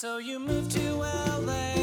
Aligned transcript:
So 0.00 0.16
you 0.16 0.38
moved 0.38 0.70
to 0.70 0.94
LA 0.94 1.79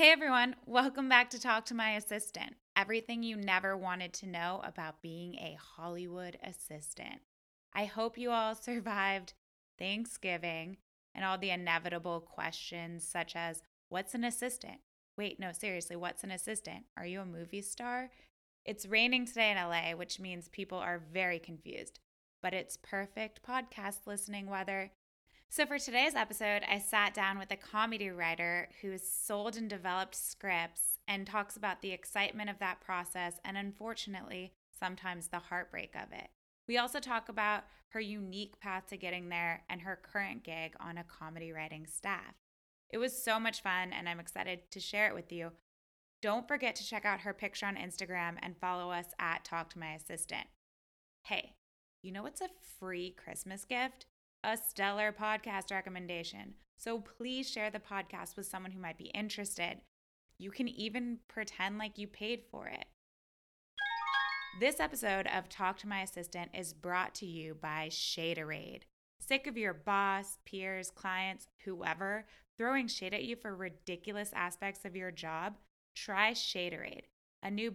Hey 0.00 0.12
everyone, 0.12 0.56
welcome 0.64 1.10
back 1.10 1.28
to 1.28 1.38
Talk 1.38 1.66
to 1.66 1.74
My 1.74 1.90
Assistant. 1.90 2.54
Everything 2.74 3.22
you 3.22 3.36
never 3.36 3.76
wanted 3.76 4.14
to 4.14 4.26
know 4.26 4.62
about 4.64 5.02
being 5.02 5.34
a 5.34 5.58
Hollywood 5.60 6.38
assistant. 6.42 7.20
I 7.74 7.84
hope 7.84 8.16
you 8.16 8.30
all 8.30 8.54
survived 8.54 9.34
Thanksgiving 9.78 10.78
and 11.14 11.22
all 11.22 11.36
the 11.36 11.50
inevitable 11.50 12.22
questions, 12.22 13.06
such 13.06 13.36
as 13.36 13.60
What's 13.90 14.14
an 14.14 14.24
assistant? 14.24 14.78
Wait, 15.18 15.38
no, 15.38 15.52
seriously, 15.52 15.96
what's 15.96 16.24
an 16.24 16.30
assistant? 16.30 16.86
Are 16.96 17.04
you 17.04 17.20
a 17.20 17.26
movie 17.26 17.60
star? 17.60 18.08
It's 18.64 18.86
raining 18.86 19.26
today 19.26 19.50
in 19.50 19.58
LA, 19.58 19.94
which 19.94 20.18
means 20.18 20.48
people 20.48 20.78
are 20.78 21.02
very 21.12 21.38
confused, 21.38 22.00
but 22.42 22.54
it's 22.54 22.78
perfect 22.78 23.42
podcast 23.46 24.06
listening 24.06 24.48
weather. 24.48 24.92
So, 25.52 25.66
for 25.66 25.80
today's 25.80 26.14
episode, 26.14 26.62
I 26.70 26.78
sat 26.78 27.12
down 27.12 27.36
with 27.36 27.50
a 27.50 27.56
comedy 27.56 28.08
writer 28.08 28.68
who's 28.80 29.02
sold 29.02 29.56
and 29.56 29.68
developed 29.68 30.14
scripts 30.14 31.00
and 31.08 31.26
talks 31.26 31.56
about 31.56 31.82
the 31.82 31.90
excitement 31.90 32.48
of 32.48 32.60
that 32.60 32.80
process 32.80 33.40
and, 33.44 33.56
unfortunately, 33.56 34.52
sometimes 34.78 35.26
the 35.26 35.40
heartbreak 35.40 35.96
of 35.96 36.12
it. 36.12 36.28
We 36.68 36.78
also 36.78 37.00
talk 37.00 37.28
about 37.28 37.64
her 37.88 37.98
unique 37.98 38.60
path 38.60 38.86
to 38.90 38.96
getting 38.96 39.28
there 39.28 39.64
and 39.68 39.80
her 39.80 40.00
current 40.00 40.44
gig 40.44 40.74
on 40.78 40.96
a 40.96 41.02
comedy 41.02 41.50
writing 41.50 41.84
staff. 41.84 42.36
It 42.88 42.98
was 42.98 43.20
so 43.20 43.40
much 43.40 43.60
fun, 43.60 43.92
and 43.92 44.08
I'm 44.08 44.20
excited 44.20 44.70
to 44.70 44.78
share 44.78 45.08
it 45.08 45.16
with 45.16 45.32
you. 45.32 45.50
Don't 46.22 46.46
forget 46.46 46.76
to 46.76 46.86
check 46.86 47.04
out 47.04 47.22
her 47.22 47.34
picture 47.34 47.66
on 47.66 47.74
Instagram 47.74 48.36
and 48.40 48.56
follow 48.56 48.92
us 48.92 49.06
at 49.18 49.44
Talk 49.44 49.70
to 49.70 49.80
My 49.80 49.94
Assistant. 49.94 50.46
Hey, 51.24 51.54
you 52.04 52.12
know 52.12 52.22
what's 52.22 52.40
a 52.40 52.50
free 52.78 53.10
Christmas 53.10 53.64
gift? 53.64 54.06
A 54.42 54.56
stellar 54.56 55.12
podcast 55.12 55.70
recommendation. 55.70 56.54
So 56.76 56.98
please 56.98 57.50
share 57.50 57.70
the 57.70 57.78
podcast 57.78 58.36
with 58.36 58.46
someone 58.46 58.72
who 58.72 58.80
might 58.80 58.96
be 58.96 59.10
interested. 59.14 59.82
You 60.38 60.50
can 60.50 60.68
even 60.68 61.18
pretend 61.28 61.76
like 61.76 61.98
you 61.98 62.06
paid 62.06 62.42
for 62.50 62.66
it. 62.66 62.86
This 64.58 64.80
episode 64.80 65.28
of 65.32 65.48
Talk 65.48 65.78
to 65.78 65.88
My 65.88 66.00
Assistant 66.00 66.50
is 66.54 66.72
brought 66.72 67.14
to 67.16 67.26
you 67.26 67.54
by 67.54 67.88
Shaderade. 67.90 68.82
Sick 69.20 69.46
of 69.46 69.58
your 69.58 69.74
boss, 69.74 70.38
peers, 70.46 70.90
clients, 70.90 71.46
whoever 71.64 72.24
throwing 72.56 72.88
shade 72.88 73.14
at 73.14 73.24
you 73.24 73.36
for 73.36 73.54
ridiculous 73.54 74.32
aspects 74.34 74.84
of 74.84 74.96
your 74.96 75.10
job? 75.10 75.56
Try 75.94 76.32
Shaderade, 76.32 77.04
a 77.42 77.50
new 77.50 77.74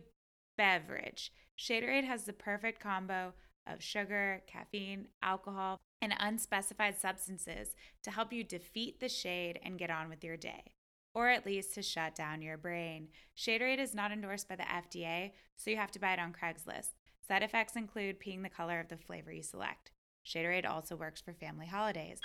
beverage. 0.58 1.32
Shaderade 1.58 2.06
has 2.06 2.24
the 2.24 2.34
perfect 2.34 2.80
combo 2.80 3.34
of 3.68 3.82
sugar, 3.82 4.42
caffeine, 4.48 5.08
alcohol, 5.22 5.80
and 6.02 6.14
unspecified 6.20 7.00
substances 7.00 7.76
to 8.04 8.12
help 8.12 8.32
you 8.32 8.44
defeat 8.44 9.00
the 9.00 9.10
shade 9.10 9.60
and 9.64 9.80
get 9.80 9.90
on 9.90 10.10
with 10.10 10.24
your 10.24 10.38
day, 10.38 10.74
or 11.14 11.30
at 11.30 11.46
least 11.46 11.74
to 11.76 11.82
shut 11.82 12.16
down 12.16 12.42
your 12.42 12.58
brain. 12.58 13.08
Shaderade 13.38 13.80
is 13.80 13.96
not 13.96 14.12
endorsed 14.12 14.48
by 14.50 14.56
the 14.56 14.64
FDA, 14.64 15.32
so 15.56 15.72
you 15.72 15.78
have 15.78 15.92
to 15.92 16.00
buy 16.00 16.14
it 16.14 16.20
on 16.20 16.34
Craigslist. 16.34 16.90
Side 17.28 17.44
effects 17.44 17.75
include 17.75 18.19
peeing 18.19 18.44
the 18.44 18.50
color 18.50 18.80
of 18.80 18.90
the 18.90 18.97
flavor 18.97 19.31
you 19.31 19.42
select. 19.42 19.92
Shaderade 20.25 20.69
also 20.69 20.96
works 20.96 21.22
for 21.22 21.34
family 21.34 21.68
holidays. 21.68 22.19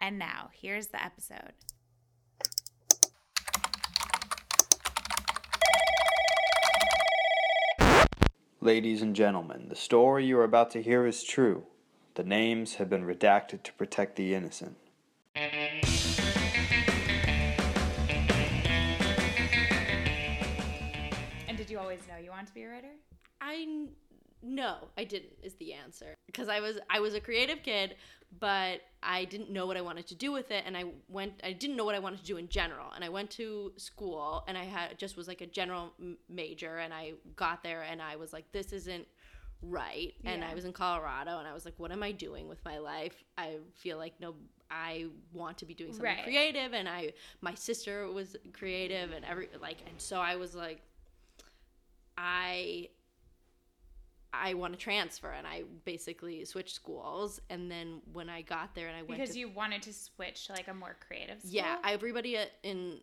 And 0.00 0.18
now, 0.18 0.50
here's 0.52 0.88
the 0.88 1.04
episode. 1.04 1.54
Ladies 8.60 9.02
and 9.02 9.14
gentlemen, 9.14 9.68
the 9.68 9.76
story 9.76 10.26
you 10.26 10.38
are 10.38 10.44
about 10.44 10.72
to 10.72 10.82
hear 10.82 11.06
is 11.06 11.22
true. 11.22 11.64
The 12.18 12.24
names 12.24 12.74
have 12.74 12.90
been 12.90 13.06
redacted 13.06 13.62
to 13.62 13.72
protect 13.74 14.16
the 14.16 14.34
innocent. 14.34 14.76
And 15.36 15.56
did 21.56 21.70
you 21.70 21.78
always 21.78 22.00
know 22.08 22.16
you 22.20 22.30
wanted 22.30 22.48
to 22.48 22.54
be 22.54 22.64
a 22.64 22.70
writer? 22.70 22.90
I 23.40 23.86
no, 24.42 24.88
I 24.96 25.04
didn't 25.04 25.30
is 25.44 25.54
the 25.54 25.72
answer 25.74 26.16
because 26.26 26.48
I 26.48 26.58
was 26.58 26.80
I 26.90 26.98
was 26.98 27.14
a 27.14 27.20
creative 27.20 27.62
kid, 27.62 27.94
but 28.40 28.80
I 29.00 29.24
didn't 29.24 29.50
know 29.50 29.66
what 29.66 29.76
I 29.76 29.80
wanted 29.80 30.08
to 30.08 30.16
do 30.16 30.32
with 30.32 30.50
it, 30.50 30.64
and 30.66 30.76
I 30.76 30.86
went 31.08 31.34
I 31.44 31.52
didn't 31.52 31.76
know 31.76 31.84
what 31.84 31.94
I 31.94 32.00
wanted 32.00 32.18
to 32.18 32.26
do 32.26 32.36
in 32.36 32.48
general, 32.48 32.90
and 32.96 33.04
I 33.04 33.10
went 33.10 33.30
to 33.32 33.70
school 33.76 34.42
and 34.48 34.58
I 34.58 34.64
had 34.64 34.98
just 34.98 35.16
was 35.16 35.28
like 35.28 35.40
a 35.40 35.46
general 35.46 35.92
m- 36.00 36.18
major, 36.28 36.78
and 36.78 36.92
I 36.92 37.12
got 37.36 37.62
there 37.62 37.82
and 37.82 38.02
I 38.02 38.16
was 38.16 38.32
like 38.32 38.50
this 38.50 38.72
isn't 38.72 39.06
right, 39.62 40.14
and 40.24 40.42
Yeah. 40.42 40.50
I 40.50 40.54
was 40.54 40.64
in 40.64 40.72
Colorado, 40.72 41.38
and 41.38 41.46
I 41.48 41.52
was 41.52 41.64
like 41.64 41.74
what 41.78 41.90
am 41.92 42.02
I 42.02 42.12
doing 42.12 42.48
with 42.48 42.64
my 42.64 42.78
life? 42.78 43.22
I 43.36 43.58
feel 43.74 43.96
like 43.98 44.20
no. 44.20 44.34
I 44.70 45.06
want 45.32 45.56
to 45.58 45.64
be 45.64 45.72
doing 45.72 45.92
something 45.92 46.04
Right. 46.14 46.24
creative, 46.24 46.74
and 46.74 46.86
I 46.88 47.14
my 47.40 47.54
sister 47.54 48.06
was 48.12 48.36
creative, 48.52 49.12
and 49.12 49.24
every 49.24 49.48
like, 49.62 49.78
and 49.88 49.98
so 49.98 50.20
I 50.20 50.36
was 50.36 50.54
like, 50.54 50.82
I 52.16 52.88
I 54.32 54.54
want 54.54 54.74
to 54.74 54.78
transfer 54.78 55.30
and 55.32 55.46
I 55.46 55.62
basically 55.86 56.44
switched 56.44 56.74
schools 56.74 57.40
and 57.48 57.70
then 57.70 58.02
when 58.12 58.28
I 58.28 58.42
got 58.42 58.74
there 58.74 58.86
and 58.88 58.96
I 58.96 59.00
went 59.02 59.20
Because 59.20 59.34
to, 59.34 59.38
you 59.40 59.48
wanted 59.48 59.80
to 59.82 59.92
switch 59.92 60.46
to 60.48 60.52
like 60.52 60.68
a 60.68 60.74
more 60.74 60.96
creative 61.06 61.40
school? 61.40 61.50
yeah 61.52 61.78
everybody 61.84 62.36
uh, 62.36 62.44
in 62.62 62.98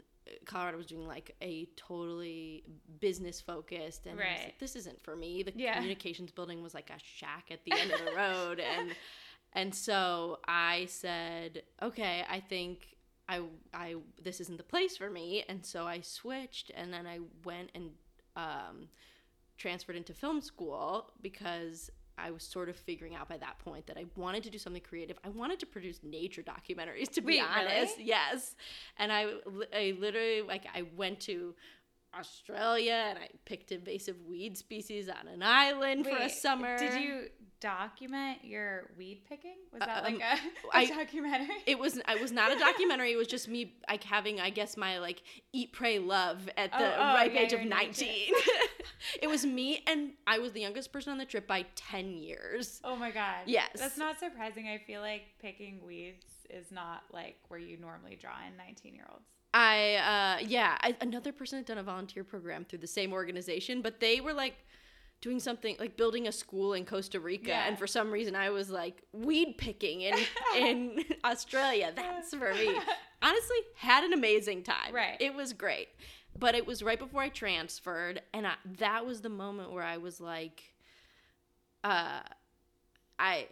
Colorado 0.46 0.78
was 0.78 0.86
doing 0.88 1.08
like 1.08 1.36
a 1.42 1.66
totally 1.76 2.64
business 3.00 3.42
focused 3.42 4.06
and 4.08 4.18
Right. 4.18 4.40
like, 4.46 4.60
this 4.60 4.76
isn't 4.76 5.02
for 5.02 5.16
me 5.16 5.44
the 5.44 5.54
Yeah. 5.56 5.74
communications 5.76 6.32
building 6.32 6.64
was 6.64 6.74
like 6.74 6.90
a 6.90 7.00
shack 7.04 7.46
at 7.52 7.64
the 7.66 7.72
end 7.74 7.92
of 7.92 8.00
the 8.00 8.14
road 8.16 8.60
and 8.60 8.96
and 9.54 9.74
so 9.74 10.40
I 10.48 10.86
said 10.90 11.64
okay 11.82 12.24
I 12.30 12.40
think 12.40 12.96
I 13.30 13.42
I 13.74 13.96
this 14.22 14.40
isn't 14.42 14.58
the 14.58 14.64
place 14.64 14.98
for 14.98 15.10
me 15.10 15.44
and 15.48 15.66
so 15.66 15.86
I 15.86 16.02
switched 16.02 16.72
and 16.76 16.94
then 16.94 17.06
I 17.08 17.20
went 17.44 17.72
and 17.76 17.92
um 18.36 18.90
transferred 19.58 19.96
into 19.96 20.14
film 20.14 20.42
school 20.42 21.12
because 21.22 21.90
I 22.18 22.32
was 22.32 22.44
sort 22.44 22.70
of 22.70 22.76
figuring 22.76 23.16
out 23.16 23.28
by 23.28 23.38
that 23.38 23.60
point 23.60 23.88
that 23.88 23.98
I 23.98 24.06
wanted 24.16 24.44
to 24.44 24.50
do 24.50 24.58
something 24.58 24.82
creative. 24.82 25.18
I 25.24 25.30
wanted 25.30 25.60
to 25.60 25.66
produce 25.66 26.00
nature 26.04 26.44
documentaries, 26.44 27.10
to 27.14 27.22
be 27.22 27.40
Wait, 27.40 27.42
really? 27.42 27.72
honest. 27.72 28.00
Yes. 28.00 28.56
And 28.98 29.12
I, 29.12 29.34
I 29.74 29.96
literally, 30.00 30.42
like, 30.42 30.66
I 30.74 30.84
went 30.96 31.20
to 31.22 31.56
Australia 32.20 33.06
and 33.10 33.20
I 33.20 33.30
picked 33.46 33.72
invasive 33.72 34.16
weed 34.28 34.58
species 34.58 35.10
on 35.10 35.28
an 35.28 35.44
island 35.44 36.06
for 36.06 36.16
a 36.18 36.30
summer. 36.30 36.78
Did 36.78 37.02
you 37.02 37.24
document 37.62 38.40
your 38.44 38.92
weed 38.98 39.22
picking? 39.28 39.56
Was 39.72 39.80
that 39.80 40.06
Um, 40.06 40.14
like 40.14 40.22
a, 40.22 40.36
a 40.78 40.82
I- 40.82 40.86
documentary? 40.88 41.56
It 41.66 41.80
was 41.80 41.98
it 41.98 42.22
was 42.22 42.32
not 42.32 42.52
a 42.52 42.60
documentary. 42.60 43.12
It 43.14 43.18
was 43.18 43.28
just 43.28 43.48
me 43.48 43.76
like 43.90 44.04
having 44.04 44.40
I 44.40 44.50
guess 44.50 44.78
my 44.78 45.00
like 45.00 45.24
eat 45.54 45.74
pray 45.74 46.00
love 46.00 46.50
at 46.58 46.72
the 46.72 46.78
Oh, 46.86 46.94
oh, 46.98 47.14
ripe 47.16 47.34
yeah, 47.34 47.42
age 47.42 47.54
of 47.54 47.62
nineteen. 47.64 48.34
it 49.22 49.28
was 49.28 49.46
me 49.46 49.84
and 49.88 50.12
I 50.28 50.40
was 50.40 50.52
the 50.54 50.62
youngest 50.62 50.92
person 50.92 51.12
on 51.12 51.18
the 51.18 51.26
trip 51.26 51.48
by 51.48 51.66
ten 51.76 52.14
years. 52.18 52.82
oh 52.84 52.96
my 52.96 53.12
god. 53.12 53.44
Yes. 53.46 53.70
That's 53.78 53.98
not 53.98 54.20
surprising. 54.20 54.68
I 54.68 54.78
feel 54.78 55.02
like 55.02 55.24
picking 55.42 55.82
weeds 55.86 56.26
is 56.50 56.72
not 56.72 57.04
like 57.12 57.38
where 57.48 57.60
you 57.60 57.78
normally 57.78 58.16
draw 58.16 58.36
in 58.48 58.56
19 58.58 58.94
year 58.94 59.08
olds. 59.12 59.26
I 59.58 60.40
uh 60.42 60.46
yeah, 60.46 60.78
I, 60.82 60.96
another 61.00 61.32
person 61.32 61.60
had 61.60 61.66
done 61.66 61.78
a 61.78 61.84
volunteer 61.84 62.24
program 62.26 62.66
through 62.66 62.80
the 62.80 62.88
same 62.88 63.14
organization, 63.14 63.82
but 63.82 64.00
they 64.02 64.20
were 64.20 64.34
like 64.34 64.66
doing 65.22 65.40
something 65.40 65.78
like 65.80 65.96
building 65.96 66.28
a 66.28 66.32
school 66.32 66.74
in 66.74 66.84
Costa 66.86 67.20
Rica 67.22 67.48
Yeah. 67.48 67.68
and 67.68 67.80
for 67.80 67.88
some 67.88 68.12
reason 68.12 68.36
I 68.36 68.50
was 68.50 68.70
like 68.70 69.02
weed 69.14 69.56
picking 69.58 70.02
in 70.02 70.16
in 70.58 71.04
Australia. 71.24 71.94
That's 71.96 72.34
for 72.36 72.54
me. 72.54 72.68
Honestly, 73.22 73.58
had 73.78 74.04
an 74.04 74.12
amazing 74.14 74.62
time. 74.64 74.94
Right. 74.94 75.16
It 75.22 75.34
was 75.34 75.54
great. 75.54 75.88
But 76.38 76.54
it 76.54 76.68
was 76.68 76.84
right 76.84 77.00
before 77.00 77.22
I 77.22 77.30
transferred 77.30 78.22
and 78.34 78.46
I, 78.46 78.56
that 78.80 79.06
was 79.06 79.22
the 79.22 79.30
moment 79.30 79.72
where 79.72 79.84
I 79.86 79.98
was 79.98 80.20
like 80.20 80.62
uh 81.84 82.20
I 83.18 83.48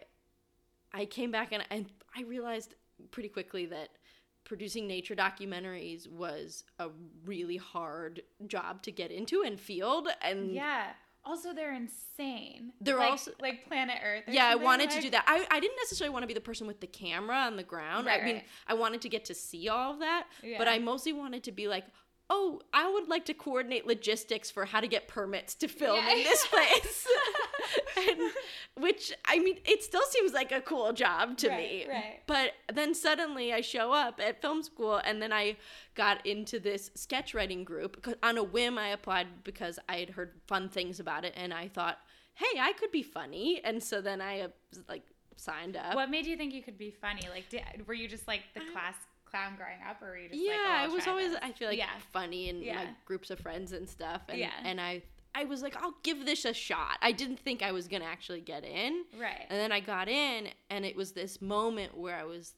I 0.92 1.06
came 1.06 1.30
back 1.30 1.52
and, 1.52 1.64
and 1.70 1.86
I 2.16 2.22
realized 2.22 2.74
pretty 3.10 3.30
quickly 3.30 3.66
that 3.66 3.88
producing 4.44 4.86
nature 4.86 5.14
documentaries 5.14 6.08
was 6.08 6.64
a 6.78 6.88
really 7.24 7.56
hard 7.56 8.22
job 8.46 8.82
to 8.82 8.92
get 8.92 9.10
into 9.10 9.42
and 9.42 9.58
field 9.58 10.08
and 10.22 10.52
Yeah. 10.52 10.92
Also, 11.26 11.54
they're 11.54 11.72
insane. 11.74 12.74
They're 12.82 12.98
like, 12.98 13.12
also- 13.12 13.32
like 13.40 13.66
Planet 13.66 13.96
Earth. 14.04 14.24
yeah, 14.28 14.46
I 14.46 14.56
wanted 14.56 14.90
to 14.90 15.00
do 15.00 15.08
that. 15.08 15.24
I, 15.26 15.46
I 15.50 15.58
didn't 15.58 15.76
necessarily 15.78 16.12
want 16.12 16.22
to 16.22 16.26
be 16.26 16.34
the 16.34 16.40
person 16.42 16.66
with 16.66 16.80
the 16.80 16.86
camera 16.86 17.36
on 17.36 17.56
the 17.56 17.62
ground. 17.62 18.06
Right, 18.06 18.20
I 18.20 18.24
mean, 18.26 18.34
right. 18.36 18.44
I 18.68 18.74
wanted 18.74 19.00
to 19.00 19.08
get 19.08 19.24
to 19.26 19.34
see 19.34 19.70
all 19.70 19.94
of 19.94 20.00
that, 20.00 20.26
but 20.58 20.68
I 20.68 20.78
mostly 20.78 21.14
wanted 21.14 21.42
to 21.44 21.52
be 21.52 21.66
like, 21.66 21.84
oh, 22.30 22.60
I 22.72 22.90
would 22.90 23.08
like 23.08 23.26
to 23.26 23.34
coordinate 23.34 23.86
logistics 23.86 24.50
for 24.50 24.64
how 24.64 24.80
to 24.80 24.88
get 24.88 25.08
permits 25.08 25.54
to 25.56 25.68
film 25.68 25.96
Yeah. 26.04 26.12
in 26.16 26.22
this 26.24 26.46
place. 26.50 27.06
and, 27.98 28.30
which, 28.80 29.12
I 29.26 29.38
mean, 29.38 29.58
it 29.64 29.82
still 29.82 30.02
seems 30.08 30.32
like 30.32 30.50
a 30.50 30.60
cool 30.60 30.92
job 30.92 31.36
to 31.38 31.50
me. 31.50 31.84
Right, 31.86 31.94
right. 31.94 32.20
But 32.26 32.52
then 32.72 32.94
suddenly 32.94 33.52
I 33.52 33.60
show 33.60 33.92
up 33.92 34.20
at 34.22 34.40
film 34.40 34.62
school 34.62 34.96
and 35.04 35.20
then 35.20 35.32
I 35.32 35.56
got 35.94 36.24
into 36.26 36.58
this 36.58 36.90
sketch 36.94 37.34
writing 37.34 37.62
group. 37.62 38.06
On 38.22 38.38
a 38.38 38.42
whim, 38.42 38.78
I 38.78 38.88
applied 38.88 39.44
because 39.44 39.78
I 39.88 39.96
had 39.96 40.10
heard 40.10 40.32
fun 40.46 40.68
things 40.68 41.00
about 41.00 41.24
it 41.24 41.34
and 41.36 41.52
I 41.52 41.68
thought, 41.68 41.98
hey, 42.34 42.58
I 42.58 42.72
could 42.72 42.90
be 42.90 43.02
funny. 43.02 43.60
And 43.62 43.82
so 43.82 44.00
then 44.00 44.20
I 44.22 44.48
like 44.88 45.02
signed 45.36 45.76
up. 45.76 45.94
What 45.94 46.10
made 46.10 46.26
you 46.26 46.36
think 46.36 46.54
you 46.54 46.62
could 46.62 46.78
be 46.78 46.90
funny? 46.90 47.22
Like, 47.30 47.48
did, 47.50 47.62
were 47.86 47.94
you 47.94 48.08
just 48.08 48.26
like 48.26 48.42
the 48.54 48.60
class 48.72 48.94
clown 49.34 49.54
growing 49.56 49.78
up, 49.88 50.00
or 50.02 50.10
were 50.10 50.16
you 50.18 50.28
just 50.28 50.40
yeah, 50.40 50.82
like, 50.82 50.90
oh, 50.90 50.94
was 50.94 51.06
always 51.08 51.30
this? 51.32 51.40
I 51.42 51.52
feel 51.52 51.68
like 51.68 51.78
yeah, 51.78 51.88
funny 52.12 52.48
in 52.48 52.62
Yeah. 52.62 52.78
like 52.80 53.04
groups 53.04 53.30
of 53.30 53.40
friends 53.40 53.72
and 53.72 53.88
stuff. 53.88 54.22
And 54.28 54.38
Yeah. 54.38 54.52
and 54.64 54.80
I 54.80 55.02
I 55.34 55.44
was 55.46 55.62
like, 55.62 55.76
I'll 55.76 55.96
give 56.04 56.24
this 56.26 56.44
a 56.44 56.52
shot. 56.54 56.98
I 57.02 57.10
didn't 57.10 57.40
think 57.40 57.60
I 57.62 57.72
was 57.72 57.88
gonna 57.88 58.04
actually 58.04 58.40
get 58.40 58.64
in. 58.64 59.04
right. 59.18 59.46
And 59.50 59.58
then 59.58 59.72
I 59.72 59.80
got 59.80 60.08
in 60.08 60.48
and 60.70 60.84
it 60.84 60.94
was 60.94 61.10
this 61.12 61.42
moment 61.42 61.96
where 61.96 62.16
I 62.16 62.22
was 62.24 62.54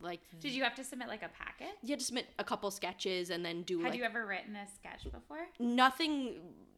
like 0.00 0.20
Did 0.40 0.50
you 0.52 0.64
have 0.64 0.74
to 0.74 0.84
submit 0.84 1.08
like 1.08 1.22
a 1.22 1.28
packet? 1.28 1.74
you 1.82 1.90
had 1.90 2.00
to 2.00 2.04
submit 2.04 2.26
a 2.38 2.44
couple 2.44 2.70
sketches 2.72 3.30
and 3.30 3.44
then 3.44 3.62
do 3.62 3.78
Had 3.80 3.90
like 3.90 3.98
you 3.98 4.04
ever 4.04 4.26
written 4.26 4.56
a 4.56 4.66
sketch 4.68 5.04
before? 5.04 5.46
nothing 5.58 6.34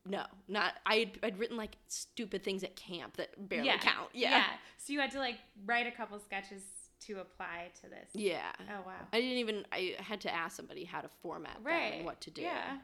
no 0.07 0.25
not 0.47 0.75
i'd, 0.87 1.19
I'd 1.23 1.37
written 1.39 1.57
like 1.57 1.77
stupid 1.89 2.43
things 2.45 2.63
at 2.63 2.77
camp 2.77 3.17
that 3.17 3.49
barely 3.49 3.71
count 3.81 4.09
yeah 4.15 4.45
So 4.77 4.93
you 4.93 5.01
had 5.01 5.11
to 5.11 5.19
like 5.19 5.39
write 5.67 5.87
a 5.87 5.91
couple 5.91 6.19
sketches 6.21 6.63
to 7.07 7.21
apply 7.21 7.71
to 7.83 7.89
this. 7.89 8.09
yeah 8.13 8.51
Oh 8.71 8.83
wow. 8.87 8.93
i 9.13 9.21
didn't 9.21 9.39
even 9.39 9.65
i 9.73 9.95
had 9.99 10.21
to 10.23 10.35
ask 10.35 10.57
somebody 10.57 10.85
how 10.85 11.01
to 11.01 11.09
format 11.23 11.57
right. 11.63 11.95
and 11.97 12.05
what 12.05 12.21
to 12.23 12.31
do 12.31 12.43
Yeah. 12.43 12.79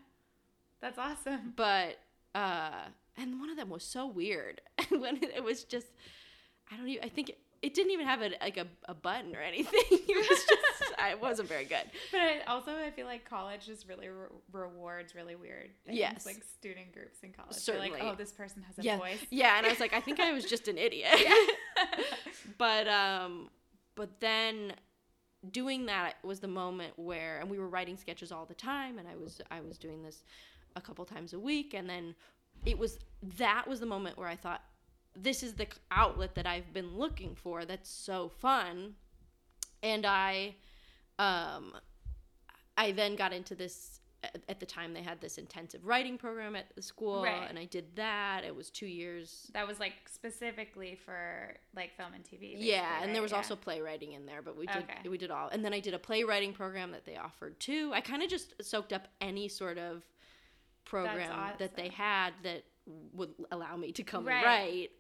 That's 0.81 0.99
awesome. 0.99 1.53
but 1.57 1.99
uh 2.35 2.71
and 3.17 3.41
one 3.41 3.49
of 3.51 3.57
them 3.57 3.71
was 3.71 3.83
so 3.85 4.07
weird 4.07 4.61
And 4.91 5.01
when 5.01 5.23
it 5.23 5.43
was 5.43 5.65
just 5.65 5.87
i 6.71 6.77
don't 6.77 6.89
even 6.89 7.05
i 7.05 7.09
think 7.09 7.31
it, 7.31 7.39
it 7.63 7.73
didn't 7.73 7.93
even 7.93 8.07
have 8.07 8.21
a, 8.21 8.31
like 8.43 8.57
a, 8.59 8.67
a 8.87 8.93
button 8.95 9.35
or 9.35 9.41
anything 9.41 9.81
it 9.91 10.29
was 10.31 10.45
just 10.45 10.93
i 10.99 11.15
wasn't 11.15 11.49
very 11.49 11.65
good 11.65 11.85
But 12.13 12.21
I, 12.21 12.41
also, 12.47 12.73
I 12.77 12.91
feel 12.91 13.07
like 13.07 13.29
college 13.29 13.65
just 13.67 13.89
really 13.89 14.09
re- 14.09 14.27
rewards 14.53 15.15
really 15.15 15.35
weird 15.37 15.71
things. 15.87 15.99
Yes. 15.99 16.27
Like 16.27 16.43
student 16.45 16.93
groups 16.93 17.19
in 17.23 17.33
college. 17.33 17.53
They're 17.53 17.61
Certainly. 17.61 17.91
like, 17.93 18.03
oh, 18.03 18.15
this 18.17 18.33
person 18.33 18.63
has 18.63 18.79
a 18.79 18.83
yeah 18.83 18.99
voice. 18.99 19.19
yeah 19.31 19.57
and 19.57 19.67
i 19.67 19.71
was 19.71 19.81
like 19.81 19.93
i 19.95 20.01
think 20.01 20.21
i 20.21 20.33
was 20.33 20.45
just 20.45 20.69
an 20.69 20.77
idiot 20.79 21.09
but 22.59 22.87
um 22.89 23.49
but 23.95 24.21
then 24.21 24.73
doing 25.51 25.87
that 25.87 26.15
was 26.23 26.41
the 26.41 26.49
moment 26.49 26.93
where 26.97 27.39
and 27.39 27.51
we 27.51 27.59
were 27.59 27.69
writing 27.69 27.97
sketches 27.97 28.33
all 28.33 28.47
the 28.47 28.55
time 28.55 28.99
and 28.99 29.07
i 29.07 29.15
was 29.17 29.41
i 29.51 29.61
was 29.61 29.77
doing 29.77 30.03
this 30.03 30.25
a 30.77 30.81
couple 30.81 31.05
times 31.05 31.33
a 31.35 31.39
week 31.39 31.75
and 31.75 31.89
then 31.89 32.15
it 32.65 32.79
was 32.79 32.99
that 33.37 33.67
was 33.69 33.81
the 33.81 33.87
moment 33.87 34.17
where 34.17 34.29
i 34.29 34.37
thought 34.37 34.63
this 35.15 35.43
is 35.43 35.55
the 35.55 35.67
outlet 35.91 36.35
that 36.35 36.47
i've 36.47 36.73
been 36.73 36.97
looking 36.97 37.35
for 37.35 37.65
that's 37.65 37.91
so 37.91 38.29
fun. 38.29 38.95
And 39.83 40.07
i 40.07 40.55
um 41.19 41.75
i 42.77 42.91
then 42.93 43.15
got 43.15 43.33
into 43.33 43.55
this 43.55 44.01
at- 44.35 44.43
at 44.49 44.61
the 44.61 44.67
time 44.67 44.93
they 44.95 45.03
had 45.03 45.21
this 45.21 45.39
intensive 45.39 45.85
writing 45.85 46.17
program 46.19 46.55
at 46.57 46.75
the 46.75 46.83
school 46.83 47.23
Right. 47.25 47.47
and 47.49 47.59
i 47.59 47.65
did 47.65 47.95
that 47.97 48.45
it 48.45 48.55
was 48.55 48.71
two 48.71 48.87
years 48.87 49.51
That 49.55 49.67
was 49.67 49.79
like 49.81 49.95
specifically 50.11 50.97
for 51.05 51.55
like 51.75 51.97
film 51.97 52.15
and 52.15 52.25
TV. 52.25 52.55
yeah 52.59 53.03
and 53.03 53.15
there 53.15 53.23
was 53.23 53.33
right? 53.33 53.39
also 53.39 53.57
playwriting 53.57 54.13
in 54.13 54.27
there 54.27 54.43
but 54.43 54.57
we 54.57 54.67
did 54.67 54.77
Okay. 54.85 55.09
we 55.09 55.19
did 55.19 55.31
all 55.31 55.49
and 55.49 55.65
then 55.65 55.73
i 55.75 55.81
did 55.81 55.95
a 55.95 55.99
playwriting 55.99 56.53
program 56.53 56.91
that 56.93 57.05
they 57.05 57.17
offered 57.17 57.59
too 57.61 57.91
i 57.95 58.01
kind 58.01 58.23
of 58.23 58.29
just 58.29 58.55
soaked 58.63 58.93
up 58.93 59.09
any 59.21 59.49
sort 59.49 59.79
of 59.79 60.03
program 60.85 61.53
that 61.59 61.77
they 61.77 61.89
had 61.89 62.33
that 62.43 62.65
would 63.15 63.31
allow 63.51 63.77
me 63.77 63.93
to 63.93 64.03
come 64.03 64.27
Right. 64.27 64.37
and 64.37 64.45
write 64.45 64.91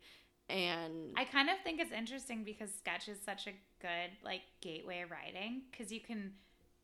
and 0.51 1.13
I 1.17 1.25
kind 1.25 1.49
of 1.49 1.57
think 1.65 1.81
it's 1.81 1.93
interesting 1.93 2.45
because 2.45 2.71
sketch 2.75 3.09
is 3.09 3.19
such 3.25 3.47
a 3.47 3.53
good 3.81 4.11
like 4.23 4.43
gateway 4.61 5.05
writing 5.11 5.63
because 5.71 5.91
you 5.91 6.01
can 6.01 6.33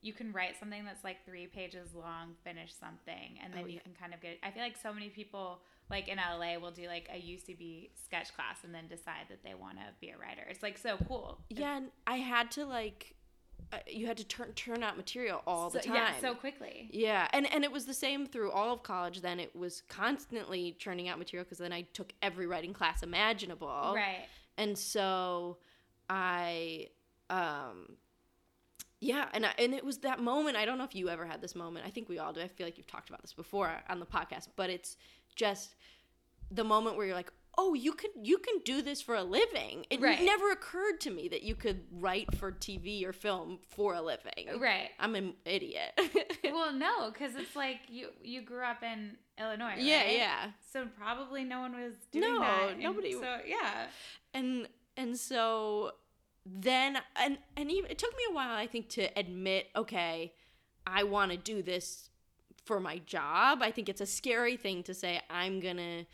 you 0.03 0.13
can 0.13 0.33
write 0.33 0.59
something 0.59 0.85
that's 0.85 1.05
like 1.05 1.25
three 1.27 1.47
pages 1.47 1.95
long, 1.95 2.35
finish 2.45 2.73
something, 2.75 3.39
and 3.45 3.53
then 3.53 3.65
Oh, 3.65 3.69
you 3.69 3.81
can 3.81 3.93
kind 4.01 4.15
of 4.15 4.21
get. 4.21 4.39
I 4.43 4.51
feel 4.51 4.63
like 4.63 4.77
so 4.77 4.93
many 4.93 5.09
people 5.09 5.61
like 5.91 6.09
in 6.09 6.19
LA 6.19 6.57
will 6.59 6.71
do 6.71 6.87
like 6.87 7.09
a 7.13 7.19
UCB 7.19 7.91
sketch 8.05 8.35
class 8.35 8.59
and 8.65 8.75
then 8.75 8.87
decide 8.89 9.27
that 9.29 9.43
they 9.45 9.55
want 9.55 9.77
to 9.77 9.85
be 10.01 10.11
a 10.11 10.17
writer. 10.17 10.43
It's 10.49 10.63
like 10.63 10.79
so 10.79 10.97
cool. 11.09 11.39
yeah 11.51 11.77
and 11.77 11.89
i 12.07 12.17
had 12.17 12.51
to 12.53 12.65
like 12.65 13.15
uh, 13.73 13.77
you 13.87 14.07
had 14.07 14.17
to 14.17 14.25
turn 14.25 14.53
turn 14.55 14.83
out 14.83 14.97
material 14.97 15.43
all 15.47 15.69
the 15.71 15.81
time 15.81 15.95
Yeah, 15.95 16.13
so 16.21 16.35
quickly. 16.35 16.89
Yeah, 16.93 17.29
and 17.33 17.53
and 17.53 17.63
it 17.63 17.71
was 17.71 17.85
the 17.85 17.95
same 17.95 18.27
through 18.27 18.51
all 18.53 18.73
of 18.73 18.83
college. 18.83 19.21
Then 19.21 19.39
it 19.39 19.55
was 19.55 19.83
constantly 19.89 20.75
churning 20.79 21.09
out 21.09 21.19
material 21.19 21.45
because 21.45 21.59
then 21.59 21.73
I 21.73 21.83
took 21.93 22.13
every 22.23 22.47
writing 22.47 22.73
class 22.73 23.03
imaginable. 23.03 23.93
Right. 23.95 24.27
and 24.57 24.77
so 24.79 25.59
i 26.09 26.89
um 27.29 27.97
yeah 29.01 29.27
and 29.33 29.47
I, 29.47 29.51
and 29.59 29.73
it 29.75 29.85
was 29.85 29.99
that 29.99 30.21
moment 30.21 30.57
i 30.57 30.65
don't 30.65 30.79
know 30.79 30.85
if 30.85 30.95
you 30.95 31.09
ever 31.09 31.25
had 31.25 31.41
this 31.41 31.55
moment 31.55 31.87
i 31.87 31.91
think 31.91 32.09
we 32.09 32.19
all 32.19 32.33
do 32.33 32.41
i 32.41 32.49
feel 32.49 32.67
like 32.67 32.77
you've 32.79 32.87
talked 32.87 33.09
about 33.09 33.23
this 33.23 33.33
before 33.33 33.71
on 33.89 33.99
the 34.01 34.07
podcast 34.07 34.49
but 34.57 34.71
it's 34.71 34.97
just 35.35 35.75
the 36.51 36.65
moment 36.65 36.97
where 36.97 37.07
you're 37.07 37.15
like 37.15 37.33
oh 37.59 37.75
you 37.75 37.93
could 37.93 38.11
you 38.23 38.39
can 38.39 38.55
do 38.65 38.81
this 38.83 39.01
for 39.03 39.15
a 39.17 39.23
living 39.25 39.85
it 39.91 40.01
Right. 40.01 40.23
never 40.23 40.51
occurred 40.53 41.01
to 41.01 41.11
me 41.11 41.29
that 41.29 41.43
you 41.43 41.55
could 41.55 41.83
write 41.91 42.35
for 42.37 42.53
tv 42.53 43.05
or 43.05 43.13
film 43.13 43.59
for 43.69 43.95
a 43.95 44.03
living 44.03 44.59
Right. 44.59 44.91
i'm 44.99 45.15
an 45.15 45.35
idiot 45.45 45.99
well, 46.45 46.73
no, 46.73 47.11
because 47.11 47.37
it's 47.37 47.57
like 47.57 47.79
you 47.89 48.09
you 48.23 48.43
grew 48.43 48.63
up 48.65 48.83
in 48.83 49.17
Illinois. 49.39 49.75
yeah 49.79 50.03
right? 50.05 50.17
yeah 50.17 50.51
So 50.73 50.87
probably 50.99 51.45
no 51.45 51.61
one 51.61 51.73
was 51.73 51.95
doing 52.13 52.35
No, 52.35 52.41
that. 52.41 52.71
and 52.73 52.83
nobody- 52.83 53.13
So 53.13 53.39
yeah. 53.47 53.87
and 54.35 54.69
and 54.97 55.17
so 55.17 55.93
then 56.47 56.99
and 57.17 57.39
and 57.57 57.71
even, 57.71 57.91
it 57.91 57.99
took 57.99 58.13
me 58.17 58.23
a 58.31 58.35
while 58.35 58.57
i 58.57 58.67
think 58.67 58.89
to 58.89 59.03
admit 59.19 59.69
okay 59.77 60.33
i 60.87 61.03
want 61.03 61.31
to 61.31 61.37
do 61.37 61.63
this 61.63 62.09
for 62.65 62.79
my 62.79 62.99
job. 62.99 63.61
I 63.63 63.71
think 63.71 63.89
it's 63.89 64.03
a 64.03 64.07
scary 64.07 64.57
thing 64.57 64.83
to 64.85 64.95
say 64.95 65.21
i'm 65.29 65.61
gonna 65.61 66.05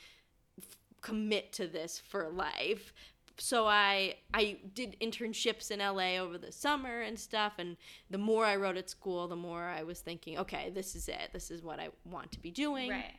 f- 0.58 0.78
commit 1.02 1.52
to 1.54 1.66
this 1.66 1.98
for 1.98 2.28
life. 2.30 2.92
So 3.38 3.66
i 3.66 4.14
i 4.32 4.58
did 4.72 4.96
internships 5.00 5.70
in 5.70 5.80
la 5.80 6.22
over 6.22 6.38
the 6.38 6.52
summer 6.52 7.02
and 7.02 7.18
stuff 7.18 7.54
and 7.58 7.76
the 8.10 8.18
more 8.18 8.46
i 8.46 8.56
wrote 8.56 8.76
at 8.76 8.88
school 8.88 9.28
the 9.28 9.36
more 9.36 9.64
i 9.64 9.82
was 9.82 10.00
thinking 10.00 10.38
okay 10.38 10.70
this 10.70 10.94
is 10.96 11.08
it. 11.08 11.30
This 11.32 11.50
is 11.50 11.62
what 11.62 11.78
i 11.78 11.88
want 12.04 12.32
to 12.32 12.40
be 12.40 12.50
doing. 12.50 12.90
Right. 12.90 13.14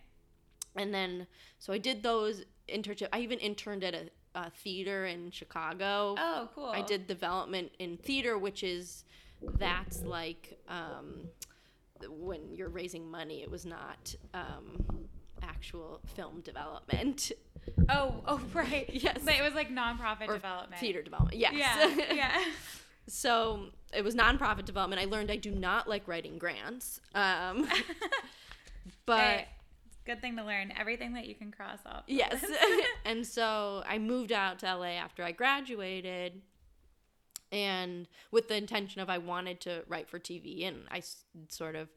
and 0.75 0.93
then 0.93 1.27
so 1.60 1.72
i 1.74 1.77
did 1.77 2.01
those 2.03 2.43
internship 2.67 3.08
i 3.13 3.20
even 3.20 3.39
interned 3.39 3.84
at 3.84 3.93
a, 3.93 4.10
a 4.38 4.50
theater 4.51 5.06
in 5.06 5.32
chicago 5.32 6.15
Oh, 6.17 6.48
cool. 6.53 6.65
i 6.67 6.82
did 6.82 7.08
development 7.08 7.72
in 7.79 7.98
theater 7.98 8.38
which 8.38 8.63
is 8.63 9.03
that's 9.58 10.03
like 10.03 10.58
um, 10.70 11.27
when 12.10 12.53
you're 12.53 12.70
raising 12.70 13.10
money 13.10 13.41
it 13.41 13.50
was 13.50 13.65
not 13.65 14.15
um, 14.34 14.86
actual 15.41 16.00
film 16.15 16.41
development 16.41 17.32
Oh, 17.89 18.22
oh, 18.25 18.39
right. 18.53 18.89
Yes. 18.94 19.20
But 19.25 19.34
it 19.36 19.41
was 19.44 19.53
like 19.53 19.70
nonprofit 19.70 20.29
or 20.29 20.36
development. 20.36 20.79
theater 20.79 21.01
development 21.01 21.38
yes 21.38 21.53
Yeah. 21.56 22.06
Yeah. 22.15 22.44
so 23.08 23.65
it 23.94 24.03
was 24.03 24.15
nonprofit 24.15 24.65
development 24.65 25.01
i 25.01 25.06
learned 25.06 25.29
i 25.32 25.36
do 25.36 25.51
not 25.51 25.88
like 25.89 26.08
writing 26.08 26.38
grants 26.38 27.01
um, 27.15 27.67
but 29.06 29.20
Hey, 29.20 29.41
it's 29.41 29.50
a 29.50 29.56
good 30.07 30.21
thing 30.21 30.37
to 30.37 30.43
learn 30.43 30.73
everything 30.79 31.13
that 31.13 31.27
you 31.27 31.35
can 31.35 31.51
cross 31.51 31.79
off. 31.85 32.03
Yes. 32.07 32.43
and 33.05 33.27
so 33.27 33.83
I 33.87 33.99
moved 33.99 34.31
out 34.31 34.59
to 34.59 34.75
LA 34.75 34.95
after 34.95 35.23
I 35.23 35.31
graduated 35.31 36.41
and 37.51 38.07
with 38.31 38.47
the 38.47 38.57
intention 38.57 39.01
of 39.01 39.09
I 39.09 39.19
wanted 39.19 39.61
to 39.61 39.83
write 39.87 40.09
for 40.09 40.19
TV 40.19 40.67
and 40.67 40.83
I 40.89 41.01
sort 41.49 41.75
of 41.75 41.89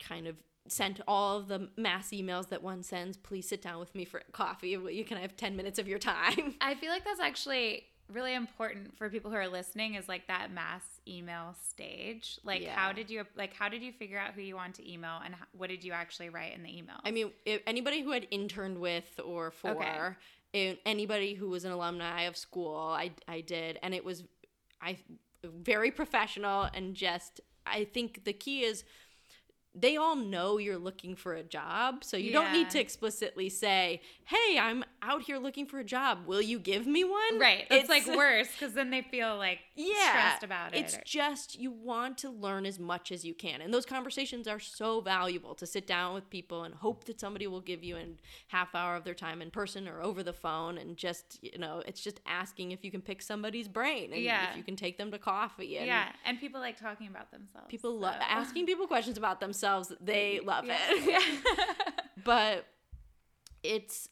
kind 0.00 0.26
of 0.26 0.36
sent 0.68 1.00
all 1.06 1.38
of 1.38 1.48
the 1.48 1.68
mass 1.76 2.08
emails 2.08 2.48
that 2.48 2.62
one 2.62 2.82
sends 2.82 3.16
please 3.16 3.48
sit 3.48 3.62
down 3.62 3.78
with 3.78 3.94
me 3.94 4.04
for 4.04 4.20
coffee 4.32 4.70
you 4.70 5.04
can 5.04 5.16
have 5.16 5.36
10 5.36 5.54
minutes 5.56 5.78
of 5.78 5.86
your 5.86 5.98
time 6.00 6.56
I 6.60 6.74
feel 6.74 6.90
like 6.90 7.04
that's 7.04 7.20
actually 7.20 7.84
really 8.12 8.34
important 8.34 8.96
for 8.96 9.08
people 9.08 9.30
who 9.30 9.36
are 9.36 9.48
listening 9.48 9.94
is 9.94 10.08
like 10.08 10.26
that 10.28 10.50
mass 10.52 10.82
email 11.08 11.54
stage. 11.68 12.38
Like 12.44 12.62
Yeah. 12.62 12.74
how 12.74 12.92
did 12.92 13.10
you 13.10 13.24
like 13.36 13.52
how 13.54 13.68
did 13.68 13.82
you 13.82 13.92
figure 13.92 14.18
out 14.18 14.34
who 14.34 14.42
you 14.42 14.54
want 14.54 14.74
to 14.76 14.90
email 14.90 15.20
and 15.24 15.34
what 15.52 15.68
did 15.70 15.82
you 15.84 15.92
actually 15.92 16.28
write 16.28 16.54
in 16.54 16.62
the 16.62 16.76
email? 16.76 16.96
I 17.04 17.10
mean, 17.10 17.32
if 17.44 17.62
anybody 17.66 18.02
who 18.02 18.10
had 18.12 18.26
interned 18.30 18.78
with 18.78 19.18
or 19.24 19.50
for, 19.50 19.70
Okay. 19.70 20.76
anybody 20.86 21.34
who 21.34 21.48
was 21.50 21.64
an 21.64 21.72
alumni 21.72 22.22
of 22.22 22.36
school, 22.36 22.76
I 22.78 23.12
I 23.28 23.40
did, 23.40 23.78
and 23.82 23.94
it 23.94 24.04
was 24.04 24.24
I 24.80 24.98
very 25.44 25.90
professional 25.90 26.68
and 26.74 26.94
just 26.94 27.40
I 27.66 27.84
think 27.84 28.24
the 28.24 28.32
key 28.32 28.62
is 28.62 28.84
they 29.78 29.96
all 29.96 30.16
know 30.16 30.56
you're 30.56 30.78
looking 30.78 31.14
for 31.14 31.34
a 31.34 31.42
job. 31.42 32.02
So 32.02 32.16
you 32.16 32.32
don't 32.32 32.52
need 32.52 32.70
to 32.70 32.80
explicitly 32.80 33.48
say, 33.50 34.00
"Hey, 34.24 34.58
I'm 34.58 34.84
out 35.02 35.22
here 35.22 35.36
looking 35.38 35.66
for 35.66 35.78
a 35.78 35.84
job. 35.84 36.26
Will 36.26 36.40
you 36.40 36.58
give 36.58 36.86
me 36.86 37.04
one?" 37.04 37.38
Right. 37.38 37.66
It's, 37.70 37.88
like 37.88 38.06
worse 38.16 38.48
because 38.52 38.72
then 38.72 38.90
they 38.90 39.02
feel 39.02 39.36
like 39.36 39.58
yeah, 39.74 40.10
stressed 40.10 40.42
about 40.44 40.74
it. 40.74 40.78
It's 40.78 40.96
or- 40.96 41.02
just 41.04 41.58
you 41.58 41.70
want 41.70 42.16
to 42.18 42.30
learn 42.30 42.64
as 42.64 42.78
much 42.78 43.12
as 43.12 43.24
you 43.24 43.34
can, 43.34 43.60
and 43.60 43.72
those 43.72 43.84
conversations 43.84 44.48
are 44.48 44.58
so 44.58 45.00
valuable 45.00 45.54
to 45.56 45.66
sit 45.66 45.86
down 45.86 46.14
with 46.14 46.30
people 46.30 46.64
and 46.64 46.74
hope 46.74 47.04
that 47.04 47.20
somebody 47.20 47.46
will 47.46 47.60
give 47.60 47.84
you 47.84 47.96
a 47.96 48.04
half 48.48 48.74
hour 48.74 48.96
of 48.96 49.04
their 49.04 49.14
time 49.14 49.42
in 49.42 49.50
person 49.50 49.86
or 49.86 50.00
over 50.02 50.22
the 50.22 50.32
phone, 50.32 50.78
and 50.78 50.96
just 50.96 51.38
you 51.42 51.58
know, 51.58 51.82
it's 51.86 52.00
just 52.00 52.20
asking 52.26 52.70
if 52.72 52.82
you 52.82 52.90
can 52.90 53.02
pick 53.02 53.20
somebody's 53.20 53.68
brain 53.68 54.12
and 54.12 54.22
Yeah. 54.22 54.50
if 54.50 54.56
you 54.56 54.62
can 54.62 54.76
take 54.76 54.96
them 54.96 55.10
to 55.10 55.18
coffee. 55.18 55.76
And 55.76 55.86
yeah, 55.86 56.12
and 56.24 56.40
people 56.40 56.60
like 56.60 56.80
talking 56.80 57.08
about 57.08 57.30
themselves. 57.30 57.68
people 57.68 57.98
love 57.98 58.16
asking 58.20 58.64
people 58.64 58.86
questions 58.86 59.18
about 59.18 59.38
themselves. 59.40 59.56
They 60.00 60.40
love 60.44 60.64
Yeah. 60.64 60.76
it. 60.90 61.40
but 62.24 62.66
it's 63.62 64.08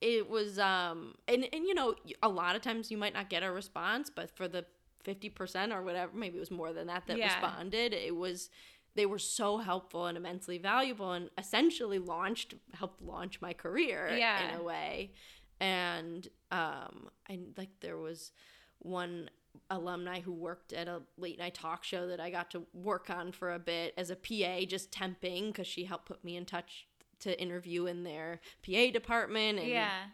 it 0.00 0.28
was 0.30 0.58
um 0.58 1.14
and 1.26 1.44
and 1.52 1.64
you 1.66 1.74
know 1.74 1.94
a 2.22 2.28
lot 2.28 2.54
of 2.56 2.62
times 2.62 2.90
you 2.90 2.96
might 2.96 3.12
not 3.14 3.28
get 3.28 3.42
a 3.42 3.50
response 3.50 4.10
but 4.14 4.30
for 4.36 4.46
the 4.48 4.64
50% 5.04 5.72
or 5.72 5.82
whatever 5.82 6.12
maybe 6.16 6.36
it 6.36 6.40
was 6.40 6.50
more 6.50 6.72
than 6.72 6.86
that 6.88 7.06
that 7.06 7.16
Yeah. 7.18 7.24
responded 7.26 7.92
it 7.92 8.14
was 8.14 8.50
they 8.94 9.06
were 9.06 9.18
so 9.18 9.58
helpful 9.58 10.06
and 10.06 10.16
immensely 10.16 10.58
valuable 10.58 11.12
and 11.12 11.30
essentially 11.38 11.98
launched 11.98 12.54
helped 12.74 13.00
launch 13.02 13.40
my 13.40 13.52
career 13.52 14.08
Yeah. 14.16 14.48
in 14.48 14.54
a 14.54 14.62
way 14.62 15.12
and 15.60 16.28
um 16.50 17.08
i 17.28 17.38
like 17.56 17.70
there 17.80 17.96
was 17.96 18.32
one 18.80 19.30
alumni 19.70 20.20
who 20.20 20.32
worked 20.32 20.72
at 20.72 20.88
a 20.88 21.02
late 21.16 21.38
night 21.38 21.54
talk 21.54 21.84
show 21.84 22.06
that 22.08 22.20
I 22.20 22.30
got 22.30 22.50
to 22.52 22.66
work 22.72 23.10
on 23.10 23.32
for 23.32 23.52
a 23.52 23.58
bit 23.58 23.94
as 23.96 24.10
a 24.10 24.16
PA, 24.16 24.64
just 24.66 24.90
temping 24.90 25.48
because 25.48 25.66
she 25.66 25.84
helped 25.84 26.06
put 26.06 26.24
me 26.24 26.36
in 26.36 26.44
touch 26.44 26.86
to 27.20 27.40
interview 27.40 27.86
in 27.86 28.04
their 28.04 28.40
PA 28.64 28.90
department. 28.92 29.58
And 29.58 29.68
yeah. 29.68 30.04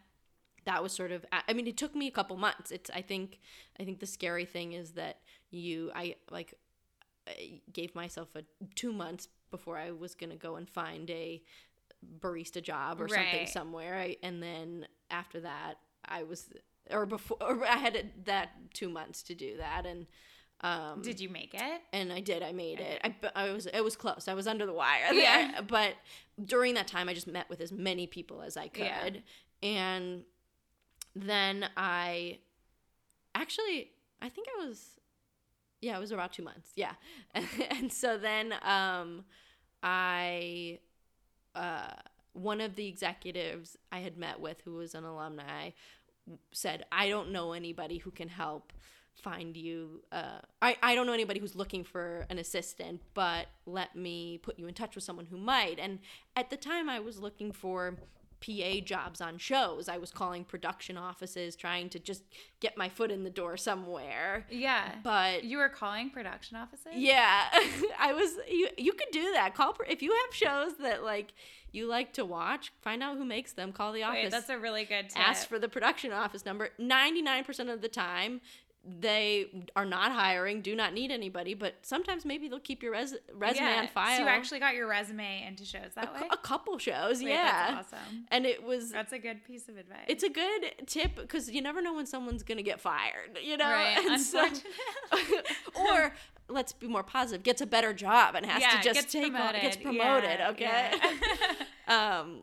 that 0.64 0.82
was 0.82 0.92
sort 0.92 1.12
of. 1.12 1.24
I 1.32 1.52
mean, 1.52 1.66
it 1.66 1.76
took 1.76 1.94
me 1.94 2.06
a 2.06 2.12
couple 2.12 2.36
months. 2.36 2.70
It's. 2.70 2.90
I 2.90 3.02
think. 3.02 3.40
I 3.78 3.84
think 3.84 4.00
the 4.00 4.06
scary 4.06 4.44
thing 4.44 4.72
is 4.72 4.92
that 4.92 5.18
you. 5.50 5.90
I 5.94 6.16
like. 6.30 6.54
I 7.26 7.60
gave 7.72 7.94
myself 7.94 8.34
a 8.36 8.44
two 8.74 8.92
months 8.92 9.28
before 9.50 9.78
I 9.78 9.92
was 9.92 10.14
gonna 10.14 10.36
go 10.36 10.56
and 10.56 10.68
find 10.68 11.08
a 11.10 11.42
barista 12.20 12.62
job 12.62 13.00
or 13.00 13.08
something 13.08 13.46
somewhere. 13.46 13.96
I, 13.96 14.16
and 14.22 14.42
then 14.42 14.86
after 15.10 15.40
that, 15.40 15.74
I 16.04 16.22
was 16.24 16.50
or 16.90 17.06
before 17.06 17.36
or 17.40 17.64
I 17.64 17.76
had 17.76 17.96
it- 17.96 18.24
that 18.26 18.50
two 18.74 18.88
months 18.88 19.22
to 19.24 19.34
do 19.34 19.56
that, 19.58 19.86
and 19.86 20.06
um, 20.60 21.02
Did 21.02 21.20
you 21.20 21.28
make 21.28 21.52
it? 21.54 21.80
and 21.92 22.12
I 22.12 22.20
did. 22.20 22.42
I 22.42 22.52
made 22.52 22.80
it. 22.80 23.00
I, 23.04 23.14
I 23.34 23.50
was. 23.52 23.66
It 23.66 23.82
was 23.82 23.96
close. 23.96 24.28
I 24.28 24.34
was 24.34 24.46
under 24.46 24.64
the 24.66 24.72
wire. 24.72 25.12
Yeah. 25.12 25.52
there. 25.52 25.62
But 25.66 25.94
during 26.42 26.74
that 26.74 26.86
time, 26.88 27.08
I 27.08 27.14
just 27.14 27.26
met 27.26 27.48
with 27.50 27.60
as 27.60 27.70
many 27.72 28.06
people 28.06 28.40
as 28.42 28.56
I 28.56 28.68
could, 28.68 28.84
Yeah. 28.84 29.68
and 29.68 30.24
then 31.14 31.68
I 31.76 32.38
actually, 33.34 33.90
I 34.22 34.28
think 34.28 34.48
I 34.58 34.64
was, 34.66 34.98
yeah, 35.80 35.96
it 35.96 36.00
was 36.00 36.12
about 36.12 36.32
two 36.32 36.42
months. 36.42 36.70
Yeah, 36.76 36.92
and 37.70 37.92
so 37.92 38.16
then 38.18 38.54
um, 38.62 39.24
I, 39.82 40.78
uh, 41.54 41.92
one 42.32 42.60
of 42.60 42.74
the 42.74 42.88
executives 42.88 43.76
I 43.92 43.98
had 44.00 44.16
met 44.16 44.40
with, 44.40 44.60
who 44.64 44.74
was 44.74 44.94
an 44.94 45.04
alumni, 45.04 45.70
said, 46.52 46.84
"I 46.90 47.08
don't 47.08 47.30
know 47.30 47.52
anybody 47.52 47.98
who 47.98 48.10
can 48.10 48.28
help." 48.28 48.72
find 49.22 49.56
you 49.56 50.02
uh 50.10 50.40
I, 50.60 50.76
I 50.82 50.94
don't 50.96 51.06
know 51.06 51.12
anybody 51.12 51.38
who's 51.38 51.54
looking 51.54 51.84
for 51.84 52.26
an 52.30 52.38
assistant 52.38 53.00
but 53.14 53.46
let 53.64 53.94
me 53.94 54.38
put 54.38 54.58
you 54.58 54.66
in 54.66 54.74
touch 54.74 54.96
with 54.96 55.04
someone 55.04 55.26
who 55.26 55.38
might 55.38 55.78
and 55.78 56.00
at 56.34 56.50
the 56.50 56.56
time 56.56 56.88
i 56.88 56.98
was 56.98 57.20
looking 57.20 57.52
for 57.52 57.96
pa 58.44 58.80
jobs 58.84 59.20
on 59.20 59.38
shows. 59.38 59.88
I 59.88 59.98
was 59.98 60.10
calling 60.10 60.44
production 60.44 60.96
offices 60.96 61.56
trying 61.56 61.88
to 61.90 61.98
just 61.98 62.22
get 62.60 62.76
my 62.76 62.88
foot 62.88 63.10
in 63.10 63.24
the 63.24 63.30
door 63.30 63.56
somewhere. 63.56 64.46
Yeah. 64.50 64.94
but 65.02 65.44
you 65.44 65.58
were 65.58 65.68
calling 65.68 66.10
production 66.10 66.56
offices? 66.56 66.92
yeah. 66.94 67.44
I 67.98 68.12
was 68.12 68.30
you 68.48 68.68
you 68.76 68.92
could 68.92 69.10
do 69.12 69.32
that. 69.32 69.54
Call 69.54 69.76
if 69.88 70.02
you 70.02 70.12
have 70.12 70.34
shows 70.34 70.76
that 70.80 71.02
like 71.02 71.32
you 71.72 71.88
like 71.88 72.12
to 72.12 72.24
watch 72.24 72.72
find 72.82 73.02
out 73.02 73.16
who 73.16 73.24
makes 73.24 73.52
them. 73.52 73.72
Call 73.72 73.92
the 73.92 74.02
office. 74.02 74.24
Wait, 74.24 74.30
that's 74.30 74.48
a 74.48 74.58
really 74.58 74.84
good 74.84 75.10
tip. 75.10 75.18
ask 75.18 75.48
for 75.48 75.58
the 75.58 75.68
production 75.68 76.12
office 76.12 76.44
number. 76.44 76.70
99% 76.80 77.72
of 77.72 77.82
the 77.82 77.88
time 77.88 78.40
they 78.86 79.66
are 79.74 79.86
not 79.86 80.12
hiring 80.12 80.60
do 80.60 80.76
not 80.76 80.92
need 80.92 81.10
anybody 81.10 81.54
but 81.54 81.74
sometimes 81.82 82.24
maybe 82.26 82.48
they'll 82.48 82.60
keep 82.60 82.82
your 82.82 82.92
res- 82.92 83.14
resume 83.32 83.64
yeah. 83.64 83.80
on 83.80 83.88
file 83.88 84.16
So 84.18 84.22
you 84.24 84.28
actually 84.28 84.60
got 84.60 84.74
your 84.74 84.86
resume 84.86 85.44
into 85.46 85.64
shows 85.64 85.92
that 85.94 86.10
a, 86.10 86.12
way? 86.20 86.28
a 86.30 86.36
couple 86.36 86.76
shows 86.78 87.20
Wait, 87.22 87.30
yeah 87.30 87.76
That's 87.76 87.92
awesome. 87.94 88.26
and 88.30 88.44
it 88.44 88.62
was 88.62 88.90
That's 88.92 89.12
a 89.14 89.18
good 89.18 89.42
piece 89.44 89.68
of 89.70 89.78
advice. 89.78 90.04
it's 90.08 90.22
a 90.22 90.28
good 90.28 90.72
tip 90.86 91.16
because 91.16 91.50
you 91.50 91.62
never 91.62 91.80
know 91.80 91.94
when 91.94 92.04
someone's 92.06 92.42
gonna 92.42 92.62
get 92.62 92.78
fired 92.80 93.38
you 93.42 93.56
know 93.56 93.64
Right, 93.70 93.96
And 94.06 94.20
so- 94.20 94.48
or 95.74 96.12
let's 96.48 96.72
be 96.74 96.86
more 96.86 97.02
positive 97.02 97.42
gets 97.42 97.62
a 97.62 97.66
better 97.66 97.94
job 97.94 98.34
and 98.34 98.44
has 98.44 98.60
yeah, 98.60 98.80
to 98.80 98.92
just 98.92 99.10
take 99.10 99.32
on, 99.34 99.52
gets 99.54 99.76
promoted. 99.78 100.38
promoted 100.38 100.60
Yeah, 100.60 100.90
okay 100.90 100.90
um 101.88 102.42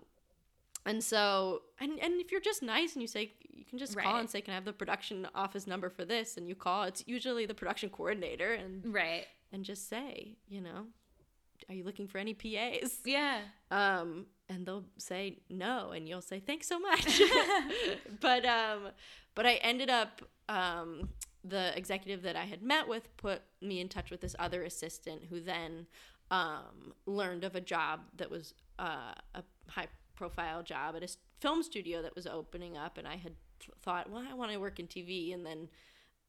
and 0.86 1.04
so 1.04 1.62
and 1.80 2.00
and 2.00 2.20
if 2.22 2.32
you're 2.32 2.42
just 2.42 2.64
nice 2.64 2.94
and 2.94 3.02
you 3.02 3.08
say 3.08 3.32
you 3.50 3.64
can 3.66 3.78
just 3.78 3.98
call 3.98 4.18
and 4.18 4.30
say 4.30 4.42
can 4.42 4.52
i 4.52 4.56
have 4.56 4.66
the 4.66 4.74
production 4.74 5.28
office 5.36 5.68
number 5.68 5.90
for 5.90 6.06
this 6.06 6.38
and 6.38 6.48
you 6.48 6.56
call 6.56 6.84
it's 6.84 7.04
usually 7.08 7.46
the 7.46 7.54
production 7.54 7.90
coordinator 7.90 8.54
and 8.54 8.84
right. 8.94 9.26
and 9.52 9.64
just 9.64 9.88
say 9.90 10.36
you 10.48 10.62
know 10.62 10.86
are 11.70 11.76
you 11.76 11.84
looking 11.84 12.08
for 12.08 12.18
any 12.18 12.34
pas 12.34 13.00
Yeah. 13.06 13.40
um 13.70 14.26
and 14.50 14.66
they'll 14.66 14.86
say 14.98 15.38
no 15.50 15.92
and 15.92 16.10
you'll 16.10 16.22
say 16.22 16.40
thanks 16.40 16.68
so 16.68 16.80
much 16.80 17.22
but 18.20 18.46
um 18.46 18.88
but 19.36 19.46
i 19.46 19.54
ended 19.56 19.90
up 19.90 20.22
um 20.50 21.10
the 21.44 21.76
executive 21.78 22.24
that 22.24 22.36
i 22.36 22.46
had 22.46 22.62
met 22.64 22.88
with 22.88 23.16
put 23.18 23.42
me 23.62 23.80
in 23.80 23.88
touch 23.88 24.10
with 24.12 24.22
this 24.22 24.36
other 24.40 24.64
assistant 24.64 25.24
who 25.30 25.40
then 25.40 25.86
um 26.32 26.94
learned 27.06 27.44
of 27.44 27.56
a 27.56 27.62
job 27.62 28.02
that 28.18 28.30
was 28.32 28.54
uh, 28.80 29.14
a 29.36 29.44
high 29.70 29.88
profile 30.22 30.62
job 30.62 30.96
at 30.96 31.02
a 31.04 31.08
film 31.40 31.64
studio 31.64 32.02
that 32.04 32.14
was 32.16 32.28
opening 32.28 32.78
up 32.78 32.98
and 33.00 33.08
i 33.08 33.16
had 33.16 33.34
th- 33.60 33.72
thought 33.82 34.08
well 34.12 34.24
i 34.30 34.34
want 34.36 34.52
to 34.52 34.58
work 34.60 34.80
in 34.80 34.86
tv 34.86 35.34
and 35.34 35.44
then 35.44 35.68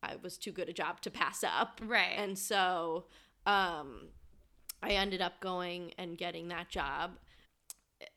i 0.03 0.13
was 0.23 0.39
too 0.39 0.51
good 0.51 0.67
a 0.69 0.73
job 0.73 0.99
to 1.03 1.11
pass 1.11 1.45
up 1.45 1.79
Right. 1.85 2.15
and 2.17 2.39
so 2.39 3.05
um 3.45 4.09
i 4.83 4.93
ended 4.93 5.21
up 5.21 5.41
going 5.41 5.93
and 5.99 6.17
getting 6.17 6.49
that 6.49 6.71
job 6.71 7.11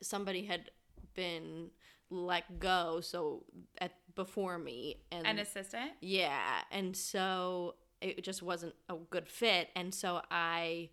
somebody 0.00 0.46
had 0.46 0.70
been 1.14 1.68
let 2.08 2.58
go 2.58 3.00
so 3.02 3.44
at 3.78 3.92
before 4.14 4.56
me 4.58 4.96
and 5.12 5.26
An 5.26 5.38
assistant? 5.38 5.90
yeah 6.00 6.62
and 6.70 6.96
so 6.96 7.74
it 8.00 8.24
just 8.24 8.42
wasn't 8.42 8.74
a 8.88 8.94
good 9.10 9.28
fit 9.28 9.68
and 9.76 9.92
so 9.94 10.22
i 10.30 10.88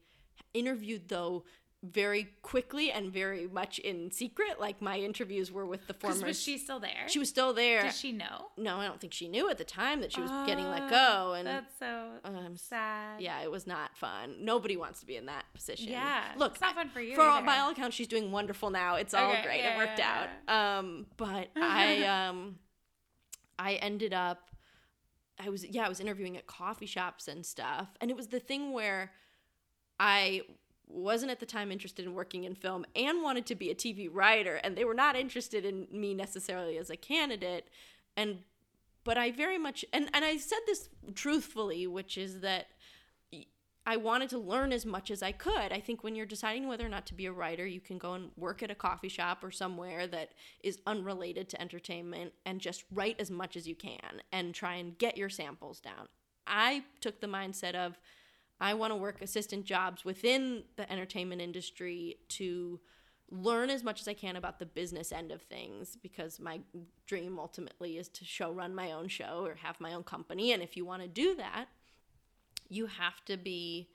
interviewed 0.54 1.08
though 1.08 1.46
very 1.84 2.30
quickly 2.42 2.90
and 2.92 3.12
very 3.12 3.46
much 3.46 3.78
in 3.80 4.10
secret 4.10 4.58
like 4.58 4.82
my 4.82 4.98
interviews 4.98 5.52
were 5.52 5.66
with 5.66 5.86
the 5.88 5.94
former 5.94 6.28
was 6.28 6.42
she 6.42 6.58
still 6.58 6.80
there? 6.80 7.08
she 7.08 7.20
was 7.20 7.28
still 7.28 7.54
there 7.54 7.82
Did 7.84 7.94
she 7.94 8.14
know? 8.14 8.48
no 8.56 8.78
i 8.78 8.86
don't 8.86 9.02
think 9.02 9.12
she 9.12 9.28
knew 9.28 9.50
at 9.50 9.58
the 9.58 9.66
time 9.66 10.00
that 10.00 10.14
she 10.14 10.22
was 10.22 10.32
getting 10.46 10.64
let 10.70 10.84
Oh, 10.84 10.90
go 10.90 11.34
and 11.34 11.46
That's 11.46 11.78
so 11.78 12.06
um, 12.24 12.56
sad. 12.56 13.20
yeah, 13.22 13.42
it 13.42 13.52
was 13.52 13.68
not 13.68 13.98
fun. 13.98 14.36
Nobody 14.40 14.78
wants 14.78 15.02
to 15.02 15.06
be 15.06 15.16
in 15.18 15.26
that 15.26 15.44
position. 15.54 15.90
Yeah, 15.90 16.24
look, 16.38 16.54
it's 16.54 16.62
not 16.62 16.76
fun 16.76 16.90
for 16.90 17.02
you 17.02 17.16
For 17.16 17.22
all, 17.24 17.42
by 17.44 17.58
all 17.60 17.72
accounts, 17.72 17.96
she's 17.96 18.08
doing 18.08 18.32
wonderful 18.32 18.70
now. 18.70 18.96
It's 18.96 19.14
all 19.14 19.32
Okay, 19.32 19.44
great. 19.44 19.60
yeah, 19.60 19.74
it 19.74 19.78
worked 19.78 20.00
yeah, 20.00 20.28
out. 20.48 20.80
Um, 20.80 21.06
but 21.18 21.50
I 21.56 22.04
um, 22.06 22.56
I 23.60 23.74
ended 23.76 24.14
up, 24.14 24.52
I 25.40 25.50
was 25.50 25.66
yeah, 25.66 25.86
I 25.86 25.90
was 25.90 26.00
interviewing 26.00 26.38
at 26.38 26.48
coffee 26.48 26.86
shops 26.86 27.28
and 27.28 27.46
stuff, 27.46 27.90
and 28.02 28.10
it 28.12 28.18
was 28.18 28.28
the 28.28 28.40
thing 28.40 28.72
where 28.74 29.12
I 30.00 30.42
wasn't 30.94 31.32
at 31.32 31.40
the 31.40 31.46
time 31.46 31.72
interested 31.72 32.06
in 32.06 32.14
working 32.14 32.44
in 32.44 32.56
film 32.56 32.86
and 32.96 33.22
wanted 33.22 33.46
to 33.48 33.56
be 33.56 33.70
a 33.70 33.76
TV 33.76 34.10
writer, 34.12 34.56
and 34.56 34.76
they 34.78 34.86
were 34.86 34.94
not 34.94 35.16
interested 35.16 35.66
in 35.66 35.88
me 35.92 36.14
necessarily 36.14 36.78
as 36.78 36.90
a 36.90 36.98
candidate, 36.98 37.68
and 38.16 38.40
but 39.04 39.18
I 39.18 39.32
very 39.32 39.58
much 39.58 39.84
and 39.92 40.10
and 40.14 40.24
I 40.24 40.38
said 40.38 40.60
this 40.66 40.90
truthfully, 41.14 41.88
which 41.88 42.18
is 42.18 42.42
that 42.42 42.68
I 43.86 43.98
wanted 43.98 44.30
to 44.30 44.38
learn 44.38 44.72
as 44.72 44.86
much 44.86 45.12
as 45.12 45.22
I 45.22 45.34
could. 45.34 45.74
I 45.74 45.82
think 45.82 46.04
when 46.04 46.16
you're 46.16 46.26
deciding 46.26 46.68
whether 46.68 46.86
or 46.86 46.90
not 46.90 47.06
to 47.08 47.14
be 47.14 47.26
a 47.26 47.34
writer, 47.34 47.66
you 47.66 47.82
can 47.82 47.98
go 47.98 48.14
and 48.14 48.32
work 48.38 48.64
at 48.64 48.72
a 48.72 48.76
coffee 48.76 49.10
shop 49.10 49.44
or 49.44 49.52
somewhere 49.52 50.08
that 50.08 50.30
is 50.64 50.80
unrelated 50.88 51.50
to 51.50 51.62
entertainment 51.62 52.32
and 52.46 52.62
just 52.62 52.86
write 52.94 53.20
as 53.20 53.30
much 53.30 53.58
as 53.58 53.68
you 53.68 53.76
can 53.76 54.22
and 54.32 54.56
try 54.56 54.76
and 54.76 54.98
get 54.98 55.18
your 55.18 55.30
samples 55.30 55.82
down. 55.82 56.08
I 56.48 56.84
took 57.02 57.20
the 57.20 57.28
mindset 57.28 57.76
of 57.76 58.00
I 58.60 58.74
want 58.74 58.92
to 58.92 58.96
work 58.96 59.22
assistant 59.22 59.66
jobs 59.66 60.06
within 60.06 60.64
the 60.76 60.90
entertainment 60.92 61.42
industry 61.42 62.18
to 62.30 62.80
learn 63.30 63.70
as 63.70 63.84
much 63.84 64.00
as 64.00 64.08
I 64.08 64.14
can 64.14 64.36
about 64.36 64.60
the 64.60 64.66
business 64.66 65.12
end 65.12 65.32
of 65.32 65.42
things 65.42 65.98
because 66.02 66.40
my 66.40 66.60
dream 67.08 67.40
ultimately 67.40 67.98
is 67.98 68.08
to 68.10 68.26
show 68.26 68.52
run 68.52 68.76
my 68.76 68.92
own 68.92 69.08
show 69.08 69.46
or 69.46 69.56
have 69.56 69.80
my 69.80 69.94
own 69.94 70.04
company 70.04 70.52
and 70.52 70.62
if 70.62 70.78
you 70.78 70.86
want 70.86 71.02
to 71.02 71.08
do 71.08 71.36
that 71.36 71.66
you 72.70 72.86
have 72.86 73.26
to 73.26 73.38
be 73.38 73.90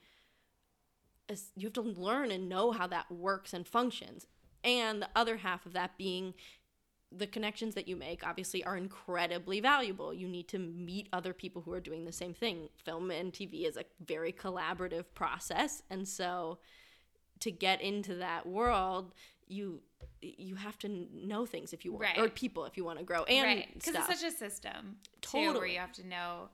you 1.55 1.67
have 1.67 1.73
to 1.73 1.81
learn 1.81 2.31
and 2.31 2.49
know 2.49 2.71
how 2.71 2.87
that 2.87 3.11
works 3.11 3.53
and 3.53 3.67
functions. 3.67 4.25
And 4.63 5.01
the 5.01 5.09
other 5.15 5.37
half 5.37 5.65
of 5.65 5.73
that 5.73 5.97
being 5.97 6.33
the 7.11 7.25
connections 7.27 7.73
that 7.75 7.87
you 7.87 7.95
make 7.95 8.25
obviously 8.25 8.63
are 8.63 8.77
incredibly 8.77 9.59
valuable. 9.59 10.13
You 10.13 10.27
need 10.27 10.47
to 10.49 10.59
meet 10.59 11.09
other 11.11 11.33
people 11.33 11.61
who 11.63 11.73
are 11.73 11.79
doing 11.79 12.05
the 12.05 12.11
same 12.11 12.33
thing. 12.33 12.69
Film 12.75 13.09
and 13.11 13.33
TV 13.33 13.67
is 13.67 13.77
a 13.77 13.85
very 14.05 14.31
collaborative 14.31 15.05
process, 15.15 15.81
and 15.89 16.07
so 16.07 16.59
to 17.39 17.51
get 17.51 17.81
into 17.81 18.15
that 18.15 18.45
world, 18.45 19.13
you 19.47 19.81
you 20.21 20.55
have 20.55 20.77
to 20.79 21.07
know 21.13 21.45
things 21.45 21.71
if 21.73 21.83
you 21.85 21.93
want, 21.93 22.17
or 22.17 22.23
Right. 22.23 22.35
people 22.35 22.65
if 22.65 22.75
you 22.77 22.83
want 22.83 22.99
to 22.99 23.05
grow 23.05 23.23
and 23.23 23.63
because 23.73 23.93
stuff. 23.93 24.09
it's 24.09 24.19
such 24.19 24.33
a 24.33 24.35
system 24.35 24.97
too 25.21 25.53
where 25.53 25.65
you 25.65 25.79
have 25.79 25.93
to 25.93 26.05
know 26.05 26.49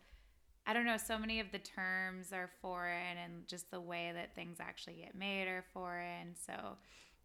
i 0.68 0.72
don't 0.74 0.86
know 0.86 0.98
so 0.98 1.18
many 1.18 1.40
of 1.40 1.52
the 1.52 1.58
terms 1.58 2.32
are 2.32 2.50
foreign 2.62 3.18
and 3.18 3.48
just 3.48 3.72
the 3.72 3.82
way 3.82 4.12
that 4.14 4.36
things 4.36 4.58
actually 4.60 4.94
get 4.94 5.16
made 5.16 5.48
are 5.48 5.64
foreign 5.74 6.36
so 6.36 6.54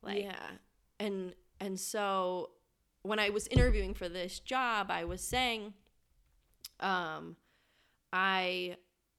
like 0.02 0.22
yeah 0.22 0.48
and 0.98 1.34
and 1.60 1.78
so 1.78 2.50
when 3.02 3.18
i 3.18 3.30
was 3.30 3.46
interviewing 3.48 3.94
for 3.94 4.08
this 4.08 4.38
job 4.40 4.90
i 4.90 5.04
was 5.04 5.20
saying 5.20 5.72
um 6.80 7.36
i 8.12 8.76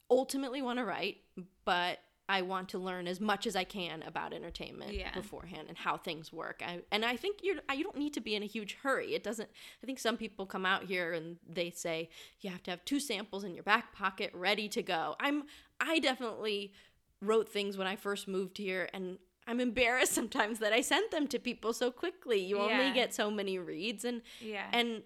ultimately 0.09 0.61
want 0.61 0.77
to 0.79 0.85
write 0.85 1.17
but 1.65 1.99
i 2.27 2.41
want 2.41 2.69
to 2.69 2.77
learn 2.77 3.07
as 3.07 3.19
much 3.19 3.45
as 3.47 3.55
i 3.55 3.63
can 3.63 4.03
about 4.03 4.33
entertainment 4.33 4.93
Yeah. 4.93 5.11
beforehand 5.13 5.65
and 5.69 5.77
how 5.77 5.97
things 5.97 6.31
work. 6.33 6.61
I, 6.65 6.81
and 6.91 7.03
i 7.05 7.15
think 7.15 7.39
you're 7.43 7.57
you 7.75 7.83
don't 7.83 7.97
need 7.97 8.13
to 8.13 8.21
be 8.21 8.35
in 8.35 8.43
a 8.43 8.47
huge 8.47 8.77
hurry. 8.83 9.13
It 9.15 9.23
doesn't 9.23 9.49
i 9.81 9.85
think 9.85 9.99
some 9.99 10.17
people 10.17 10.45
come 10.45 10.65
out 10.65 10.83
here 10.85 11.13
and 11.13 11.37
they 11.47 11.69
say 11.71 12.09
you 12.41 12.49
have 12.49 12.63
to 12.63 12.71
have 12.71 12.83
two 12.85 12.99
samples 12.99 13.43
in 13.43 13.53
your 13.53 13.63
back 13.63 13.93
pocket 13.93 14.31
ready 14.33 14.67
to 14.69 14.81
go. 14.83 15.15
I'm 15.19 15.43
i 15.79 15.99
definitely 15.99 16.73
wrote 17.21 17.47
things 17.49 17.77
when 17.77 17.85
I 17.85 17.95
first 17.95 18.27
moved 18.27 18.57
here 18.57 18.89
and 18.93 19.17
I'm 19.47 19.59
embarrassed 19.59 20.13
sometimes 20.21 20.59
that 20.59 20.73
I 20.73 20.81
sent 20.81 21.11
them 21.11 21.27
to 21.27 21.39
people 21.39 21.73
so 21.73 21.91
quickly. 21.91 22.39
You 22.43 22.57
Yeah. 22.57 22.63
only 22.63 22.91
get 22.93 23.13
so 23.13 23.29
many 23.31 23.57
reads 23.59 24.05
and 24.05 24.21
yeah 24.39 24.67
and 24.71 25.03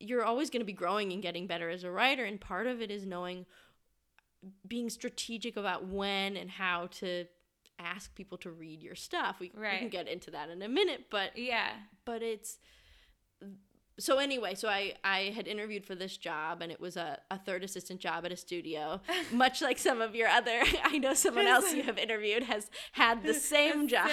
you're 0.00 0.24
always 0.24 0.50
going 0.50 0.60
to 0.60 0.66
be 0.66 0.72
growing 0.72 1.12
and 1.12 1.22
getting 1.22 1.46
better 1.46 1.70
as 1.70 1.84
a 1.84 1.90
writer 1.90 2.24
and 2.24 2.40
part 2.40 2.66
of 2.66 2.82
it 2.82 2.90
is 2.90 3.06
knowing 3.06 3.46
being 4.66 4.90
strategic 4.90 5.56
about 5.56 5.86
when 5.86 6.36
and 6.36 6.50
how 6.50 6.86
to 6.88 7.24
ask 7.78 8.12
people 8.14 8.36
to 8.38 8.50
read 8.50 8.82
your 8.82 8.94
stuff. 8.96 9.36
We, 9.40 9.52
we 9.54 9.62
can 9.80 9.88
get 9.88 10.08
into 10.08 10.30
that 10.32 10.50
in 10.50 10.60
a 10.62 10.68
minute, 10.68 11.06
but 11.10 11.36
yeah 11.38 11.70
but 12.04 12.22
it's 12.22 12.58
so 13.98 14.18
anyway 14.18 14.54
so 14.54 14.68
i 14.68 14.94
i 15.04 15.32
had 15.36 15.46
interviewed 15.46 15.84
for 15.84 15.94
this 15.94 16.16
job 16.16 16.62
and 16.62 16.72
it 16.72 16.80
was 16.80 16.96
a, 16.96 17.18
a 17.30 17.38
third 17.38 17.62
assistant 17.62 18.00
job 18.00 18.24
at 18.24 18.32
a 18.32 18.36
studio 18.36 19.00
much 19.32 19.60
like 19.60 19.78
some 19.78 20.00
of 20.00 20.14
your 20.14 20.28
other 20.28 20.62
i 20.84 20.96
know 20.98 21.12
someone 21.14 21.46
else 21.46 21.72
you 21.74 21.82
have 21.82 21.98
interviewed 21.98 22.42
has 22.44 22.70
had 22.92 23.22
the 23.22 23.34
same 23.54 23.88
job 23.88 24.10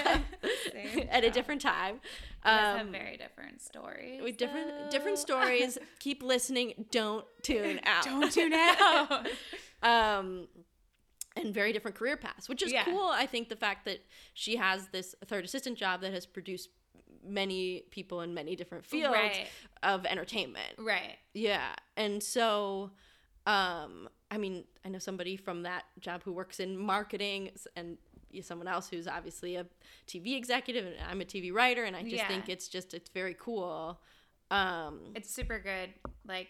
Same 0.73 1.07
at 1.09 1.23
a 1.23 1.31
different 1.31 1.61
time. 1.61 1.99
Um 2.43 2.91
very 2.91 3.17
different 3.17 3.61
stories 3.61 4.21
with 4.21 4.37
different 4.37 4.91
different 4.91 5.17
stories. 5.17 5.77
Keep 5.99 6.23
listening. 6.23 6.85
Don't 6.91 7.25
tune 7.43 7.79
out. 7.83 8.05
Don't 8.05 8.31
tune 8.31 8.53
out. 8.53 9.27
Um 9.83 10.47
and 11.35 11.53
very 11.53 11.71
different 11.73 11.95
career 11.97 12.17
paths 12.17 12.47
which 12.49 12.61
is 12.63 12.71
Yeah. 12.71 12.85
cool. 12.85 13.07
I 13.07 13.25
think 13.25 13.49
the 13.49 13.55
fact 13.55 13.85
that 13.85 13.99
she 14.33 14.55
has 14.55 14.87
this 14.89 15.15
third 15.25 15.43
assistant 15.45 15.77
job 15.77 16.01
that 16.01 16.13
has 16.13 16.25
produced 16.25 16.69
many 17.27 17.83
people 17.91 18.21
in 18.21 18.33
many 18.33 18.55
different 18.55 18.85
fields 18.85 19.13
Right. 19.13 19.47
of 19.83 20.05
entertainment 20.05 20.73
right 20.77 21.17
yeah 21.33 21.75
and 21.97 22.21
so 22.23 22.91
um 23.45 24.07
i 24.31 24.37
mean 24.37 24.63
i 24.85 24.89
know 24.89 24.99
somebody 24.99 25.35
from 25.37 25.63
that 25.63 25.83
job 25.99 26.23
who 26.23 26.31
works 26.33 26.59
in 26.59 26.77
marketing 26.77 27.51
and 27.75 27.97
someone 28.41 28.67
else 28.67 28.87
who's 28.87 29.07
obviously 29.07 29.55
a 29.55 29.65
tv 30.07 30.37
executive 30.37 30.85
and 30.85 30.95
i'm 31.09 31.19
a 31.21 31.25
tv 31.25 31.51
writer 31.53 31.83
and 31.83 31.95
i 31.95 32.01
just 32.01 32.13
Yeah. 32.15 32.27
think 32.27 32.47
it's 32.49 32.67
just 32.67 32.93
it's 32.93 33.09
very 33.09 33.35
cool 33.39 33.99
um 34.51 34.99
it's 35.15 35.29
super 35.33 35.59
good 35.59 35.89
like 36.27 36.47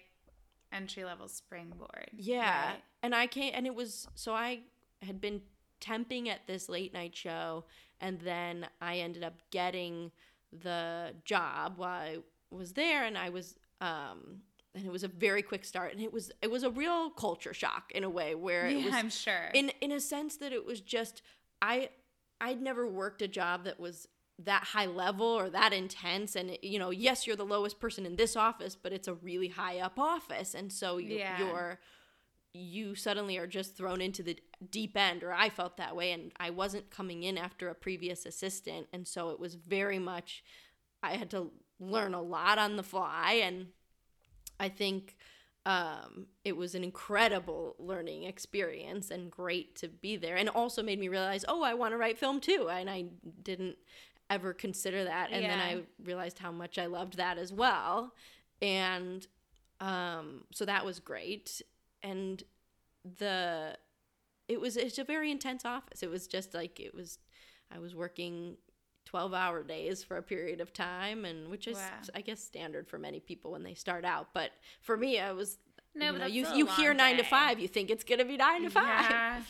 entry 0.72 1.04
level 1.04 1.28
springboard 1.28 2.10
Yeah. 2.16 2.72
right? 2.74 2.84
And 3.02 3.16
I 3.16 3.28
came 3.28 3.54
and 3.56 3.66
it 3.66 3.74
was 3.74 4.08
so 4.14 4.34
I 4.34 4.60
had 5.02 5.20
been 5.22 5.42
temping 5.82 6.28
at 6.28 6.46
this 6.48 6.70
late 6.70 6.94
night 6.94 7.16
show 7.16 7.64
and 8.02 8.20
then 8.20 8.68
I 8.82 8.98
ended 8.98 9.24
up 9.24 9.36
getting 9.52 10.12
the 10.52 11.14
job 11.26 11.74
while 11.78 12.02
I 12.02 12.18
was 12.52 12.74
there 12.74 13.04
and 13.06 13.18
I 13.18 13.30
was 13.30 13.56
um 13.82 14.42
and 14.76 14.86
it 14.86 14.92
was 14.92 15.04
a 15.04 15.08
very 15.08 15.42
quick 15.42 15.66
start 15.66 15.94
and 15.94 16.02
it 16.02 16.12
was 16.14 16.32
it 16.42 16.50
was 16.50 16.64
a 16.64 16.70
real 16.70 17.10
culture 17.10 17.54
shock 17.54 17.92
in 17.94 18.04
a 18.04 18.10
way 18.10 18.36
where 18.36 18.68
it 18.68 18.78
yeah 18.78 18.86
was 18.86 18.94
i'm 18.94 19.10
sure 19.10 19.50
in 19.54 19.72
in 19.82 19.92
a 19.92 20.00
sense 20.00 20.38
that 20.38 20.52
it 20.54 20.66
was 20.66 20.80
just 20.82 21.22
I 21.62 21.90
I'd 22.42 22.62
never 22.62 22.88
worked 22.88 23.22
a 23.22 23.28
job 23.28 23.66
that 23.66 23.80
was 23.80 24.08
that 24.40 24.64
high 24.64 24.86
level 24.86 25.26
or 25.26 25.50
that 25.50 25.74
intense 25.74 26.36
and 26.36 26.58
you 26.62 26.80
know 26.80 26.90
yes 26.90 27.28
you're 27.28 27.36
the 27.36 27.44
lowest 27.46 27.80
person 27.80 28.06
in 28.06 28.16
this 28.16 28.36
office 28.36 28.76
but 28.76 28.94
it's 28.94 29.08
a 29.08 29.14
really 29.16 29.50
high 29.50 29.80
up 29.80 30.00
office 30.00 30.54
and 30.56 30.72
so 30.72 30.98
you, 30.98 31.18
Yeah. 31.18 31.40
you're 31.40 31.80
you 32.54 32.96
suddenly 32.96 33.38
are 33.38 33.48
just 33.48 33.76
thrown 33.76 34.02
into 34.02 34.24
the 34.24 34.38
deep 34.72 34.98
end 34.98 35.24
or 35.24 35.34
I 35.34 35.50
felt 35.50 35.78
that 35.78 35.96
way 35.96 36.12
and 36.12 36.32
I 36.40 36.50
wasn't 36.50 36.90
coming 36.90 37.24
in 37.24 37.38
after 37.38 37.70
a 37.70 37.76
previous 37.76 38.26
assistant 38.26 38.88
and 38.92 39.08
so 39.08 39.30
it 39.30 39.40
was 39.40 39.56
very 39.56 40.00
much 40.00 40.44
I 41.04 41.14
had 41.16 41.30
to 41.32 41.52
learn 41.80 42.14
a 42.14 42.22
lot 42.22 42.58
on 42.58 42.76
the 42.76 42.84
fly 42.84 43.42
and 43.44 43.68
I 44.60 44.70
think 44.70 45.16
um, 45.66 46.28
it 46.44 46.58
was 46.58 46.74
an 46.74 46.84
incredible 46.84 47.76
learning 47.78 48.24
experience 48.24 49.12
and 49.12 49.30
great 49.30 49.76
to 49.78 49.88
be 49.88 50.18
there 50.18 50.36
and 50.36 50.50
also 50.50 50.82
made 50.82 51.00
me 51.00 51.08
realize 51.08 51.46
oh 51.48 51.62
I 51.62 51.76
want 51.76 51.94
to 51.94 51.98
write 51.98 52.18
film 52.18 52.42
too 52.42 52.68
and 52.72 52.90
I 52.90 53.06
didn't 53.44 53.78
ever 54.30 54.54
consider 54.54 55.04
that 55.04 55.30
and 55.32 55.44
then 55.44 55.60
I 55.60 55.82
realized 56.04 56.40
how 56.40 56.52
much 56.52 56.78
I 56.80 56.88
loved 56.88 57.18
that 57.18 57.38
as 57.38 57.54
well 57.54 58.14
and 58.62 59.26
um, 59.80 60.44
so 60.52 60.66
that 60.66 60.86
was 60.86 61.00
great 61.00 61.62
and 62.04 62.44
the 63.18 63.78
it 64.48 64.60
was 64.60 64.78
it's 64.78 64.98
a 64.98 65.04
very 65.04 65.32
intense 65.32 65.66
office. 65.66 66.04
It 66.04 66.10
was 66.10 66.28
just 66.28 66.54
like 66.54 66.80
it 66.80 66.94
was 66.94 67.20
I 67.72 67.80
was 67.80 67.94
working 67.96 68.58
12 69.06 69.34
hour 69.34 69.64
days 69.64 70.04
for 70.04 70.18
a 70.18 70.22
period 70.24 70.62
of 70.62 70.72
time 70.74 71.26
and 71.26 71.50
which 71.50 71.68
is 71.68 71.78
Wow. 71.78 71.90
I 72.16 72.22
guess 72.22 72.44
standard 72.44 72.88
for 72.88 72.98
many 73.00 73.20
people 73.20 73.52
when 73.52 73.64
they 73.64 73.74
start 73.74 74.06
out. 74.06 74.30
But 74.34 74.52
for 74.82 74.96
me 74.98 75.20
I 75.20 75.32
was 75.32 75.58
No, 75.96 76.12
you 76.14 76.20
know, 76.20 76.26
you, 76.26 76.46
you 76.56 76.66
hear 76.68 76.94
9 76.94 77.18
to 77.18 77.24
5 77.24 77.60
you 77.60 77.68
think 77.68 77.90
it's 77.90 78.04
going 78.04 78.20
to 78.20 78.26
be 78.26 78.38
9 78.38 78.64
to 78.64 78.70
5 78.70 78.84
yeah 78.84 79.42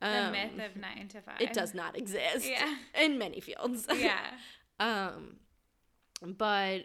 the 0.00 0.26
Um, 0.26 0.32
myth 0.32 0.52
of 0.60 0.76
nine 0.76 1.08
to 1.08 1.22
five 1.22 1.40
it 1.40 1.54
does 1.54 1.72
not 1.72 1.96
exist 1.96 2.46
Yeah. 2.46 2.76
in 2.94 3.16
many 3.18 3.40
fields. 3.40 3.86
Yeah. 3.96 4.18
Um 4.78 5.36
but 6.22 6.80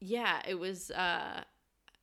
yeah 0.00 0.40
it 0.46 0.58
was 0.58 0.90
uh 0.90 1.44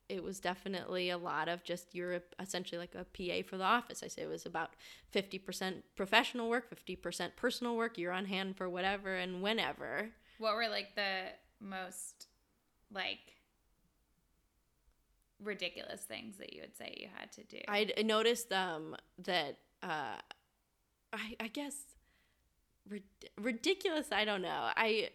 it 0.07 0.23
was 0.23 0.39
definitely 0.39 1.09
a 1.09 1.17
lot 1.17 1.47
of 1.47 1.63
just 1.63 1.95
you're 1.95 2.21
essentially 2.39 2.77
like 2.77 2.95
a 2.95 3.05
pa 3.05 3.47
for 3.47 3.57
the 3.57 3.63
office. 3.63 4.03
I 4.03 4.07
say 4.07 4.23
it 4.23 4.29
was 4.29 4.45
about 4.45 4.71
50% 5.13 5.83
professional 5.95 6.49
work 6.49 6.65
50% 6.69 7.35
personal 7.35 7.75
work 7.75 7.97
you're 7.97 8.11
on 8.11 8.25
hand 8.25 8.55
for 8.57 8.69
whatever 8.69 9.15
and 9.15 9.41
whenever. 9.41 10.09
What 10.37 10.55
were 10.55 10.67
like 10.67 10.95
the 10.95 11.29
most 11.59 12.27
like 12.91 13.35
ridiculous 15.43 16.01
things 16.01 16.37
that 16.37 16.53
you 16.53 16.61
would 16.61 16.77
say 16.77 16.95
you 16.99 17.07
had 17.13 17.31
to 17.33 17.43
do? 17.43 17.59
I 17.67 17.91
noticed 18.03 18.51
um 18.53 18.95
that 19.23 19.57
uh 19.81 20.17
i 21.13 21.35
i 21.39 21.47
guess 21.47 21.75
rid- 22.89 23.03
ridiculous 23.41 24.07
i 24.11 24.23
don't 24.23 24.41
know. 24.41 24.69
I 24.75 25.09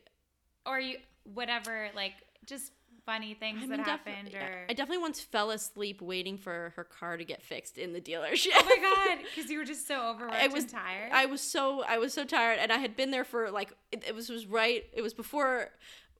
or 0.67 0.81
you 0.81 0.97
whatever 1.25 1.91
like 1.95 2.15
just 2.47 2.73
funny 3.13 3.35
things 3.35 3.59
I 3.63 3.67
that 3.67 3.69
mean, 3.69 3.79
defi- 3.79 3.91
happened 4.11 4.35
or 4.35 4.67
I 4.69 4.73
definitely 4.73 5.03
once 5.03 5.21
fell 5.21 5.51
asleep 5.51 6.01
waiting 6.01 6.37
for 6.39 6.73
her 6.77 6.85
car 6.85 7.17
to 7.17 7.25
get 7.25 7.43
fixed 7.43 7.77
in 7.79 7.93
the 7.93 8.01
dealership. 8.01 8.51
oh 8.55 8.65
my 8.65 8.77
god 9.17 9.25
because 9.35 9.51
you 9.51 9.59
were 9.59 9.65
just 9.65 9.87
so 9.89 10.11
overworked 10.11 10.35
I 10.35 10.47
was 10.49 10.65
tired 10.67 11.11
I 11.13 11.27
was 11.27 11.41
so 11.41 11.83
I 11.83 11.99
was 11.99 12.13
so 12.13 12.25
tired, 12.25 12.59
and 12.61 12.71
I 12.73 12.79
had 12.79 12.97
been 12.97 13.11
there 13.11 13.25
for 13.25 13.51
like 13.51 13.73
it, 13.93 14.05
it 14.07 14.15
was 14.15 14.29
was 14.29 14.47
right. 14.47 14.85
It 14.93 15.03
was 15.03 15.15
before 15.15 15.69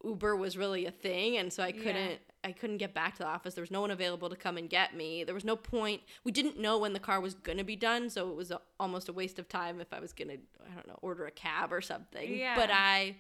Uber 0.05 0.35
was 0.35 0.57
really 0.57 0.87
a 0.87 0.91
thing, 0.91 1.37
and 1.37 1.53
so 1.53 1.63
I 1.63 1.73
couldn't 1.73 2.21
I 2.43 2.53
couldn't 2.53 2.79
get 2.79 2.95
back 2.95 3.13
to 3.17 3.19
the 3.19 3.29
office. 3.29 3.55
There 3.55 3.63
was 3.63 3.71
no 3.71 3.83
one 3.83 3.91
available 3.91 4.31
to 4.31 4.37
come 4.37 4.57
and 4.57 4.69
get 4.69 4.97
me. 4.97 5.25
There 5.25 5.35
was 5.35 5.45
no 5.45 5.57
point. 5.57 6.01
We 6.25 6.33
didn't 6.33 6.59
know 6.59 6.79
when 6.79 6.95
the 6.95 6.99
car 6.99 7.21
was 7.21 7.35
gonna 7.35 7.65
be 7.65 7.77
done, 7.77 8.09
so 8.11 8.31
it 8.31 8.37
was 8.37 8.51
a, 8.51 8.61
almost 8.81 9.09
a 9.11 9.13
waste 9.13 9.39
of 9.39 9.47
time 9.49 9.81
if 9.81 9.93
I 9.93 10.01
was 10.01 10.13
gonna 10.15 10.39
I 10.71 10.75
don't 10.75 10.89
know 10.89 10.99
order 11.03 11.27
a 11.27 11.31
cab 11.31 11.73
or 11.73 11.83
something. 11.83 12.35
Yeah. 12.35 12.57
But 12.57 12.71
I 12.73 13.17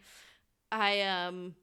I 0.72 1.02
um 1.02 1.54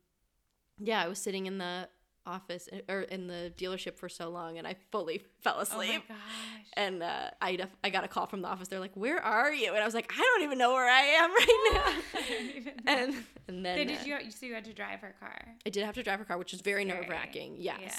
yeah 0.79 1.03
I 1.03 1.07
was 1.07 1.17
sitting 1.19 1.47
in 1.47 1.57
the 1.57 1.89
office 2.27 2.67
or 2.89 3.01
in 3.01 3.27
the 3.27 3.51
dealership 3.57 3.95
for 3.97 4.09
so 4.09 4.29
long, 4.29 4.57
and 4.57 4.67
I 4.67 4.75
fully 4.91 5.23
fell 5.41 5.55
oh 5.57 5.61
asleep. 5.61 6.03
my 6.09 6.15
gosh 6.15 6.65
And 6.73 7.01
uh, 7.01 7.29
I 7.41 7.55
def- 7.55 7.75
I 7.83 7.89
got 7.89 8.03
a 8.03 8.07
call 8.07 8.27
from 8.27 8.41
the 8.41 8.47
office. 8.49 8.67
They're 8.67 8.79
like, 8.79 8.95
"Where 8.95 9.19
are 9.23 9.51
you?" 9.53 9.69
And 9.73 9.81
I 9.81 9.85
was 9.85 9.93
like, 9.95 10.11
"I 10.13 10.17
don't 10.21 10.43
even 10.43 10.57
know 10.57 10.73
where 10.73 10.89
I 10.89 11.01
am 11.01 11.31
right 11.41 11.69
now." 11.73 12.19
I 12.19 12.23
don't 12.29 12.55
even 12.55 12.73
know. 12.83 12.93
and 12.93 13.15
and 13.47 13.65
then 13.65 13.77
They 13.77 13.85
did 13.85 13.99
uh, 14.01 14.05
you 14.23 14.31
so 14.31 14.45
you 14.45 14.53
had 14.53 14.65
to 14.65 14.73
drive 14.73 14.99
her 14.99 15.15
car 15.19 15.39
I 15.65 15.69
did 15.69 15.83
have 15.85 15.95
to 15.95 16.03
drive 16.03 16.19
her 16.19 16.25
car, 16.25 16.37
which 16.37 16.53
is 16.53 16.61
very 16.61 16.85
nerve 16.85 17.07
wracking. 17.09 17.55
Yes, 17.57 17.79
Yeah. 17.81 17.93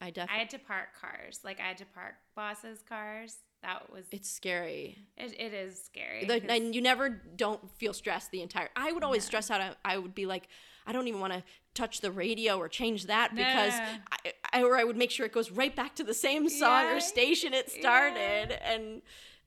I 0.00 0.12
I 0.28 0.38
had 0.38 0.50
to 0.50 0.58
park 0.58 0.88
cars. 1.00 1.40
Like 1.44 1.60
I 1.60 1.64
had 1.64 1.78
to 1.78 1.86
park 1.86 2.14
bosses' 2.34 2.82
cars 2.88 3.36
that 3.62 3.90
was 3.90 4.04
It's 4.10 4.28
scary. 4.30 4.98
it, 5.16 5.32
it 5.40 5.54
is 5.54 5.82
scary. 5.82 6.26
The, 6.26 6.50
and 6.50 6.74
you 6.74 6.82
never 6.82 7.08
don't 7.08 7.70
feel 7.78 7.94
stressed 7.94 8.30
the 8.30 8.42
entire. 8.42 8.68
I 8.76 8.92
would 8.92 9.02
always 9.02 9.24
stress 9.24 9.50
out. 9.50 9.62
I, 9.62 9.74
I 9.94 9.96
would 9.98 10.14
be 10.14 10.26
like, 10.26 10.48
I 10.86 10.92
don't 10.92 11.08
even 11.08 11.20
want 11.20 11.32
to 11.32 11.42
touch 11.74 12.00
the 12.00 12.10
radio 12.10 12.58
or 12.58 12.68
change 12.68 13.06
that 13.06 13.34
because 13.34 13.72
no. 13.72 13.84
I, 14.24 14.32
I 14.52 14.62
or 14.62 14.76
I 14.76 14.84
would 14.84 14.96
make 14.96 15.10
sure 15.10 15.26
it 15.26 15.32
goes 15.32 15.50
right 15.50 15.74
back 15.74 15.94
to 15.96 16.04
the 16.04 16.14
same 16.14 16.48
song 16.48 16.84
Yeah, 16.84 16.96
or 16.96 17.00
station 17.00 17.54
it 17.54 17.70
started. 17.70 18.58
And 18.64 19.02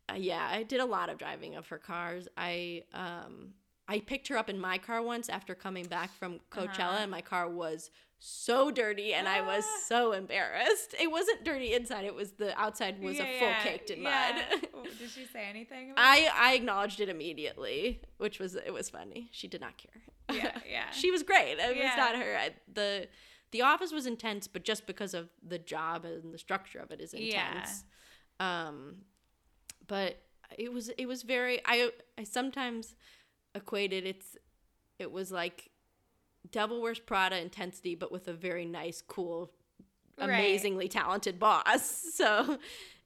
uh, 0.10 0.16
yeah, 0.16 0.48
I 0.52 0.64
did 0.64 0.80
a 0.80 0.86
lot 0.86 1.10
of 1.10 1.18
driving 1.18 1.56
of 1.56 1.68
her 1.68 1.78
cars. 1.78 2.28
I 2.38 2.84
um 2.94 3.54
I 3.88 4.00
picked 4.00 4.28
her 4.28 4.38
up 4.38 4.50
in 4.50 4.60
my 4.60 4.78
car 4.78 5.02
once 5.02 5.30
after 5.30 5.56
coming 5.56 5.86
back 5.86 6.14
from 6.18 6.40
Coachella, 6.52 6.80
Uh-huh. 6.80 6.98
and 7.04 7.12
my 7.12 7.22
car 7.22 7.48
was 7.50 7.90
so 8.20 8.72
dirty, 8.72 9.14
and 9.14 9.28
I 9.28 9.42
was 9.42 9.64
Ah. 9.68 9.80
so 9.88 10.12
embarrassed. 10.14 10.96
It 11.00 11.12
wasn't 11.12 11.44
dirty 11.44 11.74
inside; 11.74 12.06
it 12.06 12.16
was 12.16 12.32
the 12.34 12.58
outside 12.60 13.02
was 13.02 13.18
Yeah, 13.18 13.24
a 13.26 13.40
full 13.40 13.48
yeah, 13.48 13.64
caked 13.64 13.90
in 13.90 14.02
yeah. 14.02 14.44
mud. 14.74 14.86
Did 15.00 15.10
she 15.10 15.26
say 15.26 15.46
anything? 15.46 15.92
About 15.92 16.04
I 16.04 16.30
I 16.34 16.54
acknowledged 16.56 17.00
it 17.00 17.10
immediately, 17.10 18.02
which 18.18 18.40
was 18.40 18.56
it 18.56 18.74
was 18.74 18.90
funny. 18.90 19.30
She 19.32 19.48
did 19.48 19.62
not 19.62 19.78
care. 19.78 20.02
Yeah, 20.32 20.58
yeah. 20.70 20.90
she 20.92 21.12
was 21.12 21.24
great. 21.24 21.58
It 21.60 21.78
was 21.78 21.96
not 21.98 22.16
her. 22.16 22.36
I, 22.38 22.52
the 22.72 23.08
The 23.52 23.62
office 23.62 23.92
was 23.94 24.06
intense, 24.06 24.48
but 24.48 24.64
just 24.64 24.86
because 24.88 25.14
of 25.14 25.30
the 25.42 25.60
job 25.60 26.04
and 26.06 26.34
the 26.34 26.38
structure 26.40 26.80
of 26.80 26.92
it 26.92 27.00
is 27.00 27.14
intense. 27.14 27.84
Yeah. 28.40 28.68
Um, 28.68 29.06
but 29.88 30.22
it 30.58 30.74
was 30.74 30.90
it 30.90 31.06
was 31.08 31.24
very. 31.24 31.62
I 31.66 31.92
I 32.18 32.24
sometimes 32.24 32.96
equated 33.56 34.06
it's 34.06 34.36
it 35.00 35.12
was 35.12 35.32
like 35.32 35.70
Devil 36.52 36.82
Wears 36.82 37.00
Prada 37.00 37.40
intensity, 37.42 37.96
but 37.96 38.12
with 38.12 38.28
a 38.28 38.34
very 38.34 38.66
nice, 38.66 39.02
cool, 39.02 39.52
Right. 40.18 40.30
amazingly 40.30 40.88
talented 40.88 41.40
boss. 41.40 42.06
So 42.16 42.58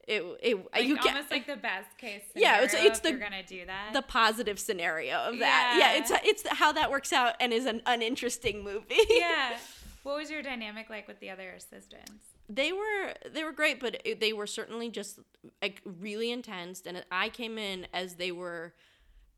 it 0.08 0.22
it 0.42 0.56
Like, 0.72 0.84
you 0.84 0.96
get 0.98 1.30
like 1.30 1.46
the 1.46 1.56
best 1.56 1.96
case. 1.98 2.22
Yeah, 2.34 2.62
it's- 2.62 2.74
it's 2.74 3.00
the- 3.00 3.10
you're 3.10 3.18
gonna 3.18 3.42
do 3.44 3.66
that. 3.66 3.92
the 3.92 4.02
positive 4.02 4.58
scenario 4.58 5.16
of 5.18 5.38
that. 5.38 5.76
Yeah, 5.78 5.92
Yeah. 5.94 5.98
it's 6.24 6.42
it's 6.44 6.58
how 6.58 6.72
that 6.72 6.90
works 6.90 7.12
out 7.12 7.34
and 7.40 7.52
is 7.52 7.66
an 7.66 7.82
uninteresting 7.86 8.64
movie. 8.64 8.96
yeah. 9.10 9.58
What 10.02 10.16
was 10.16 10.30
your 10.30 10.42
dynamic 10.42 10.90
like 10.90 11.06
with 11.06 11.20
the 11.20 11.30
other 11.30 11.50
assistants? 11.50 12.24
they 12.48 12.72
were 12.72 13.14
they 13.30 13.44
were 13.44 13.52
great, 13.52 13.78
but 13.80 14.02
they 14.18 14.32
were 14.32 14.46
certainly 14.48 14.90
just 14.90 15.20
like 15.62 15.80
really 15.84 16.30
intense. 16.32 16.82
And 16.84 17.04
I 17.10 17.28
came 17.28 17.56
in 17.58 17.86
as 17.94 18.16
they 18.16 18.32
were 18.32 18.74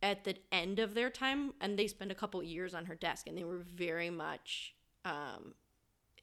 at 0.04 0.24
the 0.24 0.36
end 0.52 0.78
of 0.78 0.92
their 0.92 1.08
time, 1.08 1.54
and 1.62 1.78
they 1.78 1.86
spent 1.86 2.12
a 2.12 2.14
couple 2.14 2.42
years 2.42 2.74
on 2.74 2.84
her 2.84 2.94
desk, 2.94 3.26
and 3.26 3.36
they 3.36 3.42
were 3.42 3.64
very 3.74 4.10
much. 4.10 4.74
Um, 5.06 5.54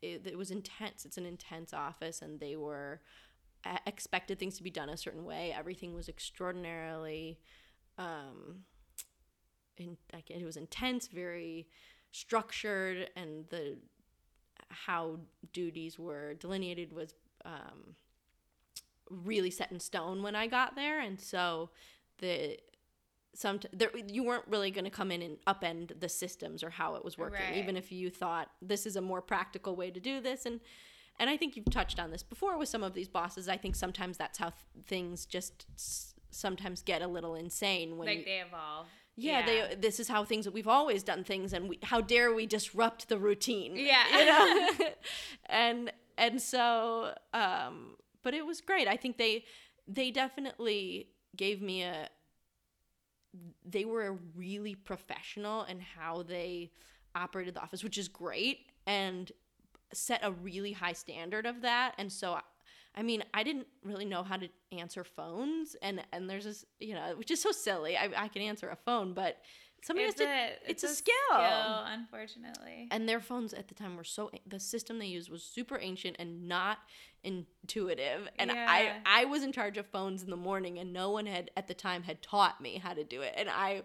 it, 0.04 0.26
it 0.26 0.38
was 0.38 0.52
intense. 0.52 1.04
It's 1.04 1.18
an 1.18 1.26
intense 1.26 1.74
office, 1.74 2.22
and 2.22 2.40
they 2.40 2.56
were 2.56 3.02
expected 3.88 4.38
things 4.38 4.56
to 4.58 4.64
be 4.64 4.70
done 4.70 4.90
a 4.90 4.98
certain 4.98 5.26
way. 5.26 5.54
Everything 5.58 5.96
was 5.96 6.08
extraordinarily, 6.08 7.40
um, 7.98 8.66
in 9.78 9.98
like 10.14 10.30
it 10.30 10.46
was 10.46 10.58
intense, 10.58 11.08
very 11.08 11.68
structured, 12.12 13.10
and 13.16 13.46
the 13.50 13.80
how 14.70 15.18
duties 15.54 15.98
were 15.98 16.36
delineated 16.36 16.94
was 16.94 17.16
um, 17.46 17.96
really 19.10 19.50
set 19.50 19.72
in 19.72 19.80
stone 19.80 20.22
when 20.22 20.36
I 20.36 20.46
got 20.46 20.76
there, 20.76 21.00
and 21.00 21.20
so 21.20 21.72
the 22.20 22.60
some 23.34 23.60
there 23.72 23.92
you 24.08 24.24
weren't 24.24 24.46
really 24.48 24.72
going 24.72 24.84
to 24.86 24.92
come 24.92 25.12
in 25.12 25.22
and 25.22 25.38
upend 25.48 26.00
the 26.00 26.10
systems 26.10 26.64
or 26.64 26.70
how 26.70 26.96
it 26.96 27.04
was 27.06 27.18
working, 27.18 27.46
Right. 27.46 27.58
even 27.58 27.78
if 27.78 27.92
you 27.92 28.10
thought 28.10 28.50
this 28.62 28.86
is 28.86 28.96
a 28.96 29.02
more 29.02 29.22
practical 29.22 29.76
way 29.76 29.90
to 29.92 30.00
do 30.00 30.20
this, 30.22 30.46
and 30.46 30.60
and 31.20 31.30
I 31.30 31.38
think 31.38 31.56
you've 31.56 31.70
touched 31.70 32.00
on 32.00 32.12
this 32.12 32.24
before 32.24 32.58
with 32.58 32.70
some 32.70 32.84
of 32.84 32.94
these 32.94 33.08
bosses. 33.08 33.48
I 33.48 33.58
think 33.58 33.76
sometimes 33.76 34.18
that's 34.18 34.38
how 34.40 34.50
th- 34.50 34.86
things 34.86 35.26
just 35.26 35.66
s- 35.76 36.14
sometimes 36.32 36.82
get 36.82 37.02
a 37.02 37.08
little 37.08 37.36
insane 37.36 37.98
when 37.98 38.08
Like 38.08 38.20
you, 38.20 38.26
they 38.26 38.40
evolve. 38.40 38.88
yeah, 39.18 39.46
they 39.46 39.76
this 39.76 40.00
is 40.00 40.08
how 40.08 40.24
things 40.26 40.50
we've 40.50 40.68
always 40.68 41.04
done 41.04 41.24
things 41.24 41.54
and 41.54 41.70
we, 41.70 41.80
how 41.84 42.02
dare 42.02 42.34
we 42.34 42.46
disrupt 42.48 43.08
the 43.10 43.18
routine 43.20 43.76
Yeah. 43.76 44.18
you 44.18 44.26
know 44.26 44.88
and 45.48 45.92
and 46.18 46.42
so 46.42 47.14
um 47.34 47.96
but 48.24 48.34
it 48.34 48.46
was 48.46 48.62
great 48.62 48.88
i 48.88 48.96
think 48.96 49.18
they 49.18 49.44
they 49.88 50.12
definitely 50.12 51.08
gave 51.36 51.62
me 51.62 51.84
a 51.84 52.08
they 53.66 53.86
were 53.86 54.18
really 54.36 54.76
professional 54.76 55.64
in 55.64 55.80
how 55.80 56.24
they 56.24 56.72
operated 57.16 57.54
the 57.54 57.62
office 57.62 57.84
which 57.84 57.98
is 57.98 58.08
great 58.08 58.68
and 58.88 59.32
set 59.94 60.22
a 60.24 60.32
really 60.32 60.72
high 60.72 60.94
standard 60.94 61.46
of 61.46 61.62
that 61.62 61.94
and 61.98 62.12
so 62.12 62.38
I 62.96 63.04
mean, 63.04 63.24
I 63.34 63.44
didn't 63.44 63.68
really 63.84 64.06
know 64.06 64.24
how 64.24 64.38
to 64.38 64.50
answer 64.72 65.04
phones, 65.04 65.76
and 65.82 66.04
and 66.12 66.30
there's 66.30 66.44
this, 66.44 66.66
you 66.80 66.94
know, 66.94 67.14
which 67.16 67.32
is 67.32 67.42
so 67.42 67.52
silly. 67.52 67.96
I, 67.96 68.10
I 68.18 68.28
can 68.28 68.42
answer 68.42 68.70
a 68.70 68.76
phone, 68.76 69.14
but 69.14 69.38
somebody 69.82 70.08
It's 70.08 70.20
has 70.20 70.28
to. 70.28 70.34
a, 70.34 70.70
it's 70.70 70.84
a 70.84 70.88
skill. 70.90 71.14
unfortunately. 71.32 72.88
And 72.92 73.08
their 73.08 73.20
phones 73.20 73.54
at 73.54 73.68
the 73.68 73.74
time 73.74 73.98
were 73.98 74.04
so 74.04 74.32
the 74.48 74.60
system 74.60 75.00
they 75.00 75.08
used 75.08 75.30
was 75.30 75.44
super 75.44 75.80
ancient 75.82 76.16
and 76.20 76.48
not 76.48 76.80
intuitive. 77.24 78.28
And 78.38 78.52
Yeah. 78.52 78.66
I 78.68 78.94
I 79.06 79.26
was 79.26 79.44
in 79.44 79.52
charge 79.52 79.78
of 79.78 79.86
phones 79.88 80.24
in 80.24 80.30
the 80.30 80.38
morning, 80.38 80.80
and 80.80 80.94
no 80.94 81.10
one 81.12 81.26
had 81.26 81.52
at 81.58 81.68
the 81.68 81.74
time 81.74 82.04
had 82.04 82.22
taught 82.22 82.62
me 82.62 82.78
how 82.78 82.94
to 82.94 83.04
do 83.04 83.22
it. 83.22 83.34
And 83.38 83.50
I, 83.50 83.84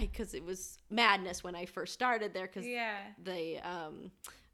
because 0.00 0.34
it 0.34 0.44
was 0.44 0.78
madness 0.90 1.42
when 1.42 1.54
I 1.54 1.66
first 1.66 1.92
started 1.94 2.34
there, 2.34 2.46
because 2.46 2.66
yeah. 2.66 2.98
they 3.22 3.58
um 3.60 4.10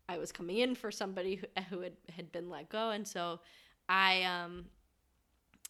I 0.09 0.19
was 0.19 0.31
coming 0.33 0.59
in 0.59 0.75
for 0.75 0.91
somebody 0.91 1.37
who, 1.37 1.47
who 1.71 1.81
had, 1.81 1.97
had 2.15 2.33
been 2.33 2.51
let 2.51 2.69
go 2.69 2.91
and 2.91 3.07
so 3.07 3.41
I 3.89 4.23
um 4.25 4.67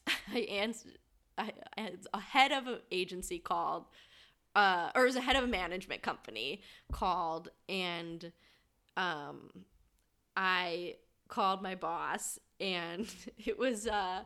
I 0.35 0.41
answered 0.41 0.99
I, 1.39 1.53
I 1.79 1.93
a 2.13 2.21
head 2.21 2.53
of 2.53 2.67
an 2.67 2.81
agency 2.91 3.39
called 3.39 3.85
uh 4.55 4.91
or 4.95 5.05
was 5.05 5.17
a 5.17 5.21
head 5.21 5.37
of 5.37 5.45
a 5.45 5.49
management 5.49 6.03
company 6.03 6.63
called 6.93 7.49
and 7.69 8.33
um 8.97 9.51
I 10.37 10.97
called 11.29 11.63
my 11.63 11.75
boss 11.75 12.39
and 12.61 13.07
it 13.39 13.59
was 13.59 13.87
uh 13.87 14.23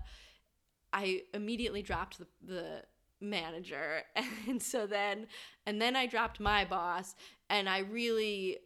I 0.93 1.23
immediately 1.35 1.83
dropped 1.83 2.19
the, 2.19 2.27
the 2.47 2.83
manager 3.21 4.03
and 4.49 4.63
so 4.63 4.87
then 4.87 5.27
and 5.67 5.81
then 5.81 5.97
I 5.97 6.07
dropped 6.07 6.41
my 6.41 6.65
boss 6.65 7.15
and 7.49 7.69
I 7.69 7.79
really 7.81 8.59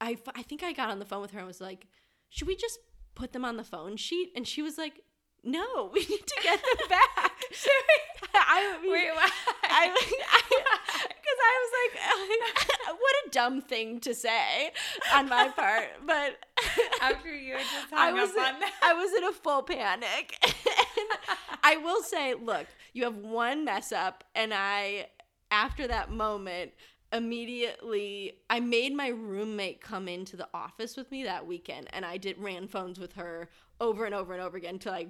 I, 0.00 0.18
I 0.34 0.42
think 0.42 0.62
I 0.62 0.72
got 0.72 0.90
on 0.90 0.98
the 0.98 1.04
phone 1.04 1.22
with 1.22 1.30
her 1.32 1.38
and 1.38 1.46
was 1.46 1.60
like, 1.60 1.86
should 2.28 2.48
we 2.48 2.56
just 2.56 2.78
put 3.14 3.32
them 3.32 3.44
on 3.44 3.56
the 3.56 3.64
phone 3.64 3.96
sheet? 3.96 4.32
And 4.36 4.46
she 4.46 4.62
was 4.62 4.76
like, 4.76 5.00
no, 5.46 5.90
we 5.94 6.00
need 6.00 6.26
to 6.26 6.36
get 6.42 6.60
them 6.60 6.88
back. 6.88 7.32
I 8.34 8.78
mean, 8.82 8.92
Wait, 8.92 9.10
why? 9.14 9.30
I 9.62 9.88
because 9.88 10.12
I, 11.46 11.54
was 11.62 11.72
like, 11.94 12.98
what 13.00 13.14
a 13.26 13.30
dumb 13.30 13.62
thing 13.62 14.00
to 14.00 14.14
say 14.14 14.72
on 15.14 15.28
my 15.28 15.48
part, 15.48 15.88
but 16.04 16.36
After 17.00 17.34
you 17.34 17.54
had 17.54 17.62
just 17.62 17.92
I 17.92 18.06
hung 18.10 18.14
was 18.14 18.30
up 18.30 18.54
on 18.54 18.60
that. 18.60 18.72
I 18.82 18.92
was 18.92 19.12
in 19.16 19.24
a 19.24 19.32
full 19.32 19.62
panic. 19.62 20.36
and 20.42 21.08
I 21.62 21.76
will 21.76 22.02
say, 22.02 22.34
look, 22.34 22.66
you 22.92 23.04
have 23.04 23.16
one 23.16 23.64
mess 23.64 23.92
up, 23.92 24.24
and 24.34 24.52
I, 24.52 25.06
after 25.50 25.86
that 25.86 26.10
moment, 26.10 26.72
immediately 27.12 28.38
I 28.50 28.60
made 28.60 28.94
my 28.94 29.08
roommate 29.08 29.80
come 29.80 30.08
into 30.08 30.36
the 30.36 30.48
office 30.52 30.96
with 30.96 31.10
me 31.10 31.24
that 31.24 31.46
weekend, 31.46 31.88
and 31.92 32.04
I 32.04 32.16
did 32.16 32.38
ran 32.38 32.68
phones 32.68 32.98
with 32.98 33.14
her 33.14 33.48
over 33.80 34.04
and 34.06 34.14
over 34.14 34.32
and 34.32 34.42
over 34.42 34.56
again 34.56 34.74
until 34.74 34.92
I 34.94 35.08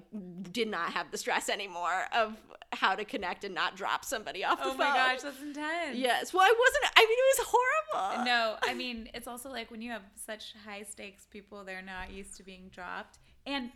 did 0.51 0.67
not 0.67 0.91
have 0.93 1.09
the 1.11 1.17
stress 1.17 1.47
anymore 1.49 2.05
of 2.13 2.35
how 2.73 2.95
to 2.95 3.05
connect 3.05 3.43
and 3.45 3.55
not 3.55 3.77
drop 3.77 4.03
somebody 4.03 4.43
off 4.43 4.59
the 4.59 4.65
Oh 4.65 4.69
phone. 4.71 4.77
my 4.79 4.85
gosh, 4.93 5.21
that's 5.21 5.41
intense. 5.41 5.97
Yes. 5.97 6.33
Well, 6.33 6.43
I 6.43 6.53
wasn't. 6.59 6.93
I 6.97 7.01
mean, 7.05 7.17
it 7.17 7.37
was 7.39 7.47
horrible. 7.47 8.25
No, 8.25 8.57
I 8.63 8.73
mean 8.73 9.09
it's 9.13 9.27
also 9.27 9.49
like 9.49 9.71
when 9.71 9.81
you 9.81 9.91
have 9.91 10.01
such 10.15 10.53
high 10.65 10.83
stakes 10.83 11.25
people, 11.29 11.63
they're 11.63 11.81
not 11.81 12.11
used 12.11 12.35
to 12.37 12.43
being 12.43 12.69
dropped. 12.69 13.19
And 13.45 13.71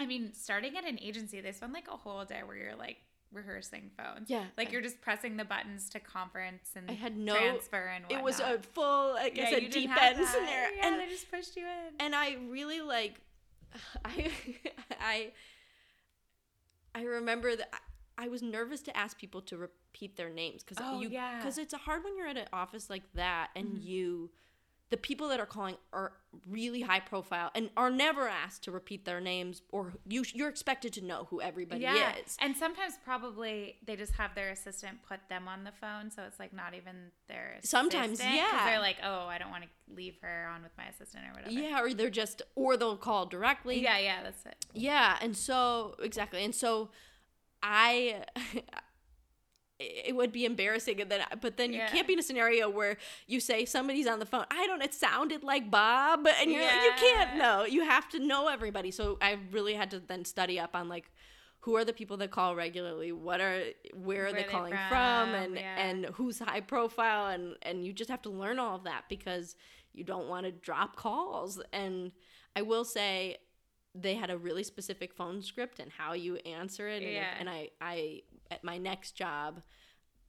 I 0.00 0.06
mean, 0.06 0.32
starting 0.32 0.76
at 0.76 0.84
an 0.88 0.98
agency, 1.02 1.40
they 1.42 1.52
spend 1.52 1.72
like 1.74 1.88
a 1.88 1.96
whole 1.96 2.24
day 2.24 2.40
where 2.46 2.56
you're 2.56 2.74
like 2.76 2.96
rehearsing 3.30 3.90
phones. 3.98 4.30
Yeah. 4.30 4.44
like 4.56 4.72
you're 4.72 4.80
just 4.80 5.00
pressing 5.02 5.36
the 5.36 5.44
buttons 5.44 5.90
to 5.90 6.00
conference 6.00 6.70
and 6.76 6.88
I 6.90 6.94
had 6.94 7.16
no- 7.16 7.36
transfer 7.36 7.92
and 7.94 8.04
It 8.08 8.22
was 8.22 8.40
a 8.40 8.58
full, 8.72 9.12
like 9.14 9.36
yeah, 9.36 9.46
I 9.46 9.50
said, 9.50 9.70
deep 9.70 9.90
end 10.02 10.26
scenario. 10.26 10.68
Yeah, 10.76 10.86
and 10.88 11.00
they 11.00 11.08
just 11.08 11.30
pushed 11.30 11.56
you 11.56 11.64
in. 11.64 11.94
and 12.00 12.14
I 12.14 12.36
really 12.48 12.80
like 12.80 13.20
I 14.04 14.30
I 15.00 15.32
I 16.94 17.02
remember 17.02 17.56
that 17.56 17.68
I, 18.16 18.28
was 18.28 18.42
nervous 18.42 18.80
to 18.82 18.96
ask 18.96 19.18
people 19.18 19.42
to 19.42 19.56
repeat 19.56 20.16
their 20.16 20.30
names 20.30 20.62
because 20.62 20.78
Oh, 20.84 21.00
you 21.00 21.08
yeah. 21.10 21.36
because 21.38 21.58
it's 21.58 21.74
hard 21.74 22.04
when 22.04 22.16
you're 22.16 22.28
at 22.28 22.36
an 22.36 22.46
office 22.52 22.88
like 22.88 23.02
that 23.14 23.50
and 23.56 23.66
Mm-hmm. 23.66 23.78
you 23.78 24.30
the 24.94 24.98
people 24.98 25.26
that 25.26 25.40
are 25.40 25.46
calling 25.46 25.74
are 25.92 26.12
really 26.48 26.82
high 26.82 27.00
profile 27.00 27.50
and 27.56 27.68
are 27.76 27.90
never 27.90 28.28
asked 28.28 28.62
to 28.62 28.70
repeat 28.70 29.04
their 29.04 29.20
names 29.20 29.60
or 29.72 29.92
you 30.06 30.22
you're 30.32 30.48
expected 30.48 30.92
to 30.92 31.04
know 31.04 31.26
who 31.30 31.40
everybody 31.40 31.80
yeah, 31.80 32.12
is. 32.24 32.36
and 32.40 32.56
sometimes 32.56 32.94
probably 33.04 33.74
they 33.84 33.96
just 33.96 34.12
have 34.12 34.36
their 34.36 34.50
assistant 34.50 34.96
put 35.02 35.18
them 35.28 35.48
on 35.48 35.64
the 35.64 35.72
phone, 35.80 36.12
so 36.12 36.22
it's 36.22 36.38
like 36.38 36.52
not 36.52 36.74
even 36.74 37.10
their 37.26 37.58
Sometimes, 37.64 38.20
yeah. 38.20 38.66
they're 38.66 38.78
like, 38.78 38.98
oh, 39.02 39.26
I 39.26 39.36
don't 39.36 39.50
want 39.50 39.64
to 39.64 39.68
leave 39.92 40.14
her 40.22 40.48
on 40.54 40.62
with 40.62 40.70
my 40.78 40.84
assistant 40.84 41.24
or 41.28 41.34
whatever. 41.34 41.50
Yeah, 41.50 41.82
or 41.82 41.92
they're 41.92 42.08
just 42.08 42.42
or 42.54 42.76
they'll 42.76 42.96
call 42.96 43.26
directly. 43.26 43.82
yeah, 43.82 43.98
yeah, 43.98 44.22
that's 44.22 44.46
it. 44.46 44.64
Yeah, 44.72 45.16
and 45.20 45.36
so 45.36 45.96
exactly, 46.00 46.44
and 46.44 46.54
so 46.54 46.90
I 47.64 48.22
it 49.80 50.14
would 50.14 50.30
be 50.32 50.44
embarrassing 50.44 51.00
and 51.00 51.10
then 51.10 51.24
but 51.40 51.56
then 51.56 51.72
Yeah. 51.72 51.84
you 51.84 51.90
can't 51.90 52.06
be 52.06 52.12
in 52.12 52.18
a 52.18 52.22
scenario 52.22 52.70
where 52.70 52.96
you 53.26 53.40
say 53.40 53.64
somebody's 53.64 54.06
on 54.06 54.18
the 54.20 54.26
phone 54.26 54.44
i 54.50 54.66
don't 54.66 54.82
it 54.82 54.94
sounded 54.94 55.42
like 55.42 55.70
bob 55.70 56.26
and 56.40 56.50
you're 56.50 56.62
like, 56.64 56.84
you 56.84 56.92
can't 56.96 57.36
know 57.36 57.64
you 57.64 57.84
have 57.84 58.08
to 58.10 58.18
know 58.18 58.48
everybody. 58.48 58.90
So 58.90 59.18
i 59.20 59.38
really 59.50 59.74
had 59.74 59.90
to 59.90 59.98
then 60.00 60.24
study 60.24 60.60
up 60.60 60.74
on 60.74 60.88
like 60.88 61.10
who 61.64 61.76
are 61.76 61.84
the 61.84 61.94
people 61.94 62.18
that 62.18 62.30
call 62.30 62.54
regularly? 62.54 63.10
What 63.10 63.40
are 63.40 63.62
where 63.94 64.26
are 64.26 64.32
they 64.32 64.42
they 64.42 64.48
calling 64.48 64.74
from, 64.74 65.30
from, 65.30 65.34
and 65.34 65.54
yeah. 65.54 65.78
and 65.78 66.04
who's 66.12 66.38
high 66.38 66.60
profile? 66.60 67.28
And 67.28 67.56
and 67.62 67.86
you 67.86 67.94
just 67.94 68.10
have 68.10 68.20
to 68.22 68.28
learn 68.30 68.58
all 68.58 68.76
of 68.76 68.84
that 68.84 69.04
because 69.08 69.56
you 69.94 70.04
don't 70.04 70.28
want 70.28 70.44
to 70.44 70.52
drop 70.52 70.94
calls. 70.94 71.62
And 71.72 72.12
i 72.54 72.60
will 72.60 72.84
say 72.84 73.38
they 73.94 74.14
had 74.14 74.30
a 74.30 74.36
really 74.36 74.64
specific 74.64 75.14
phone 75.14 75.40
script 75.42 75.78
and 75.78 75.90
how 75.92 76.12
you 76.14 76.36
answer 76.38 76.88
it 76.88 76.96
and, 76.96 77.04
if- 77.04 77.12
Yeah. 77.14 77.34
and 77.38 77.48
i 77.48 77.68
i 77.80 78.22
at 78.50 78.64
my 78.64 78.76
next 78.78 79.12
job 79.12 79.60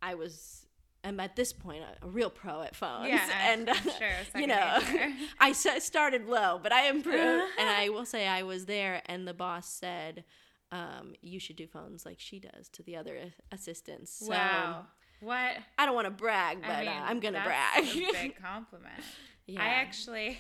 i 0.02 0.14
was 0.16 0.66
i'm 1.04 1.20
at 1.20 1.36
this 1.36 1.52
point 1.54 1.84
a, 1.84 2.06
a 2.06 2.10
real 2.10 2.30
pro 2.30 2.62
at 2.62 2.76
phones 2.76 3.10
Yeah, 3.10 3.28
and 3.52 3.70
I'm 3.70 3.76
sure, 3.84 4.10
you 4.42 4.48
know 4.48 4.80
i 5.40 5.52
started 5.52 6.28
low 6.28 6.60
but 6.62 6.72
i 6.72 6.88
improved 6.90 7.18
and 7.60 7.70
i 7.70 7.90
will 7.90 8.06
say 8.06 8.28
i 8.28 8.44
was 8.44 8.66
there 8.66 9.02
and 9.08 9.28
the 9.28 9.34
boss 9.34 9.68
said 9.68 10.24
um, 10.72 11.14
you 11.22 11.40
should 11.40 11.56
do 11.56 11.68
phones 11.68 12.06
like 12.06 12.20
she 12.20 12.40
does 12.40 12.68
to 12.70 12.84
the 12.84 12.98
other 12.98 13.18
assistants 13.52 14.12
so 14.12 14.30
wow. 14.32 14.86
What? 15.22 15.54
i 15.78 15.86
don't 15.86 15.96
want 15.96 16.06
to 16.06 16.12
brag 16.12 16.62
but 16.62 16.70
I 16.72 16.80
mean, 16.82 16.90
uh, 16.90 17.06
i'm 17.06 17.20
gonna 17.20 17.44
brag 17.44 17.84
a 17.86 18.12
big 18.12 18.36
compliment. 18.42 19.02
yeah 19.48 19.62
I 19.64 19.68
actually, 19.68 20.38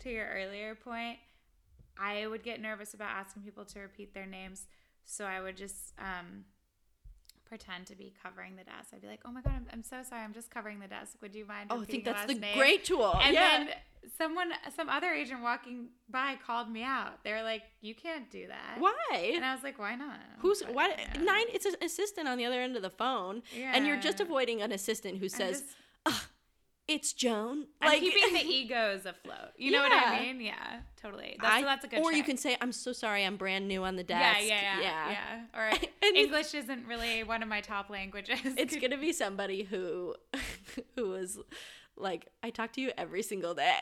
to 0.00 0.10
your 0.10 0.26
earlier 0.26 0.74
point, 0.74 1.18
I 2.00 2.26
would 2.26 2.42
get 2.42 2.60
nervous 2.60 2.94
about 2.94 3.10
asking 3.10 3.42
people 3.42 3.64
to 3.66 3.80
repeat 3.80 4.14
their 4.14 4.26
names, 4.26 4.66
so 5.04 5.24
I 5.24 5.40
would 5.40 5.56
just 5.56 5.92
um, 5.98 6.44
pretend 7.44 7.86
to 7.86 7.96
be 7.96 8.12
covering 8.22 8.56
the 8.56 8.64
desk. 8.64 8.90
I'd 8.92 9.00
be 9.00 9.08
like, 9.08 9.20
"Oh 9.24 9.32
my 9.32 9.40
god, 9.42 9.54
I'm, 9.56 9.66
I'm 9.72 9.82
so 9.82 10.02
sorry. 10.08 10.22
I'm 10.22 10.32
just 10.34 10.50
covering 10.50 10.80
the 10.80 10.88
desk. 10.88 11.16
Would 11.22 11.34
you 11.34 11.46
mind?" 11.46 11.68
oh 11.70 11.82
i 11.82 11.84
think 11.84 12.04
that's 12.04 12.26
the 12.26 12.38
name?" 12.38 12.56
great 12.56 12.84
tool 12.84 13.18
And 13.22 13.34
yeah 13.34 13.64
then 13.64 13.68
someone, 14.16 14.50
some 14.76 14.88
other 14.88 15.08
agent 15.12 15.42
walking 15.42 15.88
by 16.08 16.36
called 16.46 16.70
me 16.70 16.82
out. 16.82 17.22
They 17.24 17.32
were 17.32 17.42
like, 17.42 17.62
"You 17.80 17.94
can't 17.94 18.30
do 18.30 18.46
that." 18.48 18.76
why 18.78 19.32
And 19.34 19.44
I 19.44 19.54
was 19.54 19.62
like, 19.64 19.78
"Why 19.78 19.94
not?" 19.96 20.18
Who's 20.40 20.62
But, 20.62 20.74
what? 20.74 20.98
yeah. 20.98 21.20
Nine. 21.22 21.46
It's 21.52 21.66
an 21.66 21.74
assistant 21.82 22.28
on 22.28 22.38
the 22.38 22.44
other 22.44 22.60
end 22.60 22.76
of 22.76 22.82
the 22.82 22.90
phone, 22.90 23.42
and 23.56 23.86
you're 23.86 24.00
just 24.00 24.20
avoiding 24.20 24.62
an 24.62 24.72
assistant 24.72 25.18
who 25.18 25.28
says, 25.28 25.62
just- 25.62 25.74
"Ugh, 26.06 26.22
"It's 26.88 27.12
Joan." 27.12 27.66
I'm 27.80 28.00
keeping 28.00 28.32
the 28.34 28.44
egos 28.44 29.06
afloat. 29.06 29.52
You 29.56 29.70
know 29.70 29.82
what 29.82 29.92
I 29.92 30.20
mean? 30.20 30.40
Yeah, 30.40 30.80
totally. 31.00 31.36
That's, 31.40 31.54
I- 31.54 31.60
so 31.60 31.66
that's 31.66 31.84
a 31.84 31.88
good. 31.88 32.00
Or 32.00 32.12
you 32.12 32.24
can 32.24 32.36
say, 32.36 32.56
"I'm 32.60 32.72
so 32.72 32.92
sorry. 32.92 33.24
I'm 33.24 33.36
brand 33.36 33.68
new 33.68 33.84
on 33.84 33.96
the 33.96 34.04
Yeah, 34.08 34.34
desk." 34.34 34.46
yeah, 34.48 34.80
yeah, 34.80 35.10
yeah. 35.10 35.58
Or 35.60 35.70
And 36.02 36.16
English 36.16 36.54
isn't 36.54 36.86
really 36.86 37.22
one 37.24 37.42
of 37.42 37.48
my 37.48 37.60
top 37.60 37.90
languages. 37.90 38.40
It's 38.56 38.74
gonna 38.80 38.96
be 38.98 39.12
somebody 39.12 39.62
who, 39.64 40.14
who 40.96 41.14
is 41.14 41.38
like, 41.96 42.28
I 42.42 42.50
talk 42.50 42.72
to 42.74 42.80
you 42.80 42.90
every 42.96 43.22
single 43.22 43.54
day. 43.54 43.80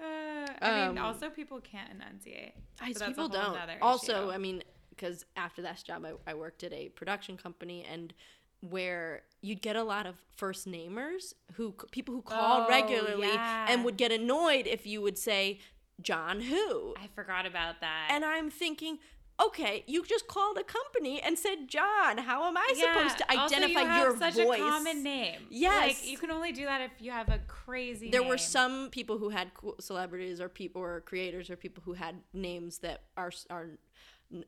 Uh, 0.00 0.46
I 0.62 0.80
mean, 0.88 0.98
Um, 0.98 1.04
also 1.04 1.28
people 1.28 1.60
can't 1.60 1.90
enunciate. 1.90 2.52
I, 2.80 2.92
people 2.92 3.28
don't. 3.28 3.58
Also, 3.82 4.28
issue. 4.28 4.30
I 4.32 4.38
mean, 4.38 4.62
because 4.90 5.24
after 5.36 5.62
that 5.62 5.82
job, 5.84 6.04
I, 6.04 6.12
I 6.30 6.34
worked 6.34 6.62
at 6.62 6.72
a 6.72 6.88
production 6.90 7.36
company, 7.36 7.84
and 7.84 8.14
where 8.60 9.22
you'd 9.40 9.62
get 9.62 9.76
a 9.76 9.84
lot 9.84 10.06
of 10.06 10.16
first 10.36 10.66
namers 10.66 11.32
who 11.54 11.74
people 11.92 12.14
who 12.14 12.22
called 12.22 12.64
Oh, 12.66 12.68
regularly 12.68 13.28
yeah. 13.28 13.66
and 13.68 13.84
would 13.84 13.96
get 13.96 14.10
annoyed 14.12 14.66
if 14.66 14.86
you 14.86 15.00
would 15.02 15.16
say 15.18 15.60
John 16.00 16.40
who. 16.40 16.94
I 16.96 17.08
forgot 17.14 17.46
about 17.46 17.80
that. 17.80 18.08
And 18.10 18.24
I'm 18.24 18.50
thinking, 18.50 18.98
okay, 19.40 19.84
you 19.86 20.04
just 20.04 20.26
called 20.26 20.58
a 20.58 20.64
company 20.64 21.20
and 21.22 21.38
said 21.38 21.68
John. 21.68 22.18
How 22.18 22.44
am 22.48 22.56
I 22.56 22.66
supposed 22.74 23.18
to 23.18 23.24
Yeah. 23.30 23.40
Also, 23.42 23.54
identify 23.56 23.96
you 23.96 24.02
your 24.02 24.16
such 24.18 24.34
voice? 24.34 24.58
a 24.58 24.62
common 24.62 25.02
name. 25.04 25.46
Yes. 25.50 26.00
like 26.02 26.10
you 26.10 26.18
can 26.18 26.32
only 26.32 26.50
do 26.50 26.64
that 26.64 26.80
if 26.80 26.90
you 27.00 27.12
have 27.12 27.28
a 27.28 27.38
crazy. 27.46 28.10
there 28.10 28.24
were 28.24 28.38
some 28.38 28.88
people 28.90 29.18
who 29.18 29.28
had 29.28 29.54
cool 29.54 29.76
celebrities 29.78 30.40
or 30.40 30.48
people 30.48 30.82
or 30.82 31.00
creators 31.02 31.48
or 31.50 31.56
people 31.56 31.82
who 31.86 31.92
had 31.92 32.16
names 32.32 32.78
that 32.78 33.02
are 33.16 33.30
are 33.50 33.70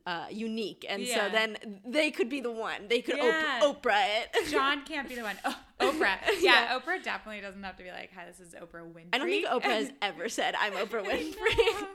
uh, 0.05 0.27
unique, 0.29 0.85
and 0.87 1.07
so 1.07 1.29
then 1.31 1.57
they 1.85 2.11
could 2.11 2.29
be 2.29 2.39
the 2.39 2.51
one. 2.51 2.87
They 2.87 3.01
could 3.01 3.17
Yeah. 3.17 3.61
Oprah, 3.63 3.81
Oprah 3.81 4.21
it. 4.21 4.47
John 4.51 4.83
can't 4.85 5.09
be 5.09 5.15
the 5.15 5.23
one. 5.23 5.37
Oh, 5.43 5.55
Oprah. 5.79 6.17
Yeah, 6.39 6.77
Oprah 6.79 7.03
definitely 7.03 7.41
doesn't 7.41 7.63
have 7.63 7.77
to 7.77 7.83
be 7.83 7.89
like, 7.89 8.11
"Hi, 8.15 8.25
this 8.25 8.39
is 8.39 8.53
Oprah 8.53 8.83
Winfrey." 8.91 9.09
I 9.13 9.17
don't 9.17 9.27
think 9.27 9.47
Oprah 9.47 9.63
has 9.63 9.91
ever 10.01 10.29
said 10.29 10.55
I'm 10.57 10.73
Oprah 10.73 11.03
Winfrey. 11.03 11.87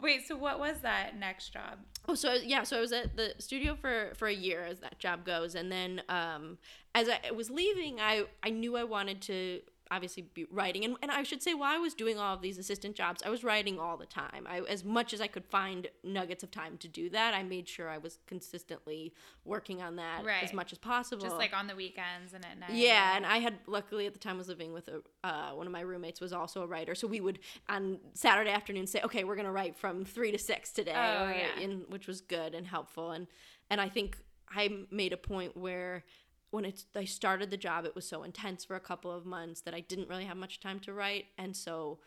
Wait, 0.00 0.26
so 0.26 0.36
what 0.36 0.58
was 0.58 0.80
that 0.80 1.18
next 1.18 1.50
job? 1.52 1.78
Oh, 2.08 2.14
so 2.14 2.34
yeah, 2.34 2.62
so 2.62 2.78
I 2.78 2.80
was 2.80 2.92
at 2.92 3.16
the 3.16 3.34
studio 3.38 3.76
for 3.80 4.12
for 4.16 4.28
a 4.28 4.34
year 4.34 4.64
as 4.64 4.80
that 4.80 4.98
job 4.98 5.24
goes, 5.24 5.54
and 5.54 5.70
then 5.70 6.02
um, 6.08 6.58
as 6.94 7.08
I 7.08 7.30
was 7.30 7.50
leaving, 7.50 8.00
I 8.00 8.24
I 8.42 8.50
knew 8.50 8.76
I 8.76 8.84
wanted 8.84 9.20
to 9.22 9.60
obviously 9.90 10.22
be 10.34 10.46
writing, 10.50 10.84
and 10.84 10.96
and 11.02 11.10
I 11.10 11.22
should 11.22 11.42
say 11.42 11.54
while 11.54 11.74
I 11.74 11.78
was 11.78 11.94
doing 11.94 12.18
all 12.18 12.34
of 12.34 12.42
these 12.42 12.58
assistant 12.58 12.94
jobs, 12.96 13.22
I 13.24 13.28
was 13.30 13.42
writing 13.44 13.78
all 13.78 13.96
the 13.96 14.06
time. 14.06 14.46
I 14.48 14.60
as 14.60 14.84
much 14.84 15.12
as 15.12 15.20
I 15.20 15.26
could 15.26 15.44
find 15.44 15.88
nuggets 16.04 16.42
of 16.42 16.50
time 16.50 16.76
to 16.78 16.88
do 16.88 17.10
that, 17.10 17.34
I 17.34 17.42
made 17.42 17.68
sure 17.68 17.88
I 17.88 17.98
was 17.98 18.18
consistently 18.26 19.12
working 19.44 19.82
on 19.82 19.96
that 19.96 20.24
as 20.42 20.52
much 20.52 20.72
as 20.72 20.78
possible. 20.78 21.22
Just 21.22 21.36
like 21.36 21.54
on 21.56 21.66
the 21.66 21.74
weekends 21.76 22.34
and 22.34 22.44
at 22.44 22.58
night. 22.58 22.70
Yeah, 22.72 23.16
and 23.16 23.26
I 23.26 23.38
had 23.38 23.58
luckily 23.66 24.06
at 24.06 24.12
the 24.12 24.18
time 24.20 24.38
was 24.38 24.48
living 24.48 24.72
with 24.72 24.88
a 24.88 25.00
uh, 25.26 25.50
one 25.54 25.66
of 25.66 25.72
my 25.72 25.80
roommates 25.80 26.20
was 26.20 26.32
also 26.32 26.62
a 26.62 26.66
writer, 26.66 26.94
so 26.94 27.06
we 27.06 27.20
would 27.20 27.38
on 27.68 27.98
Saturday 28.14 28.50
afternoon 28.50 28.86
say, 28.86 29.00
okay, 29.02 29.24
we're 29.24 29.36
gonna 29.36 29.52
write 29.52 29.76
from 29.76 30.04
three 30.04 30.30
to 30.32 30.38
six 30.38 30.70
today, 30.72 30.94
Oh, 30.94 31.24
or- 31.26 31.30
yeah. 31.32 31.60
and, 31.64 31.84
which 31.88 32.06
was 32.06 32.20
good 32.20 32.54
and 32.54 32.66
helpful, 32.66 33.10
and 33.10 33.26
and 33.70 33.80
I 33.80 33.88
think 33.88 34.18
I 34.48 34.84
made 34.90 35.12
a 35.12 35.16
point 35.16 35.56
where 35.56 36.04
when 36.50 36.64
it, 36.64 36.84
I 36.96 37.04
started 37.04 37.50
the 37.50 37.56
job, 37.56 37.84
it 37.84 37.94
was 37.94 38.06
so 38.08 38.22
intense 38.22 38.64
for 38.64 38.76
a 38.76 38.80
couple 38.80 39.10
of 39.12 39.24
months 39.24 39.60
that 39.62 39.74
I 39.74 39.80
didn't 39.80 40.08
really 40.08 40.24
have 40.24 40.36
much 40.36 40.60
time 40.60 40.80
to 40.80 40.92
write, 40.92 41.26
and 41.38 41.56
so 41.56 42.00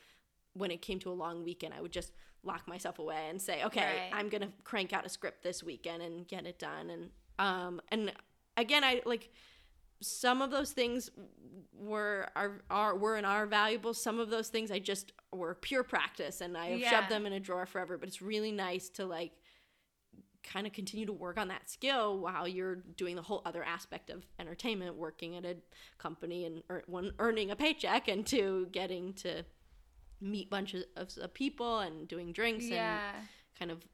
when 0.54 0.70
it 0.72 0.82
came 0.82 1.00
to 1.00 1.12
a 1.12 1.14
long 1.14 1.44
weekend, 1.44 1.74
I 1.74 1.82
would 1.82 1.92
just 1.94 2.12
lock 2.44 2.68
myself 2.68 3.00
away 3.00 3.28
and 3.30 3.42
say, 3.42 3.64
okay, 3.64 3.82
Right. 3.82 4.10
I'm 4.12 4.30
gonna 4.30 4.50
crank 4.64 4.94
out 4.94 5.06
a 5.06 5.10
script 5.10 5.44
this 5.44 5.64
weekend 5.64 6.04
and 6.04 6.28
get 6.28 6.46
it 6.46 6.60
done, 6.60 6.90
and 6.90 7.10
um 7.40 7.82
and 7.92 8.12
again, 8.58 8.84
I 8.84 9.02
like 9.06 9.32
some 10.02 10.42
of 10.42 10.52
those 10.52 10.72
things 10.72 11.10
were 11.74 12.28
are, 12.36 12.62
are 12.70 12.96
were 12.98 13.16
and 13.16 13.26
are 13.26 13.46
valuable. 13.46 13.94
Some 13.94 14.20
of 14.20 14.30
those 14.30 14.50
things 14.50 14.70
I 14.72 14.80
just 14.80 15.14
were 15.32 15.56
pure 15.56 15.84
practice, 15.84 16.42
and 16.42 16.58
I 16.58 16.68
have 16.68 16.82
Yeah. 16.82 16.90
shoved 16.90 17.10
them 17.10 17.26
in 17.26 17.34
a 17.34 17.40
drawer 17.40 17.66
forever. 17.66 17.98
But 17.98 18.10
it's 18.10 18.22
really 18.22 18.52
nice 18.52 18.90
to 18.90 19.06
like 19.06 19.32
kind 20.44 20.68
of 20.68 20.74
continue 20.74 21.06
to 21.06 21.14
work 21.14 21.38
on 21.38 21.48
that 21.48 21.70
skill 21.70 22.20
while 22.20 22.48
you're 22.48 22.76
doing 22.98 23.16
the 23.16 23.22
whole 23.22 23.42
other 23.46 23.64
aspect 23.64 24.10
of 24.10 24.26
entertainment, 24.40 24.96
working 24.96 25.36
at 25.36 25.46
a 25.46 25.58
company 25.98 26.46
and 26.46 26.64
one 26.88 27.14
earning 27.20 27.52
a 27.52 27.56
paycheck, 27.56 28.08
and 28.08 28.26
two 28.26 28.68
getting 28.72 29.14
to 29.14 29.44
meet 30.22 30.50
bunches 30.50 30.86
of, 30.96 31.10
of 31.22 31.34
people 31.34 31.80
and 31.80 32.08
doing 32.08 32.32
drinks 32.32 32.66
Yeah, 32.66 33.00
and 33.18 33.28
kind 33.58 33.72
of 33.72 33.86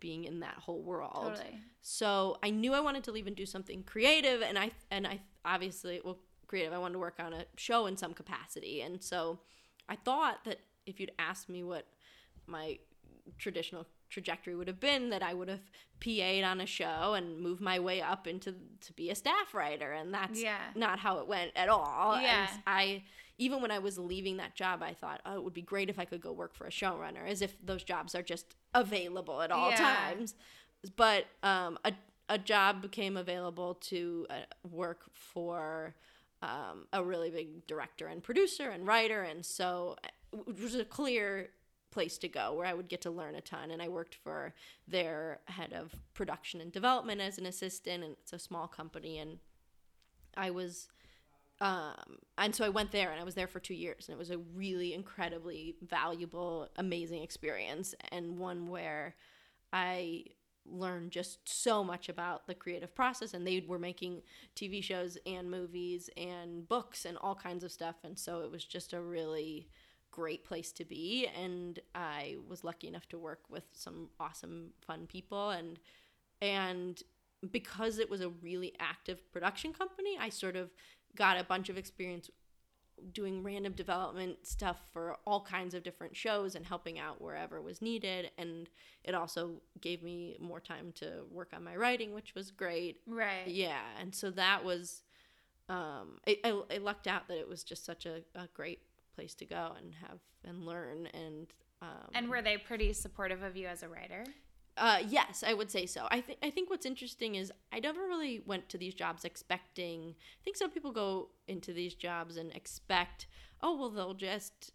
being 0.00 0.24
in 0.24 0.40
that 0.40 0.54
whole 0.54 0.82
world. 0.82 1.34
totally. 1.36 1.60
So 1.80 2.38
I 2.42 2.50
knew 2.50 2.72
I 2.72 2.80
wanted 2.80 3.04
to 3.04 3.12
leave 3.12 3.26
and 3.26 3.34
do 3.34 3.46
something 3.46 3.82
creative, 3.82 4.42
and 4.42 4.58
I 4.58 4.70
and 4.90 5.06
I 5.06 5.20
obviously 5.44 6.00
well 6.04 6.18
creative. 6.46 6.72
I 6.72 6.78
wanted 6.78 6.94
to 6.94 6.98
work 7.00 7.16
on 7.18 7.32
a 7.32 7.44
show 7.56 7.86
in 7.86 7.96
some 7.96 8.14
capacity, 8.14 8.80
and 8.82 9.02
so 9.02 9.40
I 9.88 9.96
thought 9.96 10.44
that 10.44 10.58
if 10.86 11.00
you'd 11.00 11.12
asked 11.18 11.48
me 11.48 11.62
what 11.62 11.86
my 12.46 12.78
traditional 13.38 13.86
trajectory 14.12 14.54
would 14.54 14.68
have 14.68 14.78
been, 14.78 15.10
that 15.10 15.22
I 15.22 15.34
would 15.34 15.48
have 15.48 15.70
PA'd 16.00 16.44
on 16.44 16.60
a 16.60 16.66
show 16.66 17.14
and 17.14 17.40
moved 17.40 17.60
my 17.60 17.78
way 17.80 18.00
up 18.00 18.26
into 18.26 18.54
to 18.80 18.92
be 18.92 19.10
a 19.10 19.14
staff 19.14 19.54
writer, 19.54 19.90
and 19.92 20.12
that's 20.14 20.40
Yeah. 20.40 20.58
not 20.74 20.98
how 21.00 21.18
it 21.18 21.26
went 21.26 21.52
at 21.56 21.68
all. 21.68 22.20
Yeah. 22.20 22.48
And 22.52 22.62
I 22.66 23.02
even 23.38 23.60
when 23.62 23.70
I 23.72 23.78
was 23.80 23.98
leaving 23.98 24.36
that 24.36 24.54
job, 24.54 24.82
I 24.82 24.92
thought, 24.92 25.20
oh, 25.26 25.36
it 25.36 25.42
would 25.42 25.54
be 25.54 25.62
great 25.62 25.88
if 25.90 25.98
I 25.98 26.04
could 26.04 26.20
go 26.20 26.32
work 26.32 26.54
for 26.54 26.66
a 26.66 26.70
showrunner, 26.70 27.26
as 27.26 27.42
if 27.42 27.56
those 27.64 27.82
jobs 27.82 28.14
are 28.14 28.22
just 28.22 28.54
available 28.74 29.40
at 29.42 29.50
all 29.50 29.70
Yeah. 29.70 29.78
times. 29.78 30.34
But 30.96 31.26
um, 31.42 31.78
a 31.84 31.92
a 32.28 32.38
job 32.38 32.80
became 32.82 33.16
available 33.16 33.74
to 33.74 34.26
uh, 34.30 34.34
work 34.68 35.00
for 35.12 35.94
um, 36.40 36.86
a 36.92 37.02
really 37.02 37.30
big 37.30 37.66
director 37.66 38.06
and 38.06 38.22
producer 38.22 38.70
and 38.70 38.86
writer, 38.86 39.22
and 39.22 39.44
so 39.44 39.96
uh, 40.04 40.38
it 40.48 40.60
was 40.60 40.74
a 40.74 40.84
clear 40.84 41.50
place 41.92 42.18
to 42.18 42.28
go 42.28 42.54
where 42.54 42.66
I 42.66 42.74
would 42.74 42.88
get 42.88 43.02
to 43.02 43.10
learn 43.10 43.36
a 43.36 43.40
ton. 43.40 43.70
And 43.70 43.80
I 43.80 43.88
worked 43.88 44.16
for 44.16 44.52
their 44.88 45.38
head 45.44 45.72
of 45.72 45.94
production 46.14 46.60
and 46.60 46.72
development 46.72 47.20
as 47.20 47.38
an 47.38 47.46
assistant, 47.46 48.02
and 48.02 48.16
it's 48.20 48.32
a 48.32 48.38
small 48.38 48.66
company, 48.66 49.18
and 49.18 49.38
I 50.36 50.50
was 50.50 50.88
um, 51.62 52.18
and 52.38 52.52
so 52.52 52.64
I 52.64 52.70
went 52.70 52.90
there 52.90 53.12
and 53.12 53.20
I 53.20 53.24
was 53.24 53.36
there 53.36 53.46
for 53.46 53.60
two 53.60 53.74
years. 53.74 54.08
And 54.08 54.16
it 54.16 54.18
was 54.18 54.32
a 54.32 54.38
really 54.38 54.94
incredibly 54.94 55.76
valuable, 55.80 56.68
amazing 56.74 57.22
experience 57.22 57.94
and 58.10 58.36
one 58.36 58.66
where 58.66 59.14
I 59.72 60.24
learned 60.66 61.12
just 61.12 61.38
so 61.48 61.84
much 61.84 62.08
about 62.08 62.48
the 62.48 62.54
creative 62.54 62.92
process. 62.96 63.32
And 63.32 63.46
they 63.46 63.64
were 63.66 63.78
making 63.78 64.22
TV 64.56 64.82
shows 64.82 65.16
and 65.24 65.48
movies 65.48 66.10
and 66.16 66.66
books 66.68 67.04
and 67.04 67.16
all 67.18 67.36
kinds 67.36 67.62
of 67.62 67.70
stuff. 67.70 67.94
And 68.02 68.18
so 68.18 68.40
it 68.40 68.50
was 68.50 68.64
just 68.64 68.92
a 68.92 69.00
really 69.00 69.68
great 70.12 70.44
place 70.44 70.70
to 70.72 70.84
be 70.84 71.26
and 71.36 71.80
I 71.94 72.36
was 72.48 72.62
lucky 72.62 72.86
enough 72.86 73.08
to 73.08 73.18
work 73.18 73.40
with 73.48 73.64
some 73.72 74.10
awesome 74.20 74.70
fun 74.86 75.06
people 75.08 75.50
and 75.50 75.80
and 76.40 77.02
because 77.50 77.98
it 77.98 78.08
was 78.08 78.20
a 78.20 78.28
really 78.28 78.72
active 78.78 79.20
production 79.32 79.72
company, 79.72 80.16
I 80.20 80.28
sort 80.28 80.54
of 80.54 80.70
got 81.16 81.38
a 81.38 81.44
bunch 81.44 81.68
of 81.68 81.76
experience 81.76 82.30
doing 83.12 83.42
random 83.42 83.72
development 83.72 84.46
stuff 84.46 84.76
for 84.92 85.16
all 85.26 85.40
kinds 85.40 85.74
of 85.74 85.82
different 85.82 86.14
shows 86.16 86.54
and 86.54 86.64
helping 86.64 87.00
out 87.00 87.20
wherever 87.20 87.60
was 87.60 87.82
needed 87.82 88.30
and 88.38 88.68
it 89.02 89.12
also 89.12 89.54
gave 89.80 90.04
me 90.04 90.36
more 90.40 90.60
time 90.60 90.92
to 90.94 91.24
work 91.30 91.50
on 91.52 91.64
my 91.64 91.74
writing 91.74 92.14
which 92.14 92.34
was 92.36 92.52
great 92.52 93.00
Right. 93.06 93.48
yeah 93.48 93.80
and 94.00 94.14
so 94.14 94.30
that 94.32 94.64
was 94.64 95.02
um 95.68 96.18
I, 96.28 96.38
I, 96.44 96.62
I 96.74 96.78
lucked 96.78 97.08
out 97.08 97.26
that 97.26 97.38
it 97.38 97.48
was 97.48 97.64
just 97.64 97.84
such 97.84 98.06
a, 98.06 98.22
a 98.36 98.46
great 98.54 98.80
place 99.14 99.34
to 99.34 99.44
go 99.44 99.72
and 99.78 99.94
have 99.94 100.18
and 100.44 100.64
learn 100.64 101.06
and 101.14 101.46
um 101.80 102.10
And 102.14 102.28
were 102.28 102.42
they 102.42 102.56
pretty 102.58 102.92
supportive 102.92 103.42
of 103.42 103.56
you 103.56 103.66
as 103.66 103.82
a 103.82 103.88
writer? 103.88 104.24
uh, 104.78 105.00
yes, 105.06 105.44
I 105.46 105.52
would 105.52 105.70
say 105.70 105.84
so. 105.84 106.06
I 106.10 106.22
think 106.22 106.38
I 106.42 106.50
think 106.50 106.70
what's 106.70 106.86
interesting 106.86 107.34
is 107.34 107.52
I 107.72 107.80
never 107.80 108.00
really 108.00 108.40
went 108.46 108.68
to 108.70 108.78
these 108.78 108.94
jobs 108.94 109.24
expecting. 109.24 110.14
I 110.18 110.40
think 110.44 110.56
some 110.56 110.70
people 110.70 110.92
go 110.92 111.28
into 111.46 111.72
these 111.74 111.94
jobs 111.94 112.36
and 112.38 112.50
expect, 112.54 113.26
oh 113.60 113.76
well, 113.76 113.90
they'll 113.90 114.14
just 114.14 114.72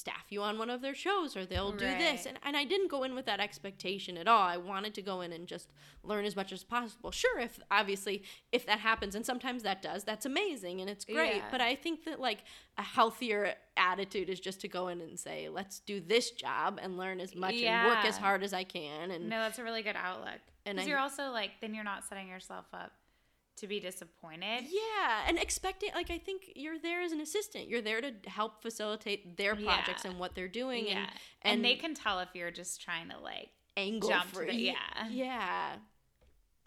staff 0.00 0.24
you 0.30 0.42
on 0.42 0.58
one 0.58 0.70
of 0.70 0.80
their 0.80 0.94
shows 0.94 1.36
or 1.36 1.44
they'll 1.44 1.72
do 1.72 1.86
this, 1.86 2.26
and 2.26 2.38
and 2.42 2.56
I 2.56 2.64
didn't 2.64 2.90
go 2.90 3.04
in 3.04 3.14
with 3.14 3.26
that 3.26 3.38
expectation 3.40 4.16
at 4.16 4.26
all. 4.26 4.42
I 4.42 4.56
wanted 4.56 4.94
to 4.94 5.02
go 5.02 5.20
in 5.20 5.32
and 5.32 5.46
just 5.46 5.68
learn 6.02 6.24
as 6.24 6.34
much 6.34 6.52
as 6.52 6.64
possible. 6.64 7.10
Sure, 7.10 7.38
if 7.38 7.60
obviously 7.70 8.22
if 8.50 8.66
that 8.66 8.80
happens, 8.80 9.14
and 9.14 9.24
sometimes 9.24 9.62
that 9.62 9.82
does, 9.82 10.04
that's 10.04 10.26
amazing 10.26 10.80
and 10.80 10.88
it's 10.88 11.04
great. 11.04 11.36
Yeah. 11.36 11.44
But 11.50 11.60
I 11.60 11.74
think 11.74 12.04
that 12.04 12.18
like 12.18 12.44
a 12.78 12.82
healthier 12.82 13.54
attitude 13.76 14.28
is 14.28 14.40
just 14.40 14.60
to 14.62 14.68
go 14.68 14.88
in 14.88 15.00
and 15.00 15.18
say, 15.18 15.48
let's 15.48 15.80
do 15.80 16.00
this 16.00 16.30
job 16.30 16.80
and 16.82 16.96
learn 16.96 17.20
as 17.20 17.34
much 17.34 17.54
and 17.54 17.86
work 17.88 18.04
as 18.04 18.16
hard 18.16 18.42
as 18.42 18.52
I 18.52 18.64
can 18.64 19.10
and 19.10 19.28
No, 19.28 19.40
that's 19.40 19.58
a 19.58 19.64
really 19.64 19.82
good 19.82 19.96
outlook. 19.96 20.40
And 20.66 20.76
Because 20.76 20.88
you're 20.88 20.98
also 20.98 21.30
like, 21.30 21.52
then 21.60 21.74
you're 21.74 21.84
not 21.84 22.04
setting 22.04 22.28
yourself 22.28 22.66
up 22.72 22.92
to 23.60 23.66
be 23.66 23.80
disappointed. 23.80 24.64
Yeah, 24.68 25.24
and 25.26 25.38
expecting 25.38 25.90
like 25.94 26.10
I 26.10 26.18
think 26.18 26.52
you're 26.56 26.78
there 26.78 27.00
as 27.02 27.12
an 27.12 27.20
assistant. 27.20 27.68
You're 27.68 27.82
there 27.82 28.00
to 28.00 28.12
help 28.26 28.62
facilitate 28.62 29.36
their 29.36 29.54
Yeah. 29.54 29.74
projects 29.76 30.04
and 30.04 30.18
what 30.18 30.34
they're 30.34 30.48
doing 30.48 30.86
Yeah. 30.86 30.98
and 30.98 31.08
And, 31.42 31.54
and 31.56 31.64
they 31.64 31.76
can 31.76 31.94
tell 31.94 32.20
if 32.20 32.28
you're 32.34 32.50
just 32.50 32.80
trying 32.80 33.08
to 33.10 33.18
like, 33.18 33.50
angle 33.76 34.08
jump 34.10 34.26
for 34.30 34.44
the- 34.44 34.54
yeah. 34.54 35.08
Yeah. 35.08 35.76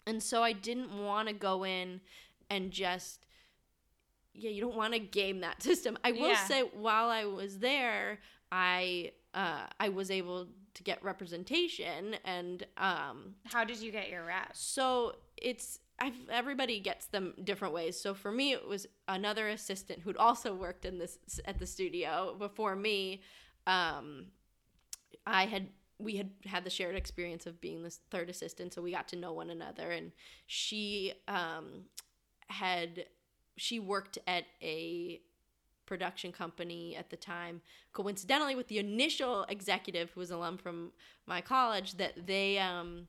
And 0.06 0.22
so 0.22 0.42
I 0.42 0.52
didn't 0.52 1.04
want 1.04 1.28
to 1.28 1.34
go 1.34 1.64
in 1.64 2.00
and 2.50 2.70
just 2.72 3.26
yeah, 4.36 4.50
you 4.50 4.60
don't 4.60 4.74
want 4.76 4.92
to 4.94 4.98
game 4.98 5.40
that 5.40 5.62
system. 5.70 5.96
I 6.02 6.12
will 6.12 6.28
Yeah. 6.28 6.44
say 6.46 6.62
while 6.62 7.08
I 7.08 7.24
was 7.24 7.58
there, 7.58 8.20
I 8.50 9.12
uh 9.32 9.66
I 9.80 9.88
was 9.88 10.10
able 10.10 10.48
to 10.74 10.82
get 10.82 11.02
representation 11.04 12.16
and 12.24 12.66
um 12.76 13.36
how 13.44 13.64
did 13.64 13.78
you 13.78 13.90
get 13.92 14.08
your 14.10 14.24
reps? 14.24 14.60
So 14.60 15.16
it's 15.36 15.78
I've, 16.00 16.14
everybody 16.30 16.80
gets 16.80 17.06
them 17.06 17.34
different 17.44 17.72
ways. 17.72 17.98
So 18.00 18.14
for 18.14 18.32
me, 18.32 18.52
it 18.52 18.66
was 18.66 18.86
another 19.06 19.48
assistant 19.48 20.00
who'd 20.00 20.16
also 20.16 20.54
worked 20.54 20.84
in 20.84 20.98
this 20.98 21.18
at 21.44 21.58
the 21.58 21.66
studio 21.66 22.34
before 22.38 22.74
me. 22.76 23.22
Um, 23.66 24.26
I 25.26 25.46
had 25.46 25.68
we 25.98 26.16
had 26.16 26.30
had 26.44 26.64
the 26.64 26.70
shared 26.70 26.96
experience 26.96 27.46
of 27.46 27.60
being 27.60 27.82
this 27.82 28.00
third 28.10 28.28
assistant, 28.28 28.74
so 28.74 28.82
we 28.82 28.90
got 28.90 29.08
to 29.08 29.16
know 29.16 29.32
one 29.32 29.50
another. 29.50 29.90
And 29.92 30.12
she 30.46 31.14
um, 31.28 31.84
had 32.48 33.06
she 33.56 33.78
worked 33.78 34.18
at 34.26 34.44
a 34.60 35.20
production 35.86 36.32
company 36.32 36.96
at 36.96 37.10
the 37.10 37.16
time 37.16 37.60
coincidentally 37.92 38.54
with 38.54 38.68
the 38.68 38.78
initial 38.78 39.44
executive 39.50 40.10
who 40.10 40.20
was 40.20 40.30
alum 40.30 40.56
from 40.56 40.90
my 41.26 41.42
college 41.42 41.98
that 41.98 42.26
they 42.26 42.58
um, 42.58 43.06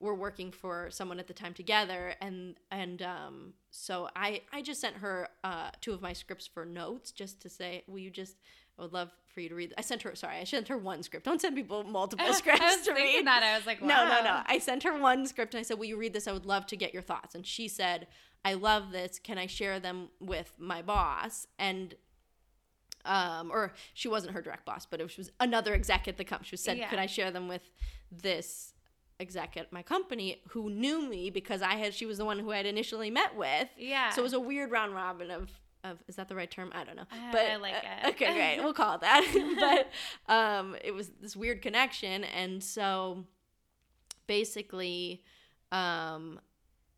were 0.00 0.14
working 0.14 0.50
for 0.50 0.88
someone 0.90 1.18
at 1.18 1.26
the 1.26 1.34
time 1.34 1.54
together 1.54 2.14
and 2.20 2.56
and 2.70 3.02
um, 3.02 3.54
so 3.70 4.08
I 4.14 4.42
I 4.52 4.62
just 4.62 4.80
sent 4.80 4.96
her 4.96 5.28
uh, 5.42 5.70
two 5.80 5.92
of 5.92 6.02
my 6.02 6.12
scripts 6.12 6.46
for 6.46 6.64
notes 6.64 7.10
just 7.10 7.40
to 7.42 7.48
say 7.48 7.84
will 7.86 7.98
you 7.98 8.10
just 8.10 8.36
I 8.78 8.82
would 8.82 8.92
love 8.92 9.10
for 9.26 9.40
you 9.40 9.48
to 9.48 9.54
read 9.54 9.74
I 9.78 9.82
sent 9.82 10.02
her 10.02 10.14
sorry 10.14 10.38
I 10.38 10.44
sent 10.44 10.68
her 10.68 10.76
one 10.76 11.02
script 11.02 11.24
don't 11.24 11.40
send 11.40 11.56
people 11.56 11.84
multiple 11.84 12.32
scripts 12.32 12.60
I 12.62 12.76
was 12.76 12.86
to 12.86 12.94
thinking 12.94 13.14
read 13.14 13.26
that. 13.26 13.42
I 13.42 13.56
was 13.56 13.66
like, 13.66 13.80
wow. 13.80 13.88
no, 13.88 14.08
no, 14.08 14.24
no. 14.24 14.42
I 14.46 14.58
sent 14.58 14.82
her 14.82 14.98
one 14.98 15.26
script 15.26 15.54
and 15.54 15.60
I 15.60 15.62
said, 15.62 15.78
Will 15.78 15.86
you 15.86 15.96
read 15.96 16.12
this? 16.12 16.28
I 16.28 16.32
would 16.32 16.46
love 16.46 16.66
to 16.66 16.76
get 16.76 16.92
your 16.92 17.02
thoughts. 17.02 17.34
And 17.34 17.46
she 17.46 17.68
said, 17.68 18.06
I 18.44 18.54
love 18.54 18.92
this. 18.92 19.18
Can 19.18 19.38
I 19.38 19.46
share 19.46 19.80
them 19.80 20.08
with 20.20 20.52
my 20.58 20.82
boss? 20.82 21.46
And 21.58 21.94
um, 23.06 23.50
or 23.52 23.74
she 23.92 24.08
wasn't 24.08 24.32
her 24.32 24.40
direct 24.40 24.64
boss, 24.64 24.86
but 24.86 25.00
it 25.00 25.16
was 25.16 25.30
another 25.38 25.74
exec 25.74 26.08
at 26.08 26.16
the 26.16 26.24
company. 26.24 26.48
She 26.48 26.56
said, 26.56 26.78
Yeah. 26.78 26.88
Could 26.88 26.98
I 26.98 27.06
share 27.06 27.30
them 27.30 27.48
with 27.48 27.62
this 28.10 28.73
exec 29.20 29.56
at 29.56 29.72
my 29.72 29.82
company 29.82 30.42
who 30.48 30.70
knew 30.70 31.08
me 31.08 31.30
because 31.30 31.62
I 31.62 31.74
had 31.74 31.94
she 31.94 32.06
was 32.06 32.18
the 32.18 32.24
one 32.24 32.38
who 32.38 32.50
I 32.52 32.58
had 32.58 32.66
initially 32.66 33.10
met 33.10 33.36
with. 33.36 33.68
Yeah. 33.76 34.10
So 34.10 34.20
it 34.20 34.24
was 34.24 34.32
a 34.32 34.40
weird 34.40 34.70
round 34.70 34.94
robin 34.94 35.30
of 35.30 35.50
of 35.84 36.02
is 36.08 36.16
that 36.16 36.28
the 36.28 36.34
right 36.34 36.50
term? 36.50 36.72
I 36.74 36.84
don't 36.84 36.96
know. 36.96 37.02
Uh, 37.02 37.32
but 37.32 37.42
I 37.42 37.56
like 37.56 37.74
uh, 37.74 38.08
it. 38.08 38.14
okay, 38.14 38.34
great. 38.34 38.64
We'll 38.64 38.72
call 38.72 38.96
it 38.96 39.00
that. 39.02 39.84
but 40.26 40.32
um 40.34 40.76
it 40.82 40.92
was 40.92 41.10
this 41.20 41.36
weird 41.36 41.62
connection 41.62 42.24
and 42.24 42.62
so 42.62 43.24
basically 44.26 45.22
um 45.70 46.40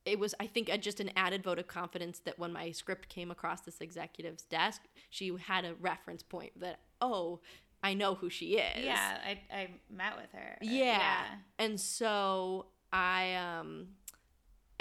it 0.04 0.18
was 0.18 0.34
i 0.38 0.46
think 0.46 0.68
a, 0.68 0.78
just 0.78 1.00
an 1.00 1.10
added 1.16 1.42
vote 1.42 1.58
of 1.58 1.66
confidence 1.66 2.20
that 2.20 2.38
when 2.38 2.52
my 2.52 2.70
script 2.70 3.08
came 3.08 3.30
across 3.30 3.62
this 3.62 3.80
executive's 3.80 4.44
desk 4.44 4.82
she 5.10 5.34
had 5.46 5.64
a 5.64 5.74
reference 5.74 6.22
point 6.22 6.52
that 6.60 6.78
oh 7.00 7.40
i 7.88 7.94
know 8.00 8.12
who 8.20 8.28
she 8.38 8.48
is. 8.68 8.84
Yeah, 8.84 9.18
I, 9.30 9.32
I 9.60 9.62
met 10.00 10.14
with 10.20 10.32
her. 10.32 10.50
yeah. 10.60 11.22
and 11.58 11.74
so 11.80 12.66
i 12.92 13.34
um 13.34 13.70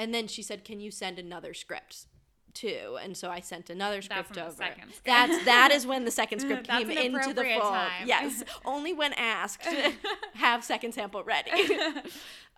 and 0.02 0.14
then 0.16 0.26
she 0.28 0.42
said 0.50 0.60
can 0.70 0.80
you 0.80 0.92
send 0.92 1.16
another 1.20 1.54
script 1.54 2.08
too? 2.54 2.98
And 3.04 3.12
so 3.22 3.26
i 3.38 3.42
sent 3.42 3.70
another 3.70 4.02
script 4.02 4.38
over. 4.38 4.52
script- 4.52 5.02
that's 5.06 5.38
that 5.46 5.70
is 5.78 5.86
when 5.92 6.06
the 6.06 6.12
second 6.22 6.40
script 6.40 6.68
came 6.70 6.90
into 6.90 7.34
the 7.34 7.44
fold. 7.44 7.74
time. 7.82 8.08
yes. 8.14 8.44
Only 8.74 8.94
when 8.94 9.12
asked. 9.14 9.68
Have 10.46 10.64
second 10.64 10.94
sample 10.94 11.24
ready. 11.24 11.52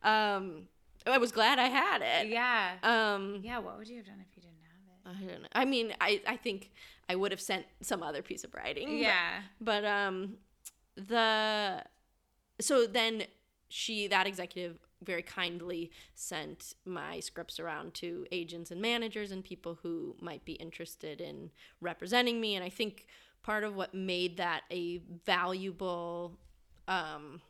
Um 0.04 0.68
i 1.16 1.18
was 1.18 1.32
glad 1.32 1.58
i 1.58 1.68
had 1.82 2.00
it. 2.14 2.28
Yeah. 2.30 2.74
um 2.84 3.40
Yeah, 3.44 3.60
what 3.60 3.78
would 3.78 3.88
you 3.88 3.98
have 3.98 4.06
done 4.06 4.22
if 4.30 4.36
you 4.37 4.37
I 5.08 5.14
don't 5.26 5.42
know. 5.44 5.48
I 5.54 5.66
mean, 5.66 5.94
I, 6.02 6.22
I 6.28 6.36
think 6.38 6.72
I 7.10 7.16
would 7.16 7.32
have 7.32 7.42
sent 7.42 7.66
some 7.82 8.04
other 8.04 8.22
piece 8.22 8.44
of 8.44 8.54
writing. 8.54 8.88
it? 8.90 8.92
but- 8.92 8.98
Yeah. 9.02 9.42
But, 9.62 9.86
um 9.86 10.38
the 10.96 11.84
so 12.60 12.88
then 12.88 13.24
she 13.70 14.08
that 14.08 14.26
executive 14.26 14.80
very 15.04 15.22
kindly 15.22 15.92
sent 16.16 16.74
my 16.86 17.20
scripts 17.20 17.60
around 17.60 17.94
to 17.94 18.26
agents 18.32 18.72
and 18.72 18.82
managers 18.82 19.30
and 19.32 19.44
people 19.44 19.78
who 19.84 20.16
might 20.20 20.44
be 20.44 20.54
interested 20.54 21.22
in 21.22 21.52
representing 21.82 22.42
me 22.42 22.56
and 22.56 22.64
I 22.66 22.70
think 22.70 23.06
part 23.44 23.64
of 23.64 23.76
what 23.76 23.94
made 23.94 24.38
that 24.38 24.64
a 24.72 24.98
valuable 25.24 26.40
um 26.88 27.42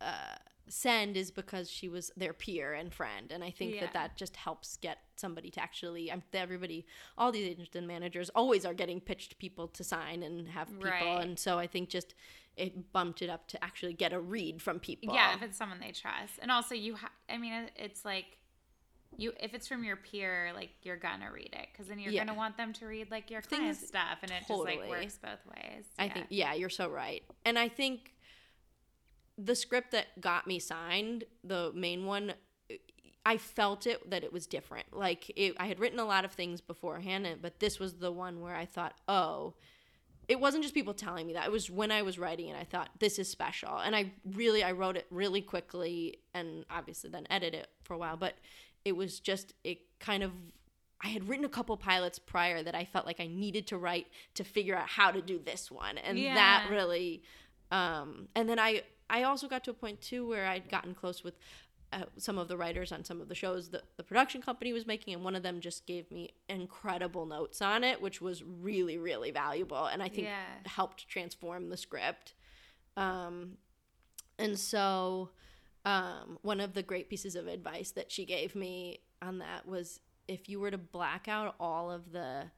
uh 0.00 0.36
send 0.68 1.16
is 1.16 1.30
because 1.30 1.70
she 1.70 1.88
was 1.88 2.10
their 2.16 2.32
peer 2.32 2.72
and 2.72 2.92
friend 2.94 3.30
and 3.30 3.44
i 3.44 3.50
think 3.50 3.74
Yeah. 3.74 3.80
that 3.82 3.92
that 3.92 4.16
just 4.16 4.36
helps 4.36 4.76
get 4.78 4.98
somebody 5.16 5.50
to 5.50 5.60
actually 5.60 6.10
i'm 6.10 6.22
everybody 6.32 6.86
all 7.18 7.30
these 7.32 7.46
agents 7.46 7.76
and 7.76 7.86
managers 7.86 8.30
always 8.30 8.64
are 8.64 8.74
getting 8.74 9.00
pitched 9.00 9.38
people 9.38 9.68
to 9.68 9.84
sign 9.84 10.22
and 10.22 10.48
have 10.48 10.68
people 10.68 10.90
Right. 10.90 11.20
and 11.22 11.38
so 11.38 11.58
i 11.58 11.66
think 11.66 11.88
just 11.90 12.14
it 12.56 12.92
bumped 12.92 13.20
it 13.20 13.28
up 13.28 13.46
to 13.48 13.62
actually 13.64 13.92
get 13.94 14.12
a 14.12 14.20
read 14.20 14.62
from 14.62 14.78
people 14.80 15.12
Yeah, 15.14 15.34
if 15.34 15.42
it's 15.42 15.58
someone 15.58 15.80
they 15.80 15.90
trust. 15.90 16.38
And 16.40 16.52
also 16.52 16.76
you 16.76 16.94
ha- 16.94 17.10
I 17.28 17.36
mean 17.36 17.68
it's 17.74 18.04
like 18.04 18.38
you 19.16 19.32
if 19.40 19.54
it's 19.54 19.66
from 19.66 19.82
your 19.82 19.96
peer, 19.96 20.52
like 20.54 20.70
you're 20.82 20.96
gonna 20.96 21.32
read 21.32 21.50
it 21.52 21.68
cuz 21.76 21.88
then 21.88 21.98
you're 21.98 22.12
Yeah. 22.12 22.24
gonna 22.24 22.38
want 22.38 22.56
them 22.56 22.72
to 22.74 22.86
read 22.86 23.10
like 23.10 23.28
your 23.28 23.42
Things- 23.42 23.60
client 23.60 23.76
stuff 23.78 24.18
and 24.22 24.30
it 24.30 24.44
just 24.46 24.62
like 24.62 24.88
works 24.88 25.18
both 25.18 25.44
ways. 25.46 25.86
I 25.98 26.04
Yeah. 26.06 26.12
think 26.14 26.26
yeah, 26.30 26.54
you're 26.54 26.68
so 26.70 26.88
right. 26.88 27.24
And 27.44 27.58
I 27.58 27.68
think 27.68 28.14
the 29.36 29.54
script 29.54 29.90
that 29.92 30.20
got 30.20 30.46
me 30.46 30.58
signed, 30.58 31.24
the 31.42 31.72
main 31.74 32.06
one, 32.06 32.34
I 33.26 33.38
felt 33.38 33.86
it 33.86 34.10
that 34.10 34.22
it 34.22 34.32
was 34.32 34.46
different. 34.46 34.94
Like 34.96 35.32
it, 35.36 35.54
I 35.58 35.66
had 35.66 35.80
written 35.80 35.98
a 35.98 36.04
lot 36.04 36.24
of 36.24 36.32
things 36.32 36.60
beforehand, 36.60 37.26
but 37.40 37.58
this 37.58 37.78
was 37.78 37.94
the 37.94 38.12
one 38.12 38.40
where 38.40 38.54
I 38.54 38.66
thought, 38.66 38.94
oh, 39.08 39.54
it 40.28 40.40
wasn't 40.40 40.62
just 40.62 40.74
people 40.74 40.94
telling 40.94 41.26
me 41.26 41.32
that. 41.34 41.46
It 41.46 41.52
was 41.52 41.70
when 41.70 41.90
I 41.90 42.02
was 42.02 42.18
writing 42.18 42.48
it, 42.48 42.56
I 42.58 42.64
thought 42.64 42.90
this 42.98 43.18
is 43.18 43.28
special, 43.28 43.78
and 43.78 43.94
I 43.94 44.12
really 44.32 44.62
I 44.62 44.72
wrote 44.72 44.96
it 44.96 45.06
really 45.10 45.42
quickly, 45.42 46.18
and 46.32 46.64
obviously 46.70 47.10
then 47.10 47.26
edited 47.30 47.60
it 47.60 47.68
for 47.82 47.94
a 47.94 47.98
while. 47.98 48.16
But 48.16 48.34
it 48.84 48.96
was 48.96 49.20
just 49.20 49.54
it 49.64 49.78
kind 50.00 50.22
of 50.22 50.32
I 51.02 51.08
had 51.08 51.28
written 51.28 51.44
a 51.44 51.50
couple 51.50 51.76
pilots 51.76 52.18
prior 52.18 52.62
that 52.62 52.74
I 52.74 52.84
felt 52.84 53.04
like 53.04 53.20
I 53.20 53.26
needed 53.26 53.66
to 53.68 53.78
write 53.78 54.06
to 54.34 54.44
figure 54.44 54.76
out 54.76 54.88
how 54.88 55.10
to 55.10 55.20
do 55.20 55.38
this 55.38 55.70
one, 55.70 55.98
and 55.98 56.18
that 56.36 56.68
really. 56.70 57.22
Um, 57.70 58.28
and 58.36 58.48
then 58.48 58.58
I 58.58 58.82
I 59.10 59.22
also 59.22 59.48
got 59.48 59.64
to 59.64 59.70
a 59.70 59.74
point 59.74 60.00
too 60.00 60.26
where 60.26 60.46
I'd 60.46 60.68
gotten 60.68 60.94
close 60.94 61.22
with 61.22 61.34
uh, 61.92 62.04
some 62.16 62.38
of 62.38 62.48
the 62.48 62.56
writers 62.56 62.90
on 62.90 63.04
some 63.04 63.20
of 63.20 63.28
the 63.28 63.34
shows 63.34 63.68
that 63.70 63.82
the 63.96 64.02
production 64.02 64.42
company 64.42 64.72
was 64.72 64.86
making, 64.86 65.14
and 65.14 65.22
one 65.22 65.36
of 65.36 65.42
them 65.42 65.60
just 65.60 65.86
gave 65.86 66.10
me 66.10 66.30
incredible 66.48 67.24
notes 67.26 67.62
on 67.62 67.84
it, 67.84 68.02
which 68.02 68.20
was 68.20 68.42
really 68.42 68.98
really 68.98 69.30
valuable, 69.30 69.86
and 69.86 70.02
I 70.02 70.08
think 70.08 70.26
Yeah. 70.26 70.44
helped 70.66 71.06
transform 71.08 71.68
the 71.68 71.76
script. 71.76 72.34
Um, 72.96 73.58
and 74.38 74.58
so 74.58 75.30
um, 75.84 76.38
one 76.42 76.60
of 76.60 76.74
the 76.74 76.82
great 76.82 77.08
pieces 77.08 77.36
of 77.36 77.46
advice 77.46 77.90
that 77.92 78.10
she 78.10 78.24
gave 78.24 78.56
me 78.56 79.00
on 79.22 79.38
that 79.38 79.66
was 79.66 80.00
if 80.26 80.48
you 80.48 80.58
were 80.58 80.70
to 80.70 80.78
black 80.78 81.28
out 81.28 81.54
all 81.60 81.90
of 81.90 82.12
the 82.12 82.50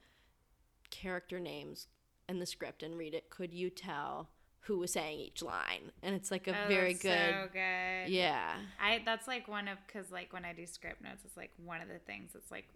character 0.90 1.40
names 1.40 1.88
in 2.28 2.38
the 2.38 2.46
script 2.46 2.82
and 2.82 2.96
read 2.96 3.12
it, 3.14 3.28
could 3.28 3.52
you 3.52 3.68
tell 3.70 4.30
who 4.66 4.78
was 4.78 4.92
saying 4.92 5.18
each 5.20 5.42
line? 5.42 5.92
And 6.02 6.14
it's 6.14 6.30
like 6.30 6.46
a 6.48 6.50
Oh, 6.50 6.68
very 6.68 6.92
that's 6.92 7.02
good, 7.02 7.34
So 7.34 7.48
good. 7.52 8.08
yeah, 8.12 8.56
I 8.80 9.00
that's 9.04 9.26
like 9.28 9.48
one 9.48 9.68
of 9.68 9.78
because 9.86 10.10
like 10.10 10.32
when 10.32 10.44
I 10.44 10.52
do 10.52 10.66
script 10.66 11.02
notes, 11.02 11.22
it's 11.24 11.36
like 11.36 11.50
one 11.64 11.80
of 11.80 11.88
the 11.88 11.98
things 11.98 12.30
that's 12.34 12.50
like 12.50 12.66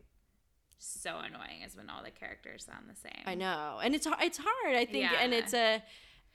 so 0.79 1.19
annoying 1.19 1.63
is 1.67 1.77
when 1.77 1.91
all 1.91 2.03
the 2.03 2.11
characters 2.11 2.65
sound 2.65 2.87
the 2.89 2.97
same. 2.97 3.23
I 3.27 3.35
know, 3.35 3.81
and 3.83 3.95
it's 3.95 4.07
it's 4.21 4.39
hard, 4.39 4.75
I 4.77 4.87
think, 4.87 5.11
and 5.13 5.35
it's 5.35 5.53
a, 5.55 5.83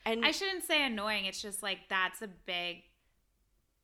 and 0.06 0.24
I 0.26 0.32
shouldn't 0.32 0.64
say 0.64 0.86
annoying. 0.86 1.26
It's 1.26 1.42
just 1.42 1.64
like 1.64 1.80
that's 1.90 2.22
a 2.22 2.28
big 2.28 2.84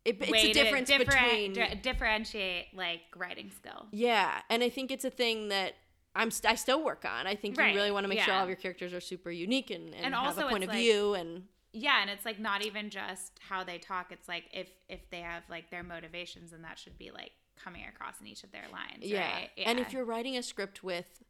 it, 0.03 0.17
it's 0.19 0.31
a 0.31 0.53
difference 0.53 0.89
to 0.89 0.97
different, 0.97 1.21
between 1.29 1.53
di- 1.53 1.75
differentiate 1.81 2.67
like 2.75 3.01
writing 3.15 3.51
skill. 3.55 3.87
Yeah, 3.91 4.41
and 4.49 4.63
I 4.63 4.69
think 4.69 4.91
it's 4.91 5.05
a 5.05 5.09
thing 5.11 5.49
that 5.49 5.73
I'm 6.15 6.31
st- 6.31 6.51
I 6.51 6.55
still 6.55 6.83
work 6.83 7.05
on. 7.05 7.27
I 7.27 7.35
think 7.35 7.57
Right, 7.57 7.69
you 7.73 7.77
really 7.79 7.91
want 7.91 8.03
to 8.03 8.07
make 8.09 8.19
sure 8.19 8.33
all 8.33 8.43
of 8.43 8.49
your 8.49 8.55
characters 8.57 8.93
are 8.93 8.99
super 8.99 9.31
unique 9.31 9.69
and, 9.71 9.93
and, 9.95 10.05
And 10.13 10.15
have 10.15 10.37
a 10.37 10.41
point 10.49 10.63
of 10.63 10.69
like- 10.69 10.77
view 10.79 11.13
and 11.13 11.43
Yeah, 11.73 12.01
and 12.01 12.09
it's 12.09 12.25
like 12.25 12.39
not 12.39 12.65
even 12.65 12.89
just 12.89 13.39
how 13.47 13.63
they 13.63 13.77
talk. 13.77 14.11
It's 14.11 14.27
like 14.27 14.45
if 14.53 14.69
if 14.89 15.09
they 15.09 15.21
have 15.21 15.43
like 15.49 15.69
their 15.69 15.83
motivations, 15.83 16.51
and 16.53 16.63
that 16.63 16.77
should 16.77 16.97
be 16.97 17.11
like 17.11 17.31
coming 17.63 17.83
across 17.87 18.19
in 18.19 18.27
each 18.27 18.43
of 18.43 18.51
their 18.51 18.65
lines. 18.71 19.03
yeah. 19.03 19.31
right? 19.33 19.49
And 19.65 19.79
if 19.79 19.93
you're 19.93 20.05
writing 20.05 20.35
a 20.37 20.43
script 20.43 20.83
with 20.83 21.23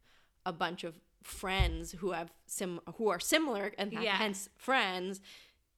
a 0.46 0.52
bunch 0.52 0.82
of 0.84 0.94
friends 1.22 1.92
who 1.98 2.10
have 2.12 2.32
sim 2.46 2.80
who 2.96 3.08
are 3.08 3.20
similar 3.20 3.72
and 3.78 3.92
Yeah. 3.92 4.16
hence 4.16 4.48
friends, 4.56 5.20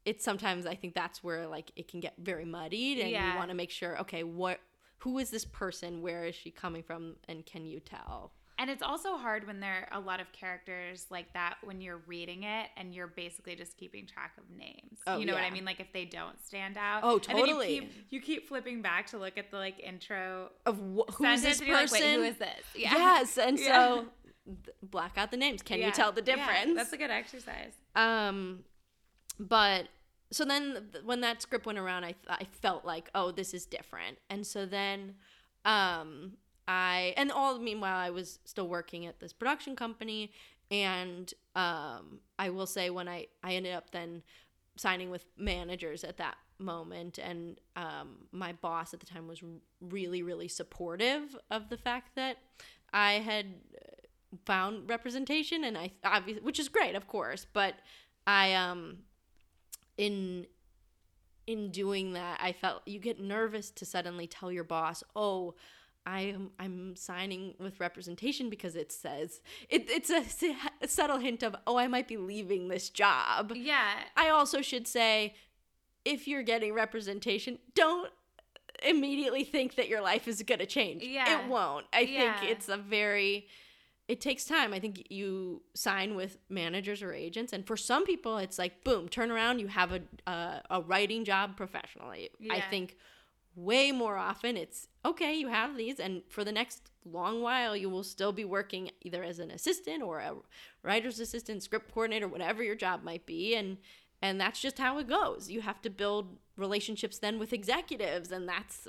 it's 0.07 0.25
sometimes 0.25 0.65
I 0.67 0.75
think 0.75 0.95
that's 0.95 1.23
where 1.23 1.47
like 1.47 1.71
it 1.77 1.89
can 1.89 2.01
get 2.01 2.15
very 2.19 2.45
muddied 2.47 2.99
and 3.01 3.11
Yeah. 3.11 3.33
you 3.33 3.37
want 3.39 3.51
to 3.51 3.55
make 3.55 3.71
sure 3.71 3.99
okay, 4.01 4.23
what 4.23 4.61
who 4.99 5.19
is 5.19 5.29
this 5.29 5.45
person? 5.45 6.01
Where 6.01 6.25
is 6.25 6.35
she 6.35 6.51
coming 6.51 6.83
from? 6.83 7.17
And 7.29 7.45
can 7.45 7.67
you 7.67 7.81
tell? 7.81 8.33
And 8.57 8.71
it's 8.71 8.83
also 8.83 9.17
hard 9.17 9.47
when 9.49 9.59
there 9.59 9.89
are 9.91 9.99
a 9.99 10.01
lot 10.01 10.21
of 10.21 10.31
characters 10.33 11.07
like 11.11 11.33
that 11.33 11.57
when 11.65 11.81
you're 11.81 12.01
reading 12.07 12.45
it 12.45 12.69
and 12.77 12.95
you're 12.95 13.09
basically 13.09 13.57
just 13.57 13.77
keeping 13.77 14.07
track 14.07 14.33
of 14.39 14.45
names. 14.57 15.01
Oh, 15.09 15.19
you 15.19 15.27
know 15.27 15.35
what 15.35 15.43
I 15.43 15.51
mean? 15.51 15.65
Like 15.65 15.81
if 15.81 15.93
they 15.93 16.05
don't 16.05 16.41
stand 16.45 16.77
out. 16.79 17.01
Oh, 17.03 17.19
totally. 17.19 17.75
you 17.75 17.81
keep, 17.83 17.93
you 18.11 18.21
keep 18.21 18.49
flipping 18.49 18.81
back 18.81 19.09
to 19.09 19.19
look 19.19 19.37
at 19.39 19.51
the 19.51 19.57
like 19.57 19.81
intro 19.81 20.51
Of 20.67 20.77
wh- 20.77 21.13
who 21.15 21.25
is 21.25 21.43
this 21.43 21.61
you're 21.61 21.75
like, 21.75 21.91
person? 21.91 22.01
Wait, 22.01 22.15
who 22.15 22.23
is 22.23 22.37
this? 22.39 22.61
Yeah. 22.77 22.93
Yes, 22.95 23.39
and 23.39 23.59
Yeah. 23.59 23.67
so 23.89 24.05
th- 24.47 24.77
black 24.83 25.19
out 25.19 25.33
the 25.33 25.37
names. 25.37 25.61
Can 25.63 25.81
Yeah. 25.81 25.87
you 25.87 25.93
tell 25.93 26.13
the 26.13 26.23
Yeah, 26.25 26.37
difference? 26.37 26.77
that's 26.77 26.93
a 26.93 26.97
good 26.97 27.11
exercise. 27.11 27.73
Um, 27.97 28.63
but 29.41 29.89
so 30.31 30.45
then 30.45 30.91
th- 30.93 31.05
when 31.05 31.23
that 31.23 31.43
script 31.43 31.67
went 31.67 31.79
around, 31.79 32.05
I 32.05 32.13
th- 32.13 32.27
I 32.29 32.45
felt 32.45 32.85
like, 32.85 33.11
oh, 33.17 33.33
this 33.33 33.53
is 33.53 33.67
different, 33.67 34.19
and 34.31 34.47
so 34.47 34.65
then, 34.65 35.17
um, 35.65 36.37
I 36.67 37.15
and 37.17 37.31
all 37.31 37.59
meanwhile 37.59 37.99
I 37.99 38.11
was 38.11 38.39
still 38.45 38.69
working 38.69 39.07
at 39.07 39.21
this 39.21 39.33
production 39.33 39.77
company, 39.77 40.33
and 40.71 41.33
um, 41.55 42.21
I 42.39 42.51
will 42.51 42.67
say 42.67 42.91
when 42.91 43.09
I 43.09 43.27
I 43.43 43.55
ended 43.55 43.75
up 43.75 43.91
then 43.91 44.23
signing 44.77 45.11
with 45.11 45.25
managers 45.37 46.05
at 46.05 46.17
that 46.17 46.37
moment 46.59 47.19
and 47.19 47.61
um, 47.77 48.17
my 48.33 48.53
boss 48.53 48.95
at 48.95 49.01
the 49.01 49.07
time 49.07 49.27
was 49.27 49.43
really 49.81 50.23
really 50.23 50.49
supportive 50.49 51.37
of 51.51 51.69
the 51.69 51.77
fact 51.77 52.15
that 52.15 52.39
i 52.93 53.15
had 53.15 53.47
found 54.45 54.89
representation 54.89 55.65
and 55.65 55.77
i 55.77 55.91
obviously 56.05 56.43
which 56.43 56.59
is 56.59 56.69
great 56.69 56.95
of 56.95 57.07
course 57.07 57.47
but 57.53 57.75
i 58.27 58.55
um 58.55 58.99
in 59.99 60.47
in 61.47 61.71
doing 61.71 62.13
that 62.13 62.39
i 62.43 62.53
felt 62.53 62.83
you 62.87 62.99
get 62.99 63.21
nervous 63.21 63.71
to 63.71 63.85
suddenly 63.85 64.27
tell 64.27 64.51
your 64.51 64.65
boss 64.65 65.03
oh 65.15 65.55
I 66.07 66.21
am 66.23 66.51
I'm 66.59 66.97
signing 66.97 67.55
with 67.59 67.81
representation 67.81 68.51
because 68.51 68.77
it 68.77 68.93
says 68.93 69.41
it, 69.69 69.87
it's 69.89 70.11
a 70.11 70.87
subtle 70.87 71.19
hint 71.19 71.43
of 71.43 71.57
oh 71.67 71.77
I 71.79 71.87
might 71.89 72.09
be 72.09 72.17
leaving 72.17 72.69
this 72.69 72.91
job. 72.91 73.53
Yeah. 73.55 73.91
I 74.17 74.29
also 74.29 74.61
should 74.61 74.87
say 74.87 75.35
if 76.05 76.29
you're 76.29 76.43
getting 76.43 76.75
representation, 76.75 77.59
don't 77.75 78.11
immediately 78.87 79.45
think 79.45 79.77
that 79.77 79.89
your 79.89 80.03
life 80.03 80.29
is 80.29 80.43
going 80.43 80.59
to 80.59 80.67
change. 80.67 81.03
Yeah. 81.03 81.41
It 81.45 81.49
won't. 81.49 81.87
I 81.93 82.01
Yeah. 82.01 82.39
think 82.39 82.51
it's 82.53 82.69
a 82.69 82.77
very 82.77 83.47
it 84.07 84.21
takes 84.21 84.45
time. 84.45 84.75
I 84.75 84.81
think 84.81 85.07
you 85.11 85.63
sign 85.75 86.15
with 86.15 86.37
managers 86.51 87.03
or 87.03 87.15
agents 87.15 87.55
and 87.55 87.67
for 87.67 87.79
some 87.79 88.05
people 88.05 88.37
it's 88.37 88.59
like 88.59 88.85
boom, 88.85 89.09
turn 89.09 89.31
around, 89.31 89.61
you 89.61 89.69
have 89.69 89.93
a 89.93 90.03
a, 90.27 90.61
a 90.69 90.81
writing 90.83 91.25
job 91.25 91.57
professionally. 91.57 92.29
I 92.51 92.61
think 92.61 92.97
way 93.57 93.93
more 93.93 94.17
often 94.17 94.57
it's 94.57 94.89
okay 95.05 95.35
you 95.35 95.49
have 95.49 95.77
these 95.77 96.01
and 96.01 96.23
for 96.29 96.43
the 96.45 96.53
next 96.53 96.91
long 97.05 97.41
while 97.41 97.77
you 97.77 97.89
will 97.89 98.03
still 98.03 98.33
be 98.33 98.45
working 98.45 98.91
either 99.03 99.23
as 99.23 99.39
an 99.39 99.51
assistant 99.51 100.03
or 100.03 100.19
a 100.19 100.35
writer's 100.83 101.21
assistant 101.21 101.63
script 101.63 101.93
coordinator 101.93 102.27
whatever 102.27 102.63
your 102.63 102.75
job 102.75 103.03
might 103.03 103.25
be 103.27 103.55
and 103.55 103.77
and 104.25 104.41
that's 104.41 104.59
just 104.59 104.79
how 104.79 104.97
it 104.97 105.07
goes. 105.07 105.51
You 105.51 105.61
have 105.61 105.83
to 105.83 105.91
build 105.91 106.39
relationships 106.57 107.19
then 107.19 107.39
with 107.39 107.53
executives 107.53 108.33
and 108.33 108.49
that's 108.49 108.89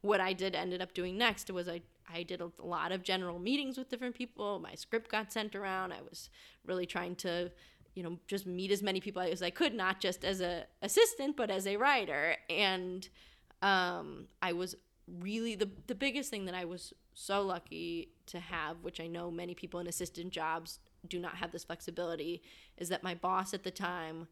what 0.00 0.20
i 0.20 0.32
did 0.32 0.54
ended 0.54 0.82
up 0.82 0.94
doing 0.94 1.16
next 1.16 1.50
was 1.50 1.68
i 1.68 1.80
i 2.12 2.22
did 2.22 2.40
a 2.40 2.50
lot 2.58 2.90
of 2.90 3.02
general 3.02 3.38
meetings 3.38 3.78
with 3.78 3.88
different 3.88 4.14
people. 4.14 4.58
My 4.58 4.74
script 4.74 5.10
got 5.10 5.32
sent 5.32 5.54
around. 5.54 5.92
I 5.92 6.00
was 6.08 6.30
really 6.66 6.86
trying 6.86 7.14
to 7.16 7.52
you 7.94 8.02
know 8.02 8.18
just 8.26 8.46
meet 8.46 8.72
as 8.72 8.82
many 8.82 9.00
people 9.00 9.22
as 9.22 9.42
i 9.42 9.50
could 9.50 9.74
not 9.74 10.00
just 10.00 10.24
as 10.24 10.40
a 10.40 10.64
assistant 10.80 11.36
but 11.36 11.50
as 11.50 11.66
a 11.66 11.76
writer 11.76 12.36
and 12.48 13.10
um, 13.62 14.26
I 14.42 14.52
was 14.52 14.74
really 15.20 15.54
the 15.54 15.68
the 15.86 15.94
biggest 15.94 16.30
thing 16.30 16.44
that 16.46 16.54
I 16.54 16.64
was 16.64 16.92
so 17.14 17.42
lucky 17.42 18.08
to 18.26 18.40
have, 18.40 18.78
which 18.82 19.00
I 19.00 19.06
know 19.06 19.30
many 19.30 19.54
people 19.54 19.80
in 19.80 19.86
assistant 19.86 20.30
jobs 20.32 20.78
do 21.08 21.18
not 21.18 21.36
have 21.36 21.50
this 21.52 21.64
flexibility, 21.64 22.42
is 22.78 22.88
that 22.88 23.02
my 23.02 23.14
boss 23.14 23.52
at 23.54 23.64
the 23.64 23.70
time 23.70 24.28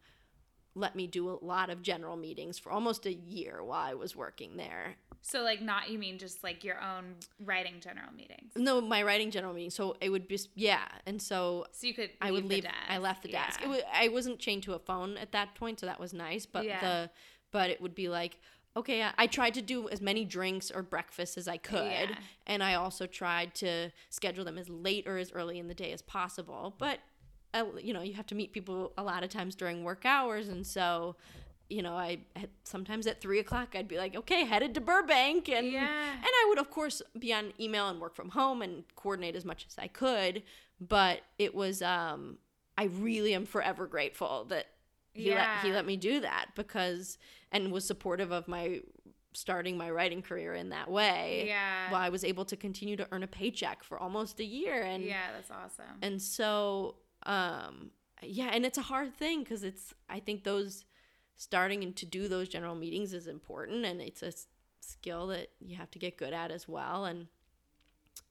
let 0.73 0.95
me 0.95 1.05
do 1.05 1.29
a 1.29 1.35
lot 1.43 1.69
of 1.69 1.81
general 1.81 2.15
meetings 2.15 2.57
for 2.57 2.71
almost 2.71 3.05
a 3.05 3.13
year 3.13 3.61
while 3.61 3.85
I 3.85 3.93
was 3.93 4.15
working 4.15 4.55
there. 4.55 4.95
So 5.21 5.41
like 5.41 5.61
not 5.61 5.89
you 5.89 5.99
mean 5.99 6.17
just 6.17 6.43
like 6.45 6.63
your 6.63 6.79
own 6.81 7.15
writing 7.43 7.75
general 7.81 8.11
meetings. 8.15 8.53
No, 8.55 8.79
my 8.79 9.03
writing 9.03 9.31
general 9.31 9.53
meeting. 9.53 9.69
So 9.69 9.97
it 9.99 10.09
would 10.09 10.29
just 10.29 10.47
yeah, 10.55 10.85
and 11.05 11.21
so 11.21 11.65
So 11.73 11.87
you 11.87 11.93
could 11.93 12.11
I 12.21 12.31
would 12.31 12.45
the 12.45 12.55
leave. 12.55 12.63
desk. 12.63 12.75
I 12.89 12.97
left 12.99 13.21
the 13.23 13.27
desk. 13.29 13.59
Yeah. 13.59 13.65
It 13.67 13.69
wa- 13.69 13.89
I 13.93 14.07
wasn't 14.07 14.39
chained 14.39 14.63
to 14.63 14.73
a 14.73 14.79
phone 14.79 15.17
at 15.17 15.33
that 15.33 15.55
point, 15.55 15.81
so 15.81 15.85
that 15.87 15.99
was 15.99 16.13
nice. 16.13 16.45
But 16.45 16.63
Yeah. 16.65 16.79
the 16.79 17.09
but 17.51 17.69
it 17.69 17.81
would 17.81 17.93
be 17.93 18.07
like 18.07 18.39
okay. 18.75 19.03
I, 19.03 19.13
I 19.17 19.27
tried 19.27 19.53
to 19.55 19.61
do 19.61 19.89
as 19.89 20.01
many 20.01 20.25
drinks 20.25 20.71
or 20.71 20.81
breakfasts 20.81 21.37
as 21.37 21.47
I 21.47 21.57
could, 21.57 21.81
Yeah. 22.09 22.15
and 22.47 22.63
I 22.63 22.75
also 22.75 23.05
tried 23.07 23.53
to 23.55 23.91
schedule 24.09 24.45
them 24.45 24.57
as 24.57 24.69
late 24.69 25.07
or 25.07 25.17
as 25.17 25.31
early 25.31 25.59
in 25.59 25.67
the 25.67 25.73
day 25.73 25.91
as 25.91 26.01
possible. 26.01 26.75
But 26.77 26.99
uh, 27.53 27.65
you 27.81 27.93
know, 27.93 28.01
you 28.01 28.13
have 28.13 28.27
to 28.27 28.35
meet 28.35 28.53
people 28.53 28.93
a 28.97 29.03
lot 29.03 29.23
of 29.23 29.29
times 29.29 29.55
during 29.55 29.83
work 29.83 30.05
hours, 30.05 30.49
and 30.49 30.65
so. 30.65 31.15
You 31.69 31.81
know, 31.81 31.93
I 31.95 32.17
had, 32.35 32.49
sometimes 32.65 33.07
at 33.07 33.21
three 33.21 33.39
o'clock 33.39 33.75
I'd 33.77 33.87
be 33.87 33.97
like, 33.97 34.13
okay, 34.13 34.43
headed 34.43 34.73
to 34.73 34.81
Burbank, 34.81 35.47
and 35.47 35.71
Yeah. 35.71 35.87
and 35.87 36.25
I 36.25 36.45
would 36.49 36.59
of 36.59 36.69
course 36.69 37.01
be 37.17 37.33
on 37.33 37.53
email 37.61 37.87
and 37.87 38.01
work 38.01 38.13
from 38.13 38.27
home 38.31 38.61
and 38.61 38.83
coordinate 38.97 39.37
as 39.37 39.45
much 39.45 39.65
as 39.69 39.77
I 39.79 39.87
could. 39.87 40.43
But 40.81 41.21
it 41.39 41.55
was, 41.55 41.81
um, 41.81 42.39
I 42.77 42.85
really 42.85 43.33
am 43.33 43.45
forever 43.45 43.87
grateful 43.87 44.43
that 44.49 44.65
he 45.13 45.29
let 45.35 45.59
he 45.63 45.71
let 45.71 45.85
me 45.85 45.97
do 45.97 46.19
that 46.21 46.47
because 46.55 47.17
and 47.51 47.71
was 47.71 47.85
supportive 47.85 48.31
of 48.31 48.47
my 48.47 48.81
starting 49.33 49.77
my 49.77 49.89
writing 49.89 50.21
career 50.21 50.53
in 50.53 50.69
that 50.69 50.89
way. 50.91 51.45
Yeah. 51.47 51.89
while 51.91 52.01
I 52.01 52.09
was 52.09 52.23
able 52.23 52.43
to 52.45 52.55
continue 52.57 52.97
to 52.97 53.07
earn 53.11 53.23
a 53.23 53.27
paycheck 53.27 53.83
for 53.83 53.97
almost 53.97 54.39
a 54.39 54.43
year, 54.45 54.81
and 54.83 55.03
yeah, 55.03 55.31
that's 55.33 55.49
awesome. 55.51 55.97
and 56.01 56.21
so 56.21 56.95
um 57.23 57.91
yeah 58.23 58.49
and 58.51 58.65
it's 58.65 58.77
a 58.77 58.81
hard 58.83 59.13
thing 59.15 59.43
because 59.43 59.63
it's 59.63 59.93
i 60.09 60.19
think 60.19 60.43
those 60.43 60.85
starting 61.35 61.83
and 61.83 61.95
to 61.95 62.05
do 62.05 62.27
those 62.27 62.47
general 62.49 62.73
meetings 62.75 63.13
is 63.13 63.27
important 63.27 63.85
and 63.85 64.01
it's 64.01 64.21
a 64.23 64.27
s- 64.27 64.47
skill 64.79 65.27
that 65.27 65.49
you 65.59 65.75
have 65.75 65.89
to 65.91 65.99
get 65.99 66.17
good 66.17 66.33
at 66.33 66.49
as 66.51 66.67
well 66.67 67.05
and 67.05 67.27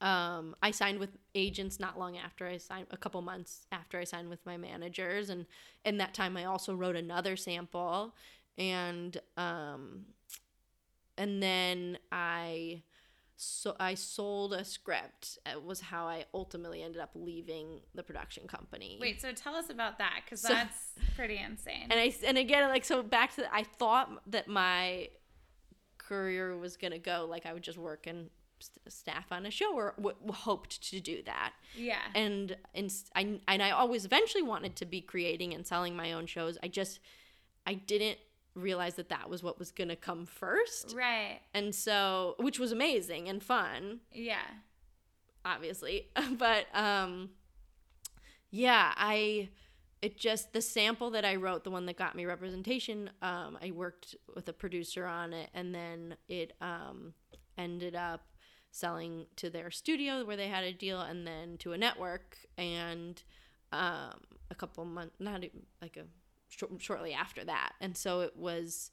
um 0.00 0.54
i 0.62 0.70
signed 0.70 0.98
with 0.98 1.10
agents 1.34 1.78
not 1.78 1.98
long 1.98 2.16
after 2.16 2.46
i 2.46 2.56
signed 2.56 2.86
a 2.90 2.96
couple 2.96 3.20
months 3.22 3.66
after 3.70 3.98
i 3.98 4.04
signed 4.04 4.28
with 4.28 4.44
my 4.46 4.56
managers 4.56 5.28
and 5.30 5.46
in 5.84 5.98
that 5.98 6.14
time 6.14 6.36
i 6.36 6.44
also 6.44 6.74
wrote 6.74 6.96
another 6.96 7.36
sample 7.36 8.14
and 8.56 9.20
um 9.36 10.06
and 11.18 11.42
then 11.42 11.98
i 12.10 12.82
so 13.42 13.74
I 13.80 13.94
sold 13.94 14.52
a 14.52 14.62
script. 14.66 15.38
It 15.46 15.64
was 15.64 15.80
how 15.80 16.06
I 16.06 16.26
ultimately 16.34 16.82
ended 16.82 17.00
up 17.00 17.08
leaving 17.14 17.80
the 17.94 18.02
production 18.02 18.46
company. 18.46 18.98
Wait, 19.00 19.18
so 19.22 19.32
tell 19.32 19.54
us 19.54 19.70
about 19.70 19.96
that 19.96 20.20
because 20.22 20.42
So- 20.42 20.48
that's 20.48 20.92
pretty 21.16 21.38
insane. 21.38 21.86
and 21.90 21.94
I 21.98 22.14
and 22.26 22.36
again 22.36 22.68
like 22.68 22.84
so 22.84 23.02
back 23.02 23.34
to 23.36 23.54
I 23.54 23.62
thought 23.62 24.10
that 24.30 24.46
my 24.46 25.08
career 25.96 26.54
was 26.58 26.76
gonna 26.76 26.98
go 26.98 27.26
like 27.30 27.46
I 27.46 27.54
would 27.54 27.62
just 27.62 27.78
work 27.78 28.06
and 28.06 28.28
staff 28.88 29.26
on 29.30 29.46
a 29.46 29.50
show 29.50 29.74
or 29.74 29.94
w- 29.96 30.16
hoped 30.32 30.82
to 30.90 31.00
do 31.00 31.22
that. 31.24 31.52
yeah. 31.76 32.00
And 32.14 32.56
and 32.74 32.92
I 33.14 33.40
and 33.48 33.62
I 33.62 33.70
always 33.70 34.04
eventually 34.04 34.42
wanted 34.42 34.76
to 34.76 34.84
be 34.86 35.00
creating 35.00 35.54
and 35.54 35.66
selling 35.66 35.96
my 35.96 36.12
own 36.12 36.26
shows. 36.26 36.58
I 36.62 36.68
just 36.68 37.00
I 37.66 37.74
didn't 37.74 38.18
realize 38.54 38.94
that 38.96 39.08
that 39.10 39.30
was 39.30 39.42
what 39.42 39.58
was 39.58 39.70
going 39.70 39.88
to 39.88 39.96
come 39.96 40.26
first. 40.26 40.92
Right. 40.96 41.40
And 41.54 41.72
so, 41.74 42.34
which 42.38 42.58
was 42.58 42.72
amazing 42.72 43.28
and 43.28 43.42
fun, 43.42 44.00
Yeah. 44.12 44.38
obviously. 45.44 46.08
but 46.38 46.66
um 46.74 47.30
yeah, 48.50 48.92
I 48.96 49.48
it 50.02 50.16
just 50.16 50.52
the 50.54 50.62
sample 50.62 51.10
that 51.10 51.24
I 51.26 51.36
wrote, 51.36 51.62
the 51.62 51.70
one 51.70 51.84
that 51.86 51.96
got 51.96 52.14
me 52.16 52.24
representation, 52.24 53.10
um 53.22 53.58
I 53.62 53.70
worked 53.70 54.16
with 54.34 54.48
a 54.48 54.52
producer 54.52 55.06
on 55.06 55.32
it 55.32 55.50
and 55.54 55.74
then 55.74 56.16
it 56.28 56.52
um 56.60 57.14
ended 57.58 57.94
up 57.94 58.22
selling 58.70 59.26
to 59.36 59.50
their 59.50 59.70
studio 59.70 60.24
where 60.24 60.36
they 60.36 60.48
had 60.48 60.64
a 60.64 60.72
deal 60.72 61.00
and 61.00 61.26
then 61.26 61.56
to 61.58 61.72
a 61.72 61.78
network 61.78 62.36
and 62.56 63.22
um 63.72 64.14
a 64.50 64.54
couple 64.54 64.84
months 64.84 65.14
not 65.18 65.42
even 65.44 65.62
like 65.82 65.96
a 65.96 66.04
short, 66.48 66.70
shortly 66.78 67.12
after 67.12 67.44
that. 67.44 67.72
And 67.80 67.96
so 67.96 68.20
it 68.20 68.36
was 68.36 68.90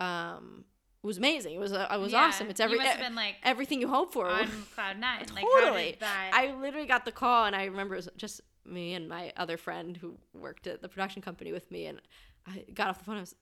um 0.00 0.64
it 1.02 1.06
was 1.06 1.18
amazing. 1.18 1.54
It 1.54 1.58
was 1.58 1.72
uh, 1.72 1.88
it 1.92 1.98
was 1.98 2.12
Yeah. 2.12 2.26
awesome. 2.26 2.48
It's 2.48 2.60
every 2.60 2.78
been 2.78 3.14
like 3.16 3.34
everything 3.42 3.80
you 3.80 3.88
hope 3.88 4.12
for. 4.12 4.28
on 4.28 4.48
cloud 4.74 4.98
nine. 4.98 5.24
Totally. 5.26 5.92
did 5.92 6.00
that? 6.00 6.30
I 6.32 6.54
literally 6.54 6.86
got 6.86 7.04
the 7.04 7.10
call, 7.12 7.46
and 7.46 7.56
I 7.56 7.64
remember 7.64 7.94
it 7.94 7.98
was 7.98 8.08
just 8.16 8.40
me 8.64 8.94
and 8.94 9.08
my 9.08 9.32
other 9.36 9.56
friend 9.56 9.96
who 9.96 10.16
worked 10.32 10.68
at 10.68 10.80
the 10.80 10.88
production 10.88 11.20
company 11.20 11.50
with 11.52 11.68
me, 11.72 11.86
and 11.86 12.00
I 12.46 12.64
got 12.72 12.88
off 12.88 12.98
the 13.00 13.04
phone. 13.04 13.16
I 13.16 13.20
was, 13.20 13.34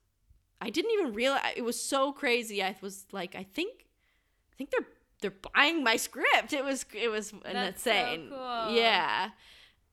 I 0.63 0.71
didn't 0.71 0.93
even 0.93 1.13
realize 1.13 1.53
it 1.55 1.61
was 1.63 1.79
so 1.79 2.13
crazy. 2.13 2.63
I 2.63 2.75
was 2.81 3.05
like, 3.13 3.35
I 3.35 3.43
think, 3.43 3.85
I 4.51 4.57
think 4.57 4.71
they're 4.71 4.87
they're 5.21 5.33
buying 5.55 5.85
my 5.85 5.97
script. 5.97 6.53
It 6.53 6.65
was 6.65 6.85
it 6.95 7.09
was 7.09 7.33
That's 7.45 7.83
so 7.83 7.91
insane. 7.91 8.29
cool. 8.31 8.75
Yeah, 8.75 9.31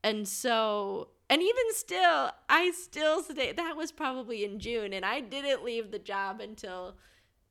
and 0.04 0.28
so. 0.28 1.10
And 1.30 1.42
even 1.42 1.74
still, 1.74 2.32
I 2.48 2.72
still 2.72 3.22
stay. 3.22 3.52
That 3.52 3.76
was 3.76 3.92
probably 3.92 4.46
in 4.46 4.60
June, 4.60 4.94
and 4.94 5.04
I 5.04 5.20
didn't 5.20 5.62
leave 5.62 5.92
the 5.92 6.00
job 6.00 6.40
until 6.40 6.96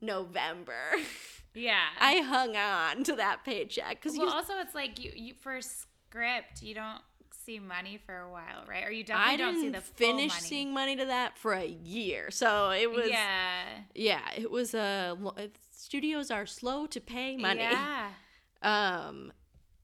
November. 0.01 0.73
yeah. 1.55 1.89
I 2.01 2.21
hung 2.21 2.57
on 2.57 3.05
to 3.05 3.17
that 3.17 3.45
paycheck 3.45 4.03
because 4.03 4.17
well, 4.17 4.29
you 4.29 4.33
also 4.33 4.55
it's 4.61 4.75
like 4.75 5.03
you, 5.03 5.13
you 5.15 5.35
for 5.35 5.61
script 5.61 6.63
you 6.63 6.75
don't 6.75 7.03
see 7.45 7.59
money 7.59 7.99
for 8.05 8.17
a 8.19 8.31
while, 8.31 8.65
right? 8.69 8.85
Or 8.87 8.91
you 8.91 9.05
I 9.13 9.37
definitely 9.37 9.37
don't 9.37 9.55
didn't 9.55 9.65
see 9.65 9.71
the 9.71 9.81
finish 9.81 10.33
money. 10.33 10.41
seeing 10.49 10.73
money 10.75 10.97
to 10.97 11.05
that 11.07 11.39
for 11.39 11.53
a 11.53 11.67
year, 11.67 12.31
so 12.31 12.71
it 12.71 12.91
was 12.91 13.09
yeah, 13.09 13.63
yeah. 13.95 14.21
it 14.37 14.51
was 14.51 14.75
a 14.75 15.17
studios 15.87 16.33
are 16.33 16.47
slow 16.47 16.87
to 16.87 17.01
pay 17.01 17.37
money. 17.37 17.61
Yeah. 17.61 18.09
Um, 18.61 19.33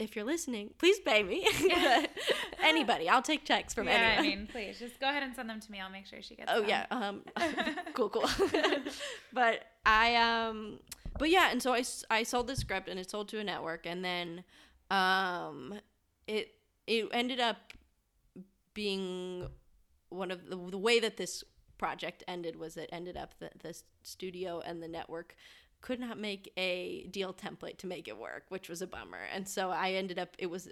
if 0.00 0.16
you're 0.16 0.24
listening, 0.24 0.70
please 0.78 0.98
pay 0.98 1.22
me. 1.22 1.46
Anybody, 2.62 3.08
I'll 3.08 3.22
take 3.22 3.44
checks 3.44 3.72
from 3.72 3.86
yeah, 3.86 3.92
anyone. 3.92 4.18
I 4.18 4.36
mean, 4.36 4.48
please 4.50 4.80
just 4.80 4.98
go 4.98 5.08
ahead 5.08 5.22
and 5.22 5.32
send 5.34 5.48
them 5.48 5.60
to 5.60 5.70
me. 5.70 5.80
I'll 5.80 5.90
make 5.90 6.06
sure 6.06 6.20
she 6.20 6.34
gets. 6.34 6.50
Them. 6.50 6.58
Oh 6.58 6.66
them. 6.66 6.68
yeah, 6.68 6.86
um, 6.90 7.22
cool, 7.94 8.08
cool. 8.08 8.28
but 9.32 9.62
I 9.86 10.16
um, 10.16 10.80
but 11.20 11.30
yeah, 11.30 11.50
and 11.52 11.62
so 11.62 11.72
I 11.72 11.84
I 12.10 12.24
sold 12.24 12.48
the 12.48 12.56
script 12.56 12.88
and 12.88 12.98
it 12.98 13.08
sold 13.08 13.28
to 13.28 13.38
a 13.38 13.44
network, 13.44 13.86
and 13.86 14.04
then 14.04 14.42
um, 14.90 15.78
it 16.26 16.48
it 16.88 17.08
ended 17.12 17.38
up 17.38 17.58
being 18.74 19.46
one 20.08 20.32
of 20.32 20.48
the, 20.48 20.56
the 20.56 20.78
way 20.78 20.98
that 20.98 21.16
this 21.16 21.44
project 21.78 22.24
ended 22.26 22.56
was 22.56 22.76
it 22.76 22.88
ended 22.92 23.16
up 23.16 23.34
that 23.40 23.52
the 23.60 23.76
studio 24.02 24.60
and 24.64 24.82
the 24.82 24.88
network 24.88 25.36
could 25.82 26.00
not 26.00 26.18
make 26.18 26.50
a 26.56 27.06
deal 27.10 27.34
template 27.34 27.76
to 27.76 27.86
make 27.86 28.08
it 28.08 28.16
work 28.18 28.44
which 28.48 28.68
was 28.70 28.80
a 28.80 28.86
bummer 28.86 29.18
and 29.34 29.46
so 29.48 29.70
i 29.70 29.90
ended 29.92 30.18
up 30.18 30.30
it 30.38 30.46
was 30.46 30.68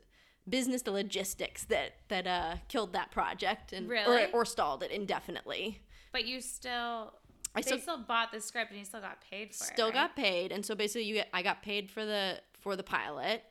business 0.48 0.82
the 0.82 0.90
logistics 0.90 1.64
that 1.64 1.92
that 2.08 2.26
uh 2.26 2.54
killed 2.68 2.92
that 2.94 3.11
project 3.11 3.72
and 3.74 3.88
Really? 3.88 4.24
or, 4.24 4.28
or 4.40 4.44
stalled 4.46 4.82
it 4.82 4.90
indefinitely 4.90 5.80
But 6.12 6.24
you 6.26 6.40
still. 6.40 7.12
I 7.54 7.61
still- 7.61 7.78
still, 7.78 7.98
bought 7.98 8.32
the 8.32 8.40
script 8.40 8.70
and 8.70 8.78
you 8.78 8.84
still 8.84 9.00
got 9.00 9.20
paid 9.28 9.54
for 9.54 9.64
it. 9.64 9.74
still 9.74 9.86
right? 9.88 9.94
got 9.94 10.16
paid 10.16 10.50
and 10.52 10.64
so 10.64 10.74
basically 10.74 11.02
you 11.04 11.14
get 11.14 11.28
i 11.34 11.42
got 11.42 11.62
paid 11.62 11.90
for 11.90 12.04
the 12.06 12.40
for 12.58 12.74
the 12.76 12.82
pilot 12.82 13.42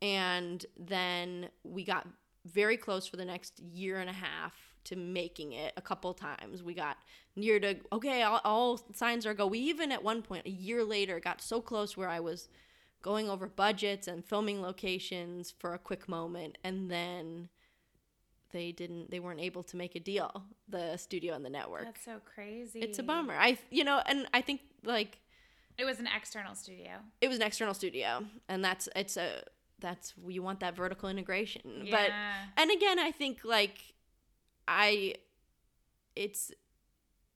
and 0.00 0.64
then 0.78 1.48
we 1.64 1.84
got 1.84 2.06
very 2.46 2.76
close 2.76 3.06
for 3.06 3.16
the 3.16 3.24
next 3.24 3.58
year 3.60 3.98
and 3.98 4.08
a 4.08 4.12
half 4.12 4.54
to 4.84 4.96
making 4.96 5.52
it 5.52 5.72
a 5.76 5.82
couple 5.82 6.12
times 6.14 6.62
we 6.62 6.74
got 6.74 6.96
near 7.36 7.58
to 7.60 7.76
okay 7.92 8.22
all, 8.22 8.40
all 8.44 8.80
signs 8.94 9.26
are 9.26 9.34
go 9.34 9.46
we 9.46 9.58
even 9.58 9.92
at 9.92 10.02
one 10.02 10.22
point 10.22 10.46
a 10.46 10.50
year 10.50 10.82
later 10.84 11.20
got 11.20 11.40
so 11.40 11.60
close 11.60 11.96
where 11.96 12.08
i 12.08 12.20
was 12.20 12.48
going 13.02 13.28
over 13.30 13.46
budgets 13.46 14.08
and 14.08 14.24
filming 14.24 14.60
locations 14.62 15.50
for 15.50 15.74
a 15.74 15.78
quick 15.78 16.08
moment 16.08 16.58
and 16.64 16.90
then 16.90 17.48
they 18.50 18.72
didn't 18.72 19.10
they 19.10 19.20
weren't 19.20 19.40
able 19.40 19.62
to 19.62 19.76
make 19.76 19.94
a 19.94 20.00
deal 20.00 20.42
the 20.68 20.96
studio 20.96 21.34
and 21.34 21.44
the 21.44 21.50
network 21.50 21.84
That's 21.84 22.04
so 22.04 22.20
crazy. 22.34 22.80
it's 22.80 22.98
a 22.98 23.02
bummer 23.02 23.34
i 23.34 23.58
you 23.70 23.84
know 23.84 24.00
and 24.06 24.26
i 24.32 24.40
think 24.40 24.60
like 24.84 25.20
It 25.76 25.84
was 25.84 26.00
an 26.00 26.08
external 26.16 26.54
studio. 26.54 26.92
it 27.20 27.28
was 27.28 27.36
an 27.36 27.42
external 27.42 27.74
studio 27.74 28.24
and 28.48 28.64
that's 28.64 28.88
it's 28.96 29.16
a 29.16 29.42
that's 29.80 30.14
you 30.26 30.42
want 30.42 30.58
that 30.60 30.74
vertical 30.74 31.08
integration 31.08 31.82
Yeah. 31.84 31.90
but 32.56 32.60
and 32.62 32.70
again 32.70 32.98
i 32.98 33.10
think 33.12 33.40
like 33.44 33.78
i 34.68 35.14
it's 36.14 36.52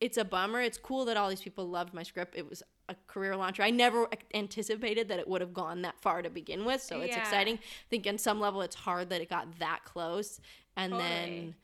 it's 0.00 0.16
a 0.16 0.24
bummer. 0.24 0.60
It's 0.60 0.78
cool 0.78 1.04
that 1.04 1.16
all 1.16 1.28
these 1.28 1.40
people 1.40 1.68
loved 1.68 1.94
my 1.94 2.02
script. 2.02 2.34
It 2.36 2.50
was 2.50 2.60
a 2.88 2.96
career 3.06 3.36
launcher. 3.36 3.62
I 3.62 3.70
never 3.70 4.08
anticipated 4.34 5.06
that 5.08 5.20
it 5.20 5.28
would 5.28 5.40
have 5.40 5.54
gone 5.54 5.82
that 5.82 6.00
far 6.00 6.22
to 6.22 6.28
begin 6.28 6.64
with 6.64 6.82
so 6.82 7.00
it's 7.02 7.14
Yeah. 7.16 7.22
exciting. 7.22 7.58
I 7.58 7.88
think 7.88 8.06
on 8.08 8.18
some 8.18 8.40
level 8.40 8.62
it's 8.62 8.74
hard 8.74 9.10
that 9.10 9.20
it 9.20 9.30
got 9.30 9.60
that 9.60 9.84
close 9.84 10.40
and 10.76 10.92
then 10.94 11.54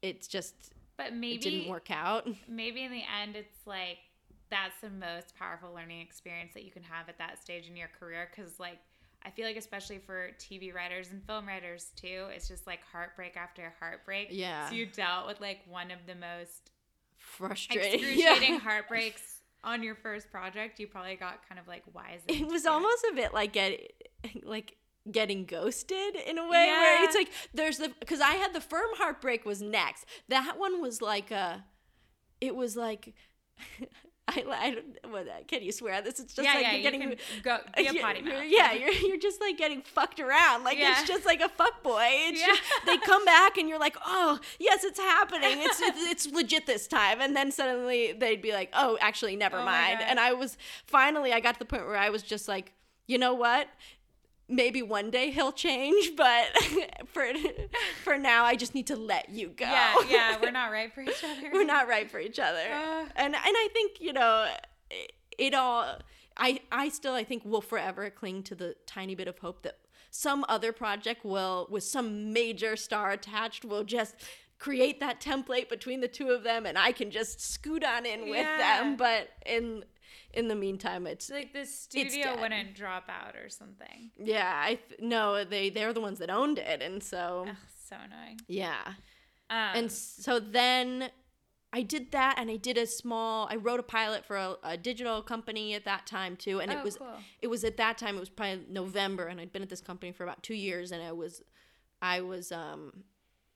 it's 0.00 0.26
just 0.26 0.72
But 0.96 1.12
maybe 1.12 1.34
it 1.34 1.40
didn't 1.42 1.68
work 1.68 1.90
out. 1.90 2.26
maybe 2.48 2.82
in 2.82 2.90
the 2.92 3.04
end 3.20 3.36
it's 3.36 3.66
like 3.66 3.98
that's 4.48 4.80
the 4.80 4.90
most 4.90 5.34
powerful 5.36 5.72
learning 5.74 6.00
experience 6.00 6.52
that 6.54 6.64
you 6.64 6.70
can 6.70 6.82
have 6.82 7.08
at 7.10 7.18
that 7.18 7.42
stage 7.42 7.68
in 7.68 7.76
your 7.76 7.88
career 7.98 8.30
because 8.34 8.58
like 8.58 8.78
i 9.24 9.30
feel 9.30 9.46
like 9.46 9.56
especially 9.56 9.98
for 9.98 10.30
tv 10.38 10.74
writers 10.74 11.10
and 11.10 11.22
film 11.26 11.46
writers 11.46 11.92
too 11.96 12.26
it's 12.34 12.48
just 12.48 12.66
like 12.66 12.80
heartbreak 12.92 13.36
after 13.36 13.72
heartbreak 13.80 14.28
Yeah. 14.30 14.68
so 14.68 14.74
you 14.74 14.86
dealt 14.86 15.26
with 15.26 15.40
like 15.40 15.60
one 15.68 15.90
of 15.90 15.98
the 16.06 16.14
most 16.14 16.70
frustrating 17.16 17.94
excruciating 18.00 18.54
Yeah. 18.54 18.58
heartbreaks 18.58 19.40
on 19.64 19.82
your 19.82 19.94
first 19.94 20.30
project 20.30 20.80
you 20.80 20.86
probably 20.86 21.14
got 21.16 21.46
kind 21.48 21.58
of 21.60 21.68
like 21.68 21.82
wise 21.94 22.20
it 22.28 22.36
into 22.40 22.46
was 22.52 22.66
almost 22.66 23.04
a 23.10 23.14
bit 23.14 23.32
like 23.32 23.52
get 23.52 23.92
like 24.44 24.76
getting 25.10 25.44
ghosted 25.44 26.14
in 26.26 26.38
a 26.38 26.42
way 26.42 26.66
where 26.66 27.04
it's 27.04 27.14
like 27.16 27.28
there's 27.54 27.78
the 27.78 27.92
because 28.00 28.20
I 28.20 28.32
had 28.34 28.52
the 28.52 28.60
firm 28.60 28.88
heartbreak 28.94 29.44
was 29.44 29.60
next. 29.60 30.04
That 30.28 30.54
one 30.58 30.80
was 30.80 31.02
like 31.02 31.32
a, 31.32 31.64
it 32.40 32.54
was 32.54 32.76
like. 32.76 33.12
I, 34.28 34.44
I 34.50 34.70
don't 34.70 35.12
what, 35.12 35.26
uh, 35.26 35.32
can 35.48 35.62
you 35.62 35.72
swear 35.72 36.00
this? 36.00 36.20
It's 36.20 36.32
just 36.34 36.46
yeah 36.46 36.54
like 36.54 36.62
yeah 36.62 36.68
you're 36.70 36.76
you 36.78 36.82
getting 36.84 37.00
can 37.00 37.16
go 37.42 37.58
be 37.76 37.86
a 37.88 38.00
potty 38.00 38.22
mouth. 38.22 38.44
yeah 38.46 38.72
you're, 38.72 38.92
you're 38.92 39.16
just 39.18 39.40
like 39.40 39.58
getting 39.58 39.82
fucked 39.82 40.20
around. 40.20 40.62
Like 40.62 40.78
Yeah. 40.78 40.92
it's 41.00 41.08
just 41.08 41.26
like 41.26 41.40
a 41.40 41.48
fuck 41.48 41.82
boy. 41.82 42.06
It's 42.08 42.40
Yeah. 42.40 42.46
just 42.46 42.62
they 42.86 42.98
come 43.04 43.24
back 43.24 43.58
and 43.58 43.68
you're 43.68 43.80
like 43.80 43.96
oh 44.06 44.38
yes 44.60 44.84
it's 44.84 44.98
happening. 45.00 45.58
It's 45.58 45.80
it's, 45.82 46.26
it's 46.28 46.34
legit 46.34 46.66
this 46.66 46.86
time. 46.86 47.20
And 47.20 47.34
then 47.36 47.50
suddenly 47.50 48.12
they'd 48.12 48.40
be 48.40 48.52
like 48.52 48.70
oh 48.74 48.96
actually 49.00 49.34
never 49.34 49.58
Oh 49.58 49.64
mind. 49.64 49.98
And 50.00 50.20
I 50.20 50.32
was 50.34 50.56
finally 50.86 51.32
I 51.32 51.40
got 51.40 51.54
to 51.54 51.58
the 51.58 51.64
point 51.64 51.86
where 51.86 51.96
I 51.96 52.08
was 52.10 52.22
just 52.22 52.46
like 52.46 52.72
you 53.08 53.18
know 53.18 53.34
what 53.34 53.66
maybe 54.52 54.82
one 54.82 55.10
day 55.10 55.30
he'll 55.30 55.52
change 55.52 56.12
but 56.16 56.46
for 57.06 57.26
for 58.04 58.18
now 58.18 58.44
I 58.44 58.54
just 58.56 58.74
need 58.74 58.86
to 58.88 58.96
let 58.96 59.28
you 59.30 59.48
go 59.48 59.64
yeah 59.64 59.94
yeah 60.08 60.36
we're 60.40 60.50
not 60.62 60.70
right 60.70 60.92
for 60.92 61.00
each 61.02 61.24
other 61.24 61.50
we're 61.52 61.64
not 61.64 61.88
right 61.88 62.10
for 62.10 62.20
each 62.20 62.38
other 62.38 62.58
Uh. 62.72 63.04
and 63.16 63.34
and 63.34 63.36
i 63.64 63.68
think 63.72 64.00
you 64.00 64.12
know 64.12 64.46
it, 64.90 65.12
it 65.38 65.54
all 65.54 65.98
i 66.36 66.60
i 66.70 66.88
still 66.88 67.14
i 67.14 67.24
think 67.24 67.44
will 67.44 67.60
forever 67.60 68.08
cling 68.10 68.42
to 68.44 68.54
the 68.54 68.74
tiny 68.86 69.14
bit 69.14 69.28
of 69.28 69.38
hope 69.38 69.62
that 69.62 69.78
some 70.10 70.44
other 70.48 70.72
project 70.72 71.24
will 71.24 71.66
with 71.70 71.84
some 71.84 72.32
major 72.32 72.76
star 72.76 73.10
attached 73.12 73.64
will 73.64 73.84
just 73.84 74.14
create 74.58 75.00
that 75.00 75.20
template 75.20 75.68
between 75.68 76.00
the 76.00 76.08
two 76.08 76.28
of 76.30 76.42
them 76.44 76.66
and 76.66 76.76
i 76.78 76.92
can 76.92 77.10
just 77.10 77.40
scoot 77.40 77.82
on 77.84 78.04
in 78.06 78.20
with 78.28 78.36
Yeah. 78.46 78.58
them 78.58 78.96
but 78.96 79.28
in 79.46 79.84
in 80.34 80.48
the 80.48 80.54
meantime 80.54 81.06
it's 81.06 81.30
like 81.30 81.52
the 81.52 81.64
studio 81.66 82.38
wouldn't 82.40 82.74
drop 82.74 83.08
out 83.08 83.34
or 83.36 83.48
something 83.48 84.10
yeah 84.18 84.60
i 84.64 84.74
th- 84.74 85.00
no 85.00 85.44
they 85.44 85.70
they're 85.70 85.92
the 85.92 86.00
ones 86.00 86.18
that 86.18 86.30
owned 86.30 86.58
it 86.58 86.80
and 86.82 87.02
so 87.02 87.46
Ugh, 87.48 87.56
so 87.88 87.96
annoying 87.96 88.38
yeah 88.48 88.94
um, 89.50 89.58
and 89.74 89.92
so 89.92 90.40
then 90.40 91.10
I 91.74 91.80
did 91.80 92.12
that, 92.12 92.34
and 92.38 92.50
I 92.50 92.56
did 92.56 92.76
a 92.76 92.86
small. 92.86 93.48
I 93.50 93.56
wrote 93.56 93.80
a 93.80 93.82
pilot 93.82 94.26
for 94.26 94.36
a, 94.36 94.56
a 94.62 94.76
digital 94.76 95.22
company 95.22 95.72
at 95.74 95.86
that 95.86 96.06
time 96.06 96.36
too, 96.36 96.60
and 96.60 96.70
Oh, 96.70 96.76
it 96.78 96.84
was 96.84 96.96
cool. 96.96 97.14
it 97.40 97.46
was 97.46 97.64
at 97.64 97.78
that 97.78 97.96
time. 97.96 98.16
It 98.16 98.20
was 98.20 98.28
probably 98.28 98.66
November, 98.68 99.26
and 99.28 99.40
I'd 99.40 99.52
been 99.54 99.62
at 99.62 99.70
this 99.70 99.80
company 99.80 100.12
for 100.12 100.22
about 100.24 100.42
two 100.42 100.52
years, 100.54 100.92
and 100.92 101.02
I 101.02 101.12
was 101.12 101.42
I 102.02 102.20
was 102.20 102.52
um 102.52 103.04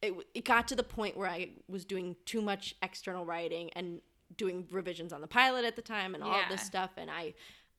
it 0.00 0.14
it 0.34 0.44
got 0.46 0.66
to 0.68 0.74
the 0.74 0.82
point 0.82 1.14
where 1.16 1.28
I 1.28 1.50
was 1.68 1.84
doing 1.84 2.16
too 2.24 2.40
much 2.40 2.74
external 2.80 3.26
writing 3.26 3.68
and 3.74 4.00
doing 4.36 4.66
revisions 4.70 5.12
on 5.12 5.20
the 5.20 5.26
pilot 5.26 5.64
at 5.64 5.76
the 5.76 5.82
time 5.82 6.14
and 6.14 6.22
all 6.24 6.34
of 6.40 6.48
this 6.50 6.62
stuff, 6.62 6.90
and 6.96 7.10
I 7.10 7.34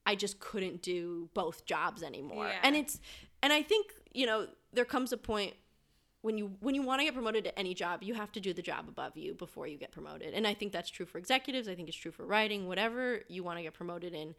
I 0.06 0.14
just 0.14 0.40
couldn't 0.40 0.80
do 0.82 1.28
both 1.34 1.66
jobs 1.66 2.02
anymore, 2.02 2.46
Yeah. 2.46 2.60
and 2.62 2.76
it's 2.76 3.00
and 3.42 3.52
I 3.52 3.62
think 3.62 3.92
you 4.12 4.26
know 4.26 4.48
there 4.72 4.84
comes 4.84 5.12
a 5.12 5.16
point 5.16 5.54
when 6.22 6.36
you 6.38 6.56
when 6.60 6.74
you 6.74 6.82
want 6.82 7.00
to 7.00 7.04
get 7.04 7.14
promoted 7.14 7.44
to 7.44 7.58
any 7.58 7.74
job, 7.74 8.02
you 8.02 8.14
have 8.14 8.32
to 8.32 8.40
do 8.40 8.52
the 8.52 8.62
job 8.62 8.88
above 8.88 9.16
you 9.16 9.34
before 9.34 9.66
you 9.66 9.76
get 9.78 9.92
promoted. 9.92 10.34
And 10.34 10.46
I 10.46 10.54
think 10.54 10.72
that's 10.72 10.90
true 10.90 11.06
for 11.06 11.18
executives. 11.18 11.68
I 11.68 11.74
think 11.74 11.88
it's 11.88 11.96
true 11.96 12.10
for 12.10 12.24
writing. 12.26 12.66
Whatever 12.66 13.20
you 13.28 13.44
want 13.44 13.58
to 13.58 13.62
get 13.62 13.72
promoted 13.74 14.14
in, 14.14 14.34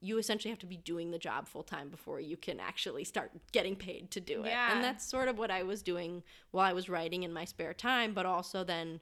you 0.00 0.18
essentially 0.18 0.50
have 0.50 0.60
to 0.60 0.66
be 0.66 0.76
doing 0.76 1.10
the 1.10 1.18
job 1.18 1.48
full 1.48 1.64
time 1.64 1.88
before 1.88 2.20
you 2.20 2.36
can 2.36 2.60
actually 2.60 3.02
start 3.04 3.32
getting 3.50 3.74
paid 3.74 4.10
to 4.12 4.20
do 4.20 4.44
it. 4.44 4.48
Yeah. 4.48 4.74
And 4.74 4.84
that's 4.84 5.04
sort 5.04 5.26
of 5.28 5.36
what 5.38 5.50
I 5.50 5.62
was 5.64 5.82
doing 5.82 6.22
while 6.52 6.66
I 6.68 6.72
was 6.72 6.88
writing 6.88 7.24
in 7.24 7.32
my 7.32 7.44
spare 7.46 7.74
time, 7.74 8.14
but 8.14 8.26
also 8.26 8.62
then 8.62 9.00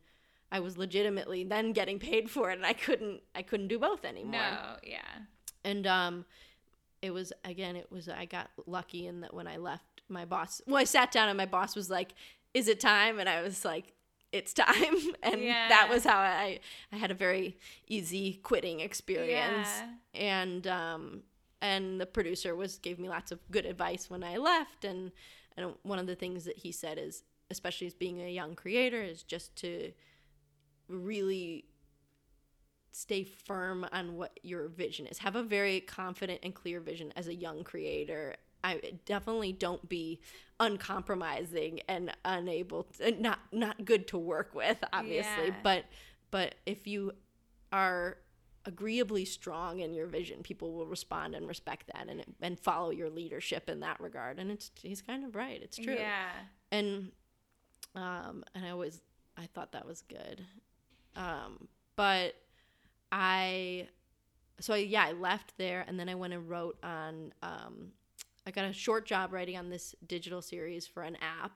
I 0.53 0.61
was 0.61 0.77
legitimately 0.77 1.43
then 1.45 1.73
getting 1.73 1.99
paid 1.99 2.31
for 2.31 2.51
it 2.51 2.59
and 2.59 2.67
I 2.67 2.75
couldn't 2.75 3.23
I 3.35 3.43
couldn't 3.43 3.69
do 3.69 3.79
both 3.79 4.05
anymore. 4.05 4.33
No, 4.33 4.77
yeah. 4.85 5.01
and 5.65 5.87
um 5.87 6.25
it 7.01 7.11
was 7.13 7.33
again 7.45 7.75
it 7.75 7.91
was 7.91 8.09
i 8.09 8.25
got 8.25 8.49
lucky 8.67 9.09
in 9.09 9.23
that 9.23 9.35
when 9.35 9.49
i 9.49 9.57
left 9.57 10.03
my 10.09 10.25
boss 10.25 10.61
well 10.69 10.77
i 10.77 10.85
sat 10.85 11.11
down 11.11 11.29
and 11.29 11.37
my 11.37 11.47
boss 11.47 11.75
was 11.75 11.91
like 11.91 12.15
is 12.55 12.69
it 12.69 12.79
time? 12.79 13.19
And 13.19 13.29
i 13.29 13.43
was 13.43 13.65
like 13.65 13.95
it's 14.31 14.53
time. 14.55 14.97
And 15.23 15.43
that 15.43 15.89
was 15.91 16.05
how 16.05 16.19
i 16.19 16.61
i 16.93 16.97
had 16.97 17.11
a 17.11 17.15
very 17.15 17.57
easy 17.89 18.35
quitting 18.43 18.81
experience. 18.81 19.69
Yeah. 19.69 19.89
and 20.15 20.67
um 20.67 21.23
and 21.61 22.01
the 22.01 22.07
producer 22.07 22.55
was 22.55 22.79
gave 22.79 22.99
me 22.99 23.09
lots 23.09 23.33
of 23.33 23.39
good 23.51 23.67
advice 23.67 24.09
when 24.11 24.23
i 24.23 24.37
left. 24.37 24.85
And 24.85 25.13
and 25.57 25.75
one 25.83 25.99
of 25.99 26.07
the 26.07 26.15
things 26.15 26.45
that 26.45 26.59
he 26.59 26.73
said 26.73 26.99
is 26.99 27.25
especially 27.51 27.87
as 27.87 27.95
being 27.95 28.21
a 28.21 28.31
young 28.31 28.55
creator 28.55 29.03
is 29.03 29.23
just 29.23 29.55
to 29.57 29.93
really 30.93 31.65
stay 32.93 33.25
firm 33.25 33.87
on 33.93 34.17
what 34.17 34.39
your 34.43 34.69
vision 34.69 35.07
is. 35.07 35.19
Have 35.19 35.35
a 35.37 35.43
very 35.43 35.81
confident 35.81 36.41
and 36.43 36.55
clear 36.55 36.81
vision 36.81 37.13
as 37.17 37.27
a 37.27 37.35
young 37.35 37.65
creator. 37.65 38.37
I 38.65 38.81
definitely 39.07 39.53
don't 39.53 39.89
be 39.89 40.21
uncompromising 40.61 41.81
and 41.89 42.13
unable 42.25 42.85
to, 42.99 43.11
not 43.21 43.39
not 43.51 43.85
good 43.85 44.07
to 44.09 44.19
work 44.19 44.55
with 44.55 44.79
obviously, 44.93 45.47
Yeah. 45.49 45.55
but 45.63 45.85
but 46.31 46.55
if 46.67 46.87
you 46.87 47.13
are 47.73 48.19
agreeably 48.65 49.25
strong 49.25 49.81
in 49.81 49.93
your 49.93 50.07
vision, 50.07 50.43
people 50.43 50.73
will 50.73 50.87
respond 50.87 51.35
and 51.35 51.49
respect 51.49 51.89
that 51.93 52.07
and 52.09 52.23
and 52.41 52.61
follow 52.61 52.91
your 52.91 53.11
leadership 53.11 53.69
in 53.69 53.81
that 53.81 54.01
regard. 54.01 54.39
And 54.39 54.51
it's 54.51 54.71
he's 54.81 55.03
kind 55.03 55.25
of 55.25 55.35
right. 55.35 55.61
It's 55.63 55.77
true 55.79 55.95
Yeah. 55.95 56.29
and 56.71 57.11
um 57.95 58.45
and 58.55 58.65
i 58.65 58.71
always 58.71 59.03
i 59.37 59.45
thought 59.47 59.73
that 59.73 59.87
was 59.87 60.01
good 60.03 60.47
um 61.17 61.69
but 61.97 62.35
i 63.11 63.89
so 64.61 64.75
yeah 64.75 65.05
i 65.05 65.13
left 65.13 65.57
there 65.59 65.85
and 65.87 65.99
then 65.99 66.09
i 66.09 66.15
went 66.15 66.33
and 66.33 66.49
wrote 66.49 66.79
on 66.83 67.33
um 67.43 67.89
i 68.47 68.51
got 68.51 68.65
a 68.65 68.73
short 68.73 69.05
job 69.07 69.33
writing 69.33 69.57
on 69.57 69.69
this 69.71 69.95
digital 70.07 70.41
series 70.43 70.87
for 70.87 71.03
an 71.03 71.17
app 71.21 71.53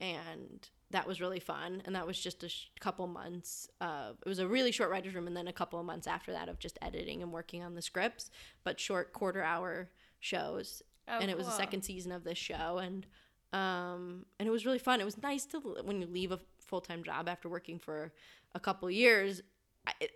and 0.00 0.68
that 0.90 1.06
was 1.06 1.20
really 1.20 1.40
fun. 1.40 1.82
And 1.84 1.96
that 1.96 2.06
was 2.06 2.18
just 2.18 2.44
a 2.44 2.48
sh- 2.48 2.70
couple 2.80 3.06
months 3.06 3.68
uh, 3.80 4.12
it 4.24 4.28
was 4.28 4.38
a 4.38 4.46
really 4.46 4.70
short 4.70 4.90
writer's 4.90 5.14
room 5.14 5.26
and 5.26 5.36
then 5.36 5.48
a 5.48 5.52
couple 5.52 5.78
of 5.78 5.84
months 5.86 6.06
after 6.06 6.32
that 6.32 6.48
of 6.48 6.58
just 6.58 6.78
editing 6.82 7.22
and 7.22 7.32
working 7.32 7.62
on 7.62 7.74
the 7.74 7.82
scripts 7.82 8.30
but 8.62 8.78
short 8.78 9.12
quarter 9.12 9.42
hour 9.42 9.90
shows. 10.20 10.82
Oh, 11.08 11.18
and 11.20 11.30
it 11.30 11.36
was 11.36 11.46
the 11.46 11.52
second 11.52 11.82
season 11.82 12.12
of 12.12 12.24
this 12.24 12.38
show 12.38 12.78
and 12.78 13.06
um 13.52 14.24
and 14.38 14.46
it 14.46 14.50
was 14.50 14.64
really 14.64 14.78
fun. 14.78 15.00
It 15.00 15.04
was 15.04 15.20
nice 15.22 15.46
to 15.46 15.58
when 15.84 16.00
you 16.00 16.06
leave 16.06 16.32
a 16.32 16.40
full-time 16.60 17.02
job 17.02 17.28
after 17.28 17.48
working 17.48 17.78
for 17.78 18.12
a 18.54 18.60
couple 18.60 18.90
years 18.90 19.42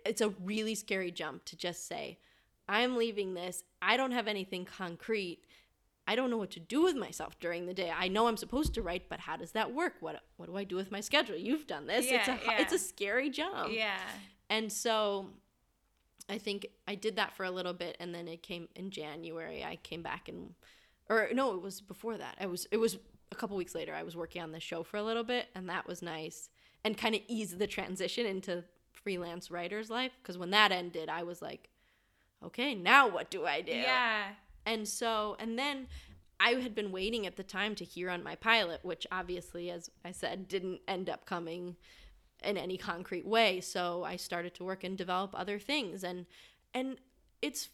it's 0.05 0.21
a 0.21 0.29
really 0.43 0.73
scary 0.75 1.11
jump 1.11 1.45
to 1.45 1.55
just 1.55 1.87
say 1.87 2.17
i'm 2.67 2.97
leaving 2.97 3.33
this. 3.33 3.63
I 3.81 3.97
don't 3.97 4.11
have 4.11 4.27
anything 4.27 4.63
concrete. 4.65 5.39
I 6.07 6.15
don't 6.15 6.29
know 6.31 6.37
what 6.37 6.51
to 6.51 6.59
do 6.59 6.83
with 6.83 6.95
myself 6.95 7.39
during 7.39 7.65
the 7.65 7.73
day. 7.73 7.91
I 7.95 8.07
know 8.07 8.27
i'm 8.27 8.37
supposed 8.37 8.73
to 8.75 8.81
write 8.81 9.09
but 9.09 9.19
how 9.19 9.37
does 9.37 9.51
that 9.51 9.73
work? 9.73 9.93
What 9.99 10.21
what 10.37 10.47
do 10.47 10.55
i 10.57 10.63
do 10.63 10.75
with 10.75 10.91
my 10.91 11.01
schedule? 11.01 11.35
You've 11.35 11.67
done 11.67 11.85
this. 11.87 12.05
It's 12.05 12.27
a 12.27 12.39
Yeah, 12.45 12.61
it's 12.61 12.73
a 12.73 12.79
scary 12.79 13.29
jump. 13.29 13.71
Yeah. 13.73 13.97
and 14.49 14.71
so 14.71 15.27
I 16.27 16.37
think 16.37 16.67
I 16.87 16.93
did 16.95 17.15
that 17.15 17.33
for 17.33 17.43
a 17.43 17.51
little 17.51 17.73
bit 17.73 17.97
and 17.99 18.13
then 18.13 18.27
it 18.27 18.41
came 18.43 18.67
in 18.75 18.91
January 18.91 19.63
I 19.63 19.75
came 19.77 20.01
back 20.03 20.29
and 20.29 20.53
or 21.09 21.29
no 21.33 21.55
it 21.55 21.61
was 21.61 21.81
before 21.81 22.17
that. 22.17 22.37
I 22.39 22.45
was 22.45 22.67
it 22.71 22.77
was 22.77 22.97
a 23.31 23.35
couple 23.35 23.57
weeks 23.57 23.75
later. 23.75 23.93
I 23.95 24.03
was 24.03 24.15
working 24.15 24.41
on 24.41 24.51
the 24.51 24.59
show 24.59 24.83
for 24.83 24.97
a 24.97 25.03
little 25.03 25.23
bit 25.23 25.47
and 25.55 25.69
that 25.69 25.87
was 25.87 26.01
nice 26.01 26.49
and 26.83 26.97
kind 26.97 27.15
of 27.15 27.21
ease 27.27 27.57
the 27.57 27.67
transition 27.67 28.25
into 28.25 28.63
freelance 28.91 29.49
writer's 29.49 29.89
life 29.89 30.11
because 30.21 30.37
when 30.37 30.49
that 30.49 30.71
ended 30.71 31.09
I 31.09 31.23
was 31.23 31.41
like 31.41 31.69
okay, 32.43 32.75
now 32.75 33.07
what 33.07 33.29
do 33.29 33.45
I 33.45 33.61
do? 33.61 33.73
Yeah. 33.73 34.23
And 34.65 34.87
so, 34.87 35.35
and 35.39 35.57
then 35.57 35.87
I 36.39 36.51
had 36.51 36.75
been 36.75 36.91
waiting 36.91 37.25
at 37.25 37.35
the 37.35 37.43
time 37.43 37.75
to 37.75 37.83
hear 37.83 38.09
on 38.09 38.23
my 38.23 38.35
pilot, 38.35 38.79
which 38.83 39.05
obviously, 39.11 39.69
as 39.69 39.89
I 40.05 40.11
said, 40.11 40.47
didn't 40.47 40.81
end 40.87 41.09
up 41.09 41.25
coming 41.25 41.75
in 42.43 42.57
any 42.57 42.77
concrete 42.77 43.25
way. 43.25 43.59
So 43.59 44.03
I 44.03 44.15
started 44.15 44.53
to 44.55 44.63
work 44.63 44.83
and 44.83 44.97
develop 44.97 45.31
other 45.33 45.59
things. 45.59 46.03
And, 46.03 46.25
and 46.73 46.97
it's 47.41 47.69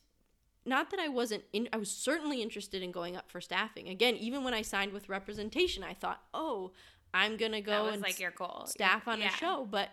not 0.65 0.89
that 0.89 0.99
I 0.99 1.09
wasn't 1.09 1.43
in, 1.53 1.69
I 1.71 1.77
was 1.77 1.91
certainly 1.91 2.41
interested 2.41 2.81
in 2.81 2.91
going 2.91 3.15
up 3.15 3.29
for 3.29 3.39
staffing. 3.39 3.87
Again, 3.87 4.15
even 4.15 4.43
when 4.43 4.55
I 4.55 4.63
signed 4.63 4.93
with 4.93 5.09
representation, 5.09 5.83
I 5.83 5.93
thought, 5.93 6.23
oh, 6.33 6.71
I'm 7.15 7.37
going 7.37 7.51
to 7.53 7.59
That 7.61 7.65
go 7.65 7.87
and 7.87 8.01
like 8.01 8.19
your 8.19 8.31
goal. 8.31 8.65
staff 8.67 9.07
on 9.07 9.19
Yeah. 9.19 9.29
a 9.29 9.31
show 9.31 9.65
but 9.69 9.89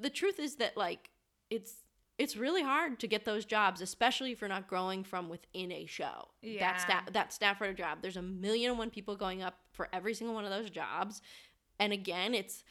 the 0.00 0.10
truth 0.10 0.38
is 0.38 0.56
that 0.56 0.76
like 0.76 1.10
it's 1.50 1.74
it's 2.16 2.36
really 2.36 2.62
hard 2.62 3.00
to 3.00 3.06
get 3.08 3.24
those 3.24 3.44
jobs 3.44 3.80
especially 3.80 4.30
if 4.32 4.40
you're 4.40 4.48
not 4.48 4.68
growing 4.68 5.02
from 5.04 5.28
within 5.28 5.72
a 5.72 5.86
show 5.86 6.28
Yeah. 6.42 6.60
that 6.72 6.80
staff 6.80 7.12
that 7.12 7.32
staff 7.32 7.60
writer 7.60 7.72
job 7.74 7.98
there's 8.02 8.16
a 8.16 8.22
million 8.22 8.70
and 8.70 8.78
one 8.78 8.90
people 8.90 9.16
going 9.16 9.42
up 9.42 9.58
for 9.72 9.88
every 9.92 10.14
single 10.14 10.34
one 10.34 10.44
of 10.44 10.50
those 10.50 10.70
jobs 10.70 11.22
and 11.80 11.92
again 11.92 12.34
it's 12.34 12.62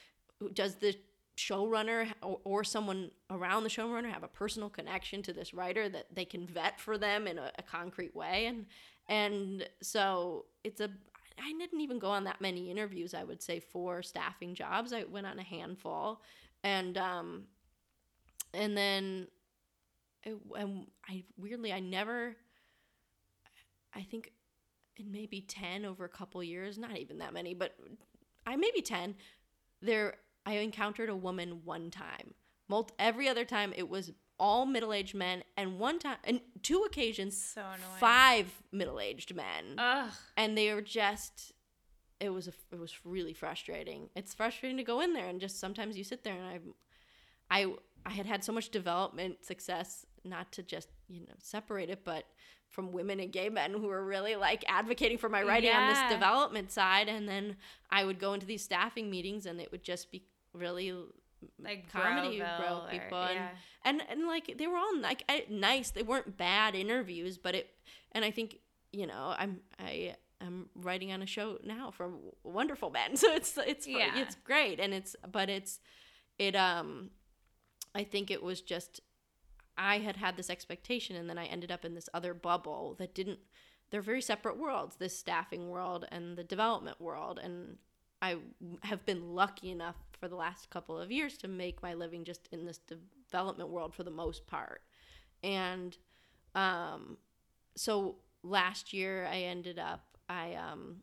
does 0.53 0.75
the 0.75 0.95
showrunner 1.37 2.11
or, 2.21 2.39
or 2.43 2.63
someone 2.63 3.09
around 3.31 3.63
the 3.63 3.69
showrunner 3.69 4.11
have 4.11 4.23
a 4.23 4.27
personal 4.27 4.69
connection 4.69 5.21
to 5.23 5.33
this 5.33 5.53
writer 5.53 5.89
that 5.89 6.05
they 6.13 6.25
can 6.25 6.45
vet 6.47 6.79
for 6.79 6.97
them 6.97 7.27
in 7.27 7.37
a, 7.39 7.51
a 7.57 7.63
concrete 7.63 8.15
way 8.15 8.45
and 8.45 8.65
and 9.09 9.67
so 9.81 10.45
it's 10.63 10.79
a 10.79 10.89
i 11.39 11.53
didn't 11.59 11.81
even 11.81 11.99
go 11.99 12.09
on 12.09 12.23
that 12.23 12.41
many 12.41 12.69
interviews 12.69 13.13
i 13.13 13.23
would 13.23 13.41
say 13.41 13.59
for 13.59 14.01
staffing 14.01 14.55
jobs. 14.55 14.93
I 14.93 15.03
went 15.03 15.27
on 15.27 15.39
a 15.39 15.43
handful. 15.43 16.21
And 16.63 16.97
um 16.97 17.43
and 18.53 18.77
then 18.77 19.27
it, 20.23 20.37
and 20.57 20.87
i 21.09 21.23
weirdly 21.37 21.73
i 21.73 21.79
never 21.79 22.35
i 23.93 24.01
think 24.01 24.31
in 24.97 25.11
maybe 25.11 25.41
10 25.41 25.85
over 25.85 26.05
a 26.05 26.09
couple 26.09 26.43
years 26.43 26.77
not 26.77 26.97
even 26.97 27.17
that 27.17 27.33
many 27.33 27.53
but 27.53 27.75
i 28.45 28.55
maybe 28.55 28.81
10 28.81 29.15
there 29.81 30.15
i 30.45 30.53
encountered 30.53 31.09
a 31.09 31.15
woman 31.15 31.61
one 31.63 31.89
time. 31.89 32.33
Mult- 32.69 32.93
every 32.97 33.27
other 33.27 33.45
time 33.45 33.73
it 33.75 33.89
was 33.89 34.11
all 34.39 34.65
middle-aged 34.65 35.15
men 35.15 35.43
and 35.57 35.79
one 35.79 35.99
time 35.99 36.17
and 36.23 36.41
two 36.61 36.83
occasions 36.85 37.37
So 37.37 37.61
annoying. 37.61 37.99
five 37.99 38.47
middle-aged 38.71 39.35
men 39.35 39.75
Ugh. 39.77 40.09
and 40.37 40.57
they 40.57 40.73
were 40.73 40.81
just 40.81 41.51
it 42.19 42.29
was 42.29 42.47
a, 42.47 42.53
it 42.71 42.79
was 42.79 42.93
really 43.05 43.33
frustrating 43.33 44.09
it's 44.15 44.33
frustrating 44.33 44.77
to 44.77 44.83
go 44.83 45.01
in 45.01 45.13
there 45.13 45.27
and 45.27 45.39
just 45.39 45.59
sometimes 45.59 45.97
you 45.97 46.03
sit 46.03 46.23
there 46.23 46.33
and 46.35 46.43
i 47.51 47.61
i 47.61 47.73
i 48.05 48.09
had 48.11 48.25
had 48.25 48.43
so 48.43 48.51
much 48.51 48.69
development 48.69 49.43
success 49.45 50.05
not 50.23 50.51
to 50.51 50.63
just 50.63 50.87
you 51.09 51.21
know 51.21 51.33
separate 51.39 51.89
it 51.89 52.03
but 52.03 52.25
from 52.69 52.91
women 52.91 53.19
and 53.19 53.31
gay 53.31 53.49
men 53.49 53.71
who 53.71 53.87
were 53.87 54.03
really 54.03 54.35
like 54.35 54.63
advocating 54.67 55.17
for 55.17 55.29
my 55.29 55.43
writing 55.43 55.69
on 55.71 55.89
this 55.89 56.11
development 56.11 56.71
side 56.71 57.07
and 57.07 57.27
then 57.29 57.55
i 57.91 58.03
would 58.03 58.19
go 58.19 58.33
into 58.33 58.45
these 58.45 58.63
staffing 58.63 59.09
meetings 59.11 59.45
and 59.45 59.59
it 59.61 59.71
would 59.71 59.83
just 59.83 60.11
be 60.11 60.23
really 60.53 60.93
Like 61.63 61.91
comedy 61.91 62.39
bro 62.39 62.83
people 62.89 63.21
and, 63.23 63.35
yeah. 63.35 63.49
and 63.85 64.01
and 64.09 64.27
like 64.27 64.57
they 64.57 64.67
were 64.67 64.77
all 64.77 64.99
like 64.99 65.23
nice 65.49 65.91
they 65.91 66.03
weren't 66.03 66.37
bad 66.37 66.75
interviews 66.75 67.37
but 67.37 67.55
it 67.55 67.69
and 68.11 68.23
i 68.25 68.31
think 68.31 68.57
you 68.91 69.07
know 69.07 69.33
i'm 69.37 69.59
i 69.79 70.15
i'm 70.41 70.69
writing 70.75 71.11
on 71.11 71.21
a 71.21 71.25
show 71.25 71.57
now 71.63 71.91
for 71.91 72.11
wonderful 72.43 72.89
men 72.89 73.15
so 73.21 73.33
it's 73.33 73.57
it's 73.57 73.87
Yeah. 73.87 74.11
it's 74.17 74.35
great 74.43 74.79
and 74.79 74.93
it's 74.93 75.15
but 75.31 75.49
it's 75.49 75.79
it 76.37 76.55
um 76.55 77.09
i 77.95 78.03
think 78.03 78.29
it 78.31 78.41
was 78.43 78.61
just 78.61 78.99
i 79.77 79.99
had 79.99 80.17
had 80.17 80.37
this 80.37 80.49
expectation 80.49 81.15
and 81.15 81.29
then 81.29 81.37
i 81.37 81.45
ended 81.45 81.71
up 81.71 81.83
in 81.85 81.93
this 81.95 82.09
other 82.13 82.33
bubble 82.33 82.95
that 82.99 83.13
didn't 83.15 83.39
they're 83.89 84.01
very 84.01 84.21
separate 84.21 84.57
worlds 84.57 84.95
this 84.97 85.17
staffing 85.17 85.69
world 85.69 86.05
and 86.11 86.37
the 86.37 86.43
development 86.43 86.99
world 86.99 87.39
and 87.41 87.77
i 88.21 88.37
have 88.81 89.05
been 89.05 89.33
lucky 89.35 89.69
enough 89.71 89.95
for 90.23 90.29
the 90.29 90.35
last 90.37 90.69
couple 90.69 90.97
of 90.97 91.11
years 91.11 91.37
to 91.37 91.49
make 91.49 91.83
my 91.83 91.93
living 91.93 92.23
just 92.23 92.47
in 92.53 92.65
this 92.65 92.79
development 92.79 93.69
world 93.69 93.93
for 93.93 94.03
the 94.03 94.09
most 94.11 94.47
part. 94.47 94.81
And 95.43 95.97
um 96.55 97.17
so 97.75 98.15
last 98.43 98.93
year 98.93 99.27
i 99.31 99.37
ended 99.37 99.79
up 99.79 100.17
i 100.29 100.53
um 100.53 100.97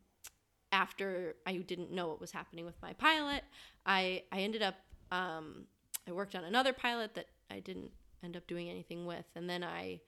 after 0.70 1.34
i 1.44 1.56
didn't 1.56 1.90
know 1.90 2.06
what 2.06 2.20
was 2.20 2.30
happening 2.30 2.64
with 2.64 2.80
my 2.80 2.92
pilot 2.92 3.42
i 3.84 4.22
i 4.30 4.38
ended 4.38 4.62
up 4.62 4.76
um 5.10 5.64
i 6.08 6.12
worked 6.12 6.36
on 6.36 6.44
another 6.44 6.72
pilot 6.72 7.14
that 7.14 7.26
i 7.50 7.58
didn't 7.58 7.90
end 8.22 8.36
up 8.36 8.46
doing 8.46 8.68
anything 8.68 9.06
with. 9.06 9.26
And 9.34 9.48
then 9.48 9.62
i 9.62 10.00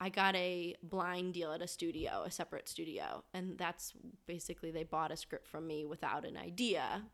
I 0.00 0.08
got 0.08 0.34
a 0.34 0.74
blind 0.82 1.34
deal 1.34 1.52
at 1.52 1.62
a 1.62 1.68
studio, 1.68 2.24
a 2.26 2.30
separate 2.30 2.68
studio, 2.68 3.22
and 3.32 3.56
that's 3.56 3.92
basically 4.26 4.72
they 4.72 4.82
bought 4.82 5.12
a 5.12 5.16
script 5.16 5.46
from 5.46 5.66
me 5.66 5.84
without 5.84 6.26
an 6.26 6.36
idea. 6.36 7.04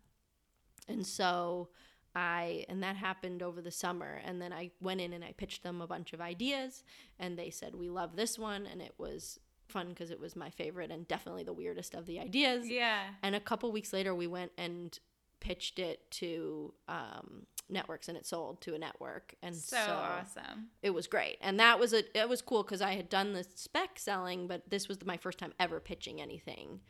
And 0.90 1.06
so 1.06 1.68
I 2.14 2.66
and 2.68 2.82
that 2.82 2.96
happened 2.96 3.42
over 3.42 3.60
the 3.62 3.70
summer 3.70 4.20
and 4.24 4.42
then 4.42 4.52
I 4.52 4.72
went 4.80 5.00
in 5.00 5.12
and 5.12 5.24
I 5.24 5.32
pitched 5.32 5.62
them 5.62 5.80
a 5.80 5.86
bunch 5.86 6.12
of 6.12 6.20
ideas 6.20 6.82
and 7.18 7.38
they 7.38 7.50
said 7.50 7.74
we 7.76 7.88
love 7.88 8.16
this 8.16 8.38
one 8.38 8.66
and 8.66 8.82
it 8.82 8.94
was 8.98 9.38
fun 9.68 9.90
because 9.90 10.10
it 10.10 10.18
was 10.20 10.34
my 10.34 10.50
favorite 10.50 10.90
and 10.90 11.06
definitely 11.06 11.44
the 11.44 11.52
weirdest 11.52 11.94
of 11.94 12.06
the 12.06 12.18
ideas. 12.18 12.68
Yeah. 12.68 13.02
And 13.22 13.34
a 13.36 13.40
couple 13.40 13.70
weeks 13.72 13.92
later, 13.92 14.14
we 14.14 14.26
went 14.26 14.50
and 14.58 14.98
pitched 15.38 15.78
it 15.78 16.10
to 16.10 16.74
um, 16.88 17.46
networks, 17.70 18.08
and 18.08 18.18
it 18.18 18.26
sold 18.26 18.60
to 18.62 18.74
a 18.74 18.78
network. 18.78 19.34
And 19.42 19.54
So, 19.54 19.76
so, 19.76 19.92
awesome. 19.92 20.68
it 20.82 20.90
was 20.90 21.06
great, 21.06 21.38
and 21.40 21.58
that 21.60 21.78
was 21.78 21.92
a 21.94 22.02
it 22.18 22.28
was 22.28 22.42
cool 22.42 22.62
because 22.62 22.82
I 22.82 22.92
had 22.94 23.08
done 23.08 23.32
the 23.32 23.46
spec 23.54 23.98
selling, 23.98 24.46
but 24.48 24.68
this 24.68 24.88
was 24.88 24.98
my 25.06 25.16
first 25.16 25.38
time 25.38 25.54
ever 25.58 25.80
pitching 25.80 26.20
anything, 26.20 26.80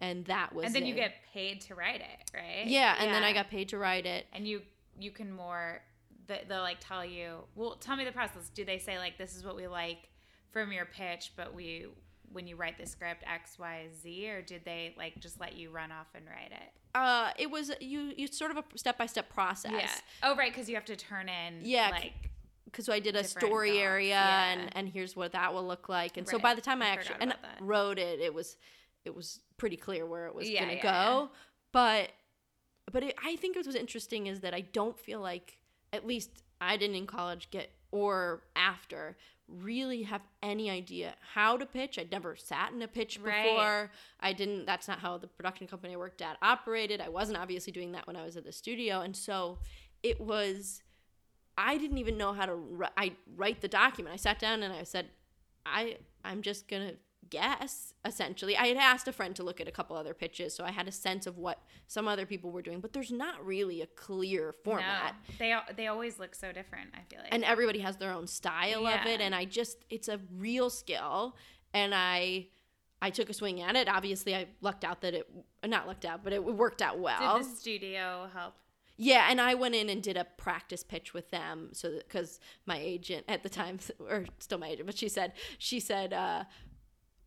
and 0.00 0.24
that 0.26 0.54
was 0.54 0.64
And 0.66 0.74
then 0.74 0.86
you 0.86 0.94
get 0.94 1.12
paid 1.32 1.60
to 1.62 1.74
write 1.74 2.00
it, 2.00 2.30
right? 2.34 2.66
yeah, 2.66 2.96
and 2.98 3.12
then 3.12 3.22
I 3.22 3.32
got 3.32 3.50
paid 3.50 3.68
to 3.70 3.78
write 3.78 4.06
it. 4.06 4.26
and 4.32 4.46
you 4.46 4.62
you 4.98 5.10
can 5.10 5.32
more 5.32 5.80
they- 6.26 6.44
they'll 6.48 6.60
like 6.60 6.76
tell 6.80 7.04
you 7.04 7.38
well 7.54 7.76
tell 7.76 7.96
me 7.96 8.04
the 8.04 8.12
process 8.12 8.50
do 8.54 8.64
they 8.64 8.78
say 8.78 8.98
like 8.98 9.16
this 9.18 9.34
is 9.34 9.44
what 9.44 9.56
we 9.56 9.66
like 9.66 10.08
from 10.52 10.72
your 10.72 10.84
pitch 10.84 11.32
but 11.36 11.54
we 11.54 11.86
when 12.32 12.46
you 12.46 12.54
write 12.54 12.76
the 12.78 12.86
script 12.86 13.24
x 13.26 13.58
y 13.58 13.86
z 14.02 14.28
or 14.28 14.42
did 14.42 14.62
they 14.64 14.94
like 14.98 15.18
just 15.18 15.40
let 15.40 15.56
you 15.56 15.70
run 15.70 15.90
off 15.90 16.06
and 16.14 16.24
write 16.26 16.52
it 16.52 16.70
Uh, 16.94 17.30
it 17.38 17.50
was 17.50 17.72
you 17.80 18.12
you 18.16 18.26
sort 18.26 18.50
of 18.50 18.58
a 18.58 18.64
step 18.76 18.98
by 18.98 19.06
step 19.06 19.28
process. 19.32 19.72
yeah 19.72 19.90
oh 20.22 20.36
right 20.36 20.52
because 20.52 20.68
you 20.68 20.74
have 20.74 20.84
to 20.84 20.96
turn 20.96 21.28
in 21.28 21.60
Yeah, 21.62 21.88
like 21.90 22.12
because 22.66 22.88
I 22.88 23.00
did 23.00 23.16
a 23.16 23.24
story 23.24 23.70
docs, 23.70 23.80
area 23.80 24.08
yeah. 24.10 24.50
and 24.52 24.76
and 24.76 24.88
here's 24.88 25.16
what 25.16 25.32
that 25.32 25.52
will 25.54 25.66
look 25.66 25.88
like. 25.88 26.16
And 26.18 26.28
so 26.28 26.38
by 26.38 26.54
the 26.54 26.60
time 26.60 26.82
I, 26.82 26.86
I 26.86 26.88
actually 26.90 27.16
and 27.20 27.34
wrote 27.60 27.98
it, 27.98 28.20
it 28.20 28.32
was 28.34 28.56
it 29.04 29.14
was 29.14 29.40
pretty 29.56 29.76
clear 29.76 30.06
where 30.06 30.26
it 30.26 30.34
was 30.34 30.48
Yeah, 30.48 30.60
gonna 30.60 30.74
yeah, 30.74 30.82
go. 30.82 31.20
yeah. 31.22 31.26
But 31.72 32.10
but 32.92 33.02
it, 33.04 33.14
I 33.24 33.36
think 33.36 33.56
what 33.56 33.66
was 33.66 33.76
interesting 33.76 34.26
is 34.26 34.40
that 34.40 34.52
I 34.54 34.62
don't 34.62 34.98
feel 34.98 35.20
like 35.20 35.58
at 35.92 36.06
least 36.06 36.42
I 36.60 36.76
didn't 36.76 36.96
in 36.96 37.06
college 37.06 37.48
get 37.50 37.70
or 37.92 38.42
after 38.56 39.16
really 39.48 40.02
have 40.04 40.22
any 40.42 40.70
idea 40.70 41.14
how 41.34 41.56
to 41.56 41.66
pitch. 41.66 41.98
I'd 41.98 42.10
never 42.12 42.36
sat 42.36 42.72
in 42.72 42.80
a 42.82 42.88
pitch 42.88 43.18
Right. 43.20 43.42
before. 43.44 43.90
I 44.20 44.32
didn't 44.32 44.66
that's 44.66 44.86
not 44.88 45.00
how 45.00 45.18
the 45.18 45.26
production 45.26 45.66
company 45.66 45.94
I 45.94 45.96
worked 45.96 46.22
at 46.22 46.36
operated. 46.42 47.00
I 47.00 47.08
wasn't 47.08 47.38
obviously 47.38 47.72
doing 47.72 47.92
that 47.92 48.06
when 48.06 48.16
I 48.16 48.24
was 48.24 48.36
at 48.36 48.44
the 48.44 48.52
studio 48.52 49.00
and 49.00 49.16
so 49.16 49.58
it 50.02 50.20
was 50.20 50.82
I 51.58 51.76
didn't 51.78 51.98
even 51.98 52.16
know 52.16 52.32
how 52.32 52.46
to 52.46 52.58
I 52.96 53.12
write 53.36 53.60
the 53.60 53.68
document. 53.68 54.14
I 54.14 54.16
sat 54.16 54.38
down 54.38 54.62
and 54.62 54.72
I 54.72 54.84
said 54.84 55.06
I 55.66 55.96
I'm 56.24 56.42
just 56.42 56.68
going 56.68 56.88
to 56.88 56.94
guess 57.28 57.92
essentially. 58.04 58.56
I 58.56 58.68
had 58.68 58.76
asked 58.76 59.06
a 59.08 59.12
friend 59.12 59.36
to 59.36 59.42
look 59.42 59.60
at 59.60 59.68
a 59.68 59.70
couple 59.70 59.96
other 59.96 60.14
pitches 60.14 60.54
so 60.54 60.64
I 60.64 60.70
had 60.70 60.88
a 60.88 60.92
sense 60.92 61.26
of 61.26 61.38
what 61.38 61.62
some 61.86 62.08
other 62.08 62.26
people 62.26 62.50
were 62.50 62.62
doing, 62.62 62.80
but 62.80 62.92
there's 62.92 63.12
not 63.12 63.44
really 63.44 63.82
a 63.82 63.86
clear 63.86 64.52
format. 64.64 65.14
No 65.28 65.34
they 65.38 65.56
they 65.76 65.86
always 65.88 66.18
look 66.18 66.34
so 66.34 66.52
different 66.52 66.90
i 66.94 67.00
feel 67.08 67.20
like. 67.22 67.32
And 67.32 67.44
everybody 67.44 67.80
has 67.80 67.96
their 67.96 68.12
own 68.12 68.26
style 68.26 68.86
of 68.86 69.06
it 69.06 69.20
and 69.20 69.34
i 69.34 69.44
just 69.44 69.84
it's 69.90 70.08
a 70.08 70.20
real 70.36 70.70
skill 70.70 71.36
and 71.74 71.94
i 71.94 72.46
i 73.02 73.10
took 73.10 73.28
a 73.30 73.34
swing 73.34 73.60
at 73.60 73.76
it. 73.76 73.88
Obviously 73.88 74.34
i 74.34 74.46
lucked 74.60 74.84
out 74.84 75.00
that 75.02 75.14
it 75.14 75.28
not 75.66 75.86
lucked 75.86 76.04
out 76.04 76.24
but 76.24 76.32
it 76.32 76.42
worked 76.42 76.82
out 76.82 76.98
well. 76.98 77.38
Did 77.38 77.46
the 77.46 77.56
studio 77.56 78.28
help? 78.32 78.54
Yeah 78.96 79.28
and 79.30 79.40
i 79.40 79.54
went 79.54 79.74
in 79.74 79.88
and 79.88 80.02
did 80.02 80.16
a 80.18 80.26
practice 80.36 80.82
pitch 80.84 81.14
with 81.14 81.30
them 81.30 81.70
so 81.72 81.98
because 81.98 82.38
my 82.66 82.78
agent 82.78 83.24
at 83.28 83.42
the 83.42 83.48
time 83.48 83.78
or 84.00 84.26
still 84.38 84.58
my 84.58 84.68
agent 84.68 84.86
but 84.86 84.98
she 84.98 85.08
said 85.08 85.32
she 85.56 85.80
said 85.80 86.12
uh 86.12 86.44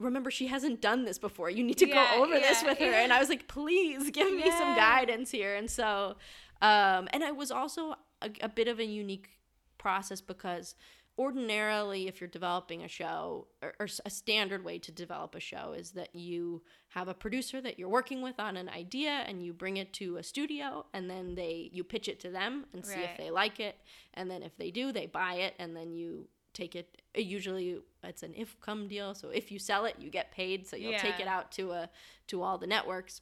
remember 0.03 0.29
she 0.31 0.47
hasn't 0.47 0.81
done 0.81 1.05
this 1.05 1.17
before. 1.17 1.49
You 1.49 1.63
need 1.63 1.77
to 1.79 1.87
Yeah, 1.87 2.15
go 2.17 2.23
over 2.23 2.33
this 2.39 2.61
with 2.63 2.77
her. 2.79 2.85
yeah. 2.91 3.03
and 3.03 3.11
i 3.13 3.19
was 3.19 3.29
like 3.29 3.47
please 3.47 4.11
give 4.11 4.31
me 4.33 4.49
some 4.51 4.75
guidance 4.75 5.31
here. 5.31 5.55
And 5.55 5.69
so 5.69 6.15
um 6.61 7.07
and 7.13 7.23
i 7.23 7.31
was 7.31 7.49
also 7.51 7.95
a, 8.21 8.29
a 8.41 8.49
bit 8.49 8.67
of 8.67 8.79
a 8.79 8.85
unique 8.85 9.29
process 9.77 10.21
because 10.21 10.75
ordinarily 11.19 12.07
if 12.07 12.19
you're 12.19 12.27
developing 12.27 12.83
a 12.83 12.87
show 12.87 13.47
or, 13.61 13.73
or 13.79 13.87
a 14.05 14.09
standard 14.09 14.65
way 14.65 14.79
to 14.79 14.91
develop 14.91 15.35
a 15.35 15.39
show 15.39 15.73
is 15.77 15.91
that 15.91 16.09
you 16.15 16.61
have 16.89 17.07
a 17.07 17.13
producer 17.13 17.61
that 17.61 17.77
you're 17.77 17.89
working 17.89 18.21
with 18.23 18.39
on 18.39 18.57
an 18.57 18.67
idea 18.69 19.23
and 19.27 19.43
you 19.43 19.53
bring 19.53 19.77
it 19.77 19.93
to 19.93 20.17
a 20.17 20.23
studio 20.23 20.85
and 20.93 21.07
then 21.09 21.35
they 21.35 21.69
you 21.71 21.83
pitch 21.83 22.07
it 22.07 22.19
to 22.19 22.29
them 22.31 22.65
and 22.73 22.83
see 22.85 22.95
Right. 22.95 23.09
if 23.11 23.17
they 23.17 23.29
like 23.29 23.59
it. 23.59 23.75
And 24.15 24.29
then 24.29 24.41
if 24.41 24.57
they 24.57 24.71
do 24.71 24.91
they 24.91 25.05
buy 25.05 25.35
it 25.35 25.53
and 25.59 25.75
then 25.75 25.93
you 25.93 26.27
take 26.53 26.75
it 26.75 27.01
usually 27.15 27.77
it's 28.03 28.23
an 28.23 28.33
if 28.35 28.59
come 28.61 28.87
deal 28.87 29.13
so 29.15 29.29
if 29.29 29.51
you 29.51 29.59
sell 29.59 29.85
it 29.85 29.95
you 29.99 30.09
get 30.09 30.31
paid 30.31 30.67
so 30.67 30.75
you'll 30.75 30.97
take 30.99 31.19
it 31.19 31.27
out 31.27 31.51
to 31.51 31.71
a 31.71 31.89
to 32.27 32.41
all 32.41 32.57
the 32.57 32.67
networks 32.67 33.21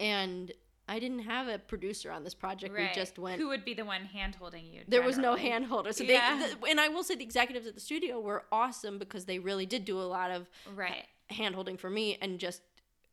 and 0.00 0.52
I 0.86 0.98
didn't 0.98 1.20
have 1.20 1.48
a 1.48 1.58
producer 1.58 2.10
on 2.10 2.24
this 2.24 2.34
project. 2.34 2.74
right 2.74 2.90
We 2.90 2.94
just 2.94 3.18
went 3.18 3.40
who 3.40 3.48
would 3.48 3.64
be 3.64 3.72
the 3.74 3.84
one 3.84 4.04
hand 4.04 4.34
holding 4.34 4.66
you 4.66 4.82
there 4.86 5.02
was 5.02 5.16
no 5.16 5.22
generally? 5.34 5.42
hand 5.42 5.64
holder. 5.66 5.92
So 5.92 6.04
Yeah. 6.04 6.38
they, 6.38 6.52
the, 6.54 6.66
and 6.66 6.80
I 6.80 6.88
will 6.88 7.02
say 7.02 7.14
the 7.14 7.24
executives 7.24 7.66
at 7.66 7.74
the 7.74 7.80
studio 7.80 8.20
were 8.20 8.44
awesome 8.52 8.98
because 8.98 9.24
they 9.24 9.38
really 9.38 9.64
did 9.66 9.84
do 9.84 9.98
a 9.98 10.02
lot 10.02 10.30
of 10.30 10.50
right 10.74 11.06
hand 11.30 11.54
holding 11.54 11.76
for 11.78 11.88
me 11.88 12.18
and 12.20 12.38
just 12.38 12.60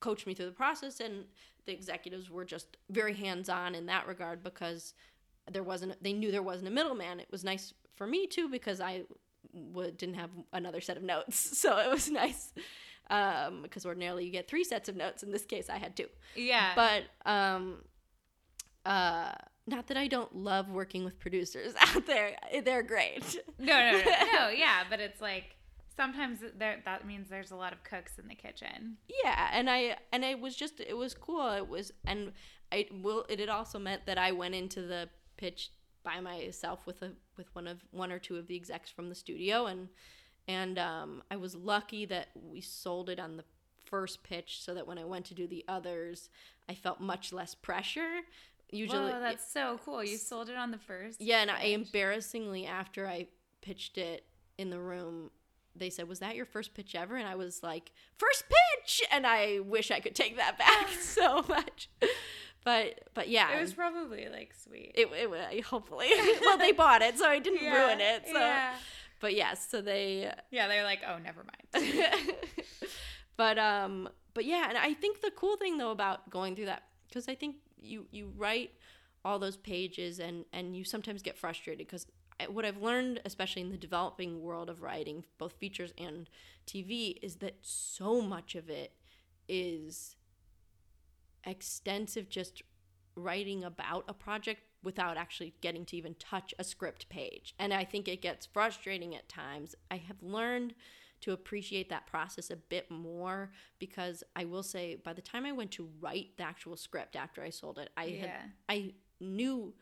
coached 0.01 0.27
me 0.27 0.33
through 0.33 0.47
the 0.47 0.51
process. 0.51 0.99
And 0.99 1.25
the 1.65 1.71
executives 1.71 2.29
were 2.29 2.43
just 2.43 2.75
very 2.89 3.13
hands 3.13 3.47
on 3.47 3.73
in 3.73 3.85
that 3.85 4.05
regard 4.05 4.43
because 4.43 4.93
there 5.49 5.63
wasn't, 5.63 6.01
they 6.03 6.11
knew 6.13 6.29
there 6.31 6.43
wasn't 6.43 6.67
a 6.67 6.71
middleman. 6.71 7.19
It 7.21 7.27
was 7.31 7.43
nice 7.45 7.73
for 7.95 8.07
me 8.07 8.27
too 8.27 8.49
because 8.49 8.79
I 8.81 9.03
w- 9.73 9.91
didn't 9.91 10.15
have 10.15 10.29
another 10.53 10.81
set 10.81 10.97
of 10.97 11.03
notes. 11.03 11.37
So 11.61 11.77
it 11.77 11.89
was 11.89 12.09
nice 12.09 12.53
um, 13.09 13.61
because 13.61 13.85
ordinarily 13.85 14.25
you 14.25 14.31
get 14.31 14.47
three 14.47 14.63
sets 14.63 14.89
of 14.89 14.95
notes. 14.95 15.23
In 15.23 15.31
this 15.31 15.45
case, 15.45 15.69
I 15.69 15.77
had 15.77 15.95
two 15.95 16.07
yeah 16.35 16.71
but 16.75 17.03
um 17.29 17.83
uh 18.85 19.33
not 19.67 19.87
that 19.87 19.97
I 19.97 20.07
don't 20.07 20.35
love 20.35 20.69
working 20.69 21.03
with 21.05 21.19
producers 21.19 21.73
out 21.79 22.05
there. 22.07 22.35
They're 22.63 22.83
great. 22.83 23.37
No, 23.59 23.91
no, 23.91 23.97
no, 23.99 24.03
no. 24.33 24.49
Yeah, 24.49 24.83
but 24.89 24.99
it's 24.99 25.21
like 25.21 25.55
sometimes 25.95 26.39
there 26.57 26.81
that 26.85 27.05
means 27.05 27.29
there's 27.29 27.51
a 27.51 27.55
lot 27.55 27.73
of 27.73 27.83
cooks 27.83 28.17
in 28.17 28.27
the 28.27 28.35
kitchen. 28.35 28.97
Yeah, 29.23 29.49
and 29.53 29.69
I 29.69 29.97
and 30.11 30.23
it 30.23 30.39
was 30.39 30.55
just 30.55 30.79
it 30.79 30.97
was 30.97 31.13
cool. 31.13 31.49
It 31.51 31.67
was 31.67 31.91
and 32.05 32.31
I 32.71 32.87
will 32.91 33.25
it 33.29 33.39
had 33.39 33.49
also 33.49 33.77
meant 33.77 34.05
that 34.07 34.17
I 34.17 34.31
went 34.31 34.55
into 34.55 34.81
the 34.81 35.09
pitch 35.37 35.69
by 36.03 36.19
myself 36.19 36.85
with 36.85 37.01
a 37.01 37.11
with 37.37 37.53
one 37.53 37.67
of 37.67 37.83
one 37.91 38.11
or 38.11 38.19
two 38.19 38.37
of 38.37 38.47
the 38.47 38.55
execs 38.55 38.89
from 38.89 39.09
the 39.09 39.15
studio 39.15 39.65
and 39.65 39.89
and 40.47 40.79
um 40.79 41.23
I 41.29 41.35
was 41.35 41.55
lucky 41.55 42.05
that 42.05 42.29
we 42.35 42.61
sold 42.61 43.09
it 43.09 43.19
on 43.19 43.37
the 43.37 43.43
first 43.91 44.23
pitch 44.23 44.61
so 44.63 44.73
that 44.73 44.87
when 44.87 44.97
I 44.97 45.03
went 45.03 45.25
to 45.25 45.33
do 45.33 45.45
the 45.45 45.65
others, 45.67 46.29
I 46.69 46.73
felt 46.73 46.99
much 46.99 47.33
less 47.33 47.53
pressure. 47.53 48.21
Usually 48.71 49.11
Whoa, 49.11 49.19
that's 49.19 49.51
so 49.51 49.79
cool. 49.83 50.03
You 50.03 50.17
sold 50.17 50.49
it 50.49 50.55
on 50.55 50.71
the 50.71 50.77
first. 50.77 51.19
Yeah, 51.19 51.41
and 51.41 51.51
I 51.51 51.63
embarrassingly 51.65 52.65
after 52.65 53.05
I 53.05 53.27
pitched 53.61 53.97
it 53.97 54.23
in 54.57 54.69
the 54.69 54.79
room, 54.79 55.29
they 55.75 55.89
said, 55.89 56.07
"Was 56.07 56.19
that 56.19 56.35
your 56.35 56.45
first 56.45 56.73
pitch 56.73 56.95
ever?" 56.95 57.17
And 57.17 57.27
I 57.27 57.35
was 57.35 57.61
like, 57.61 57.91
"First 58.17 58.45
pitch!" 58.47 59.01
And 59.11 59.27
I 59.27 59.59
wish 59.59 59.91
I 59.91 59.99
could 59.99 60.15
take 60.15 60.37
that 60.37 60.57
back 60.57 60.87
so 60.99 61.43
much. 61.49 61.89
But 62.63 62.99
but 63.13 63.27
yeah, 63.27 63.57
It 63.57 63.61
was 63.61 63.73
probably 63.73 64.27
like 64.31 64.53
sweet. 64.53 64.91
it, 64.95 65.09
it, 65.11 65.63
hopefully. 65.63 66.09
well, 66.41 66.57
they 66.57 66.71
bought 66.71 67.01
it, 67.01 67.17
so 67.17 67.27
I 67.27 67.39
didn't 67.39 67.63
Yeah, 67.63 67.85
ruin 67.87 67.99
it. 67.99 68.23
So, 68.27 68.39
Yeah. 68.39 68.73
but 69.19 69.33
yes, 69.35 69.67
so 69.69 69.81
they. 69.81 70.31
Yeah, 70.51 70.67
they're 70.67 70.83
like, 70.83 71.01
oh, 71.07 71.17
never 71.17 71.43
mind. 71.43 71.91
but 73.37 73.57
um, 73.57 74.09
but 74.33 74.45
yeah, 74.45 74.67
and 74.69 74.77
I 74.77 74.93
think 74.93 75.21
the 75.21 75.31
cool 75.31 75.57
thing 75.57 75.77
though 75.77 75.91
about 75.91 76.29
going 76.29 76.55
through 76.55 76.65
that 76.67 76.83
because 77.07 77.27
I 77.27 77.35
think 77.35 77.55
you 77.81 78.05
you 78.11 78.31
write 78.37 78.71
all 79.25 79.39
those 79.39 79.57
pages 79.57 80.19
and 80.19 80.45
and 80.53 80.75
you 80.75 80.83
sometimes 80.83 81.21
get 81.21 81.37
frustrated 81.37 81.79
because 81.79 82.05
what 82.49 82.65
I've 82.65 82.81
learned, 82.81 83.21
especially 83.25 83.61
in 83.61 83.69
the 83.69 83.77
developing 83.77 84.41
world 84.41 84.69
of 84.69 84.81
writing, 84.81 85.25
both 85.37 85.53
features 85.53 85.93
and 85.97 86.27
TV, 86.65 87.17
is 87.21 87.35
that 87.37 87.57
so 87.61 88.21
much 88.21 88.55
of 88.55 88.69
it 88.69 88.93
is 89.47 90.15
extensive 91.45 92.29
just 92.29 92.63
writing 93.15 93.63
about 93.63 94.05
a 94.07 94.13
project 94.13 94.61
without 94.83 95.17
actually 95.17 95.53
getting 95.61 95.85
to 95.85 95.97
even 95.97 96.15
touch 96.15 96.53
a 96.57 96.63
script 96.63 97.07
page. 97.09 97.53
And 97.59 97.73
I 97.73 97.83
think 97.83 98.07
it 98.07 98.21
gets 98.21 98.45
frustrating 98.45 99.15
at 99.15 99.29
times. 99.29 99.75
I 99.89 99.97
have 99.97 100.21
learned 100.21 100.73
to 101.21 101.33
appreciate 101.33 101.89
that 101.89 102.07
process 102.07 102.49
a 102.49 102.55
bit 102.55 102.89
more 102.89 103.51
because 103.79 104.23
I 104.35 104.45
will 104.45 104.63
say 104.63 104.95
by 104.95 105.13
the 105.13 105.21
time 105.21 105.45
I 105.45 105.51
went 105.51 105.71
to 105.73 105.89
write 105.99 106.37
the 106.37 106.43
actual 106.43 106.75
script 106.75 107.15
after 107.15 107.43
I 107.43 107.51
sold 107.51 107.77
it, 107.77 107.89
I 107.95 108.05
had 108.07 108.31
I 108.67 108.93
knew 109.19 109.73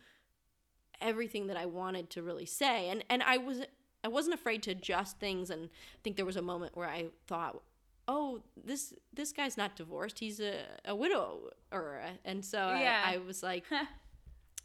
everything 1.00 1.48
that 1.48 1.56
I 1.56 1.66
wanted 1.66 2.10
to 2.12 2.24
really 2.24 2.46
say 2.46 2.90
and 2.90 3.06
and 3.10 3.24
I 3.24 3.38
was 3.38 3.62
I 4.04 4.10
wasn't 4.10 4.34
afraid 4.34 4.64
to 4.64 4.72
adjust 4.72 5.18
things 5.20 5.50
and 5.50 5.66
I 5.66 6.00
think 6.04 6.18
there 6.18 6.26
was 6.26 6.36
a 6.36 6.42
moment 6.42 6.76
where 6.76 6.90
I 6.90 7.08
thought 7.28 7.62
oh 8.10 8.42
this 8.62 8.94
this 9.14 9.32
guy's 9.32 9.56
not 9.56 9.76
divorced 9.78 10.20
he's 10.20 10.42
a, 10.42 10.64
a 10.84 10.94
widow 10.94 11.50
or 11.72 12.02
and 12.26 12.44
so 12.44 12.58
Yeah. 12.58 13.02
I, 13.06 13.14
I 13.14 13.18
was 13.20 13.42
like 13.42 13.64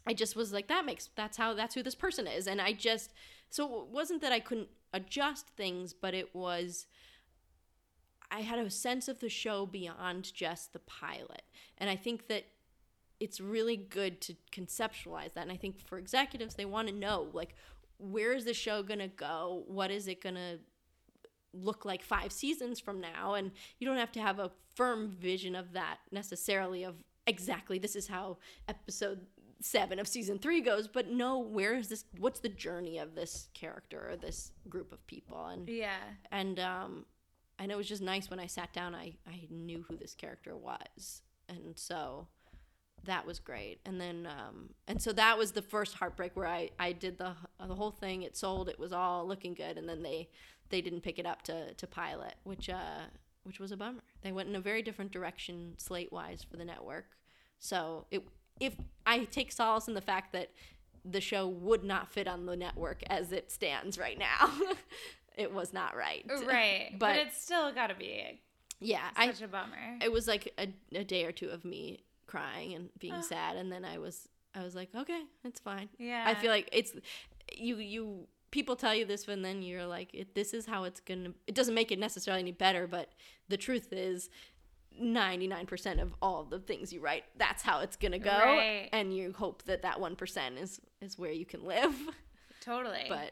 I 0.07 0.13
just 0.13 0.35
was 0.35 0.53
like, 0.53 0.67
that 0.67 0.85
makes 0.85 1.09
that's 1.15 1.37
how 1.37 1.53
that's 1.53 1.75
who 1.75 1.83
this 1.83 1.95
person 1.95 2.27
is, 2.27 2.47
and 2.47 2.61
I 2.61 2.73
just 2.73 3.11
so 3.49 3.81
it 3.81 3.87
wasn't 3.87 4.21
that 4.21 4.31
I 4.31 4.39
couldn't 4.39 4.69
adjust 4.93 5.47
things, 5.57 5.93
but 5.93 6.13
it 6.13 6.35
was 6.35 6.85
I 8.31 8.41
had 8.41 8.59
a 8.59 8.69
sense 8.69 9.07
of 9.07 9.19
the 9.19 9.29
show 9.29 9.65
beyond 9.65 10.31
just 10.33 10.73
the 10.73 10.79
pilot, 10.79 11.43
and 11.77 11.89
I 11.89 11.95
think 11.95 12.27
that 12.27 12.45
it's 13.19 13.39
really 13.39 13.77
good 13.77 14.21
to 14.21 14.35
conceptualize 14.51 15.33
that. 15.33 15.41
And 15.41 15.51
I 15.51 15.57
think 15.57 15.79
for 15.79 15.97
executives, 15.97 16.55
they 16.55 16.65
want 16.65 16.87
to 16.89 16.93
know 16.93 17.29
like 17.33 17.55
where 17.97 18.33
is 18.33 18.45
the 18.45 18.53
show 18.53 18.83
gonna 18.83 19.07
go? 19.07 19.63
What 19.67 19.89
is 19.89 20.07
it 20.07 20.21
gonna 20.21 20.57
look 21.55 21.85
like 21.85 22.03
five 22.03 22.31
seasons 22.31 22.79
from 22.79 22.99
now? 23.01 23.33
And 23.35 23.51
you 23.79 23.87
don't 23.87 23.97
have 23.97 24.11
to 24.13 24.21
have 24.21 24.39
a 24.39 24.51
firm 24.75 25.09
vision 25.09 25.55
of 25.55 25.73
that 25.73 25.97
necessarily 26.11 26.83
of 26.83 26.95
exactly 27.27 27.79
this 27.79 27.95
is 27.95 28.07
how 28.07 28.37
episode 28.67 29.21
seven 29.61 29.97
of 29.99 30.07
season 30.07 30.37
three 30.37 30.61
goes, 30.61 30.87
but 30.87 31.09
know 31.09 31.39
where 31.39 31.75
is 31.75 31.87
this 31.87 32.05
what's 32.19 32.39
the 32.41 32.49
journey 32.49 32.97
of 32.99 33.15
this 33.15 33.47
character 33.53 34.09
or 34.11 34.15
this 34.17 34.51
group 34.69 34.91
of 34.91 35.05
people? 35.07 35.45
And 35.47 35.67
Yeah. 35.67 35.97
and 36.31 36.59
um 36.59 37.05
and 37.57 37.71
it 37.71 37.75
was 37.77 37.87
just 37.87 38.01
nice 38.01 38.29
when 38.29 38.39
I 38.39 38.47
sat 38.47 38.73
down 38.73 38.93
I 38.93 39.15
I 39.25 39.47
knew 39.49 39.85
who 39.87 39.95
this 39.95 40.13
character 40.13 40.55
was. 40.57 41.21
And 41.47 41.77
so 41.77 42.27
that 43.05 43.25
was 43.25 43.39
great. 43.39 43.79
And 43.85 43.99
then 43.99 44.27
um 44.27 44.71
and 44.87 45.01
so 45.01 45.13
that 45.13 45.37
was 45.37 45.53
the 45.53 45.61
first 45.61 45.95
heartbreak 45.95 46.35
where 46.35 46.47
I 46.47 46.69
I 46.77 46.91
did 46.91 47.17
the 47.17 47.35
the 47.65 47.75
whole 47.75 47.91
thing. 47.91 48.23
It 48.23 48.35
sold. 48.35 48.67
It 48.67 48.77
was 48.77 48.91
all 48.91 49.25
looking 49.25 49.53
good. 49.53 49.77
And 49.77 49.87
then 49.87 50.03
they 50.03 50.29
they 50.69 50.81
didn't 50.81 51.01
pick 51.01 51.19
it 51.19 51.25
up 51.25 51.41
to 51.43 51.73
to 51.75 51.87
pilot 51.87 52.35
which 52.43 52.69
uh 52.69 53.01
which 53.43 53.59
was 53.59 53.71
a 53.71 53.77
bummer 53.77 54.01
they 54.21 54.31
went 54.31 54.49
in 54.49 54.55
a 54.55 54.59
very 54.59 54.81
different 54.81 55.11
direction 55.11 55.73
slate 55.77 56.11
wise 56.11 56.43
for 56.49 56.57
the 56.57 56.65
network 56.65 57.05
so 57.59 58.05
it 58.11 58.23
if 58.59 58.73
I 59.05 59.25
take 59.25 59.51
solace 59.51 59.87
in 59.87 59.93
the 59.95 60.01
fact 60.01 60.31
that 60.33 60.49
the 61.03 61.19
show 61.21 61.47
would 61.47 61.83
not 61.83 62.07
fit 62.09 62.27
on 62.27 62.45
the 62.45 62.55
network 62.55 63.03
as 63.09 63.31
it 63.31 63.51
stands 63.51 63.97
right 63.99 64.17
now 64.17 64.51
it 65.37 65.53
was 65.53 65.73
not 65.73 65.95
right 65.95 66.25
Right. 66.45 66.89
but, 66.97 66.99
But- 66.99 67.17
it's 67.17 67.41
still 67.41 67.71
got 67.73 67.87
to 67.87 67.95
be 67.95 68.39
yeah 68.79 69.09
such 69.17 69.41
a 69.41 69.47
bummer. 69.47 69.97
it 70.01 70.11
was 70.11 70.27
like 70.27 70.51
a, 70.57 70.67
a 70.93 71.03
day 71.03 71.25
or 71.25 71.31
two 71.31 71.49
of 71.49 71.63
me 71.65 72.03
crying 72.27 72.73
and 72.73 72.89
being 72.99 73.21
sad 73.21 73.55
and 73.55 73.71
then 73.71 73.85
i 73.85 73.97
was 73.99 74.27
i 74.55 74.63
was 74.63 74.73
like 74.75 74.89
okay 74.95 75.21
it's 75.45 75.59
fine 75.59 75.87
Yeah. 75.99 76.23
i 76.27 76.33
feel 76.33 76.49
like 76.51 76.67
it's 76.73 76.91
you 77.55 77.77
you 77.77 78.27
people 78.55 78.77
tell 78.77 78.95
you 78.95 79.03
this 79.03 79.27
and 79.27 79.43
then 79.43 79.61
you're 79.61 79.85
like 79.85 80.09
it, 80.13 80.33
this 80.33 80.53
is 80.53 80.65
how 80.65 80.85
it's 80.85 81.01
gonna 81.01 81.31
it 81.45 81.53
doesn't 81.53 81.73
make 81.75 81.91
it 81.91 81.99
necessarily 81.99 82.41
any 82.41 82.53
better 82.53 82.87
but 82.87 83.09
the 83.49 83.57
truth 83.57 83.91
is 83.91 84.29
99% 85.01 86.01
of 86.01 86.13
all 86.21 86.45
the 86.45 86.59
things 86.59 86.93
you 86.93 87.01
write 87.01 87.25
that's 87.37 87.61
how 87.61 87.81
it's 87.81 87.97
gonna 87.97 88.17
go 88.19 88.31
Right. 88.31 88.87
and 88.93 89.13
you 89.15 89.33
hope 89.33 89.63
that 89.63 89.81
that 89.81 89.97
1% 89.97 90.61
is 90.61 90.79
is 91.01 91.19
where 91.19 91.33
you 91.33 91.45
can 91.45 91.65
live 91.65 91.93
totally. 92.61 93.05
but 93.09 93.31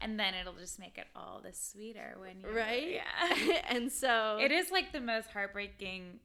and 0.00 0.18
then 0.18 0.32
it'll 0.34 0.54
just 0.54 0.78
make 0.78 0.96
it 0.96 1.06
all 1.14 1.40
the 1.44 1.52
sweeter 1.52 2.14
when 2.18 2.40
you 2.40 2.48
right 2.48 2.88
Yeah. 2.94 3.58
and 3.68 3.92
so 3.92 4.38
It 4.40 4.50
is 4.50 4.70
like 4.70 4.92
the 4.92 5.00
most 5.00 5.28
heartbreaking 5.30 6.20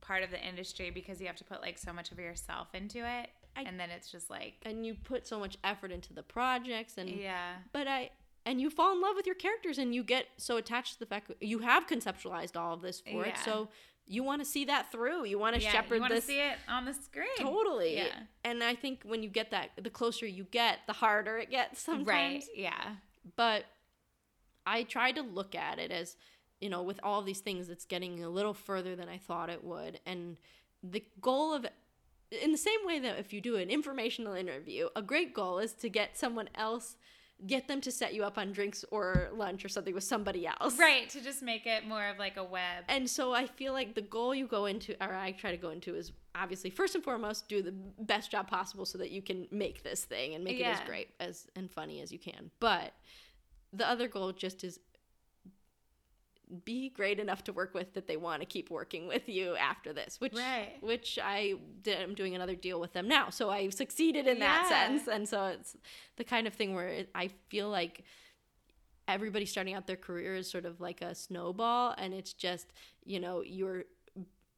part 0.00 0.22
of 0.22 0.30
the 0.30 0.42
industry 0.42 0.90
because 0.90 1.20
you 1.20 1.26
have 1.26 1.36
to 1.36 1.44
put 1.44 1.60
like 1.60 1.76
so 1.76 1.92
much 1.92 2.10
of 2.10 2.18
yourself 2.18 2.68
into 2.74 2.98
it, 3.06 3.28
I- 3.56 3.62
and 3.62 3.78
then 3.78 3.90
it's 3.90 4.10
just 4.10 4.30
like, 4.30 4.54
and 4.62 4.86
you 4.86 4.94
put 4.94 5.26
so 5.26 5.38
much 5.38 5.56
effort 5.64 5.92
into 5.92 6.12
the 6.12 6.22
projects 6.22 6.96
and 6.98 7.08
yeah, 7.08 7.54
but 7.72 7.86
I 7.86 8.10
and 8.46 8.60
you 8.60 8.70
fall 8.70 8.92
in 8.92 9.00
love 9.00 9.16
with 9.16 9.26
your 9.26 9.34
characters 9.34 9.78
and 9.78 9.94
you 9.94 10.02
get 10.02 10.26
so 10.38 10.56
attached 10.56 10.94
to 10.94 10.98
the 10.98 11.06
fact 11.06 11.28
that 11.28 11.42
you 11.42 11.58
have 11.58 11.86
conceptualized 11.86 12.56
all 12.56 12.74
of 12.74 12.80
this 12.80 13.00
for 13.00 13.26
it. 13.26 13.36
So 13.44 13.68
you 14.06 14.22
want 14.24 14.40
to 14.40 14.44
see 14.46 14.64
that 14.64 14.90
through. 14.90 15.26
You 15.26 15.38
want 15.38 15.56
to 15.56 15.62
yeah. 15.62 15.70
shepherd 15.70 15.96
You 15.96 16.00
want 16.00 16.10
to 16.12 16.16
this 16.16 16.24
see 16.24 16.40
it 16.40 16.56
on 16.66 16.84
the 16.84 16.94
screen, 16.94 17.28
totally. 17.38 17.96
Yeah. 17.96 18.20
And 18.44 18.64
I 18.64 18.74
think 18.74 19.02
when 19.04 19.22
you 19.22 19.28
get 19.28 19.50
that, 19.50 19.70
the 19.80 19.90
closer 19.90 20.26
you 20.26 20.44
get, 20.44 20.78
the 20.86 20.94
harder 20.94 21.38
it 21.38 21.50
gets 21.50 21.80
sometimes. 21.82 22.06
right? 22.08 22.44
Yeah, 22.56 22.94
But 23.36 23.66
I 24.66 24.84
try 24.84 25.12
to 25.12 25.20
look 25.22 25.54
at 25.54 25.78
it 25.78 25.90
as 25.90 26.16
you 26.60 26.68
know, 26.68 26.82
with 26.82 27.00
all 27.02 27.22
these 27.22 27.40
things, 27.40 27.70
it's 27.70 27.86
getting 27.86 28.22
a 28.22 28.28
little 28.28 28.52
further 28.54 28.94
than 28.94 29.08
I 29.08 29.16
thought 29.18 29.48
it 29.48 29.64
would. 29.64 29.98
And 30.04 30.36
the 30.82 31.02
goal 31.20 31.54
of 31.54 31.66
in 32.30 32.52
the 32.52 32.58
same 32.58 32.80
way 32.84 32.98
that 33.00 33.18
if 33.18 33.32
you 33.32 33.40
do 33.40 33.56
an 33.56 33.70
informational 33.70 34.34
interview, 34.34 34.88
a 34.94 35.02
great 35.02 35.34
goal 35.34 35.58
is 35.58 35.72
to 35.74 35.88
get 35.88 36.16
someone 36.16 36.48
else, 36.54 36.96
get 37.46 37.68
them 37.68 37.80
to 37.80 37.90
set 37.90 38.14
you 38.14 38.22
up 38.22 38.38
on 38.38 38.52
drinks 38.52 38.84
or 38.90 39.30
lunch 39.32 39.64
or 39.64 39.68
something 39.68 39.94
with 39.94 40.04
somebody 40.04 40.46
else. 40.46 40.78
right. 40.78 41.08
To 41.10 41.20
just 41.20 41.42
make 41.42 41.66
it 41.66 41.86
more 41.86 42.06
of 42.06 42.18
like 42.18 42.36
a 42.36 42.44
web. 42.44 42.84
And 42.88 43.08
so 43.08 43.32
I 43.32 43.46
feel 43.46 43.72
like 43.72 43.94
the 43.94 44.02
goal 44.02 44.34
you 44.34 44.46
go 44.46 44.66
into, 44.66 44.94
or 45.04 45.14
I 45.14 45.32
try 45.32 45.50
to 45.50 45.56
go 45.56 45.70
into, 45.70 45.94
is 45.96 46.12
obviously 46.34 46.70
first 46.70 46.94
and 46.94 47.02
foremost 47.02 47.48
do 47.48 47.62
the 47.62 47.74
best 47.98 48.30
job 48.30 48.48
possible 48.48 48.84
so 48.84 48.98
that 48.98 49.10
you 49.10 49.22
can 49.22 49.48
make 49.50 49.82
this 49.82 50.04
thing 50.04 50.34
and 50.34 50.44
make 50.44 50.60
it 50.60 50.64
as 50.64 50.80
great 50.86 51.08
as 51.18 51.46
and 51.56 51.70
funny 51.70 52.00
as 52.00 52.12
you 52.12 52.18
can. 52.18 52.50
But 52.60 52.92
the 53.72 53.88
other 53.88 54.08
goal 54.08 54.32
just 54.32 54.62
is 54.64 54.78
be 56.64 56.90
great 56.90 57.18
enough 57.20 57.44
to 57.44 57.52
work 57.52 57.74
with 57.74 57.94
that 57.94 58.06
they 58.06 58.16
want 58.16 58.40
to 58.42 58.46
keep 58.46 58.70
working 58.70 59.06
with 59.06 59.28
you 59.28 59.56
after 59.56 59.92
this, 59.92 60.20
which 60.20 60.34
Right. 60.34 60.76
which 60.80 61.18
I 61.22 61.54
did, 61.82 62.00
I'm 62.02 62.14
doing 62.14 62.34
another 62.34 62.54
deal 62.56 62.80
with 62.80 62.92
them 62.92 63.06
now, 63.08 63.30
so 63.30 63.50
I 63.50 63.68
succeeded 63.70 64.26
in 64.26 64.38
that 64.40 64.66
sense, 64.68 65.08
and 65.08 65.28
so 65.28 65.46
it's 65.46 65.76
the 66.16 66.24
kind 66.24 66.46
of 66.46 66.54
thing 66.54 66.74
where 66.74 66.88
it, 66.88 67.10
I 67.14 67.28
feel 67.48 67.68
like 67.68 68.04
everybody 69.08 69.44
starting 69.46 69.74
out 69.74 69.86
their 69.86 69.96
career 69.96 70.36
is 70.36 70.50
sort 70.50 70.64
of 70.64 70.80
like 70.80 71.02
a 71.02 71.14
snowball, 71.14 71.94
and 71.96 72.14
it's 72.14 72.32
just 72.32 72.72
you 73.04 73.20
know 73.20 73.42
you're 73.42 73.84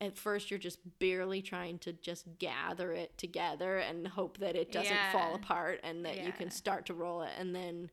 at 0.00 0.18
first 0.18 0.50
you're 0.50 0.58
just 0.58 0.80
barely 0.98 1.40
trying 1.40 1.78
to 1.78 1.92
just 1.92 2.26
gather 2.40 2.92
it 2.92 3.16
together 3.18 3.78
and 3.78 4.08
hope 4.08 4.38
that 4.38 4.56
it 4.56 4.72
doesn't 4.72 4.96
fall 5.12 5.34
apart 5.36 5.78
and 5.84 6.04
that 6.04 6.16
you 6.26 6.32
can 6.32 6.50
start 6.50 6.86
to 6.86 6.94
roll 6.94 7.22
it, 7.22 7.30
and 7.38 7.54
then 7.54 7.90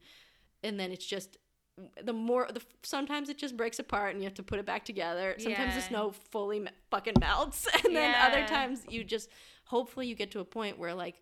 and 0.64 0.80
then 0.80 0.92
it's 0.92 1.06
just 1.06 1.38
the 2.04 2.14
more 2.14 2.48
the 2.54 2.62
sometimes 2.84 3.30
it 3.30 3.38
just 3.38 3.56
breaks 3.58 3.80
apart 3.80 4.14
and 4.14 4.22
you 4.22 4.26
have 4.26 4.34
to 4.36 4.44
put 4.44 4.60
it 4.60 4.66
back 4.66 4.86
together. 4.86 5.36
Sometimes 5.38 5.76
the 5.76 5.82
snow 5.82 6.12
fully 6.12 6.60
me- 6.60 6.72
fucking 6.92 7.16
melts. 7.20 7.68
And 7.86 7.96
then 7.96 8.16
other 8.22 8.46
times 8.48 8.82
you 8.90 9.04
just 9.04 9.30
hopefully 9.66 10.08
you 10.08 10.16
get 10.16 10.32
to 10.32 10.40
a 10.40 10.46
point 10.46 10.78
where 10.78 10.94
like 10.94 11.22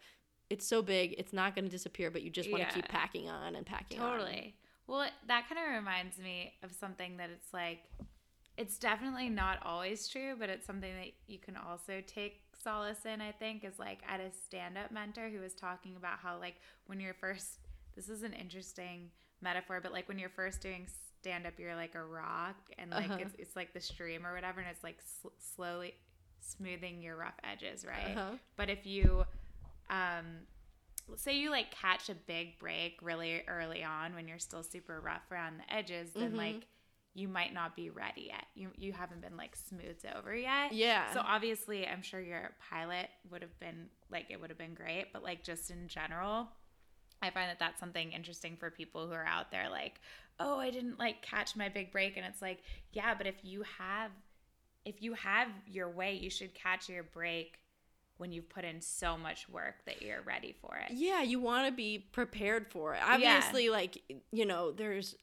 it's 0.49 0.66
so 0.66 0.82
big 0.82 1.16
it's 1.18 1.34
not 1.34 1.55
going 1.55 1.66
to 1.66 1.72
disappear 1.72 2.10
but 2.10 2.22
you 2.22 2.30
just 2.30 2.51
want 2.51 2.68
to 2.68 2.74
keep 2.74 2.88
packing 2.88 3.30
on 3.30 3.55
and 3.55 3.66
packing 3.66 3.99
on. 3.99 4.12
Totally. 4.12 4.55
Well, 4.88 5.05
that 5.28 5.49
kind 5.49 5.60
of 5.60 5.76
reminds 5.76 6.18
me 6.18 6.53
of 6.64 6.72
something 6.74 7.18
that 7.18 7.30
it's 7.30 7.53
like, 7.53 7.80
it's 8.58 8.80
definitely 8.80 9.30
not 9.30 9.60
always 9.64 10.08
true, 10.08 10.36
but 10.39 10.49
it's 10.49 10.66
something 10.66 10.93
that 10.95 11.12
you 11.28 11.38
can 11.38 11.58
also 11.58 12.01
take 12.08 12.39
solace 12.64 13.05
in, 13.05 13.20
I 13.22 13.34
think, 13.34 13.66
is 13.66 13.78
like 13.78 13.99
at 14.08 14.22
a 14.22 14.32
stand 14.32 14.78
up 14.78 14.91
mentor 14.91 15.30
who 15.30 15.41
was 15.41 15.53
talking 15.53 15.95
about 15.97 16.20
how, 16.20 16.39
like, 16.39 16.55
when 16.88 17.01
you're 17.01 17.14
first, 17.14 17.60
this 17.95 18.08
is 18.08 18.24
an 18.24 18.32
interesting 18.34 19.12
metaphor, 19.42 19.80
but 19.82 19.92
like 19.92 20.08
when 20.08 20.18
you're 20.20 20.30
first 20.30 20.62
doing 20.62 20.88
stand 21.22 21.46
up, 21.46 21.54
you're 21.58 21.76
like 21.76 21.96
a 21.96 22.04
rock 22.04 22.56
and 22.78 22.92
like 22.92 23.10
Uh-huh. 23.10 23.18
it's, 23.22 23.36
it's 23.40 23.56
like 23.56 23.74
the 23.74 23.82
stream 23.82 24.26
or 24.26 24.34
whatever, 24.34 24.60
and 24.62 24.70
it's 24.70 24.84
like 24.84 24.98
sl- 25.22 25.28
slowly 25.56 25.94
smoothing 26.40 27.02
your 27.02 27.16
rough 27.18 27.36
edges, 27.44 27.86
right? 27.86 28.16
Uh-huh. 28.18 28.36
But 28.56 28.70
if 28.70 28.86
you, 28.86 29.26
um, 29.90 30.26
say 31.16 31.38
you 31.38 31.50
like 31.52 31.72
catch 31.72 32.10
a 32.10 32.16
big 32.16 32.60
break 32.60 33.00
really 33.02 33.44
early 33.48 33.84
on 33.84 34.14
when 34.14 34.28
you're 34.28 34.40
still 34.40 34.64
super 34.64 35.00
rough 35.00 35.24
around 35.32 35.58
the 35.60 35.74
edges, 35.74 36.12
then 36.14 36.34
Mhm. 36.34 36.38
like 36.38 36.68
you 37.14 37.28
might 37.28 37.52
not 37.54 37.76
be 37.76 37.90
ready 37.90 38.28
yet. 38.28 38.46
You 38.54 38.70
you 38.78 38.94
haven't 38.94 39.22
been 39.22 39.36
like 39.38 39.56
smoothed 39.56 40.06
over 40.16 40.36
yet. 40.36 40.72
Yeah. 40.74 41.12
So 41.14 41.22
obviously, 41.26 41.88
I'm 41.88 42.02
sure 42.04 42.20
your 42.22 42.56
pilot 42.70 43.10
would 43.32 43.42
have 43.42 43.58
been 43.60 43.90
like 44.12 44.28
it 44.30 44.40
would 44.40 44.50
have 44.52 44.60
been 44.60 44.76
great, 44.76 45.12
but 45.14 45.24
like 45.24 45.44
just 45.44 45.72
in 45.72 45.88
general, 45.88 46.50
I 47.22 47.30
find 47.32 47.49
that 47.49 47.59
that's 47.59 47.80
something 47.80 48.11
interesting 48.11 48.55
for 48.57 48.70
people 48.70 49.07
who 49.07 49.13
are 49.13 49.26
out 49.26 49.51
there 49.51 49.70
like, 49.70 49.99
"Oh, 50.39 50.59
I 50.59 50.70
didn't 50.70 50.99
like 50.99 51.22
catch 51.22 51.55
my 51.55 51.70
big 51.70 51.91
break." 51.91 52.15
And 52.18 52.26
it's 52.26 52.41
like, 52.41 52.59
"Yeah, 52.91 53.13
but 53.15 53.28
if 53.28 53.36
you 53.43 53.63
have 53.78 54.11
if 54.86 55.01
you 55.01 55.13
have 55.13 55.49
your 55.68 55.89
way, 55.89 56.13
you 56.13 56.30
should 56.30 56.53
catch 56.53 56.88
your 56.88 57.03
break 57.03 57.59
when 58.18 58.32
you've 58.32 58.47
put 58.49 58.63
in 58.63 58.80
so 58.82 59.18
much 59.18 59.49
work 59.49 59.76
that 59.86 60.01
you're 60.01 60.22
ready 60.22 60.53
for 60.61 60.78
it." 60.78 60.91
yeah 60.95 61.22
you 61.22 61.39
want 61.39 61.68
to 61.68 61.72
be 61.74 61.99
prepared 61.99 62.68
for 62.72 62.95
it 62.95 63.01
obviously 63.05 63.70
like 63.70 64.01
you 64.32 64.45
know 64.45 64.72
there's 64.72 65.15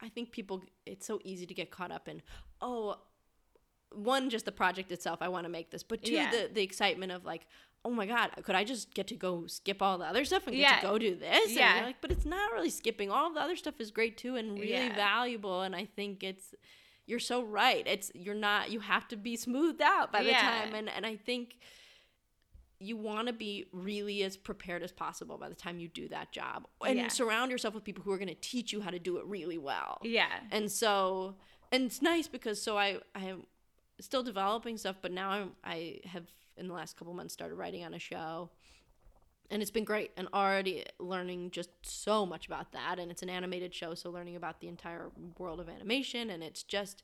i 0.00 0.08
think 0.08 0.30
people 0.32 0.62
it's 0.84 1.06
so 1.06 1.20
easy 1.24 1.46
to 1.46 1.54
get 1.54 1.70
caught 1.70 1.90
up 1.92 2.08
in 2.08 2.20
oh 2.60 2.96
one 3.94 4.28
just 4.30 4.44
the 4.44 4.52
project 4.52 4.90
itself 4.92 5.18
i 5.22 5.28
want 5.28 5.44
to 5.44 5.50
make 5.50 5.70
this 5.70 5.82
but 5.82 6.02
two 6.02 6.12
Yeah. 6.12 6.30
the, 6.30 6.50
the 6.52 6.62
excitement 6.62 7.12
of 7.12 7.24
like 7.24 7.46
oh 7.84 7.90
my 7.90 8.06
god 8.06 8.30
could 8.44 8.54
i 8.54 8.62
just 8.64 8.94
get 8.94 9.06
to 9.08 9.16
go 9.16 9.46
skip 9.46 9.82
all 9.82 9.98
the 9.98 10.04
other 10.04 10.24
stuff 10.24 10.46
and 10.46 10.54
get 10.56 10.60
Yeah. 10.62 10.80
to 10.80 10.86
go 10.86 10.98
do 10.98 11.14
this 11.16 11.46
and 11.48 11.56
Yeah. 11.56 11.76
you're 11.76 11.86
like 11.86 12.00
but 12.00 12.10
it's 12.12 12.24
not 12.26 12.52
really 12.52 12.70
skipping 12.70 13.10
all 13.10 13.32
the 13.32 13.40
other 13.40 13.56
stuff 13.56 13.74
is 13.80 13.90
great 13.90 14.16
too 14.16 14.36
and 14.36 14.58
really 14.58 14.72
Yeah. 14.72 14.94
valuable 14.94 15.62
and 15.62 15.74
i 15.74 15.84
think 15.84 16.22
it's 16.22 16.54
you're 17.06 17.18
so 17.18 17.42
right 17.42 17.84
it's 17.86 18.12
you're 18.14 18.34
not 18.36 18.70
you 18.70 18.80
have 18.80 19.08
to 19.08 19.16
be 19.16 19.36
smoothed 19.36 19.82
out 19.82 20.12
by 20.12 20.22
the 20.22 20.30
Yeah. 20.30 20.40
time 20.40 20.74
and 20.74 20.88
and 20.88 21.04
i 21.04 21.16
think 21.16 21.56
you 22.78 22.96
want 22.96 23.28
to 23.28 23.32
be 23.32 23.66
really 23.72 24.24
as 24.24 24.36
prepared 24.36 24.82
as 24.82 24.90
possible 24.90 25.38
by 25.38 25.48
the 25.48 25.54
time 25.54 25.78
you 25.78 25.86
do 25.88 26.08
that 26.08 26.32
job 26.32 26.66
and 26.84 27.10
surround 27.12 27.50
yourself 27.50 27.74
with 27.74 27.84
people 27.84 28.02
who 28.02 28.10
are 28.10 28.18
going 28.18 28.28
to 28.28 28.34
teach 28.34 28.72
you 28.72 28.80
how 28.80 28.90
to 28.90 28.98
do 28.98 29.18
it 29.18 29.24
really 29.26 29.58
well 29.58 29.98
Yeah. 30.02 30.28
and 30.50 30.70
so 30.70 31.36
and 31.70 31.84
it's 31.84 32.02
nice 32.02 32.26
because 32.28 32.60
so 32.60 32.76
i 32.76 32.98
i 33.14 33.20
am 33.26 33.46
still 34.00 34.22
developing 34.24 34.76
stuff 34.78 34.96
but 35.00 35.12
now 35.12 35.30
i'm 35.30 35.52
i 35.64 36.00
have 36.04 36.24
in 36.56 36.68
the 36.68 36.74
last 36.74 36.96
couple 36.96 37.14
months 37.14 37.32
started 37.34 37.54
writing 37.54 37.84
on 37.84 37.94
a 37.94 37.98
show. 37.98 38.50
And 39.50 39.60
it's 39.60 39.70
been 39.70 39.84
great. 39.84 40.12
And 40.16 40.28
already 40.32 40.84
learning 40.98 41.50
just 41.50 41.70
so 41.82 42.24
much 42.24 42.46
about 42.46 42.72
that. 42.72 42.98
And 42.98 43.10
it's 43.10 43.22
an 43.22 43.28
animated 43.28 43.74
show 43.74 43.94
so 43.94 44.10
learning 44.10 44.36
about 44.36 44.60
the 44.60 44.68
entire 44.68 45.10
world 45.38 45.60
of 45.60 45.68
animation. 45.68 46.30
And 46.30 46.42
it's 46.42 46.62
just 46.62 47.02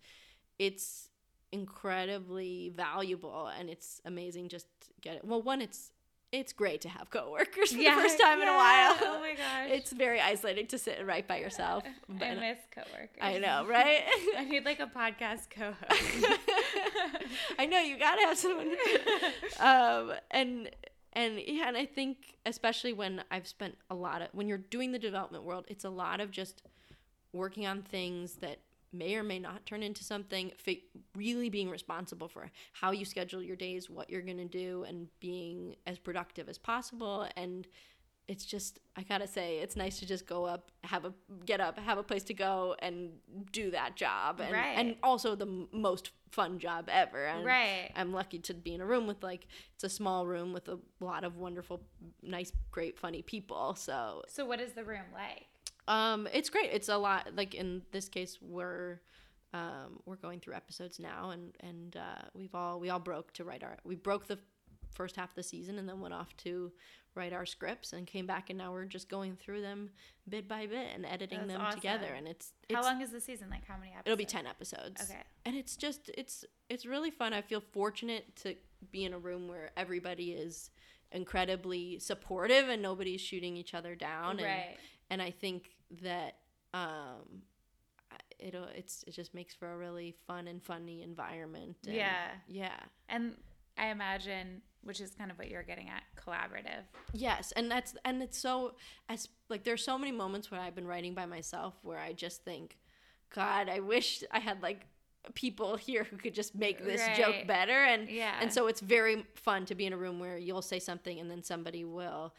it's 0.59 1.11
incredibly 1.53 2.73
valuable. 2.75 3.49
And 3.59 3.69
it's 3.69 4.01
amazing 4.05 4.49
just 4.49 4.67
to 4.83 4.89
get 5.01 5.17
it. 5.17 5.25
Well 5.25 5.43
one 5.43 5.61
it's 5.61 5.91
it's 6.31 6.53
great 6.53 6.83
to 6.83 6.91
have 6.91 7.09
coworkers 7.11 7.73
for 7.73 7.79
Yeah, 7.79 7.95
the 7.97 8.03
first 8.03 8.21
time 8.21 8.41
in 8.43 8.49
a 8.49 8.53
while. 8.55 8.97
Oh 9.01 9.19
my 9.21 9.31
gosh. 9.35 9.71
it's 9.71 9.93
very 9.93 10.21
isolating 10.21 10.67
to 10.69 10.79
sit 10.79 10.99
and 10.99 11.07
write 11.07 11.27
by 11.27 11.39
yourself. 11.39 11.85
I 11.87 11.91
but 12.09 12.39
miss 12.39 12.59
coworkers. 12.71 13.19
I 13.21 13.39
know 13.39 13.67
right? 13.67 14.03
I 14.39 14.45
need 14.45 14.65
like 14.67 14.81
a 14.81 14.87
podcast 14.87 15.49
co-host. 15.51 16.41
I 17.59 17.67
know 17.67 17.81
you 17.81 17.99
gotta 17.99 18.23
have 18.23 18.39
someone. 18.39 18.71
um, 19.61 20.13
and 20.31 20.71
and 21.13 21.41
yeah, 21.47 21.69
and 21.69 21.77
I 21.77 21.87
think 21.87 22.37
especially 22.47 22.93
when 22.93 23.23
I've 23.31 23.47
spent 23.47 23.77
a 23.91 23.95
lot 23.95 24.23
of 24.23 24.29
when 24.33 24.49
you're 24.49 24.59
doing 24.59 24.93
the 24.93 24.99
development 24.99 25.45
world, 25.45 25.65
it's 25.69 25.85
a 25.85 25.91
lot 25.91 26.21
of 26.21 26.31
just 26.31 26.63
working 27.33 27.67
on 27.67 27.83
things 27.83 28.35
that 28.37 28.59
may 28.93 29.15
or 29.17 29.23
may 29.23 29.39
not 29.39 29.67
turn 29.67 29.83
into 29.83 30.05
something. 30.05 30.53
Really 31.17 31.51
being 31.51 31.71
responsible 31.71 32.29
for 32.29 32.51
how 32.73 32.93
you 32.93 33.05
schedule 33.05 33.43
your 33.43 33.57
days, 33.57 33.91
what 33.91 34.11
you're 34.11 34.23
gonna 34.23 34.45
do, 34.45 34.85
and 34.89 35.09
being 35.21 35.77
as 35.87 35.99
productive 35.99 36.49
as 36.49 36.59
possible. 36.59 37.27
And 37.37 37.67
it's 38.29 38.45
just 38.45 38.79
I 38.97 39.03
gotta 39.03 39.27
say, 39.27 39.59
it's 39.59 39.77
nice 39.77 39.99
to 40.01 40.07
just 40.07 40.27
go 40.27 40.45
up, 40.45 40.71
have 40.85 41.05
a 41.05 41.13
get 41.47 41.61
up, 41.61 41.79
have 41.79 41.99
a 41.99 42.03
place 42.03 42.25
to 42.25 42.35
go, 42.35 42.75
and 42.81 43.11
do 43.53 43.71
that 43.71 43.95
job. 43.97 44.41
And, 44.41 44.53
Right. 44.53 44.77
and 44.77 44.97
also 45.03 45.35
the 45.35 45.47
m- 45.47 45.69
most 45.73 46.11
fun 46.33 46.59
job 46.59 46.89
ever. 46.91 47.25
And 47.27 47.45
Right. 47.45 47.91
I'm 47.97 48.13
lucky 48.13 48.39
to 48.41 48.55
be 48.55 48.75
in 48.75 48.81
a 48.81 48.87
room 48.87 49.07
with 49.07 49.23
like 49.23 49.47
it's 49.75 49.85
a 49.85 49.89
small 49.89 50.27
room 50.27 50.53
with 50.53 50.69
a 50.69 50.79
lot 51.01 51.25
of 51.25 51.37
wonderful, 51.37 51.81
nice, 52.23 52.53
great, 52.71 52.99
funny 52.99 53.23
people. 53.23 53.75
So 53.77 54.23
so 54.29 54.45
what 54.45 54.61
is 54.61 54.73
the 54.75 54.85
room 54.85 55.07
like? 55.15 55.47
um, 55.87 56.29
it's 56.35 56.51
great. 56.51 56.71
It's 56.73 56.89
a 56.91 56.99
lot. 56.99 57.35
Like 57.35 57.55
in 57.55 57.83
this 57.93 58.09
case, 58.09 58.39
we're 58.43 59.01
um, 59.55 60.01
we're 60.05 60.17
going 60.17 60.41
through 60.41 60.55
episodes 60.55 60.99
now, 61.01 61.31
and 61.31 61.57
and 61.61 61.97
uh, 61.97 62.23
we've 62.35 62.55
all 62.55 62.79
we 62.79 62.91
all 62.91 62.99
broke 62.99 63.33
to 63.35 63.45
write 63.45 63.63
our 63.65 63.79
we 63.85 63.95
broke 63.95 64.27
the 64.27 64.39
first 64.93 65.17
half 65.17 65.31
of 65.31 65.35
the 65.37 65.43
season, 65.43 65.79
and 65.79 65.89
then 65.89 66.01
went 66.01 66.15
off 66.15 66.37
to 66.39 66.73
write 67.15 67.33
our 67.33 67.47
scripts, 67.47 67.93
and 67.93 68.07
came 68.07 68.27
back, 68.27 68.49
and 68.51 68.59
now 68.59 68.71
we're 68.73 68.85
just 68.85 69.09
going 69.09 69.35
through 69.37 69.61
them 69.61 69.91
bit 70.29 70.47
by 70.49 70.67
bit 70.67 70.89
and 70.95 71.05
editing 71.05 71.47
That's 71.47 71.53
them 71.53 71.71
together, 71.75 72.13
and 72.15 72.29
it's, 72.29 72.53
How 72.71 72.79
it's 72.79 72.87
long 72.87 73.01
is 73.01 73.11
the 73.11 73.21
season? 73.21 73.49
Like 73.51 73.67
how 73.67 73.77
many 73.77 73.89
episodes? 73.91 74.07
it'll 74.07 74.17
be 74.17 74.25
10 74.25 74.47
episodes 74.47 75.03
Okay. 75.03 75.23
and 75.45 75.57
it's 75.57 75.75
just 75.77 76.11
it's 76.17 76.45
it's 76.69 76.85
really 76.87 77.11
fun 77.11 77.33
i 77.33 77.41
feel 77.41 77.61
fortunate 77.73 78.37
to 78.37 78.55
be 78.93 79.05
in 79.05 79.13
a 79.15 79.19
room 79.19 79.49
where 79.49 79.71
everybody 79.77 80.33
is 80.33 80.71
incredibly 81.13 81.99
supportive 81.99 82.69
and 82.69 82.81
nobody's 82.83 83.21
shooting 83.21 83.57
each 83.57 83.75
other 83.75 83.95
down 83.97 84.33
and, 84.39 84.43
Right. 84.47 84.77
and 85.11 85.21
i 85.23 85.31
think 85.31 85.71
that 86.03 86.37
um 86.75 87.43
it'll 88.39 88.65
it's 88.75 89.03
it 89.07 89.13
just 89.13 89.35
makes 89.35 89.55
for 89.55 89.73
a 89.73 89.77
really 89.77 90.15
fun 90.27 90.47
and 90.47 90.63
funny 90.63 91.03
environment 91.03 91.77
and 91.87 91.95
Yeah. 91.97 92.29
yeah 92.47 92.79
And 93.09 93.37
I 93.77 93.89
imagine, 93.89 94.63
which 94.83 95.01
is 95.01 95.11
kind 95.15 95.31
of 95.31 95.39
what 95.39 95.49
you're 95.49 95.63
getting 95.63 95.89
at, 95.89 96.03
collaborative. 96.17 96.83
Yes, 97.13 97.53
and 97.57 97.71
that's 97.71 97.95
and 98.05 98.23
it's 98.23 98.39
so 98.39 98.75
as 99.09 99.29
like 99.49 99.65
there's 99.65 99.83
so 99.85 99.99
many 99.99 100.13
moments 100.13 100.51
where 100.51 100.61
I've 100.61 100.75
been 100.75 100.87
writing 100.87 101.15
by 101.15 101.27
myself 101.27 101.75
where 101.83 101.99
I 101.99 102.13
just 102.13 102.45
think, 102.45 102.79
God, 103.35 103.69
I 103.69 103.81
wish 103.81 104.23
I 104.31 104.39
had 104.39 104.63
like 104.63 104.87
people 105.35 105.77
here 105.77 106.05
who 106.05 106.17
could 106.17 106.33
just 106.35 106.55
make 106.55 106.83
this 106.83 107.03
joke 107.19 107.47
better 107.47 107.85
and 107.85 108.09
Yeah. 108.09 108.35
and 108.41 108.51
so 108.53 108.67
it's 108.67 108.81
very 108.81 109.27
fun 109.35 109.67
to 109.67 109.75
be 109.75 109.85
in 109.85 109.93
a 109.93 109.97
room 109.97 110.19
where 110.21 110.39
you'll 110.39 110.63
say 110.63 110.79
something 110.79 111.19
and 111.21 111.31
then 111.31 111.43
somebody 111.43 111.85
will 111.85 112.35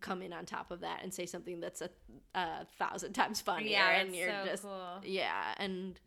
come 0.00 0.22
in 0.22 0.32
on 0.32 0.44
top 0.46 0.70
of 0.70 0.80
that 0.80 1.00
and 1.02 1.12
say 1.12 1.26
something 1.26 1.60
that's 1.60 1.82
a, 1.82 1.90
a 2.34 2.64
thousand 2.78 3.12
times 3.12 3.40
funnier 3.42 3.68
Yeah, 3.68 3.90
and 4.00 4.16
you're 4.16 4.28
so 4.30 4.44
just 4.46 4.62
cool. 4.64 5.00
yeah 5.04 5.54
and 5.58 6.00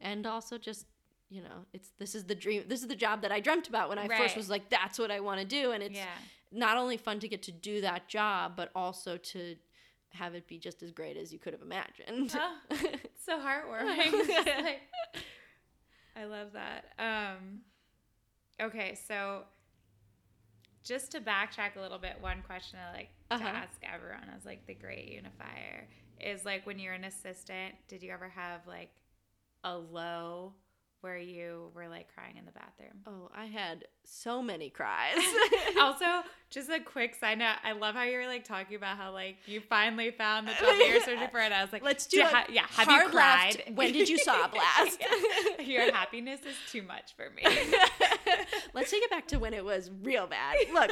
and 0.00 0.26
also 0.26 0.56
just 0.56 0.86
you 1.32 1.40
know 1.42 1.64
it's 1.72 1.90
this 1.98 2.14
is 2.14 2.24
the 2.24 2.34
dream 2.34 2.62
this 2.68 2.82
is 2.82 2.88
the 2.88 2.96
job 2.96 3.22
that 3.22 3.32
i 3.32 3.40
dreamt 3.40 3.66
about 3.68 3.88
when 3.88 3.98
i 3.98 4.06
Right. 4.06 4.18
first 4.20 4.36
was 4.36 4.50
like 4.50 4.68
that's 4.68 4.98
what 4.98 5.10
i 5.10 5.18
want 5.20 5.40
to 5.40 5.46
do 5.46 5.70
and 5.72 5.82
it's 5.82 5.96
yeah. 5.96 6.18
not 6.50 6.76
only 6.76 6.96
fun 6.98 7.18
to 7.20 7.28
get 7.28 7.42
to 7.44 7.52
do 7.52 7.80
that 7.80 8.06
job, 8.08 8.52
but 8.56 8.70
also 8.74 9.16
to 9.16 9.56
have 10.10 10.34
it 10.34 10.46
be 10.46 10.58
just 10.58 10.82
as 10.82 10.90
great 10.90 11.16
as 11.16 11.32
you 11.32 11.38
could 11.38 11.54
have 11.54 11.62
imagined. 11.62 12.30
Oh, 12.38 12.56
it's 12.70 13.24
so 13.24 13.38
heartwarming. 13.38 14.12
Like- 14.62 14.82
I 16.16 16.24
love 16.24 16.48
that. 16.52 16.84
Um, 16.98 17.60
okay, 18.60 18.94
so 19.08 19.44
just 20.84 21.12
to 21.12 21.20
backtrack 21.20 21.76
a 21.76 21.80
little 21.80 21.98
bit, 21.98 22.16
one 22.20 22.42
question 22.42 22.78
I 22.86 22.92
like 22.92 23.08
to 23.30 23.36
Uh-huh. 23.36 23.48
ask 23.48 23.78
everyone 23.82 24.28
as 24.36 24.44
like 24.44 24.66
the 24.66 24.74
great 24.74 25.08
unifier 25.10 25.88
is 26.20 26.44
like 26.44 26.66
when 26.66 26.78
you're 26.78 26.92
an 26.92 27.04
assistant, 27.04 27.74
did 27.88 28.02
you 28.02 28.10
ever 28.12 28.28
have 28.28 28.66
like 28.66 28.90
a 29.64 29.74
low 29.78 30.52
where 31.02 31.18
you 31.18 31.70
were 31.74 31.88
like 31.88 32.06
crying 32.14 32.36
in 32.38 32.44
the 32.46 32.52
bathroom? 32.52 33.02
oh, 33.06 33.30
I 33.36 33.44
had 33.46 33.84
so 34.04 34.42
many 34.42 34.70
cries. 34.70 35.18
also, 35.80 36.04
just 36.50 36.70
a 36.70 36.80
quick 36.80 37.14
side 37.14 37.38
note. 37.38 37.56
I 37.64 37.72
love 37.72 37.94
how 37.94 38.04
you're 38.04 38.26
like 38.26 38.44
talking 38.44 38.76
about 38.76 38.96
how 38.96 39.12
like 39.12 39.36
you 39.46 39.60
finally 39.60 40.10
found 40.10 40.48
the 40.48 40.52
job 40.52 40.60
that 40.78 40.86
you're 40.88 41.00
searching 41.00 41.28
for, 41.30 41.38
and 41.38 41.52
I 41.52 41.62
was 41.62 41.72
like, 41.72 41.82
Let's 41.84 42.06
do 42.06 42.18
"Yeah, 42.18 42.28
it. 42.28 42.32
ha- 42.34 42.46
yeah. 42.50 42.66
Have 42.70 42.88
you 42.88 43.08
cried? 43.10 43.56
left. 43.56 43.70
When 43.74 43.92
did 43.92 44.08
you 44.08 44.18
sob 44.18 44.54
last? 44.54 44.98
Yeah. 45.58 45.82
Your 45.84 45.92
happiness 45.92 46.40
is 46.40 46.56
too 46.70 46.82
much 46.82 47.14
for 47.16 47.30
me. 47.30 47.42
Let's 48.74 48.90
take 48.90 49.02
it 49.02 49.10
back 49.10 49.26
to 49.28 49.38
when 49.38 49.54
it 49.54 49.64
was 49.64 49.90
real 50.02 50.26
bad. 50.26 50.56
Look, 50.72 50.90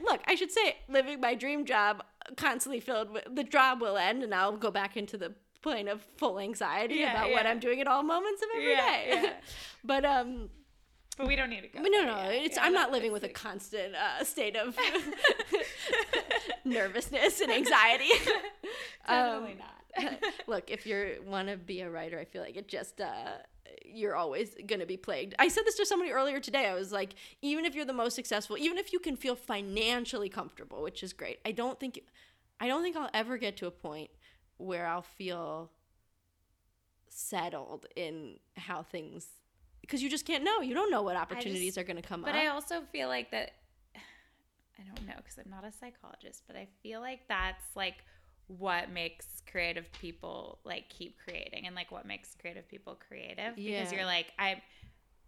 look, 0.00 0.20
I 0.26 0.34
should 0.34 0.50
say 0.50 0.76
living 0.88 1.20
my 1.20 1.34
dream 1.34 1.64
job 1.64 2.02
constantly 2.36 2.80
filled 2.80 3.10
with 3.10 3.24
the 3.32 3.44
job 3.44 3.80
will 3.80 3.96
end 3.96 4.22
and 4.22 4.34
I'll 4.34 4.56
go 4.56 4.70
back 4.70 4.96
into 4.96 5.16
the 5.16 5.34
plane 5.70 5.88
of 5.88 6.02
full 6.16 6.38
anxiety 6.38 6.96
Yeah, 6.96 7.12
about 7.12 7.30
what. 7.32 7.46
I'm 7.46 7.58
doing 7.60 7.80
at 7.80 7.86
all 7.86 8.02
moments 8.02 8.42
of 8.42 8.48
every 8.56 8.74
day. 8.74 9.04
Yeah, 9.08 9.22
yeah. 9.22 9.32
But 9.84 10.04
um 10.04 10.50
but 11.16 11.26
we 11.26 11.34
don't 11.34 11.50
need 11.50 11.62
to 11.62 11.68
go. 11.68 11.82
But 11.82 11.90
no, 11.90 12.04
no, 12.04 12.16
yet. 12.30 12.44
it's 12.46 12.56
Yeah, 12.56 12.64
I'm 12.64 12.72
no, 12.72 12.78
not 12.82 12.92
living 12.92 13.10
with 13.10 13.24
a 13.24 13.28
constant 13.28 13.94
uh, 13.96 14.22
state 14.22 14.54
of 14.56 14.76
nervousness 16.64 17.40
and 17.40 17.50
anxiety. 17.52 18.08
Totally 19.08 19.52
Um, 19.52 19.58
not. 19.58 19.74
Look, 20.46 20.70
if 20.70 20.86
you 20.86 21.22
want 21.26 21.48
to 21.48 21.56
be 21.56 21.80
a 21.80 21.90
writer, 21.90 22.18
I 22.20 22.24
feel 22.24 22.42
like 22.42 22.56
it 22.56 22.68
just 22.68 23.00
uh, 23.00 23.38
you're 23.84 24.14
always 24.14 24.54
going 24.66 24.78
to 24.80 24.86
be 24.86 24.96
plagued. 24.96 25.34
I 25.40 25.48
said 25.48 25.64
this 25.66 25.74
to 25.76 25.86
somebody 25.86 26.12
earlier 26.12 26.38
today. 26.40 26.66
I 26.66 26.74
was 26.74 26.92
like, 26.92 27.14
even 27.42 27.64
if 27.64 27.74
you're 27.74 27.84
the 27.84 27.92
most 27.92 28.14
successful, 28.14 28.56
even 28.58 28.78
if 28.78 28.92
you 28.92 29.00
can 29.00 29.16
feel 29.16 29.34
financially 29.34 30.28
comfortable, 30.28 30.82
which 30.82 31.02
is 31.02 31.12
great, 31.12 31.40
I 31.44 31.50
don't 31.52 31.80
think 31.80 32.00
I 32.60 32.68
don't 32.68 32.82
think 32.82 32.96
I'll 32.96 33.10
ever 33.12 33.38
get 33.38 33.56
to 33.58 33.66
a 33.66 33.70
point 33.72 34.10
where 34.58 34.86
I'll 34.86 35.02
feel 35.02 35.70
settled 37.08 37.86
in 37.96 38.38
how 38.56 38.82
things 38.82 39.26
because 39.80 40.02
you 40.02 40.10
just 40.10 40.26
can't 40.26 40.44
know. 40.44 40.60
You 40.60 40.74
don't 40.74 40.90
know 40.90 41.02
what 41.02 41.16
opportunities 41.16 41.74
just- 41.74 41.78
are 41.78 41.84
going 41.84 41.96
to 41.96 42.02
come 42.02 42.20
But 42.22 42.30
up. 42.30 42.34
But 42.34 42.40
I 42.42 42.46
also 42.48 42.82
feel 42.92 43.08
like 43.08 43.30
that. 43.30 43.52
I 43.96 44.82
don't 44.84 45.06
know 45.08 45.14
because 45.16 45.38
I'm 45.38 45.50
not 45.50 45.64
a 45.64 45.72
psychologist, 45.72 46.44
but 46.46 46.54
I 46.54 46.68
feel 46.82 47.00
like 47.00 47.26
that's 47.28 47.64
like 47.74 48.04
what 48.46 48.90
makes 48.90 49.42
creative 49.50 49.90
people 49.92 50.58
like 50.64 50.88
keep 50.88 51.16
creating 51.18 51.66
and 51.66 51.74
like 51.74 51.90
what 51.90 52.06
makes 52.06 52.34
creative 52.40 52.66
people 52.68 52.96
creative 53.08 53.56
because 53.56 53.92
you're 53.92 54.06
like 54.06 54.32
I'm 54.38 54.58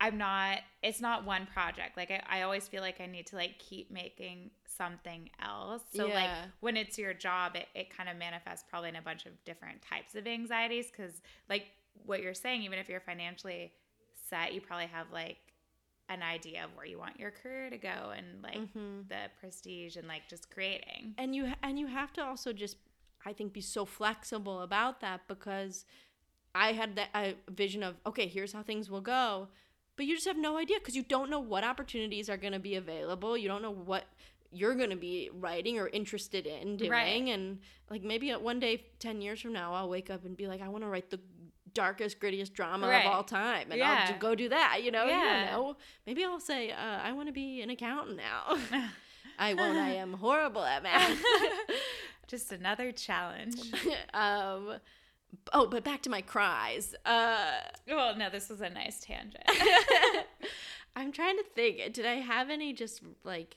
I'm 0.01 0.17
not 0.19 0.59
it's 0.83 1.01
not 1.01 1.25
one 1.27 1.47
project. 1.47 1.97
Like 1.97 2.11
I, 2.11 2.23
I 2.39 2.43
always 2.43 2.67
feel 2.69 2.81
like 2.81 3.01
I 3.01 3.07
need 3.07 3.27
to 3.29 3.37
like 3.37 3.59
keep 3.59 3.91
making 3.91 4.51
something 4.67 5.29
else. 5.45 5.83
So 5.95 6.07
like 6.15 6.31
when 6.61 6.77
it's 6.77 6.99
your 6.99 7.13
job 7.15 7.55
it, 7.57 7.67
it 7.75 7.95
kind 7.95 8.09
of 8.09 8.17
manifests 8.17 8.65
probably 8.69 8.89
in 8.89 8.97
a 8.97 9.03
bunch 9.03 9.27
of 9.27 9.33
different 9.45 9.83
types 9.83 10.15
of 10.15 10.27
anxieties 10.27 10.87
because 10.91 11.21
like 11.49 11.65
what 12.07 12.23
you're 12.23 12.35
saying 12.35 12.63
even 12.63 12.79
if 12.79 12.89
you're 12.89 13.01
financially 13.01 13.73
set 14.29 14.55
you 14.55 14.61
probably 14.61 14.87
have 14.87 15.07
like 15.13 15.37
an 16.09 16.23
idea 16.23 16.65
of 16.65 16.71
where 16.75 16.87
you 16.87 16.99
want 16.99 17.21
your 17.21 17.31
career 17.31 17.69
to 17.71 17.77
go 17.79 18.13
and 18.17 18.43
like 18.43 18.57
Mhm. 18.75 19.09
the 19.09 19.29
prestige 19.39 19.97
and 19.97 20.09
like 20.09 20.29
just 20.29 20.51
creating. 20.51 21.15
And 21.19 21.35
you 21.35 21.53
and 21.63 21.79
you 21.79 21.87
have 21.89 22.13
to 22.15 22.25
also 22.25 22.53
just 22.53 22.77
i 23.27 23.35
think 23.35 23.53
be 23.53 23.61
so 23.61 23.85
flexible 23.85 24.63
about 24.63 25.01
that 25.03 25.21
because 25.29 25.85
i 26.55 26.73
had 26.73 26.97
that 26.97 27.37
vision 27.51 27.83
of 27.83 27.97
okay 28.07 28.27
here's 28.27 28.53
how 28.55 28.63
things 28.63 28.89
will 28.89 29.03
go 29.03 29.49
but 30.01 30.07
you 30.07 30.15
just 30.15 30.27
have 30.27 30.39
no 30.39 30.57
idea 30.57 30.79
because 30.79 30.97
you 30.97 31.03
don't 31.03 31.29
know 31.29 31.41
what 31.41 31.63
opportunities 31.63 32.31
are 32.31 32.39
going 32.39 32.55
to 32.55 32.59
be 32.59 32.75
available 32.77 33.37
you 33.37 33.49
don't 33.49 33.61
know 33.61 33.71
what 33.93 34.05
you're 34.51 34.75
going 34.75 34.89
to 34.91 34.97
be 34.97 35.29
writing 35.35 35.79
or 35.79 35.89
interested 35.89 36.47
in 36.47 36.79
doing 36.79 36.91
Right. 36.91 37.29
and 37.35 37.59
like 37.91 38.03
maybe 38.03 38.31
one 38.33 38.59
day 38.61 38.85
10 38.99 39.21
years 39.21 39.43
from 39.43 39.53
now 39.53 39.75
i'll 39.75 39.91
wake 39.91 40.09
up 40.09 40.25
and 40.25 40.35
be 40.37 40.47
like 40.47 40.63
i 40.63 40.69
want 40.69 40.85
to 40.85 40.89
write 40.89 41.11
the 41.11 41.21
darkest 41.75 42.19
grittiest 42.19 42.53
drama 42.55 42.89
Right. 42.89 43.05
of 43.07 43.13
all 43.13 43.23
time 43.25 43.67
and 43.71 43.79
Yeah. 43.79 44.07
i'll 44.09 44.19
go 44.19 44.35
do 44.35 44.49
that 44.49 44.81
you 44.83 44.91
know 44.91 45.05
you 45.05 45.11
Yeah. 45.11 45.25
don't 45.33 45.47
know 45.53 45.77
maybe 46.07 46.25
i'll 46.25 46.41
say 46.41 46.71
uh, 46.71 46.99
i 47.09 47.13
want 47.13 47.29
to 47.29 47.33
be 47.33 47.61
an 47.61 47.69
accountant 47.71 48.17
now 48.17 48.57
i 49.39 49.53
won't 49.55 49.79
i 49.79 49.91
am 49.91 50.15
horrible 50.15 50.65
at 50.65 50.83
math 50.83 51.19
just 52.27 52.51
another 52.53 52.91
challenge 52.93 53.55
um 54.15 54.77
oh 55.53 55.67
but 55.67 55.85
back 55.85 56.03
to 56.03 56.11
my 56.11 56.21
cries 56.21 56.95
uh 57.05 57.61
well 57.89 58.17
no 58.17 58.29
this 58.31 58.49
was 58.49 58.61
a 58.61 58.71
nice 58.71 59.01
tangent 59.01 59.45
i'm 60.97 61.13
trying 61.13 61.37
to 61.37 61.45
think 61.55 61.93
did 61.93 62.07
i 62.07 62.15
have 62.15 62.51
any 62.51 62.73
just 62.73 63.03
like 63.25 63.57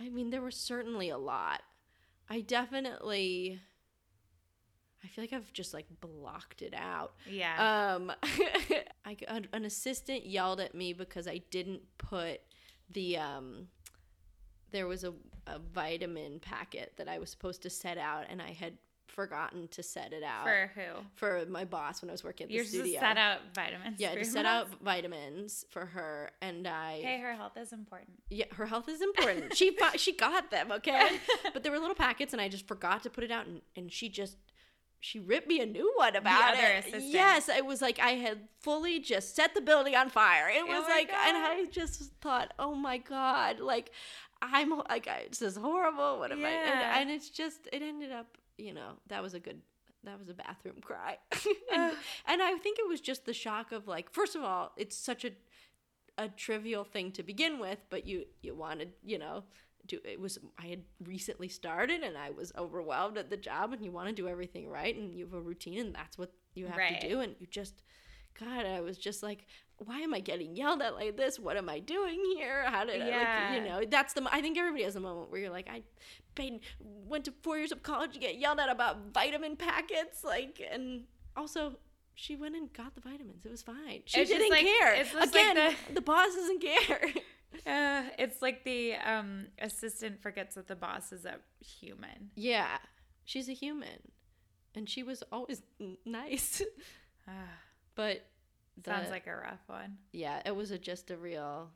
i 0.00 0.08
mean 0.08 0.30
there 0.30 0.42
were 0.42 0.50
certainly 0.50 1.08
a 1.08 1.18
lot 1.18 1.62
I 2.30 2.40
definitely 2.40 3.60
I 5.02 5.08
feel 5.08 5.22
like 5.22 5.32
I've 5.32 5.52
just 5.52 5.72
like 5.72 5.86
blocked 6.00 6.62
it 6.62 6.74
out. 6.74 7.14
Yeah. 7.28 7.94
Um 7.94 8.12
I 9.04 9.16
an 9.28 9.48
an 9.52 9.64
assistant 9.64 10.26
yelled 10.26 10.60
at 10.60 10.74
me 10.74 10.92
because 10.92 11.26
I 11.26 11.42
didn't 11.50 11.82
put 11.96 12.40
the 12.90 13.18
um 13.18 13.68
there 14.70 14.86
was 14.86 15.04
a, 15.04 15.14
a 15.46 15.58
vitamin 15.58 16.40
packet 16.40 16.92
that 16.96 17.08
I 17.08 17.18
was 17.18 17.30
supposed 17.30 17.62
to 17.62 17.70
set 17.70 17.96
out 17.96 18.26
and 18.28 18.42
I 18.42 18.52
had 18.52 18.74
forgotten 19.22 19.66
to 19.68 19.82
set 19.82 20.12
it 20.12 20.22
out 20.22 20.44
for 20.44 20.70
who? 20.76 21.02
for 21.16 21.44
my 21.48 21.64
boss 21.64 22.00
when 22.00 22.08
I 22.10 22.12
was 22.12 22.22
working 22.22 22.44
at 22.44 22.48
the 22.50 22.54
You're 22.54 22.64
supposed 22.64 22.84
studio. 22.84 23.00
to 23.00 23.06
set 23.06 23.16
out 23.18 23.38
vitamins. 23.54 23.96
yeah, 23.98 24.12
your 24.12 24.22
set 24.24 24.46
out 24.46 24.68
vitamins 24.80 25.64
for 25.70 25.86
her 25.86 26.30
and 26.40 26.66
I 26.68 27.00
Hey, 27.02 27.20
her 27.20 27.34
health 27.34 27.56
is 27.56 27.72
important. 27.72 28.18
yeah, 28.30 28.44
her 28.54 28.66
health 28.66 28.88
is 28.88 29.00
important. 29.02 29.56
She 29.56 29.76
she 29.96 30.12
got 30.12 30.50
them, 30.50 30.70
okay? 30.72 31.18
But 31.52 31.62
there 31.64 31.72
were 31.72 31.78
little 31.80 31.94
packets, 31.96 32.32
and 32.32 32.40
I 32.40 32.48
just 32.48 32.66
forgot 32.68 33.02
to 33.02 33.10
put 33.10 33.24
it 33.24 33.30
out, 33.32 33.46
and, 33.46 33.60
and 33.76 33.92
she 33.92 34.08
just 34.08 34.36
she 35.00 35.18
ripped 35.20 35.46
me 35.48 35.60
a 35.60 35.66
new 35.66 35.92
one 35.96 36.16
about 36.16 36.54
other 36.54 36.66
it. 36.66 36.78
assistant. 36.80 37.04
Yes, 37.12 37.48
it 37.48 37.64
was 37.66 37.80
like 37.82 37.98
I 38.00 38.10
had 38.12 38.38
fully 38.60 38.98
just 39.00 39.34
set 39.36 39.54
the 39.54 39.60
building 39.60 39.94
on 39.94 40.08
fire. 40.10 40.48
It 40.48 40.62
Oh 40.62 40.66
was 40.66 40.84
my 40.88 40.94
like, 40.96 41.08
and 41.12 41.36
I 41.36 41.66
just 41.70 42.02
thought, 42.20 42.52
oh 42.58 42.74
my 42.74 42.98
god, 42.98 43.58
like 43.60 43.90
I'm 44.40 44.70
like 44.88 45.08
I, 45.08 45.26
this 45.28 45.42
is 45.42 45.56
horrible. 45.56 46.18
What 46.20 46.30
am 46.32 46.44
I? 46.44 46.48
And, 46.48 46.80
and 47.00 47.10
it's 47.10 47.28
just 47.30 47.68
it 47.72 47.82
ended 47.82 48.12
up, 48.12 48.37
you 48.58 48.74
know, 48.74 48.92
that 49.08 49.22
was 49.22 49.34
a 49.34 49.40
good. 49.40 49.60
That 50.04 50.18
was 50.18 50.28
a 50.28 50.34
bathroom 50.34 50.76
cry, 50.80 51.18
and, 51.74 51.92
and 52.26 52.40
I 52.40 52.56
think 52.58 52.78
it 52.78 52.86
was 52.88 53.00
just 53.00 53.26
the 53.26 53.32
shock 53.32 53.72
of 53.72 53.88
like, 53.88 54.12
first 54.12 54.36
of 54.36 54.42
all, 54.42 54.72
it's 54.76 54.96
such 54.96 55.24
a 55.24 55.32
a 56.16 56.28
trivial 56.28 56.84
thing 56.84 57.10
to 57.12 57.22
begin 57.22 57.58
with, 57.58 57.78
but 57.90 58.06
you 58.06 58.24
you 58.40 58.54
wanted, 58.54 58.92
you 59.04 59.18
know, 59.18 59.42
do 59.86 59.98
it 60.04 60.20
was 60.20 60.38
I 60.58 60.66
had 60.66 60.82
recently 61.04 61.48
started 61.48 62.02
and 62.02 62.16
I 62.16 62.30
was 62.30 62.52
overwhelmed 62.56 63.18
at 63.18 63.28
the 63.30 63.36
job 63.36 63.72
and 63.72 63.84
you 63.84 63.90
want 63.90 64.08
to 64.08 64.14
do 64.14 64.28
everything 64.28 64.68
right 64.68 64.94
and 64.94 65.12
you 65.14 65.24
have 65.24 65.34
a 65.34 65.40
routine 65.40 65.78
and 65.80 65.94
that's 65.94 66.16
what 66.18 66.30
you 66.54 66.66
have 66.66 66.76
Right. 66.76 67.00
to 67.00 67.08
do 67.08 67.20
and 67.20 67.34
you 67.40 67.46
just 67.48 67.82
God, 68.38 68.66
I 68.66 68.80
was 68.80 68.98
just 68.98 69.22
like 69.22 69.46
why 69.78 70.00
am 70.00 70.12
I 70.14 70.20
getting 70.20 70.56
yelled 70.56 70.82
at 70.82 70.94
like 70.94 71.16
this? 71.16 71.38
What 71.38 71.56
am 71.56 71.68
I 71.68 71.78
doing 71.78 72.20
here? 72.36 72.64
How 72.68 72.84
did 72.84 73.00
I 73.02 73.06
like 73.50 73.62
you 73.62 73.68
know, 73.68 73.84
that's 73.88 74.12
the 74.12 74.26
I 74.30 74.40
think 74.40 74.58
everybody 74.58 74.84
has 74.84 74.96
a 74.96 75.00
moment 75.00 75.30
where 75.30 75.40
you're 75.40 75.50
like 75.50 75.68
I 75.70 75.82
paid 76.34 76.60
went 76.80 77.24
to 77.26 77.32
4 77.42 77.58
years 77.58 77.72
of 77.72 77.82
college 77.82 78.12
to 78.12 78.18
get 78.20 78.38
yelled 78.38 78.60
at 78.60 78.68
about 78.68 79.12
vitamin 79.12 79.56
packets 79.56 80.22
like 80.24 80.60
and 80.70 81.04
also 81.36 81.76
she 82.14 82.34
went 82.36 82.56
and 82.56 82.72
got 82.72 82.94
the 82.96 83.00
vitamins. 83.00 83.44
It 83.46 83.50
was 83.50 83.62
fine. 83.62 84.02
She 84.06 84.20
It's 84.20 84.30
didn't 84.30 84.50
like- 84.50 84.64
care. 84.66 84.94
it's 84.94 85.12
just 85.12 85.34
like 85.34 85.52
Again, 85.54 85.74
the- 85.88 85.94
the 85.94 86.00
boss 86.00 86.34
doesn't 86.34 86.60
care. 86.62 87.00
Uh, 87.66 88.02
it's 88.18 88.42
like 88.42 88.62
the 88.64 88.94
um, 88.96 89.46
assistant 89.58 90.20
forgets 90.20 90.54
that 90.54 90.68
the 90.68 90.76
boss 90.76 91.12
is 91.12 91.24
a 91.24 91.36
human. 91.64 92.30
Yeah, 92.34 92.76
she's 93.24 93.48
a 93.48 93.54
human, 93.54 94.12
and 94.74 94.88
she 94.88 95.02
was 95.02 95.24
always 95.32 95.62
n- 95.80 95.96
nice. 96.04 96.60
But 97.94 98.26
the, 98.82 98.90
sounds 98.90 99.10
like 99.10 99.26
a 99.26 99.34
rough 99.34 99.62
one. 99.66 99.98
yeah, 100.12 100.42
it 100.44 100.54
was 100.54 100.70
a, 100.70 100.78
just 100.78 101.10
a 101.10 101.16
real, 101.16 101.70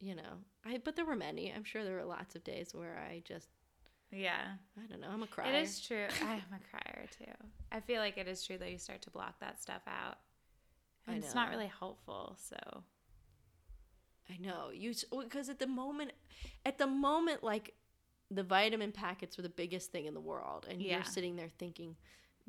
you 0.00 0.14
know. 0.14 0.38
I 0.64 0.78
but 0.84 0.96
there 0.96 1.04
were 1.04 1.16
many. 1.16 1.52
I'm 1.52 1.64
sure 1.64 1.84
there 1.84 1.96
were 1.96 2.04
lots 2.04 2.34
of 2.34 2.44
days 2.44 2.74
where 2.74 2.98
I 2.98 3.22
just 3.24 3.48
Yeah. 4.10 4.40
I 4.82 4.86
don't 4.90 5.00
know. 5.00 5.08
I'm 5.12 5.22
a 5.22 5.26
crier. 5.26 5.52
It 5.54 5.62
is 5.62 5.80
true. 5.80 6.06
I 6.22 6.34
am 6.34 6.42
a 6.54 6.60
crier 6.70 7.06
too. 7.18 7.32
I 7.72 7.80
feel 7.80 8.00
like 8.00 8.18
it 8.18 8.28
is 8.28 8.44
true 8.44 8.58
that 8.58 8.70
you 8.70 8.78
start 8.78 9.02
to 9.02 9.10
block 9.10 9.38
that 9.40 9.60
stuff 9.60 9.82
out. 9.86 10.18
I 11.08 11.12
And 11.14 11.24
it's 11.24 11.34
not 11.34 11.50
really 11.50 11.70
helpful. 11.78 12.36
So 12.38 12.82
I 14.28 14.36
know 14.38 14.70
you 14.72 14.92
because 15.20 15.48
at 15.48 15.58
the 15.58 15.66
moment, 15.66 16.12
at 16.64 16.78
the 16.78 16.86
moment, 16.86 17.44
like 17.44 17.74
the 18.30 18.42
vitamin 18.42 18.90
packets 18.90 19.36
were 19.36 19.44
the 19.44 19.48
biggest 19.48 19.92
thing 19.92 20.06
in 20.06 20.14
the 20.14 20.20
world, 20.20 20.66
and 20.68 20.82
Yeah. 20.82 20.96
you're 20.96 21.04
sitting 21.04 21.36
there 21.36 21.50
thinking. 21.58 21.96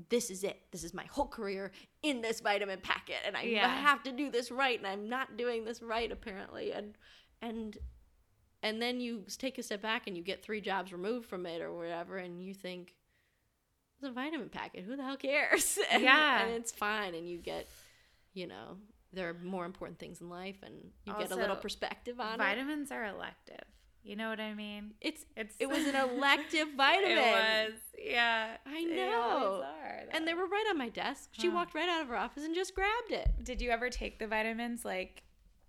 This 0.10 0.30
is 0.30 0.43
it. 0.43 0.62
This 0.72 0.84
is 0.84 0.93
my 0.93 1.06
whole 1.06 1.28
career 1.28 1.72
in 2.04 2.22
this 2.22 2.39
vitamin 2.39 2.80
packet, 2.82 3.18
and 3.26 3.36
I 3.36 3.43
Yeah. 3.43 3.68
have 3.68 4.04
to 4.04 4.12
do 4.12 4.30
this 4.30 4.52
right, 4.52 4.78
and 4.78 4.86
I'm 4.88 5.10
not 5.10 5.38
doing 5.38 5.66
this 5.66 5.82
right 5.82 6.12
apparently, 6.12 6.72
and 6.72 6.95
and 7.41 7.78
and 8.64 8.82
then 8.82 9.00
you 9.00 9.24
take 9.38 9.58
a 9.58 9.64
step 9.64 9.82
back 9.82 10.08
and 10.08 10.18
you 10.18 10.24
get 10.24 10.43
three 10.43 10.62
jobs 10.62 10.91
removed 10.91 11.28
from 11.30 11.45
it 11.45 11.62
or 11.62 11.74
whatever, 11.74 12.18
and 12.18 12.41
you 12.43 12.54
think 12.54 12.95
it's 13.95 14.08
a 14.08 14.12
vitamin 14.12 14.50
packet. 14.50 14.84
Who 14.84 14.95
the 14.95 15.04
hell 15.04 15.18
cares? 15.18 15.78
and, 15.91 16.04
Yeah. 16.04 16.43
and 16.45 16.56
it's 16.56 16.72
fine, 16.72 17.16
and 17.16 17.28
you 17.30 17.38
get, 17.39 17.68
you 18.34 18.45
know, 18.48 18.78
there 19.14 19.30
are 19.30 19.34
more 19.36 19.66
important 19.66 20.00
things 20.00 20.22
in 20.22 20.30
life, 20.30 20.58
and 20.64 20.91
you 21.06 21.14
get 21.18 21.32
a 21.32 21.36
little 21.36 21.56
perspective 21.56 22.20
on 22.20 22.36
it. 22.36 22.38
vitamins 22.38 22.91
are 22.91 23.06
elective. 23.06 23.64
You 24.08 24.16
know 24.16 24.30
what 24.30 24.39
I 24.39 24.53
mean? 24.53 24.93
It's 25.01 25.26
It's 25.36 25.53
it 25.60 25.68
was 25.70 25.86
an 25.86 25.95
elective 26.10 26.70
vitamin. 26.78 27.18
It 27.18 27.72
was. 27.72 27.74
Yeah. 28.01 28.55
I 28.66 28.86
They 28.86 28.95
know. 28.95 29.22
always 29.22 29.66
are, 29.66 30.03
and 30.12 30.26
they 30.26 30.34
were 30.34 30.47
right 30.47 30.66
on 30.70 30.78
my 30.78 30.88
desk. 30.89 31.32
She 31.34 31.47
Huh. 31.47 31.55
walked 31.55 31.76
right 31.76 31.89
out 31.89 32.01
of 32.01 32.08
her 32.08 32.16
office 32.16 32.43
and 32.45 32.55
just 32.55 32.74
grabbed 32.74 33.12
it. 33.12 33.28
Did 33.43 33.62
you 33.62 33.70
ever 33.70 33.89
take 33.89 34.18
the 34.20 34.28
vitamins? 34.28 34.86
Like, 34.86 35.24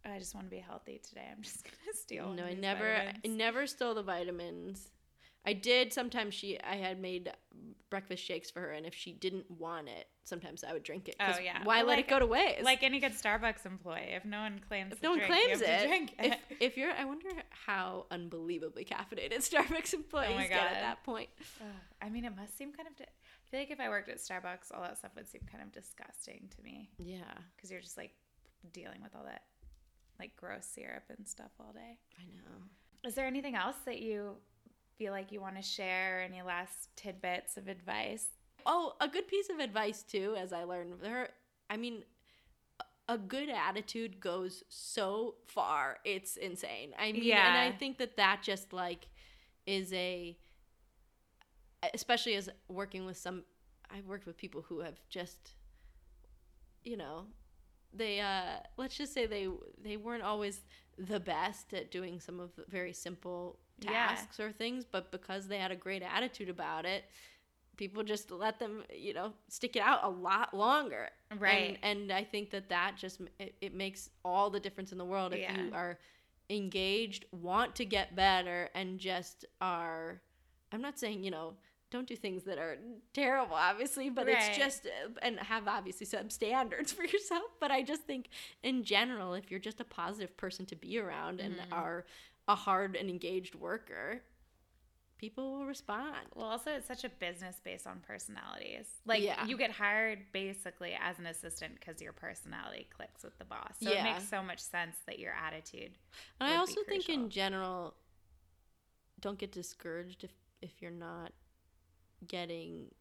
I 0.04 0.18
just 0.20 0.34
want 0.36 0.46
to 0.46 0.50
be 0.50 0.58
healthy 0.60 1.00
today. 1.06 1.26
I'm 1.34 1.42
just 1.42 1.64
gonna 1.64 1.92
steal. 1.94 2.26
one 2.28 2.36
no, 2.36 2.44
I 2.44 2.50
these 2.50 2.58
never, 2.60 2.96
I 3.24 3.26
never 3.26 3.66
stole 3.66 3.94
the 3.94 4.02
vitamins. 4.04 4.92
I 5.46 5.52
did 5.52 5.92
sometimes. 5.92 6.34
She, 6.34 6.58
I 6.60 6.76
had 6.76 7.00
made 7.00 7.32
breakfast 7.90 8.22
shakes 8.24 8.50
for 8.50 8.60
her, 8.60 8.70
and 8.72 8.86
if 8.86 8.94
she 8.94 9.12
didn't 9.12 9.50
want 9.50 9.88
it, 9.88 10.06
sometimes 10.24 10.62
I 10.62 10.72
would 10.72 10.82
drink 10.82 11.08
it. 11.08 11.16
Oh, 11.20 11.38
yeah. 11.42 11.60
why 11.64 11.78
Well, 11.78 11.86
let 11.86 11.98
it 11.98 12.08
go 12.08 12.18
to 12.18 12.26
waste? 12.26 12.62
Like 12.64 12.82
any 12.82 13.00
good 13.00 13.12
Starbucks 13.12 13.64
employee, 13.64 14.10
if 14.14 14.24
no 14.24 14.40
one 14.40 14.60
claims, 14.68 14.92
if 14.92 15.02
no 15.02 15.10
one 15.10 15.18
drink, 15.18 15.32
claims 15.32 15.60
you 15.60 15.66
have 15.66 15.78
to 15.78 15.84
it, 15.84 15.88
drink 15.88 16.14
if 16.18 16.36
if 16.60 16.76
you're, 16.76 16.92
I 16.92 17.04
wonder 17.04 17.30
how 17.50 18.06
unbelievably 18.10 18.84
caffeinated 18.84 19.38
Starbucks 19.38 19.94
oh 19.94 19.98
employees 19.98 20.36
Oh 20.36 20.48
get 20.48 20.72
at 20.72 20.80
that 20.80 21.04
point. 21.04 21.28
I 22.02 22.08
mean, 22.08 22.24
it 22.24 22.36
must 22.36 22.56
seem 22.56 22.72
kind 22.72 22.88
of. 22.88 22.96
Di- 22.96 23.04
I 23.04 23.50
feel 23.50 23.60
like 23.60 23.70
if 23.70 23.80
I 23.80 23.88
worked 23.88 24.10
at 24.10 24.18
Starbucks, 24.18 24.74
all 24.74 24.82
that 24.82 24.98
stuff 24.98 25.12
would 25.16 25.26
seem 25.26 25.40
kind 25.50 25.62
of 25.64 25.72
disgusting 25.72 26.50
to 26.54 26.62
me 26.62 26.90
Yeah, 26.98 27.22
because 27.56 27.70
you're 27.70 27.80
just 27.80 27.96
like 27.96 28.12
dealing 28.72 29.00
with 29.02 29.14
all 29.16 29.24
that 29.24 29.42
like 30.18 30.36
gross 30.36 30.66
syrup 30.66 31.04
and 31.16 31.26
stuff 31.26 31.52
all 31.60 31.72
day. 31.72 31.98
I 32.18 32.24
know. 32.34 33.08
Is 33.08 33.14
there 33.14 33.26
anything 33.26 33.54
else 33.54 33.76
that 33.86 34.00
you 34.00 34.36
feel 34.98 35.12
like 35.12 35.32
you 35.32 35.40
want 35.40 35.56
to 35.56 35.62
share? 35.62 36.20
Any 36.20 36.42
last 36.42 36.88
tidbits 36.96 37.56
of 37.56 37.68
advice? 37.68 38.26
Oh, 38.66 38.94
a 39.00 39.08
good 39.08 39.28
piece 39.28 39.48
of 39.48 39.60
advice 39.60 40.02
too, 40.02 40.34
as 40.36 40.52
I 40.52 40.64
learned 40.64 40.94
her. 41.06 41.28
I 41.70 41.76
mean, 41.76 42.02
a- 43.08 43.16
good 43.16 43.48
attitude 43.48 44.20
goes 44.20 44.64
so 44.68 45.36
far. 45.46 45.98
It's 46.04 46.36
insane. 46.36 46.92
I 46.98 47.12
mean, 47.12 47.32
and 47.32 47.56
I 47.56 47.70
think 47.76 47.98
that 47.98 48.16
that 48.16 48.40
just 48.42 48.72
like 48.72 49.08
is 49.66 49.92
a, 49.92 50.36
especially 51.94 52.34
as 52.34 52.50
working 52.68 53.06
with 53.06 53.16
some. 53.16 53.44
I've 53.90 54.06
worked 54.06 54.26
with 54.26 54.36
people 54.36 54.62
who 54.68 54.80
have 54.80 55.00
just, 55.08 55.54
you 56.84 56.96
know, 56.98 57.24
they 57.94 58.20
uh 58.20 58.58
let's 58.76 58.96
just 58.98 59.14
say 59.14 59.24
they 59.26 59.48
they 59.82 59.96
weren't 59.96 60.22
always 60.22 60.60
the 60.98 61.18
best 61.20 61.72
at 61.72 61.90
doing 61.90 62.20
some 62.20 62.38
of 62.38 62.54
the 62.56 62.64
very 62.68 62.92
simple 62.92 63.58
Yeah. 63.80 64.06
tasks 64.08 64.40
or 64.40 64.52
things 64.52 64.84
but 64.90 65.10
because 65.12 65.48
they 65.48 65.58
had 65.58 65.70
a 65.70 65.76
great 65.76 66.02
attitude 66.02 66.48
about 66.48 66.84
it 66.84 67.04
people 67.76 68.02
just 68.02 68.30
let 68.30 68.58
them 68.58 68.82
you 68.94 69.14
know 69.14 69.32
stick 69.48 69.76
it 69.76 69.82
out 69.82 70.00
a 70.02 70.08
lot 70.08 70.52
longer 70.54 71.10
Right. 71.38 71.78
and, 71.82 72.00
and 72.00 72.12
i 72.12 72.24
think 72.24 72.50
that 72.50 72.68
that 72.70 72.96
just 72.96 73.20
it, 73.38 73.54
it 73.60 73.74
makes 73.74 74.10
all 74.24 74.50
the 74.50 74.60
difference 74.60 74.92
in 74.92 74.98
the 74.98 75.04
world 75.04 75.32
if 75.32 75.48
you 75.48 75.70
are 75.72 75.98
engaged 76.50 77.26
want 77.32 77.74
to 77.76 77.84
get 77.84 78.16
better 78.16 78.70
and 78.74 78.98
just 78.98 79.44
are 79.60 80.20
i'm 80.72 80.80
not 80.80 80.98
saying 80.98 81.22
you 81.22 81.30
know 81.30 81.54
don't 81.90 82.06
do 82.06 82.16
things 82.16 82.42
that 82.44 82.58
are 82.58 82.76
terrible 83.14 83.54
obviously 83.54 84.08
but 84.10 84.26
Right. 84.26 84.34
it's 84.34 84.48
just 84.48 84.86
uh, 84.86 85.10
and 85.22 85.38
have 85.38 85.68
obviously 85.68 86.06
some 86.06 86.30
standards 86.30 86.90
for 86.98 87.04
yourself 87.04 87.44
but 87.60 87.70
i 87.70 87.82
just 87.82 88.02
think 88.04 88.28
in 88.62 88.82
general 88.82 89.34
if 89.34 89.50
you're 89.50 89.60
just 89.60 89.80
a 89.80 89.84
positive 89.84 90.36
person 90.36 90.64
to 90.66 90.74
be 90.76 90.98
around 90.98 91.38
and 91.40 91.54
Mm-hmm. 91.54 91.72
are 91.72 92.04
a 92.48 92.54
hard 92.54 92.96
and 92.96 93.08
engaged 93.10 93.54
worker 93.54 94.22
people 95.18 95.52
will 95.58 95.66
respond 95.66 96.14
Well, 96.34 96.46
also, 96.46 96.70
it's 96.70 96.86
such 96.86 97.02
a 97.04 97.08
business 97.08 97.60
based 97.62 97.86
on 97.88 98.00
personalities. 98.06 98.86
Like, 99.04 99.20
Yeah. 99.22 99.44
you 99.46 99.58
get 99.58 99.72
hired 99.72 100.20
basically 100.32 100.94
as 101.00 101.18
an 101.18 101.26
assistant 101.26 101.74
because 101.74 102.00
your 102.00 102.12
personality 102.12 102.86
clicks 102.88 103.24
with 103.24 103.36
the 103.38 103.44
boss. 103.44 103.74
So 103.82 103.90
Yeah. 103.90 103.98
it 104.06 104.14
makes 104.14 104.28
so 104.28 104.42
much 104.42 104.60
sense 104.60 104.96
that 105.06 105.18
your 105.18 105.32
attitude. 105.32 105.98
And 106.40 106.52
I 106.52 106.56
also 106.56 106.84
think 106.84 107.08
in 107.08 107.30
general, 107.30 107.96
don't 109.20 109.38
get 109.38 109.50
discouraged 109.52 110.22
if 110.24 110.30
if 110.60 110.82
you're 110.82 110.90
not 110.90 111.32
getting 112.26 112.92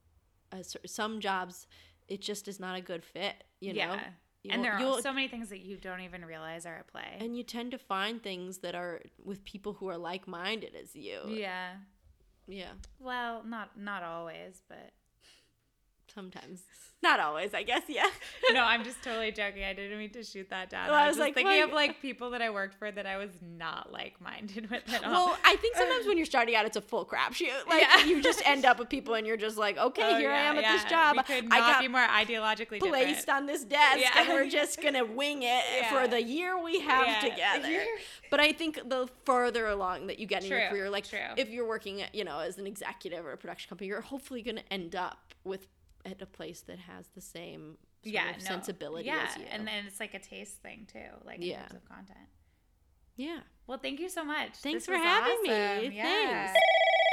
a, 0.52 0.64
some 0.64 1.20
jobs. 1.20 1.68
It 2.08 2.22
just 2.22 2.48
is 2.48 2.60
not 2.60 2.76
a 2.78 2.82
good 2.82 3.04
fit. 3.04 3.44
You 3.60 3.74
know. 3.74 3.80
yeah. 3.80 4.10
You'll- 4.44 4.54
and 4.54 4.64
there 4.64 4.74
are 4.74 5.02
so 5.02 5.12
many 5.14 5.28
things 5.28 5.50
that 5.50 5.60
you 5.60 5.78
don't 5.78 6.02
even 6.02 6.24
realize 6.24 6.66
are 6.66 6.76
at 6.78 6.88
play. 6.88 7.18
and 7.20 7.36
you 7.36 7.44
tend 7.44 7.72
to 7.72 7.78
find 7.78 8.22
things 8.22 8.60
that 8.60 8.76
are 8.76 9.02
with 9.24 9.44
people 9.44 9.74
who 9.74 9.88
are 9.90 9.98
like 9.98 10.28
minded 10.28 10.76
as 10.76 10.96
you. 10.96 11.22
yeah. 11.28 11.78
Yeah. 12.50 12.72
Well, 13.00 13.44
not 13.44 13.78
not 13.78 14.04
always, 14.04 14.62
but 14.70 14.92
Sometimes. 16.18 16.64
Not 17.04 17.20
always, 17.20 17.54
I 17.54 17.62
guess, 17.62 17.84
yeah. 17.88 18.08
no, 18.54 18.64
I'm 18.64 18.84
just 18.84 19.04
totally 19.04 19.32
joking. 19.32 19.64
I 19.64 19.74
didn't 19.74 20.00
mean 20.00 20.10
to 20.10 20.24
shoot 20.24 20.50
that 20.50 20.72
down. 20.72 20.88
Well, 20.88 20.96
I 20.96 21.04
I 21.04 21.08
was, 21.08 21.10
was 21.10 21.18
just 21.18 21.26
like, 21.28 21.36
thinking 21.36 21.58
well, 21.60 21.68
of 21.68 21.74
like 21.76 22.02
people 22.02 22.32
that 22.32 22.42
I 22.42 22.50
worked 22.50 22.74
for 22.74 22.90
that 22.92 23.06
I 23.06 23.18
was 23.18 23.30
not 23.40 23.92
like 23.92 24.20
minded 24.20 24.72
with 24.72 24.82
at 24.92 25.04
all. 25.04 25.12
Well, 25.28 25.38
I 25.46 25.58
think 25.58 25.76
sometimes 25.76 26.08
when 26.08 26.18
you're 26.18 26.26
starting 26.26 26.56
out, 26.56 26.66
it's 26.66 26.76
a 26.76 26.82
full 26.82 27.06
crapshoot. 27.06 27.68
Like 27.70 27.84
Yeah. 27.84 28.04
you 28.06 28.20
just 28.24 28.42
end 28.48 28.66
up 28.66 28.80
with 28.80 28.90
people, 28.90 29.14
and 29.18 29.28
you're 29.28 29.38
just 29.38 29.58
like, 29.58 29.78
okay, 29.78 30.16
Oh, 30.16 30.18
here 30.18 30.32
I 30.32 30.40
am 30.40 30.58
at 30.58 30.64
yeah. 30.64 30.72
this 30.74 30.86
job. 30.86 31.18
We 31.18 31.22
could 31.22 31.46
I 31.54 31.60
not 31.60 31.74
got 31.74 31.82
be 31.82 31.88
more 31.88 32.02
ideologically 32.02 32.80
placed 32.80 33.28
different. 33.28 33.30
on 33.30 33.46
this 33.46 33.64
desk, 33.64 34.00
Yeah. 34.00 34.10
and 34.18 34.30
we're 34.30 34.50
just 34.50 34.82
gonna 34.82 35.06
wing 35.06 35.44
it 35.44 35.64
Yeah. 35.78 35.92
for 36.02 36.08
the 36.08 36.24
year 36.24 36.60
we 36.60 36.80
have 36.80 37.06
Yeah. 37.06 37.30
together. 37.30 37.86
But 38.32 38.40
I 38.40 38.54
think 38.54 38.90
the 38.90 39.08
further 39.24 39.68
along 39.68 40.08
that 40.08 40.18
you 40.18 40.26
get 40.26 40.44
in 40.44 40.50
your 40.50 40.68
career, 40.70 40.90
like 40.90 41.08
true. 41.08 41.20
if 41.38 41.52
you're 41.52 41.68
working, 41.68 42.02
at, 42.02 42.16
you 42.16 42.24
know, 42.24 42.40
as 42.40 42.58
an 42.58 42.66
executive 42.66 43.24
or 43.24 43.34
a 43.34 43.38
production 43.38 43.70
company, 43.70 43.88
you're 43.90 44.02
hopefully 44.02 44.42
gonna 44.42 44.64
end 44.72 44.96
up 44.96 45.36
with 45.44 45.68
at 46.12 46.22
a 46.22 46.26
place 46.26 46.62
that 46.62 46.80
has 46.80 47.08
the 47.16 47.22
same 47.22 47.78
yeah, 48.04 48.30
of 48.32 48.38
no, 48.40 48.46
sensibility 48.46 49.08
Yeah, 49.08 49.28
as 49.30 49.38
you. 49.38 49.44
and 49.52 49.68
then 49.68 49.86
it's 49.88 50.00
like 50.00 50.14
a 50.14 50.20
taste 50.20 50.62
thing 50.62 50.88
too, 50.92 51.00
like 51.26 51.40
in 51.42 51.56
terms 51.56 51.74
of 51.74 51.86
content. 51.88 52.28
yeah. 53.16 53.40
Well, 53.68 53.78
thank 53.78 54.00
you 54.00 54.08
so 54.10 54.24
much. 54.24 54.56
Thanks 54.58 54.86
This 54.86 54.96
for 54.96 54.98
having 55.02 55.42
me. 55.44 55.96
Yeah. 55.96 56.48
Thanks. 56.48 56.60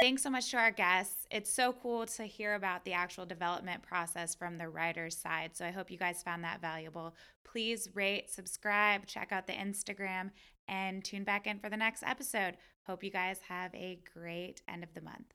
Thanks 0.01 0.23
so 0.23 0.29
much 0.29 0.51
to 0.51 0.57
our 0.57 0.71
guests. 0.71 1.25
It's 1.31 1.51
so 1.51 1.73
cool 1.73 2.05
to 2.05 2.23
hear 2.23 2.55
about 2.55 2.85
the 2.85 2.93
actual 2.93 3.25
development 3.25 3.81
process 3.81 4.35
from 4.35 4.57
the 4.57 4.69
writer's 4.69 5.17
side. 5.17 5.51
So 5.55 5.65
I 5.65 5.71
hope 5.71 5.89
you 5.91 5.97
guys 5.97 6.21
found 6.23 6.43
that 6.43 6.61
valuable. 6.61 7.15
Please 7.43 7.89
rate, 7.93 8.29
subscribe, 8.29 9.05
check 9.05 9.31
out 9.31 9.47
the 9.47 9.53
Instagram, 9.53 10.31
and 10.67 11.03
tune 11.03 11.23
back 11.23 11.45
in 11.47 11.59
for 11.59 11.69
the 11.69 11.77
next 11.77 12.03
episode. 12.03 12.55
Hope 12.87 13.03
you 13.03 13.11
guys 13.11 13.39
have 13.47 13.73
a 13.73 13.99
great 14.13 14.61
end 14.67 14.83
of 14.83 14.93
the 14.93 15.01
month. 15.01 15.33